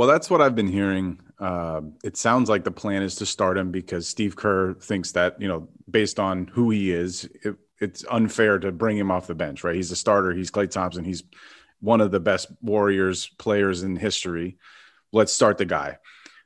Well, 0.00 0.08
that's 0.08 0.30
what 0.30 0.40
I've 0.40 0.54
been 0.54 0.66
hearing. 0.66 1.20
Uh, 1.38 1.82
it 2.02 2.16
sounds 2.16 2.48
like 2.48 2.64
the 2.64 2.70
plan 2.70 3.02
is 3.02 3.16
to 3.16 3.26
start 3.26 3.58
him 3.58 3.70
because 3.70 4.08
Steve 4.08 4.34
Kerr 4.34 4.72
thinks 4.72 5.12
that, 5.12 5.38
you 5.38 5.46
know, 5.46 5.68
based 5.90 6.18
on 6.18 6.46
who 6.46 6.70
he 6.70 6.90
is, 6.90 7.28
it, 7.44 7.56
it's 7.80 8.02
unfair 8.10 8.58
to 8.60 8.72
bring 8.72 8.96
him 8.96 9.10
off 9.10 9.26
the 9.26 9.34
bench, 9.34 9.62
right? 9.62 9.76
He's 9.76 9.90
a 9.90 9.96
starter. 9.96 10.32
He's 10.32 10.50
Klay 10.50 10.70
Thompson. 10.70 11.04
He's 11.04 11.22
one 11.80 12.00
of 12.00 12.12
the 12.12 12.18
best 12.18 12.48
Warriors 12.62 13.28
players 13.36 13.82
in 13.82 13.94
history. 13.94 14.56
Let's 15.12 15.34
start 15.34 15.58
the 15.58 15.66
guy. 15.66 15.98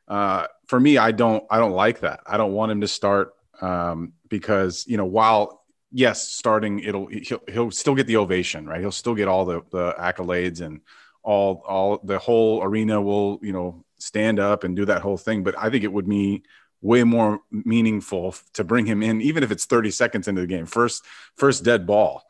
Uh, 0.08 0.48
for 0.66 0.80
me, 0.80 0.98
I 0.98 1.12
don't 1.12 1.44
I 1.48 1.60
don't 1.60 1.74
like 1.74 2.00
that. 2.00 2.22
I 2.26 2.38
don't 2.38 2.54
want 2.54 2.72
him 2.72 2.80
to 2.80 2.88
start 2.88 3.34
um, 3.60 4.14
because 4.28 4.84
you 4.88 4.96
know 4.96 5.06
while 5.06 5.64
yes, 5.92 6.26
starting 6.28 6.80
it'll 6.80 7.06
he'll, 7.06 7.42
he'll 7.46 7.70
still 7.70 7.94
get 7.94 8.08
the 8.08 8.16
ovation, 8.16 8.66
right? 8.66 8.80
He'll 8.80 8.90
still 8.90 9.14
get 9.14 9.28
all 9.28 9.44
the 9.44 9.62
the 9.70 9.94
accolades 9.96 10.60
and 10.60 10.80
all 11.24 11.64
all 11.66 12.00
the 12.04 12.18
whole 12.18 12.62
arena 12.62 13.00
will 13.00 13.40
you 13.42 13.52
know 13.52 13.84
stand 13.98 14.38
up 14.38 14.64
and 14.64 14.76
do 14.76 14.84
that 14.84 15.02
whole 15.02 15.16
thing. 15.16 15.42
But 15.42 15.56
I 15.58 15.70
think 15.70 15.82
it 15.82 15.92
would 15.92 16.08
be 16.08 16.44
way 16.84 17.02
more 17.02 17.40
meaningful 17.50 18.34
to 18.52 18.62
bring 18.62 18.84
him 18.84 19.02
in, 19.02 19.22
even 19.22 19.42
if 19.42 19.50
it's 19.50 19.64
30 19.64 19.90
seconds 19.90 20.28
into 20.28 20.42
the 20.42 20.46
game, 20.46 20.66
first, 20.66 21.02
first 21.34 21.64
dead 21.64 21.86
ball, 21.86 22.22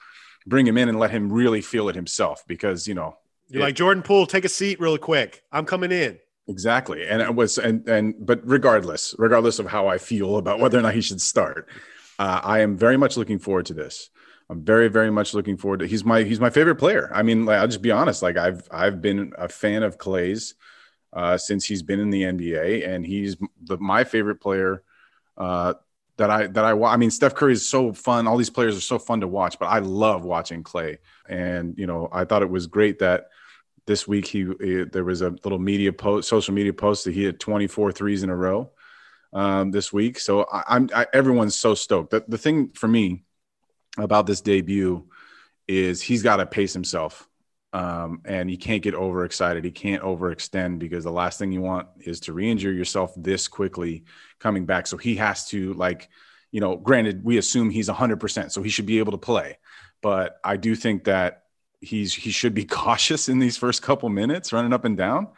bring 0.47 0.65
him 0.65 0.79
in 0.79 0.89
and 0.89 0.99
let 0.99 1.11
him 1.11 1.31
really 1.31 1.61
feel 1.61 1.89
it 1.89 1.97
himself 1.97 2.45
because, 2.47 2.87
you 2.87 2.95
know, 2.95 3.17
you're 3.49 3.63
it, 3.63 3.65
like 3.65 3.75
Jordan 3.75 4.05
Poole, 4.05 4.27
take 4.27 4.45
a 4.45 4.49
seat 4.49 4.79
really 4.79 4.99
quick. 4.99 5.43
I'm 5.51 5.67
coming 5.67 5.91
in. 5.91 6.21
Exactly. 6.47 7.05
And 7.05 7.21
it 7.21 7.35
was, 7.35 7.59
and, 7.59 7.87
and, 7.89 8.15
but 8.25 8.41
regardless, 8.45 9.15
regardless 9.19 9.59
of 9.59 9.67
how 9.67 9.89
I 9.89 9.99
feel 9.99 10.37
about 10.37 10.61
whether 10.61 10.79
or 10.79 10.83
not 10.83 10.95
he 10.95 11.01
should 11.01 11.21
start, 11.21 11.69
uh, 12.21 12.41
I 12.45 12.61
am 12.61 12.77
very 12.77 12.97
much 12.97 13.17
looking 13.17 13.41
forward 13.41 13.67
to 13.67 13.75
this. 13.75 14.09
I'm 14.51 14.63
very, 14.65 14.89
very 14.89 15.11
much 15.11 15.35
looking 15.35 15.57
forward 15.57 15.81
to. 15.81 15.87
He's 15.87 16.05
my 16.05 16.23
he's 16.23 16.41
my 16.41 16.51
favorite 16.51 16.77
player. 16.77 17.11
I 17.15 17.23
mean, 17.23 17.47
like, 17.47 17.59
I'll 17.59 17.67
just 17.67 17.83
be 17.83 17.91
honest. 17.91 18.23
Like 18.23 18.37
I've 18.37 18.69
I've 18.71 19.01
been 19.01 19.33
a 19.39 19.49
fan 19.49 19.83
of 19.83 19.99
Klay's 19.99 20.55
uh, 21.13 21.39
since 21.39 21.65
he's 21.65 21.83
been 21.83 22.01
in 22.01 22.11
the 22.11 22.23
NBA, 22.23 22.87
and 22.87 23.07
he's 23.07 23.37
the, 23.63 23.79
my 23.79 24.05
favorite 24.05 24.41
player 24.41 24.83
uh, 25.39 25.75
that 26.19 26.31
I 26.31 26.47
that 26.49 26.65
I 26.65 26.73
I 26.79 26.97
mean, 26.97 27.11
Steph 27.11 27.35
Curry 27.35 27.55
is 27.55 27.69
so 27.69 27.93
fun. 27.93 28.27
All 28.27 28.37
these 28.37 28.51
players 28.51 28.77
are 28.77 28.83
so 28.83 28.99
fun 28.99 29.21
to 29.21 29.29
watch, 29.29 29.59
but 29.59 29.67
I 29.67 29.79
love 29.79 30.25
watching 30.25 30.63
Klay. 30.63 30.99
And 31.29 31.79
you 31.79 31.87
know, 31.87 32.09
I 32.13 32.25
thought 32.25 32.43
it 32.43 32.51
was 32.51 32.67
great 32.67 32.99
that 32.99 33.29
this 33.87 34.07
week 34.07 34.27
he, 34.27 34.47
he 34.61 34.85
there 34.85 35.05
was 35.05 35.23
a 35.23 35.31
little 35.45 35.59
media 35.59 35.93
post, 35.93 36.29
social 36.29 36.55
media 36.55 36.73
post 36.73 37.05
that 37.05 37.15
he 37.15 37.25
had 37.25 37.41
24 37.41 37.93
threes 37.93 38.23
in 38.23 38.31
a 38.31 38.37
row 38.37 38.71
um, 39.33 39.71
this 39.71 39.93
week. 39.93 40.19
So 40.19 40.47
I, 40.53 40.77
am 40.77 40.89
everyone's 41.13 41.57
so 41.57 41.75
stoked. 41.75 42.11
The, 42.11 42.25
the 42.29 42.39
thing 42.39 42.71
for 42.75 42.89
me 42.89 43.25
about 43.99 44.27
this 44.27 44.41
debut 44.41 45.07
is 45.69 46.03
he's 46.03 46.23
got 46.23 46.37
to 46.37 46.47
pace 46.47 46.73
himself. 46.73 47.29
Um, 47.73 48.21
and 48.25 48.49
he 48.49 48.57
can't 48.57 48.83
get 48.83 48.95
overexcited. 48.95 49.65
He 49.65 49.73
can't 49.73 50.03
overextend 50.03 50.79
because 50.79 51.03
the 51.03 51.11
last 51.11 51.41
thing 51.41 51.51
you 51.51 51.61
want 51.61 51.89
is 52.01 52.21
to 52.21 52.33
re-injure 52.33 52.73
yourself 52.73 53.13
this 53.17 53.49
quickly 53.49 54.05
coming 54.39 54.65
back. 54.65 54.87
So 54.87 54.97
he 54.97 55.17
has 55.17 55.49
to 55.49 55.75
like, 55.75 56.09
you 56.53 56.61
know, 56.61 56.77
granted, 56.77 57.25
we 57.25 57.37
assume 57.37 57.71
he's 57.71 57.89
100%, 57.89 58.53
so 58.53 58.63
he 58.63 58.71
should 58.71 58.87
be 58.87 59.01
able 59.01 59.11
to 59.11 59.19
play. 59.19 59.59
But 60.03 60.39
I 60.45 60.57
do 60.57 60.77
think 60.77 61.05
that 61.05 61.45
he's 61.81 62.15
he 62.15 62.31
should 62.31 62.55
be 62.55 62.65
cautious 62.83 63.29
in 63.29 63.41
these 63.41 63.57
first 63.57 63.83
couple 63.83 64.09
minutes, 64.09 64.53
running 64.53 64.73
up 64.73 64.85
and 64.85 64.97
down. 64.97 65.29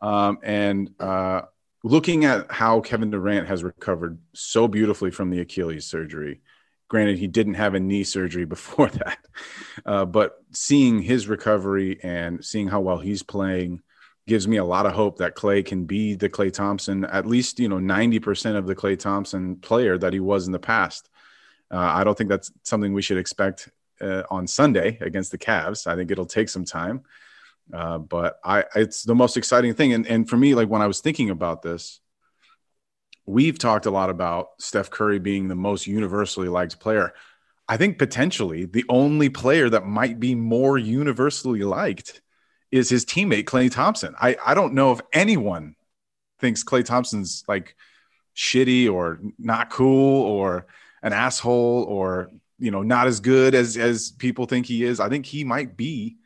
Um, 0.00 0.38
and 0.42 0.90
uh, 0.98 1.42
looking 1.82 2.24
at 2.24 2.50
how 2.50 2.80
Kevin 2.80 3.10
Durant 3.10 3.46
has 3.46 3.62
recovered 3.62 4.18
so 4.32 4.68
beautifully 4.68 5.10
from 5.10 5.30
the 5.30 5.40
Achilles 5.40 5.86
surgery, 5.86 6.40
Granted, 6.88 7.18
he 7.18 7.26
didn't 7.26 7.54
have 7.54 7.74
a 7.74 7.80
knee 7.80 8.04
surgery 8.04 8.44
before 8.56 8.88
that, 8.88 9.18
uh, 9.86 10.04
but 10.04 10.42
seeing 10.52 11.00
his 11.00 11.28
recovery 11.28 11.98
and 12.02 12.44
seeing 12.44 12.68
how 12.68 12.80
well 12.80 12.98
he's 12.98 13.22
playing 13.22 13.82
gives 14.26 14.48
me 14.48 14.56
a 14.56 14.64
lot 14.64 14.86
of 14.86 14.92
hope 14.92 15.18
that 15.18 15.36
Klay 15.36 15.64
can 15.64 15.84
be 15.84 16.14
the 16.14 16.30
Klay 16.30 16.52
Thompson, 16.52 17.04
at 17.04 17.26
least 17.26 17.58
you 17.58 17.68
know 17.68 17.78
ninety 17.78 18.18
percent 18.18 18.56
of 18.56 18.66
the 18.66 18.74
Klay 18.74 18.98
Thompson 18.98 19.56
player 19.56 19.98
that 19.98 20.12
he 20.12 20.20
was 20.20 20.46
in 20.46 20.52
the 20.52 20.58
past. 20.58 21.08
Uh, 21.70 21.78
I 21.78 22.04
don't 22.04 22.16
think 22.16 22.30
that's 22.30 22.52
something 22.62 22.92
we 22.92 23.02
should 23.02 23.18
expect 23.18 23.68
uh, 24.00 24.22
on 24.30 24.46
Sunday 24.46 24.98
against 25.00 25.30
the 25.30 25.38
Cavs. 25.38 25.86
I 25.86 25.96
think 25.96 26.10
it'll 26.10 26.26
take 26.26 26.48
some 26.48 26.64
time, 26.64 27.02
uh, 27.72 27.98
but 27.98 28.38
I 28.44 28.64
it's 28.74 29.02
the 29.02 29.14
most 29.14 29.36
exciting 29.36 29.74
thing. 29.74 29.92
And 29.92 30.06
and 30.06 30.28
for 30.28 30.36
me, 30.36 30.54
like 30.54 30.68
when 30.68 30.82
I 30.82 30.86
was 30.86 31.00
thinking 31.00 31.30
about 31.30 31.62
this, 31.62 32.00
we've 33.26 33.58
talked 33.58 33.86
a 33.86 33.90
lot 33.90 34.10
about 34.10 34.50
Steph 34.58 34.90
Curry 34.90 35.18
being 35.18 35.48
the 35.48 35.54
most 35.54 35.86
universally 35.86 36.48
liked 36.48 36.80
player. 36.80 37.14
I 37.68 37.76
think 37.76 37.98
potentially 37.98 38.66
the 38.66 38.84
only 38.88 39.30
player 39.30 39.70
that 39.70 39.86
might 39.86 40.20
be 40.20 40.34
more 40.34 40.76
universally 40.76 41.62
liked 41.62 42.20
is 42.70 42.90
his 42.90 43.04
teammate 43.04 43.44
Klay 43.44 43.70
Thompson. 43.70 44.14
I, 44.20 44.36
I 44.44 44.54
don't 44.54 44.74
know 44.74 44.92
if 44.92 45.00
anyone 45.12 45.76
thinks 46.40 46.64
Klay 46.64 46.84
Thompson's 46.84 47.44
like 47.48 47.76
shitty 48.36 48.92
or 48.92 49.20
not 49.38 49.70
cool 49.70 50.22
or 50.22 50.66
an 51.02 51.12
asshole 51.12 51.84
or 51.88 52.30
you 52.58 52.70
know 52.70 52.82
not 52.82 53.06
as 53.06 53.20
good 53.20 53.54
as 53.54 53.76
as 53.76 54.10
people 54.10 54.46
think 54.46 54.66
he 54.66 54.84
is. 54.84 55.00
I 55.00 55.08
think 55.08 55.24
he 55.24 55.44
might 55.44 55.76
be 55.76 56.16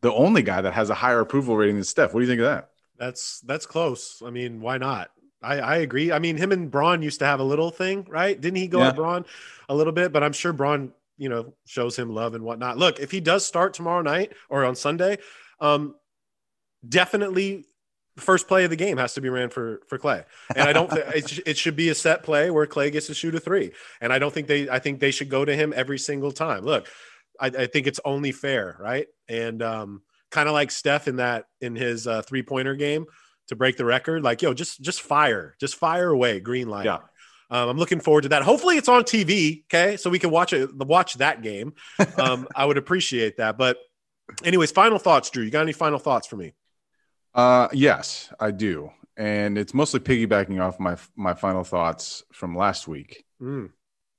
the 0.00 0.12
only 0.12 0.42
guy 0.42 0.60
that 0.60 0.72
has 0.72 0.88
a 0.88 0.94
higher 0.94 1.20
approval 1.20 1.56
rating 1.56 1.76
than 1.76 1.84
Steph. 1.84 2.14
What 2.14 2.20
do 2.20 2.26
you 2.26 2.30
think 2.30 2.40
of 2.40 2.46
that? 2.46 2.70
That's 2.98 3.40
that's 3.40 3.66
close. 3.66 4.22
I 4.24 4.30
mean, 4.30 4.60
why 4.60 4.78
not? 4.78 5.10
I, 5.46 5.58
I 5.58 5.76
agree. 5.76 6.10
I 6.10 6.18
mean, 6.18 6.36
him 6.36 6.52
and 6.52 6.70
Bron 6.70 7.02
used 7.02 7.20
to 7.20 7.26
have 7.26 7.40
a 7.40 7.44
little 7.44 7.70
thing, 7.70 8.06
right? 8.08 8.38
Didn't 8.38 8.56
he 8.56 8.66
go 8.66 8.80
yeah. 8.80 8.88
at 8.88 8.96
Bron 8.96 9.24
a 9.68 9.74
little 9.74 9.92
bit? 9.92 10.12
But 10.12 10.22
I'm 10.22 10.32
sure 10.32 10.52
Bron, 10.52 10.92
you 11.16 11.28
know, 11.28 11.54
shows 11.64 11.96
him 11.96 12.12
love 12.12 12.34
and 12.34 12.44
whatnot. 12.44 12.78
Look, 12.78 12.98
if 12.98 13.10
he 13.10 13.20
does 13.20 13.46
start 13.46 13.74
tomorrow 13.74 14.02
night 14.02 14.32
or 14.48 14.64
on 14.64 14.74
Sunday, 14.74 15.18
um, 15.60 15.94
definitely 16.86 17.64
first 18.16 18.48
play 18.48 18.64
of 18.64 18.70
the 18.70 18.76
game 18.76 18.96
has 18.96 19.14
to 19.14 19.20
be 19.20 19.28
ran 19.28 19.50
for 19.50 19.80
for 19.88 19.98
Klay. 19.98 20.24
And 20.54 20.68
I 20.68 20.72
don't 20.72 20.90
think 20.90 21.06
it, 21.14 21.40
it 21.46 21.58
should 21.58 21.76
be 21.76 21.90
a 21.90 21.94
set 21.94 22.22
play 22.22 22.50
where 22.50 22.66
Klay 22.66 22.90
gets 22.90 23.06
to 23.06 23.14
shoot 23.14 23.34
a 23.34 23.40
three. 23.40 23.72
And 24.00 24.12
I 24.12 24.18
don't 24.18 24.32
think 24.32 24.48
they 24.48 24.68
I 24.68 24.78
think 24.78 25.00
they 25.00 25.10
should 25.10 25.28
go 25.28 25.44
to 25.44 25.54
him 25.54 25.72
every 25.76 25.98
single 25.98 26.32
time. 26.32 26.64
Look, 26.64 26.88
I, 27.40 27.46
I 27.46 27.66
think 27.66 27.86
it's 27.86 28.00
only 28.04 28.32
fair, 28.32 28.76
right? 28.80 29.06
And 29.28 29.62
um, 29.62 30.02
kind 30.30 30.48
of 30.48 30.54
like 30.54 30.70
Steph 30.70 31.08
in 31.08 31.16
that 31.16 31.46
in 31.60 31.76
his 31.76 32.06
uh, 32.06 32.22
three 32.22 32.42
pointer 32.42 32.74
game 32.74 33.06
to 33.48 33.56
break 33.56 33.76
the 33.76 33.84
record. 33.84 34.22
Like, 34.22 34.42
yo, 34.42 34.54
just 34.54 34.80
just 34.80 35.02
fire, 35.02 35.54
just 35.60 35.76
fire 35.76 36.08
away, 36.08 36.40
green 36.40 36.68
light. 36.68 36.86
Yeah. 36.86 36.98
Um, 37.48 37.68
I'm 37.68 37.78
looking 37.78 38.00
forward 38.00 38.22
to 38.22 38.30
that. 38.30 38.42
Hopefully, 38.42 38.76
it's 38.76 38.88
on 38.88 39.04
TV. 39.04 39.64
Okay, 39.66 39.96
so 39.96 40.10
we 40.10 40.18
can 40.18 40.30
watch 40.30 40.52
it, 40.52 40.74
watch 40.74 41.14
that 41.14 41.42
game. 41.42 41.74
Um, 42.18 42.48
I 42.56 42.64
would 42.64 42.78
appreciate 42.78 43.36
that. 43.36 43.58
But, 43.58 43.76
anyways, 44.42 44.72
final 44.72 44.98
thoughts, 44.98 45.28
Drew. 45.28 45.44
You 45.44 45.50
got 45.50 45.60
any 45.60 45.72
final 45.72 45.98
thoughts 45.98 46.26
for 46.26 46.36
me? 46.36 46.54
Uh, 47.34 47.68
yes, 47.72 48.32
I 48.40 48.50
do, 48.50 48.90
and 49.16 49.58
it's 49.58 49.74
mostly 49.74 50.00
piggybacking 50.00 50.60
off 50.60 50.80
my 50.80 50.96
my 51.14 51.34
final 51.34 51.62
thoughts 51.62 52.24
from 52.32 52.56
last 52.56 52.88
week. 52.88 53.24
Mm. 53.40 53.70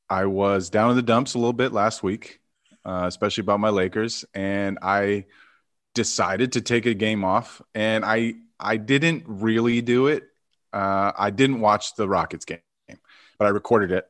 I 0.10 0.26
was 0.26 0.70
down 0.70 0.92
in 0.92 0.96
the 0.96 1.02
dumps 1.02 1.34
a 1.34 1.40
little 1.40 1.54
bit 1.54 1.74
last 1.74 2.04
week, 2.04 2.40
uh, 2.86 3.06
especially 3.08 3.42
about 3.42 3.60
my 3.60 3.70
Lakers, 3.70 4.24
and 4.34 4.78
I 4.82 5.26
decided 5.96 6.54
to 6.54 6.62
take 6.62 6.86
a 6.86 6.94
game 6.94 7.26
off, 7.26 7.62
and 7.74 8.06
I 8.06 8.36
I 8.60 8.78
didn't 8.78 9.24
really 9.28 9.82
do 9.82 10.08
it. 10.08 10.24
Uh, 10.74 11.12
I 11.18 11.30
didn't 11.30 11.60
watch 11.60 11.96
the 11.96 12.08
Rockets 12.08 12.46
game, 12.46 12.60
but 12.88 13.46
I 13.46 13.50
recorded 13.50 13.92
it, 13.92 14.06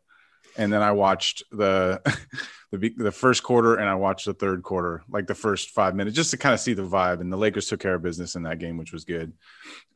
and 0.57 0.71
then 0.71 0.81
I 0.81 0.91
watched 0.91 1.43
the 1.51 2.01
the 2.71 2.93
the 2.97 3.11
first 3.11 3.43
quarter 3.43 3.75
and 3.75 3.87
I 3.87 3.95
watched 3.95 4.25
the 4.25 4.33
third 4.33 4.63
quarter, 4.63 5.03
like 5.09 5.27
the 5.27 5.35
first 5.35 5.69
five 5.69 5.95
minutes, 5.95 6.15
just 6.15 6.31
to 6.31 6.37
kind 6.37 6.53
of 6.53 6.59
see 6.59 6.73
the 6.73 6.83
vibe. 6.83 7.21
And 7.21 7.31
the 7.31 7.37
Lakers 7.37 7.67
took 7.67 7.79
care 7.79 7.95
of 7.95 8.01
business 8.01 8.35
in 8.35 8.43
that 8.43 8.59
game, 8.59 8.77
which 8.77 8.91
was 8.91 9.05
good. 9.05 9.33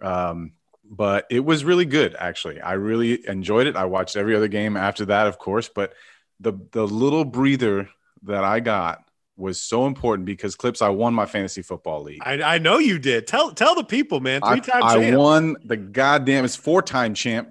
Um, 0.01 0.53
but 0.89 1.25
it 1.29 1.39
was 1.39 1.63
really 1.63 1.85
good, 1.85 2.15
actually. 2.17 2.59
I 2.59 2.73
really 2.73 3.27
enjoyed 3.27 3.67
it. 3.67 3.75
I 3.75 3.85
watched 3.85 4.15
every 4.15 4.35
other 4.35 4.47
game 4.47 4.75
after 4.75 5.05
that, 5.05 5.27
of 5.27 5.37
course, 5.37 5.69
but 5.69 5.93
the 6.39 6.53
the 6.71 6.85
little 6.85 7.25
breather 7.25 7.89
that 8.23 8.43
I 8.43 8.59
got 8.59 9.03
was 9.41 9.61
so 9.61 9.87
important 9.87 10.25
because 10.25 10.55
Clipps 10.55 10.81
I 10.81 10.89
won 10.89 11.13
my 11.13 11.25
fantasy 11.25 11.61
football 11.61 12.03
league. 12.03 12.21
I, 12.23 12.41
I 12.41 12.57
know 12.59 12.77
you 12.77 12.99
did. 12.99 13.27
Tell 13.27 13.51
tell 13.51 13.75
the 13.75 13.83
people, 13.83 14.19
man. 14.19 14.41
Three 14.41 14.61
times 14.61 14.85
I, 14.85 15.09
I 15.09 15.15
won 15.15 15.57
the 15.65 15.77
goddamn 15.77 16.45
it's 16.45 16.55
four 16.55 16.81
time 16.81 17.13
champ, 17.13 17.49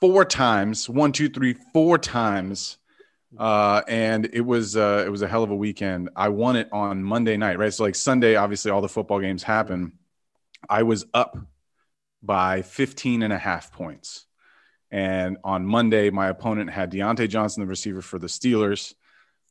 four 0.00 0.24
times, 0.24 0.88
one, 0.88 1.12
two, 1.12 1.28
three, 1.28 1.54
four 1.72 1.98
times. 1.98 2.76
Uh, 3.36 3.82
and 3.88 4.30
it 4.32 4.40
was 4.40 4.76
uh, 4.76 5.02
it 5.04 5.10
was 5.10 5.22
a 5.22 5.28
hell 5.28 5.42
of 5.42 5.50
a 5.50 5.56
weekend. 5.56 6.10
I 6.14 6.28
won 6.28 6.56
it 6.56 6.68
on 6.72 7.02
Monday 7.02 7.36
night, 7.36 7.58
right? 7.58 7.72
So 7.72 7.84
like 7.84 7.94
Sunday, 7.94 8.36
obviously 8.36 8.70
all 8.70 8.80
the 8.80 8.88
football 8.88 9.20
games 9.20 9.42
happen. 9.42 9.92
I 10.68 10.82
was 10.82 11.04
up 11.14 11.36
by 12.22 12.62
15 12.62 13.22
and 13.22 13.32
a 13.32 13.38
half 13.38 13.72
points. 13.72 14.26
And 14.90 15.36
on 15.44 15.66
Monday, 15.66 16.10
my 16.10 16.28
opponent 16.28 16.70
had 16.70 16.90
Diontae 16.90 17.28
Johnson, 17.28 17.62
the 17.62 17.66
receiver 17.66 18.00
for 18.00 18.18
the 18.18 18.26
Steelers 18.26 18.94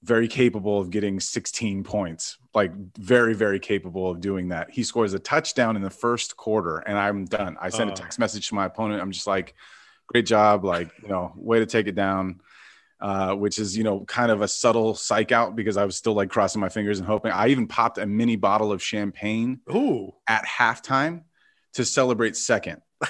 very 0.07 0.29
capable 0.29 0.79
of 0.79 0.89
getting 0.89 1.19
16 1.19 1.83
points, 1.83 2.37
like 2.55 2.71
very, 2.97 3.33
very 3.33 3.59
capable 3.59 4.09
of 4.09 4.21
doing 4.21 4.47
that. 4.49 4.71
He 4.71 4.83
scores 4.83 5.13
a 5.13 5.19
touchdown 5.19 5.75
in 5.75 5.81
the 5.81 5.89
first 5.89 6.37
quarter, 6.37 6.77
and 6.77 6.97
I'm 6.97 7.25
done. 7.25 7.57
I 7.59 7.69
sent 7.69 7.89
uh, 7.89 7.93
a 7.93 7.95
text 7.95 8.17
message 8.17 8.47
to 8.47 8.55
my 8.55 8.65
opponent. 8.65 9.01
I'm 9.01 9.11
just 9.11 9.27
like, 9.27 9.53
great 10.07 10.25
job, 10.25 10.63
like, 10.63 10.89
you 11.03 11.09
know, 11.09 11.33
way 11.35 11.59
to 11.59 11.65
take 11.65 11.87
it 11.87 11.95
down. 11.95 12.39
Uh, 12.99 13.35
which 13.35 13.59
is, 13.59 13.77
you 13.77 13.83
know, 13.83 14.03
kind 14.05 14.31
of 14.31 14.41
a 14.41 14.47
subtle 14.47 14.95
psych 14.95 15.31
out 15.31 15.55
because 15.55 15.77
I 15.77 15.85
was 15.85 15.95
still 15.95 16.13
like 16.13 16.31
crossing 16.31 16.59
my 16.59 16.69
fingers 16.69 16.97
and 16.97 17.07
hoping. 17.07 17.31
I 17.31 17.49
even 17.49 17.67
popped 17.67 17.99
a 17.99 18.07
mini 18.07 18.37
bottle 18.37 18.71
of 18.71 18.81
champagne 18.81 19.59
Ooh. 19.69 20.15
at 20.27 20.43
halftime 20.45 21.21
to 21.73 21.85
celebrate 21.85 22.35
second 22.35 22.81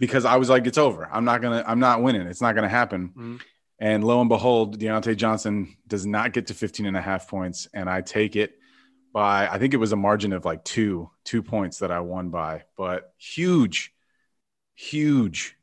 because 0.00 0.24
I 0.24 0.38
was 0.38 0.50
like, 0.50 0.66
it's 0.66 0.76
over. 0.76 1.08
I'm 1.08 1.24
not 1.24 1.40
gonna, 1.40 1.62
I'm 1.64 1.78
not 1.78 2.02
winning. 2.02 2.22
It's 2.22 2.40
not 2.40 2.56
gonna 2.56 2.68
happen. 2.68 3.10
Mm-hmm. 3.10 3.36
And 3.82 4.04
lo 4.04 4.20
and 4.20 4.28
behold, 4.28 4.78
Diontae 4.78 5.16
Johnson 5.16 5.76
does 5.88 6.06
not 6.06 6.32
get 6.32 6.46
to 6.46 6.54
15 6.54 6.86
and 6.86 6.96
a 6.96 7.00
half 7.00 7.26
points. 7.26 7.66
And 7.74 7.90
I 7.90 8.00
take 8.00 8.36
it 8.36 8.56
by, 9.12 9.48
I 9.48 9.58
think 9.58 9.74
it 9.74 9.78
was 9.78 9.90
a 9.90 9.96
margin 9.96 10.32
of 10.32 10.44
like 10.44 10.62
two, 10.62 11.10
two 11.24 11.42
points 11.42 11.78
that 11.78 11.90
I 11.90 11.98
won 11.98 12.28
by, 12.28 12.62
but 12.76 13.12
huge, 13.18 13.92
huge, 14.76 15.56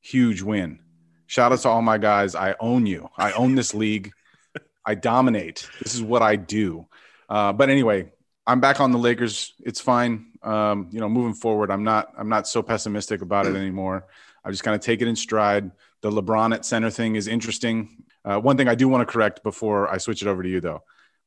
huge 0.00 0.42
win. 0.42 0.78
Shout 1.26 1.50
out 1.50 1.58
to 1.58 1.68
all 1.68 1.82
my 1.82 1.98
guys. 1.98 2.36
I 2.36 2.54
own 2.60 2.86
you. 2.86 3.08
I 3.18 3.32
own 3.32 3.56
this 3.56 3.74
league. 3.74 4.12
I 4.84 4.94
dominate. 4.94 5.68
This 5.82 5.96
is 5.96 6.02
what 6.02 6.22
I 6.22 6.36
do. 6.36 6.86
Uh, 7.28 7.52
but 7.52 7.68
anyway, 7.68 8.12
I'm 8.46 8.60
back 8.60 8.78
on 8.78 8.92
the 8.92 8.98
Lakers. 8.98 9.54
It's 9.58 9.80
fine. 9.80 10.26
Um, 10.40 10.88
you 10.92 11.00
know, 11.00 11.08
moving 11.08 11.34
forward, 11.34 11.72
I'm 11.72 11.82
not, 11.82 12.12
I'm 12.16 12.28
not 12.28 12.46
so 12.46 12.62
pessimistic 12.62 13.22
about 13.22 13.46
it 13.46 13.56
anymore. 13.56 14.06
I 14.44 14.52
just 14.52 14.62
kind 14.62 14.76
of 14.76 14.82
take 14.82 15.02
it 15.02 15.08
in 15.08 15.16
stride. 15.16 15.72
The 16.06 16.22
LeBron 16.22 16.54
at 16.54 16.64
center 16.64 16.88
thing 16.88 17.16
is 17.16 17.26
interesting. 17.26 18.04
Uh, 18.24 18.38
one 18.38 18.56
thing 18.56 18.68
I 18.68 18.76
do 18.76 18.86
want 18.86 19.00
to 19.00 19.12
correct 19.12 19.42
before 19.42 19.92
I 19.92 19.98
switch 19.98 20.22
it 20.22 20.28
over 20.28 20.40
to 20.40 20.48
you, 20.48 20.60
though. 20.60 20.84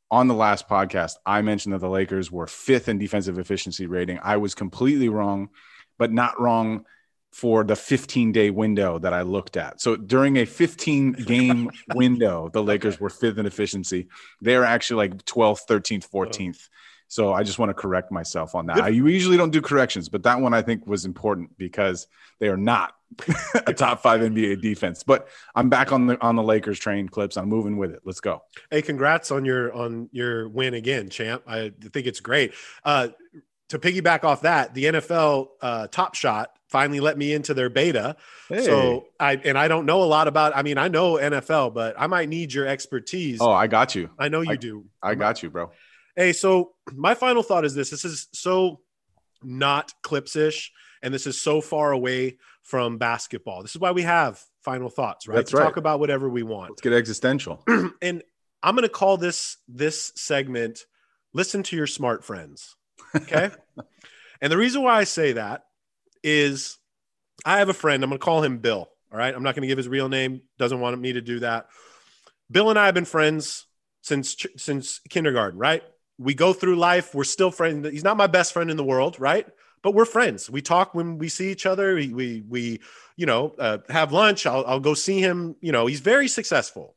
On 0.10 0.30
the 0.30 0.34
last 0.34 0.70
podcast, 0.70 1.16
I 1.26 1.42
mentioned 1.42 1.74
that 1.74 1.80
the 1.80 1.90
Lakers 1.90 2.32
were 2.32 2.48
fifth 2.48 2.88
in 2.88 2.98
defensive 2.98 3.38
efficiency 3.38 3.88
rating. 3.88 4.22
I 4.24 4.38
was 4.38 4.56
completely 4.56 5.10
wrong, 5.10 5.50
but 5.98 6.14
not 6.14 6.40
wrong 6.40 6.86
for 7.34 7.66
the 7.66 7.76
15 7.76 8.32
day 8.32 8.52
window 8.52 9.00
that 9.00 9.14
I 9.14 9.24
looked 9.24 9.58
at. 9.58 9.82
So 9.82 9.98
during 9.98 10.38
a 10.38 10.46
15 10.46 11.12
game 11.12 11.70
window, 11.94 12.50
the 12.54 12.64
Lakers 12.64 13.02
were 13.02 13.10
fifth 13.10 13.38
in 13.38 13.46
efficiency. 13.46 14.08
They're 14.40 14.64
actually 14.64 15.10
like 15.10 15.26
12th, 15.26 15.68
13th, 15.68 16.10
14th. 16.10 16.70
So 17.10 17.34
I 17.34 17.44
just 17.44 17.60
want 17.60 17.70
to 17.70 17.74
correct 17.74 18.14
myself 18.14 18.56
on 18.56 18.68
that. 18.68 18.80
I 18.80 18.88
usually 18.88 19.36
don't 19.36 19.52
do 19.52 19.62
corrections, 19.62 20.08
but 20.08 20.24
that 20.24 20.40
one 20.40 20.54
I 20.54 20.62
think 20.62 20.88
was 20.88 21.04
important 21.04 21.58
because 21.58 22.08
they 22.40 22.48
are 22.48 22.56
not 22.56 22.94
a 23.66 23.74
top 23.74 24.02
five 24.02 24.22
NBA 24.22 24.62
defense. 24.62 25.04
But 25.04 25.28
I'm 25.56 25.70
back 25.70 25.92
on 25.92 26.08
the 26.08 26.22
on 26.22 26.36
the 26.36 26.44
Lakers 26.44 26.80
train 26.80 27.10
Clipps. 27.10 27.38
I'm 27.38 27.50
moving 27.50 27.78
with 27.78 27.92
it. 27.92 28.02
Let's 28.06 28.20
go. 28.20 28.44
Hey, 28.70 28.82
congrats 28.82 29.32
on 29.32 29.46
your 29.46 29.74
on 29.74 30.10
your 30.12 30.50
win 30.50 30.74
again, 30.74 31.10
champ. 31.10 31.44
I 31.48 31.72
think 31.92 32.08
it's 32.08 32.20
great. 32.20 32.54
Uh, 32.84 33.10
to 33.70 33.80
piggyback 33.80 34.24
off 34.24 34.42
that, 34.42 34.74
the 34.74 34.86
NFL 34.86 35.48
uh, 35.62 35.88
Top 35.88 36.16
Shot 36.16 36.52
finally 36.68 37.00
let 37.00 37.18
me 37.18 37.34
into 37.34 37.54
their 37.54 37.70
beta. 37.70 38.16
Hey. 38.48 38.64
So 38.64 39.08
I 39.20 39.36
and 39.36 39.58
I 39.58 39.68
don't 39.68 39.86
know 39.86 40.04
a 40.04 40.06
lot 40.06 40.28
about. 40.28 40.56
I 40.56 40.62
mean, 40.64 40.78
I 40.78 40.88
know 40.88 41.14
NFL, 41.14 41.74
but 41.74 41.96
I 41.98 42.08
might 42.08 42.30
need 42.30 42.54
your 42.54 42.68
expertise. 42.68 43.40
Oh, 43.42 43.52
I 43.52 43.68
got 43.68 43.96
you. 43.96 44.10
I 44.18 44.30
know 44.30 44.42
you 44.42 44.52
I, 44.52 44.56
do. 44.56 44.86
I 45.02 45.16
got 45.16 45.44
you, 45.44 45.50
bro. 45.50 45.72
Hey, 46.16 46.34
so 46.34 46.74
my 46.94 47.14
final 47.14 47.44
thought 47.44 47.66
is 47.66 47.76
this: 47.76 47.90
this 47.90 48.06
is 48.06 48.28
so 48.34 48.82
not 49.44 49.94
Clipps 50.04 50.36
ish, 50.36 50.72
and 51.02 51.14
this 51.14 51.28
is 51.28 51.42
so 51.42 51.62
far 51.62 51.92
away 51.92 52.38
from 52.70 53.00
basketball. 53.00 53.64
This 53.64 53.72
is 53.72 53.82
why 53.82 53.92
we 53.92 54.04
have 54.04 54.40
final 54.62 54.90
thoughts, 54.90 55.28
right? 55.28 55.36
That's 55.36 55.52
to 55.52 55.58
right. 55.58 55.64
Talk 55.64 55.78
about 55.78 56.00
whatever 56.00 56.30
we 56.30 56.44
want. 56.44 56.70
Let's 56.70 56.82
get 56.82 56.94
existential. 56.94 57.64
and 58.02 58.22
I'm 58.62 58.76
going 58.76 58.84
to 58.84 58.90
call 58.90 59.18
this 59.18 59.58
this 59.68 60.12
segment 60.16 60.86
"Listen 61.34 61.64
to 61.64 61.76
Your 61.76 61.88
Smart 61.88 62.24
Friends." 62.24 62.76
Okay. 63.16 63.50
and 64.42 64.52
the 64.52 64.58
reason 64.58 64.84
why 64.84 64.98
I 64.98 65.04
say 65.06 65.34
that 65.34 65.66
is 66.24 66.78
I 67.44 67.58
have 67.58 67.70
a 67.70 67.74
friend. 67.74 68.04
I'm 68.04 68.12
going 68.12 68.20
to 68.20 68.24
call 68.24 68.44
him 68.44 68.60
Bill. 68.60 68.88
All 69.12 69.18
right. 69.18 69.34
I'm 69.34 69.42
not 69.42 69.56
going 69.56 69.64
to 69.64 69.68
give 69.68 69.78
his 69.78 69.88
real 69.88 70.08
name. 70.08 70.42
Doesn't 70.60 70.80
want 70.80 71.00
me 71.02 71.14
to 71.14 71.22
do 71.22 71.40
that. 71.40 71.70
Bill 72.52 72.70
and 72.70 72.78
I 72.78 72.86
have 72.86 72.94
been 72.94 73.06
friends 73.06 73.66
since 74.04 74.46
since 74.58 75.02
kindergarten. 75.10 75.58
Right. 75.58 75.82
We 76.20 76.36
go 76.36 76.54
through 76.54 76.76
life. 76.76 77.16
We're 77.16 77.24
still 77.24 77.50
friends. 77.50 77.90
He's 77.90 78.04
not 78.04 78.16
my 78.16 78.28
best 78.28 78.54
friend 78.54 78.70
in 78.70 78.78
the 78.78 78.84
world. 78.84 79.20
Right. 79.20 79.48
But 79.82 79.94
we're 79.94 80.06
friends. 80.06 80.50
We 80.50 80.62
talk 80.62 80.94
when 80.94 81.18
we 81.18 81.30
see 81.30 81.52
each 81.52 81.66
other. 81.66 81.96
We 81.96 82.14
we, 82.14 82.44
we 82.48 82.82
you 83.16 83.26
know 83.26 83.56
uh, 83.58 83.80
have 83.90 84.12
lunch. 84.12 84.46
I'll, 84.46 84.66
I'll 84.66 84.80
go 84.80 84.94
see 84.94 85.20
him. 85.20 85.56
You 85.62 85.72
know 85.72 85.86
he's 85.86 86.02
very 86.02 86.28
successful. 86.28 86.96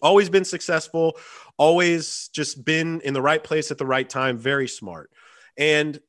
Always 0.00 0.30
been 0.30 0.44
successful. 0.44 1.18
Always 1.58 2.28
just 2.32 2.64
been 2.64 3.00
in 3.02 3.14
the 3.14 3.22
right 3.22 3.42
place 3.42 3.70
at 3.70 3.78
the 3.78 3.86
right 3.86 4.08
time. 4.08 4.38
Very 4.38 4.68
smart. 4.68 5.10
And 5.56 6.00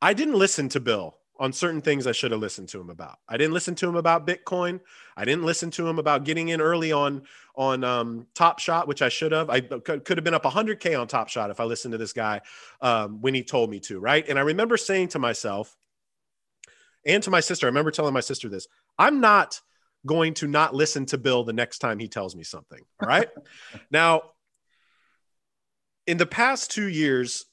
I 0.00 0.14
didn't 0.14 0.38
listen 0.38 0.68
to 0.70 0.80
Bill 0.80 1.16
on 1.42 1.52
certain 1.52 1.80
things 1.80 2.06
I 2.06 2.12
should 2.12 2.30
have 2.30 2.40
listened 2.40 2.68
to 2.68 2.80
him 2.80 2.88
about. 2.88 3.18
I 3.28 3.36
didn't 3.36 3.52
listen 3.52 3.74
to 3.74 3.88
him 3.88 3.96
about 3.96 4.28
Bitcoin. 4.28 4.78
I 5.16 5.24
didn't 5.24 5.42
listen 5.42 5.72
to 5.72 5.88
him 5.88 5.98
about 5.98 6.22
getting 6.22 6.50
in 6.50 6.60
early 6.60 6.92
on 6.92 7.22
on 7.56 7.82
um, 7.82 8.28
Top 8.32 8.60
Shot, 8.60 8.86
which 8.86 9.02
I 9.02 9.08
should 9.08 9.32
have. 9.32 9.50
I 9.50 9.60
could, 9.60 10.06
have 10.06 10.22
been 10.22 10.34
up 10.34 10.44
100k 10.44 10.98
on 10.98 11.08
Top 11.08 11.28
Shot 11.28 11.50
if 11.50 11.58
I 11.58 11.64
listened 11.64 11.92
to 11.92 11.98
this 11.98 12.12
guy 12.12 12.42
um, 12.80 13.20
when 13.20 13.34
he 13.34 13.42
told 13.42 13.70
me 13.70 13.80
to, 13.80 13.98
right? 13.98 14.24
And 14.28 14.38
I 14.38 14.42
remember 14.42 14.76
saying 14.76 15.08
to 15.08 15.18
myself 15.18 15.76
and 17.04 17.20
to 17.24 17.30
my 17.30 17.40
sister, 17.40 17.66
I 17.66 17.70
remember 17.70 17.90
telling 17.90 18.14
my 18.14 18.20
sister 18.20 18.48
this: 18.48 18.68
I'm 18.96 19.20
not 19.20 19.60
going 20.06 20.34
to 20.34 20.46
not 20.46 20.76
listen 20.76 21.06
to 21.06 21.18
Bill 21.18 21.42
the 21.42 21.52
next 21.52 21.78
time 21.78 21.98
he 21.98 22.06
tells 22.06 22.36
me 22.36 22.44
something. 22.44 22.80
All 23.02 23.08
right. 23.08 23.28
now, 23.90 24.22
in 26.06 26.18
the 26.18 26.26
past 26.26 26.70
two 26.70 26.86
years, 26.86 27.46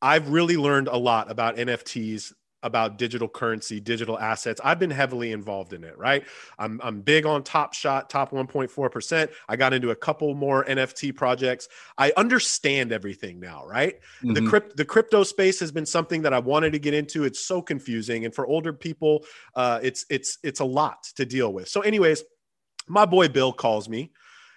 I've 0.00 0.30
really 0.30 0.56
learned 0.56 0.88
a 0.88 0.96
lot 0.96 1.30
about 1.30 1.56
NFTs, 1.56 2.32
about 2.62 2.98
digital 2.98 3.28
currency, 3.28 3.80
digital 3.80 4.18
assets. 4.18 4.60
I've 4.64 4.78
been 4.78 4.90
heavily 4.90 5.32
involved 5.32 5.72
in 5.72 5.84
it, 5.84 5.96
right? 5.96 6.24
I'm, 6.58 6.80
I'm 6.82 7.00
big 7.02 7.24
on 7.24 7.44
Top 7.44 7.72
Shot, 7.72 8.10
top 8.10 8.32
1.4%. 8.32 9.28
I 9.48 9.56
got 9.56 9.72
into 9.72 9.90
a 9.90 9.96
couple 9.96 10.34
more 10.34 10.64
NFT 10.64 11.14
projects. 11.14 11.68
I 11.96 12.12
understand 12.16 12.90
everything 12.92 13.38
now, 13.38 13.64
right? 13.64 13.94
Mm-hmm. 14.22 14.32
The 14.34 14.42
crypt, 14.42 14.76
the 14.76 14.84
crypto 14.84 15.22
space 15.22 15.60
has 15.60 15.70
been 15.70 15.86
something 15.86 16.22
that 16.22 16.34
I 16.34 16.40
wanted 16.40 16.72
to 16.72 16.78
get 16.78 16.94
into. 16.94 17.24
It's 17.24 17.40
so 17.40 17.62
confusing, 17.62 18.24
and 18.24 18.34
for 18.34 18.46
older 18.46 18.72
people, 18.72 19.24
uh, 19.54 19.78
it's 19.82 20.04
it's 20.10 20.38
it's 20.42 20.60
a 20.60 20.64
lot 20.64 21.04
to 21.16 21.24
deal 21.24 21.52
with. 21.52 21.68
So, 21.68 21.82
anyways, 21.82 22.24
my 22.88 23.04
boy 23.04 23.28
Bill 23.28 23.52
calls 23.52 23.88
me, 23.88 24.12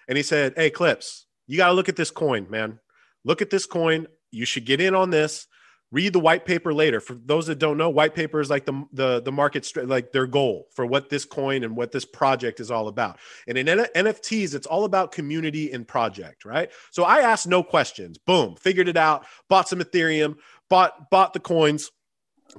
and 0.07 0.17
he 0.17 0.23
said, 0.23 0.53
"Hey, 0.55 0.69
Clipps, 0.69 1.25
you 1.47 1.57
got 1.57 1.67
to 1.67 1.73
look 1.73 1.89
at 1.89 1.95
this 1.95 2.11
coin, 2.11 2.47
man. 2.49 2.79
Look 3.23 3.41
at 3.41 3.49
this 3.49 3.65
coin. 3.65 4.07
You 4.31 4.45
should 4.45 4.65
get 4.65 4.81
in 4.81 4.95
on 4.95 5.11
this." 5.11 5.47
Read 5.91 6.13
the 6.13 6.19
white 6.19 6.45
paper 6.45 6.73
later. 6.73 6.99
For 6.99 7.13
those 7.13 7.47
that 7.47 7.59
don't 7.59 7.77
know, 7.77 7.89
white 7.89 8.15
paper 8.15 8.39
is 8.39 8.49
like 8.49 8.65
the 8.65 8.83
the 8.93 9.21
the 9.21 9.31
market 9.31 9.69
like 9.75 10.11
their 10.11 10.27
goal 10.27 10.67
for 10.73 10.85
what 10.85 11.09
this 11.09 11.25
coin 11.25 11.63
and 11.63 11.75
what 11.75 11.91
this 11.91 12.05
project 12.05 12.59
is 12.59 12.71
all 12.71 12.87
about. 12.87 13.19
And 13.47 13.57
in 13.57 13.67
N- 13.67 13.87
NFTs, 13.95 14.55
it's 14.55 14.67
all 14.67 14.85
about 14.85 15.11
community 15.11 15.71
and 15.71 15.87
project, 15.87 16.45
right? 16.45 16.71
So 16.91 17.03
I 17.03 17.19
asked 17.19 17.47
no 17.47 17.63
questions. 17.63 18.17
Boom, 18.17 18.55
figured 18.55 18.87
it 18.87 18.97
out. 18.97 19.25
Bought 19.49 19.67
some 19.67 19.79
Ethereum. 19.79 20.35
Bought 20.69 21.09
bought 21.09 21.33
the 21.33 21.39
coins. 21.39 21.91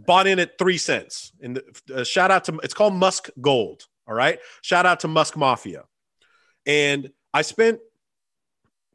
Bought 0.07 0.27
in 0.27 0.39
at 0.39 0.59
three 0.59 0.79
cents. 0.79 1.33
And 1.43 1.57
the, 1.57 2.01
uh, 2.01 2.05
shout 2.05 2.31
out 2.31 2.45
to 2.45 2.59
it's 2.63 2.75
called 2.75 2.95
Musk 2.95 3.29
Gold. 3.41 3.87
All 4.07 4.15
right. 4.15 4.39
Shout 4.63 4.85
out 4.85 5.01
to 5.01 5.09
Musk 5.09 5.37
Mafia. 5.37 5.85
And 6.67 7.11
I 7.33 7.43
spent 7.43 7.81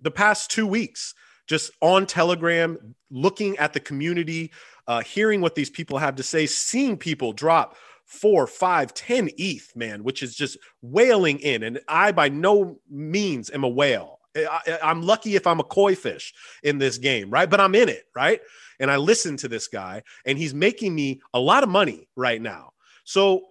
the 0.02 0.12
past 0.12 0.52
two 0.52 0.68
weeks 0.68 1.14
just 1.48 1.72
on 1.82 2.06
Telegram, 2.06 2.96
looking 3.10 3.58
at 3.58 3.74
the 3.74 3.80
community, 3.80 4.52
uh, 4.88 5.02
hearing 5.02 5.42
what 5.42 5.56
these 5.56 5.70
people 5.70 5.98
have 5.98 6.16
to 6.16 6.24
say, 6.24 6.46
seeing 6.46 6.98
people 6.98 7.34
drop 7.34 7.76
four, 8.06 8.48
five, 8.48 8.94
ten 8.94 9.30
ETH, 9.38 9.76
man, 9.76 10.04
which 10.04 10.24
is 10.24 10.36
just 10.36 10.58
whaling 10.82 11.40
in. 11.40 11.64
And 11.64 11.80
I, 11.88 12.12
by 12.12 12.30
no 12.30 12.80
means, 12.90 13.50
am 13.50 13.64
a 13.64 13.70
whale. 13.70 14.20
I, 14.36 14.78
am 14.84 15.02
lucky 15.02 15.36
if 15.36 15.48
I'm 15.48 15.60
a 15.60 15.64
koi 15.64 15.96
fish 15.96 16.34
in 16.64 16.78
this 16.78 16.98
game, 16.98 17.30
right? 17.30 17.50
But 17.50 17.60
I'm 17.60 17.76
in 17.76 17.90
it, 17.90 18.06
right? 18.16 18.40
And 18.80 18.92
I 18.92 18.98
listen 18.98 19.36
to 19.38 19.48
this 19.48 19.68
guy, 19.68 20.04
and 20.26 20.38
he's 20.38 20.54
making 20.54 20.94
me 20.94 21.22
a 21.34 21.40
lot 21.40 21.64
of 21.64 21.70
money 21.70 22.08
right 22.16 22.42
now. 22.42 22.74
So, 23.04 23.42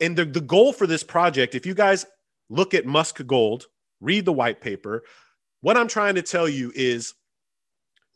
and 0.00 0.16
the, 0.16 0.24
the 0.24 0.40
goal 0.40 0.72
for 0.72 0.86
this 0.86 1.02
project, 1.02 1.54
if 1.54 1.64
you 1.64 1.74
guys 1.74 2.04
look 2.50 2.74
at 2.74 2.84
Musk 2.84 3.24
Gold, 3.26 3.66
read 4.00 4.26
the 4.26 4.32
white 4.32 4.60
paper, 4.60 5.02
what 5.62 5.78
I'm 5.78 5.88
trying 5.88 6.16
to 6.16 6.22
tell 6.22 6.48
you 6.48 6.72
is 6.74 7.14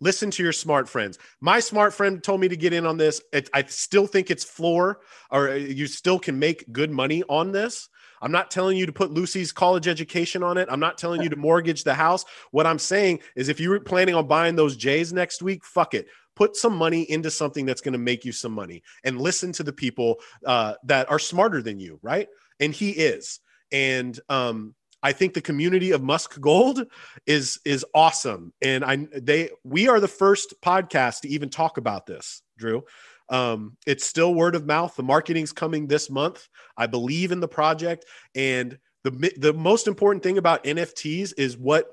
Listen 0.00 0.30
to 0.30 0.42
your 0.42 0.52
smart 0.52 0.88
friends. 0.88 1.18
My 1.40 1.60
smart 1.60 1.92
friend 1.92 2.22
told 2.22 2.40
me 2.40 2.48
to 2.48 2.56
get 2.56 2.72
in 2.72 2.86
on 2.86 2.96
this. 2.96 3.20
It, 3.32 3.50
I 3.52 3.64
still 3.64 4.06
think 4.06 4.30
it's 4.30 4.44
floor, 4.44 5.00
or 5.30 5.50
uh, 5.50 5.54
you 5.54 5.86
still 5.86 6.18
can 6.18 6.38
make 6.38 6.72
good 6.72 6.90
money 6.90 7.22
on 7.28 7.52
this. 7.52 7.88
I'm 8.20 8.32
not 8.32 8.50
telling 8.50 8.76
you 8.76 8.86
to 8.86 8.92
put 8.92 9.12
Lucy's 9.12 9.52
college 9.52 9.86
education 9.86 10.42
on 10.42 10.58
it. 10.58 10.68
I'm 10.70 10.80
not 10.80 10.98
telling 10.98 11.22
you 11.22 11.28
to 11.28 11.36
mortgage 11.36 11.84
the 11.84 11.94
house. 11.94 12.24
What 12.50 12.66
I'm 12.66 12.78
saying 12.78 13.20
is, 13.36 13.48
if 13.48 13.60
you 13.60 13.70
were 13.70 13.80
planning 13.80 14.14
on 14.14 14.26
buying 14.26 14.56
those 14.56 14.76
J's 14.76 15.12
next 15.12 15.42
week, 15.42 15.64
fuck 15.64 15.94
it. 15.94 16.06
Put 16.34 16.56
some 16.56 16.76
money 16.76 17.02
into 17.10 17.30
something 17.30 17.66
that's 17.66 17.80
going 17.80 17.92
to 17.92 17.98
make 17.98 18.24
you 18.24 18.32
some 18.32 18.52
money 18.52 18.82
and 19.04 19.20
listen 19.20 19.52
to 19.52 19.64
the 19.64 19.72
people 19.72 20.16
uh, 20.46 20.74
that 20.84 21.10
are 21.10 21.18
smarter 21.18 21.62
than 21.62 21.80
you, 21.80 21.98
right? 22.02 22.28
And 22.60 22.72
he 22.72 22.90
is. 22.90 23.40
And 23.72 24.18
um, 24.28 24.74
I 25.02 25.12
think 25.12 25.34
the 25.34 25.40
community 25.40 25.92
of 25.92 26.02
Musk 26.02 26.40
Gold 26.40 26.86
is 27.26 27.60
is 27.64 27.84
awesome, 27.94 28.52
and 28.62 28.84
I 28.84 29.06
they 29.12 29.50
we 29.64 29.88
are 29.88 30.00
the 30.00 30.08
first 30.08 30.54
podcast 30.62 31.20
to 31.20 31.28
even 31.28 31.50
talk 31.50 31.78
about 31.78 32.06
this, 32.06 32.42
Drew. 32.56 32.84
Um, 33.30 33.76
it's 33.86 34.06
still 34.06 34.34
word 34.34 34.54
of 34.54 34.66
mouth. 34.66 34.96
The 34.96 35.02
marketing's 35.02 35.52
coming 35.52 35.86
this 35.86 36.10
month. 36.10 36.48
I 36.76 36.86
believe 36.86 37.30
in 37.30 37.40
the 37.40 37.48
project, 37.48 38.06
and 38.34 38.78
the 39.04 39.32
the 39.36 39.52
most 39.52 39.86
important 39.86 40.22
thing 40.22 40.38
about 40.38 40.64
NFTs 40.64 41.34
is 41.36 41.56
what 41.56 41.86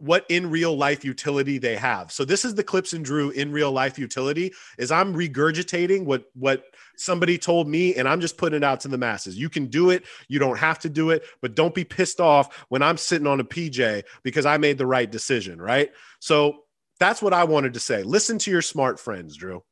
what 0.00 0.24
in 0.28 0.50
real 0.50 0.76
life 0.76 1.04
utility 1.04 1.58
they 1.58 1.76
have. 1.76 2.10
So 2.10 2.24
this 2.24 2.44
is 2.44 2.54
the 2.54 2.64
Clipps 2.64 2.92
and 2.92 3.04
Drew 3.04 3.30
in 3.30 3.52
real 3.52 3.70
life 3.70 3.98
utility 3.98 4.52
is 4.78 4.90
I'm 4.90 5.14
regurgitating 5.14 6.04
what 6.04 6.24
what 6.34 6.64
somebody 6.96 7.38
told 7.38 7.68
me 7.68 7.94
and 7.94 8.08
I'm 8.08 8.20
just 8.20 8.38
putting 8.38 8.56
it 8.56 8.64
out 8.64 8.80
to 8.80 8.88
the 8.88 8.98
masses. 8.98 9.38
You 9.38 9.48
can 9.48 9.66
do 9.66 9.90
it, 9.90 10.04
you 10.28 10.38
don't 10.38 10.58
have 10.58 10.78
to 10.80 10.88
do 10.88 11.10
it, 11.10 11.24
but 11.42 11.54
don't 11.54 11.74
be 11.74 11.84
pissed 11.84 12.20
off 12.20 12.66
when 12.68 12.82
I'm 12.82 12.96
sitting 12.96 13.26
on 13.26 13.40
a 13.40 13.44
PJ 13.44 14.04
because 14.22 14.46
I 14.46 14.56
made 14.56 14.78
the 14.78 14.86
right 14.86 15.10
decision, 15.10 15.60
right? 15.60 15.90
So 16.18 16.64
that's 16.98 17.22
what 17.22 17.34
I 17.34 17.44
wanted 17.44 17.74
to 17.74 17.80
say. 17.80 18.02
Listen 18.02 18.38
to 18.38 18.50
your 18.50 18.62
smart 18.62 18.98
friends, 18.98 19.36
Drew. 19.36 19.62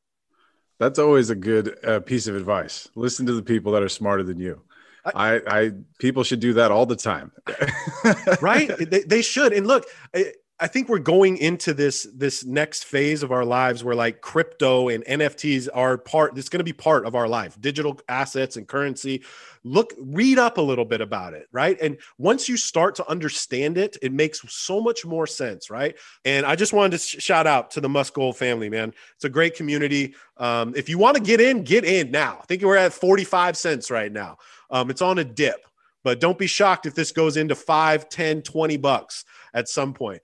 That's 0.79 0.99
always 0.99 1.29
a 1.29 1.35
good 1.35 1.77
uh, 1.83 1.99
piece 1.99 2.27
of 2.27 2.35
advice. 2.35 2.87
Listen 2.95 3.25
to 3.25 3.33
the 3.33 3.43
people 3.43 3.73
that 3.73 3.83
are 3.83 3.89
smarter 3.89 4.23
than 4.23 4.39
you. 4.39 4.61
I, 5.05 5.41
I 5.47 5.71
people 5.99 6.23
should 6.23 6.39
do 6.39 6.53
that 6.53 6.71
all 6.71 6.85
the 6.85 6.95
time. 6.95 7.31
right? 8.41 8.71
They, 8.77 9.01
they, 9.01 9.21
should. 9.21 9.53
And 9.53 9.67
look, 9.67 9.85
I, 10.15 10.33
I 10.61 10.67
think 10.67 10.89
we're 10.89 10.99
going 10.99 11.37
into 11.37 11.73
this 11.73 12.05
this 12.13 12.43
next 12.43 12.83
phase 12.83 13.23
of 13.23 13.31
our 13.31 13.45
lives 13.45 13.81
where 13.81 13.95
like 13.95 14.19
crypto 14.19 14.89
and 14.89 15.05
NFTs 15.05 15.69
are 15.73 15.97
part. 15.97 16.37
It's 16.37 16.49
going 16.49 16.59
to 16.59 16.65
be 16.65 16.73
part 16.73 17.05
of 17.05 17.15
our 17.15 17.29
life. 17.29 17.59
Digital 17.61 17.97
assets 18.09 18.57
and 18.57 18.67
currency. 18.67 19.23
Look, 19.63 19.93
read 19.97 20.37
up 20.37 20.57
a 20.57 20.61
little 20.61 20.83
bit 20.83 20.99
about 20.99 21.33
it, 21.33 21.47
right? 21.53 21.79
And 21.81 21.97
once 22.17 22.49
you 22.49 22.57
start 22.57 22.95
to 22.95 23.09
understand 23.09 23.77
it, 23.77 23.95
it 24.01 24.11
makes 24.11 24.41
so 24.51 24.81
much 24.81 25.05
more 25.05 25.27
sense, 25.27 25.69
right? 25.69 25.95
And 26.25 26.45
I 26.45 26.55
just 26.55 26.73
wanted 26.73 26.91
to 26.91 26.97
sh- 26.97 27.21
shout 27.21 27.47
out 27.47 27.71
to 27.71 27.81
the 27.81 27.89
Musk 27.89 28.13
Gold 28.13 28.35
family, 28.35 28.69
man. 28.69 28.93
It's 29.15 29.25
a 29.25 29.29
great 29.29 29.55
community. 29.55 30.13
Um, 30.37 30.73
if 30.75 30.89
you 30.89 30.97
want 30.97 31.15
to 31.15 31.23
get 31.23 31.39
in, 31.39 31.63
get 31.63 31.85
in 31.85 32.11
now. 32.11 32.39
I 32.41 32.45
think 32.45 32.63
we're 32.63 32.75
at 32.75 32.91
forty 32.91 33.23
five 33.23 33.55
cents 33.55 33.89
right 33.89 34.11
now. 34.11 34.37
Um, 34.71 34.89
it's 34.89 35.01
on 35.01 35.19
a 35.19 35.23
dip, 35.23 35.65
but 36.03 36.19
don't 36.19 36.37
be 36.37 36.47
shocked 36.47 36.85
if 36.85 36.95
this 36.95 37.11
goes 37.11 37.37
into 37.37 37.55
5, 37.55 38.09
10, 38.09 38.41
20 38.41 38.77
bucks 38.77 39.25
at 39.53 39.67
some 39.67 39.93
point. 39.93 40.21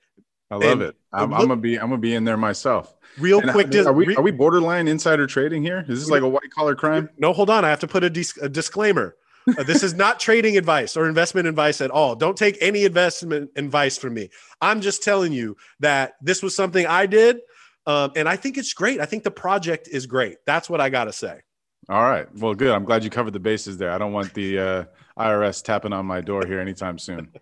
I 0.52 0.56
love 0.56 0.64
And 0.64 0.82
it. 0.84 0.96
I'm, 1.12 1.32
look- 1.32 1.40
I'm 1.40 1.48
gonna 1.48 1.62
be 1.62 1.76
I'm 1.80 1.90
gonna 1.90 1.98
be 1.98 2.14
in 2.14 2.24
there 2.24 2.38
myself. 2.38 2.94
Real 3.18 3.40
And 3.40 3.52
quick, 3.52 3.74
are, 3.74 3.94
we, 3.94 4.08
re- 4.08 4.16
are 4.18 4.22
we 4.22 4.32
borderline 4.32 4.90
insider 4.90 5.26
trading 5.26 5.64
here? 5.64 5.86
Is 5.88 6.02
this 6.02 6.10
like 6.10 6.22
a 6.22 6.28
white 6.28 6.52
collar 6.52 6.76
crime? 6.76 7.10
no, 7.18 7.32
hold 7.32 7.50
on. 7.50 7.64
I 7.64 7.70
have 7.70 7.80
to 7.80 7.88
put 7.88 8.04
a, 8.04 8.10
dis- 8.10 8.38
a 8.42 8.50
disclaimer. 8.50 9.16
Uh, 9.58 9.64
this 9.64 9.84
is 9.84 9.94
not 9.94 10.20
trading 10.20 10.58
advice 10.58 10.98
or 10.98 11.08
investment 11.08 11.48
advice 11.48 11.80
at 11.80 11.92
all. 11.92 12.16
Don't 12.16 12.36
take 12.38 12.58
any 12.60 12.84
investment 12.84 13.52
advice 13.56 13.98
from 13.98 14.16
me. 14.16 14.30
I'm 14.60 14.82
just 14.82 15.02
telling 15.02 15.32
you 15.32 15.56
that 15.80 16.16
this 16.22 16.44
was 16.44 16.54
something 16.56 16.86
I 16.86 17.06
did, 17.06 17.40
um, 17.88 18.12
and 18.18 18.28
I 18.28 18.36
think 18.36 18.58
it's 18.58 18.74
great. 18.74 19.00
I 19.00 19.06
think 19.06 19.24
the 19.24 19.32
project 19.32 19.88
is 19.88 20.08
great. 20.08 20.38
That's 20.46 20.70
what 20.70 20.82
I 20.82 20.90
got 20.90 21.06
to 21.06 21.14
say. 21.14 21.40
All 21.88 22.02
right. 22.02 22.28
Well, 22.36 22.54
good. 22.56 22.72
I'm 22.72 22.84
glad 22.84 23.04
you 23.04 23.10
covered 23.12 23.32
the 23.32 23.40
bases 23.40 23.78
there. 23.78 23.92
I 23.92 23.98
don't 23.98 24.12
want 24.12 24.34
the 24.34 24.60
uh, 24.60 24.84
IRS 25.18 25.64
tapping 25.64 25.94
on 25.94 26.06
my 26.06 26.22
door 26.22 26.46
here 26.46 26.60
anytime 26.60 26.98
soon. 26.98 27.30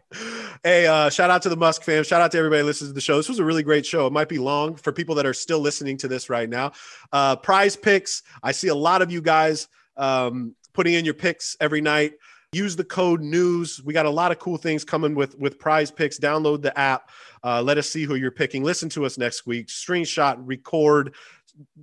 Hey, 0.66 0.88
uh, 0.88 1.10
shout 1.10 1.30
out 1.30 1.42
to 1.42 1.50
the 1.50 1.58
Musk 1.58 1.84
fam. 1.84 2.06
Shout 2.06 2.22
out 2.22 2.32
to 2.32 2.38
everybody 2.38 2.64
listening 2.64 2.92
to 2.92 2.94
the 2.94 3.02
show. 3.02 3.18
This 3.18 3.28
was 3.28 3.40
a 3.40 3.44
really 3.44 3.64
great 3.64 3.86
show. 3.86 4.08
It 4.08 4.14
might 4.14 4.30
be 4.30 4.38
long 4.38 4.76
for 4.76 4.94
people 4.94 5.14
that 5.16 5.26
are 5.26 5.34
still 5.34 5.60
listening 5.60 5.98
to 5.98 6.08
this 6.08 6.30
right 6.30 6.48
now. 6.48 6.72
Uh, 7.12 7.36
PrizePicks. 7.36 8.22
I 8.42 8.54
see 8.54 8.70
a 8.70 8.76
lot 8.76 9.02
of 9.02 9.12
you 9.12 9.22
guys 9.22 9.68
um, 9.98 10.56
putting 10.72 10.94
in 10.94 11.04
your 11.04 11.16
picks 11.16 11.58
every 11.60 11.82
night. 11.82 12.14
Use 12.54 12.78
the 12.78 12.84
code 12.86 13.20
news. 13.20 13.82
We 13.84 13.94
got 13.94 14.06
a 14.06 14.10
lot 14.10 14.32
of 14.32 14.40
cool 14.40 14.56
things 14.56 14.86
coming 14.86 15.16
with 15.16 15.38
with 15.38 15.60
PrizePicks. 15.60 16.18
Download 16.18 16.62
the 16.62 16.78
app. 16.80 17.10
Uh, 17.44 17.62
let 17.62 17.78
us 17.78 17.90
see 17.90 18.04
who 18.04 18.16
you're 18.16 18.32
picking. 18.32 18.64
Listen 18.64 18.88
to 18.90 19.06
us 19.06 19.18
next 19.18 19.46
week. 19.46 19.68
Screenshot, 19.68 20.38
record. 20.40 21.14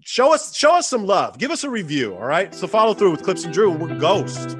Show 0.00 0.32
us 0.32 0.56
show 0.56 0.74
us 0.74 0.88
some 0.88 1.04
love. 1.04 1.36
Give 1.36 1.50
us 1.50 1.64
a 1.64 1.70
review. 1.70 2.14
All 2.14 2.24
right. 2.24 2.54
So 2.54 2.66
follow 2.66 2.94
through 2.94 3.10
with 3.10 3.24
Clipps 3.24 3.44
and 3.44 3.52
Drew. 3.52 3.70
We're 3.72 3.98
Ghost. 3.98 4.56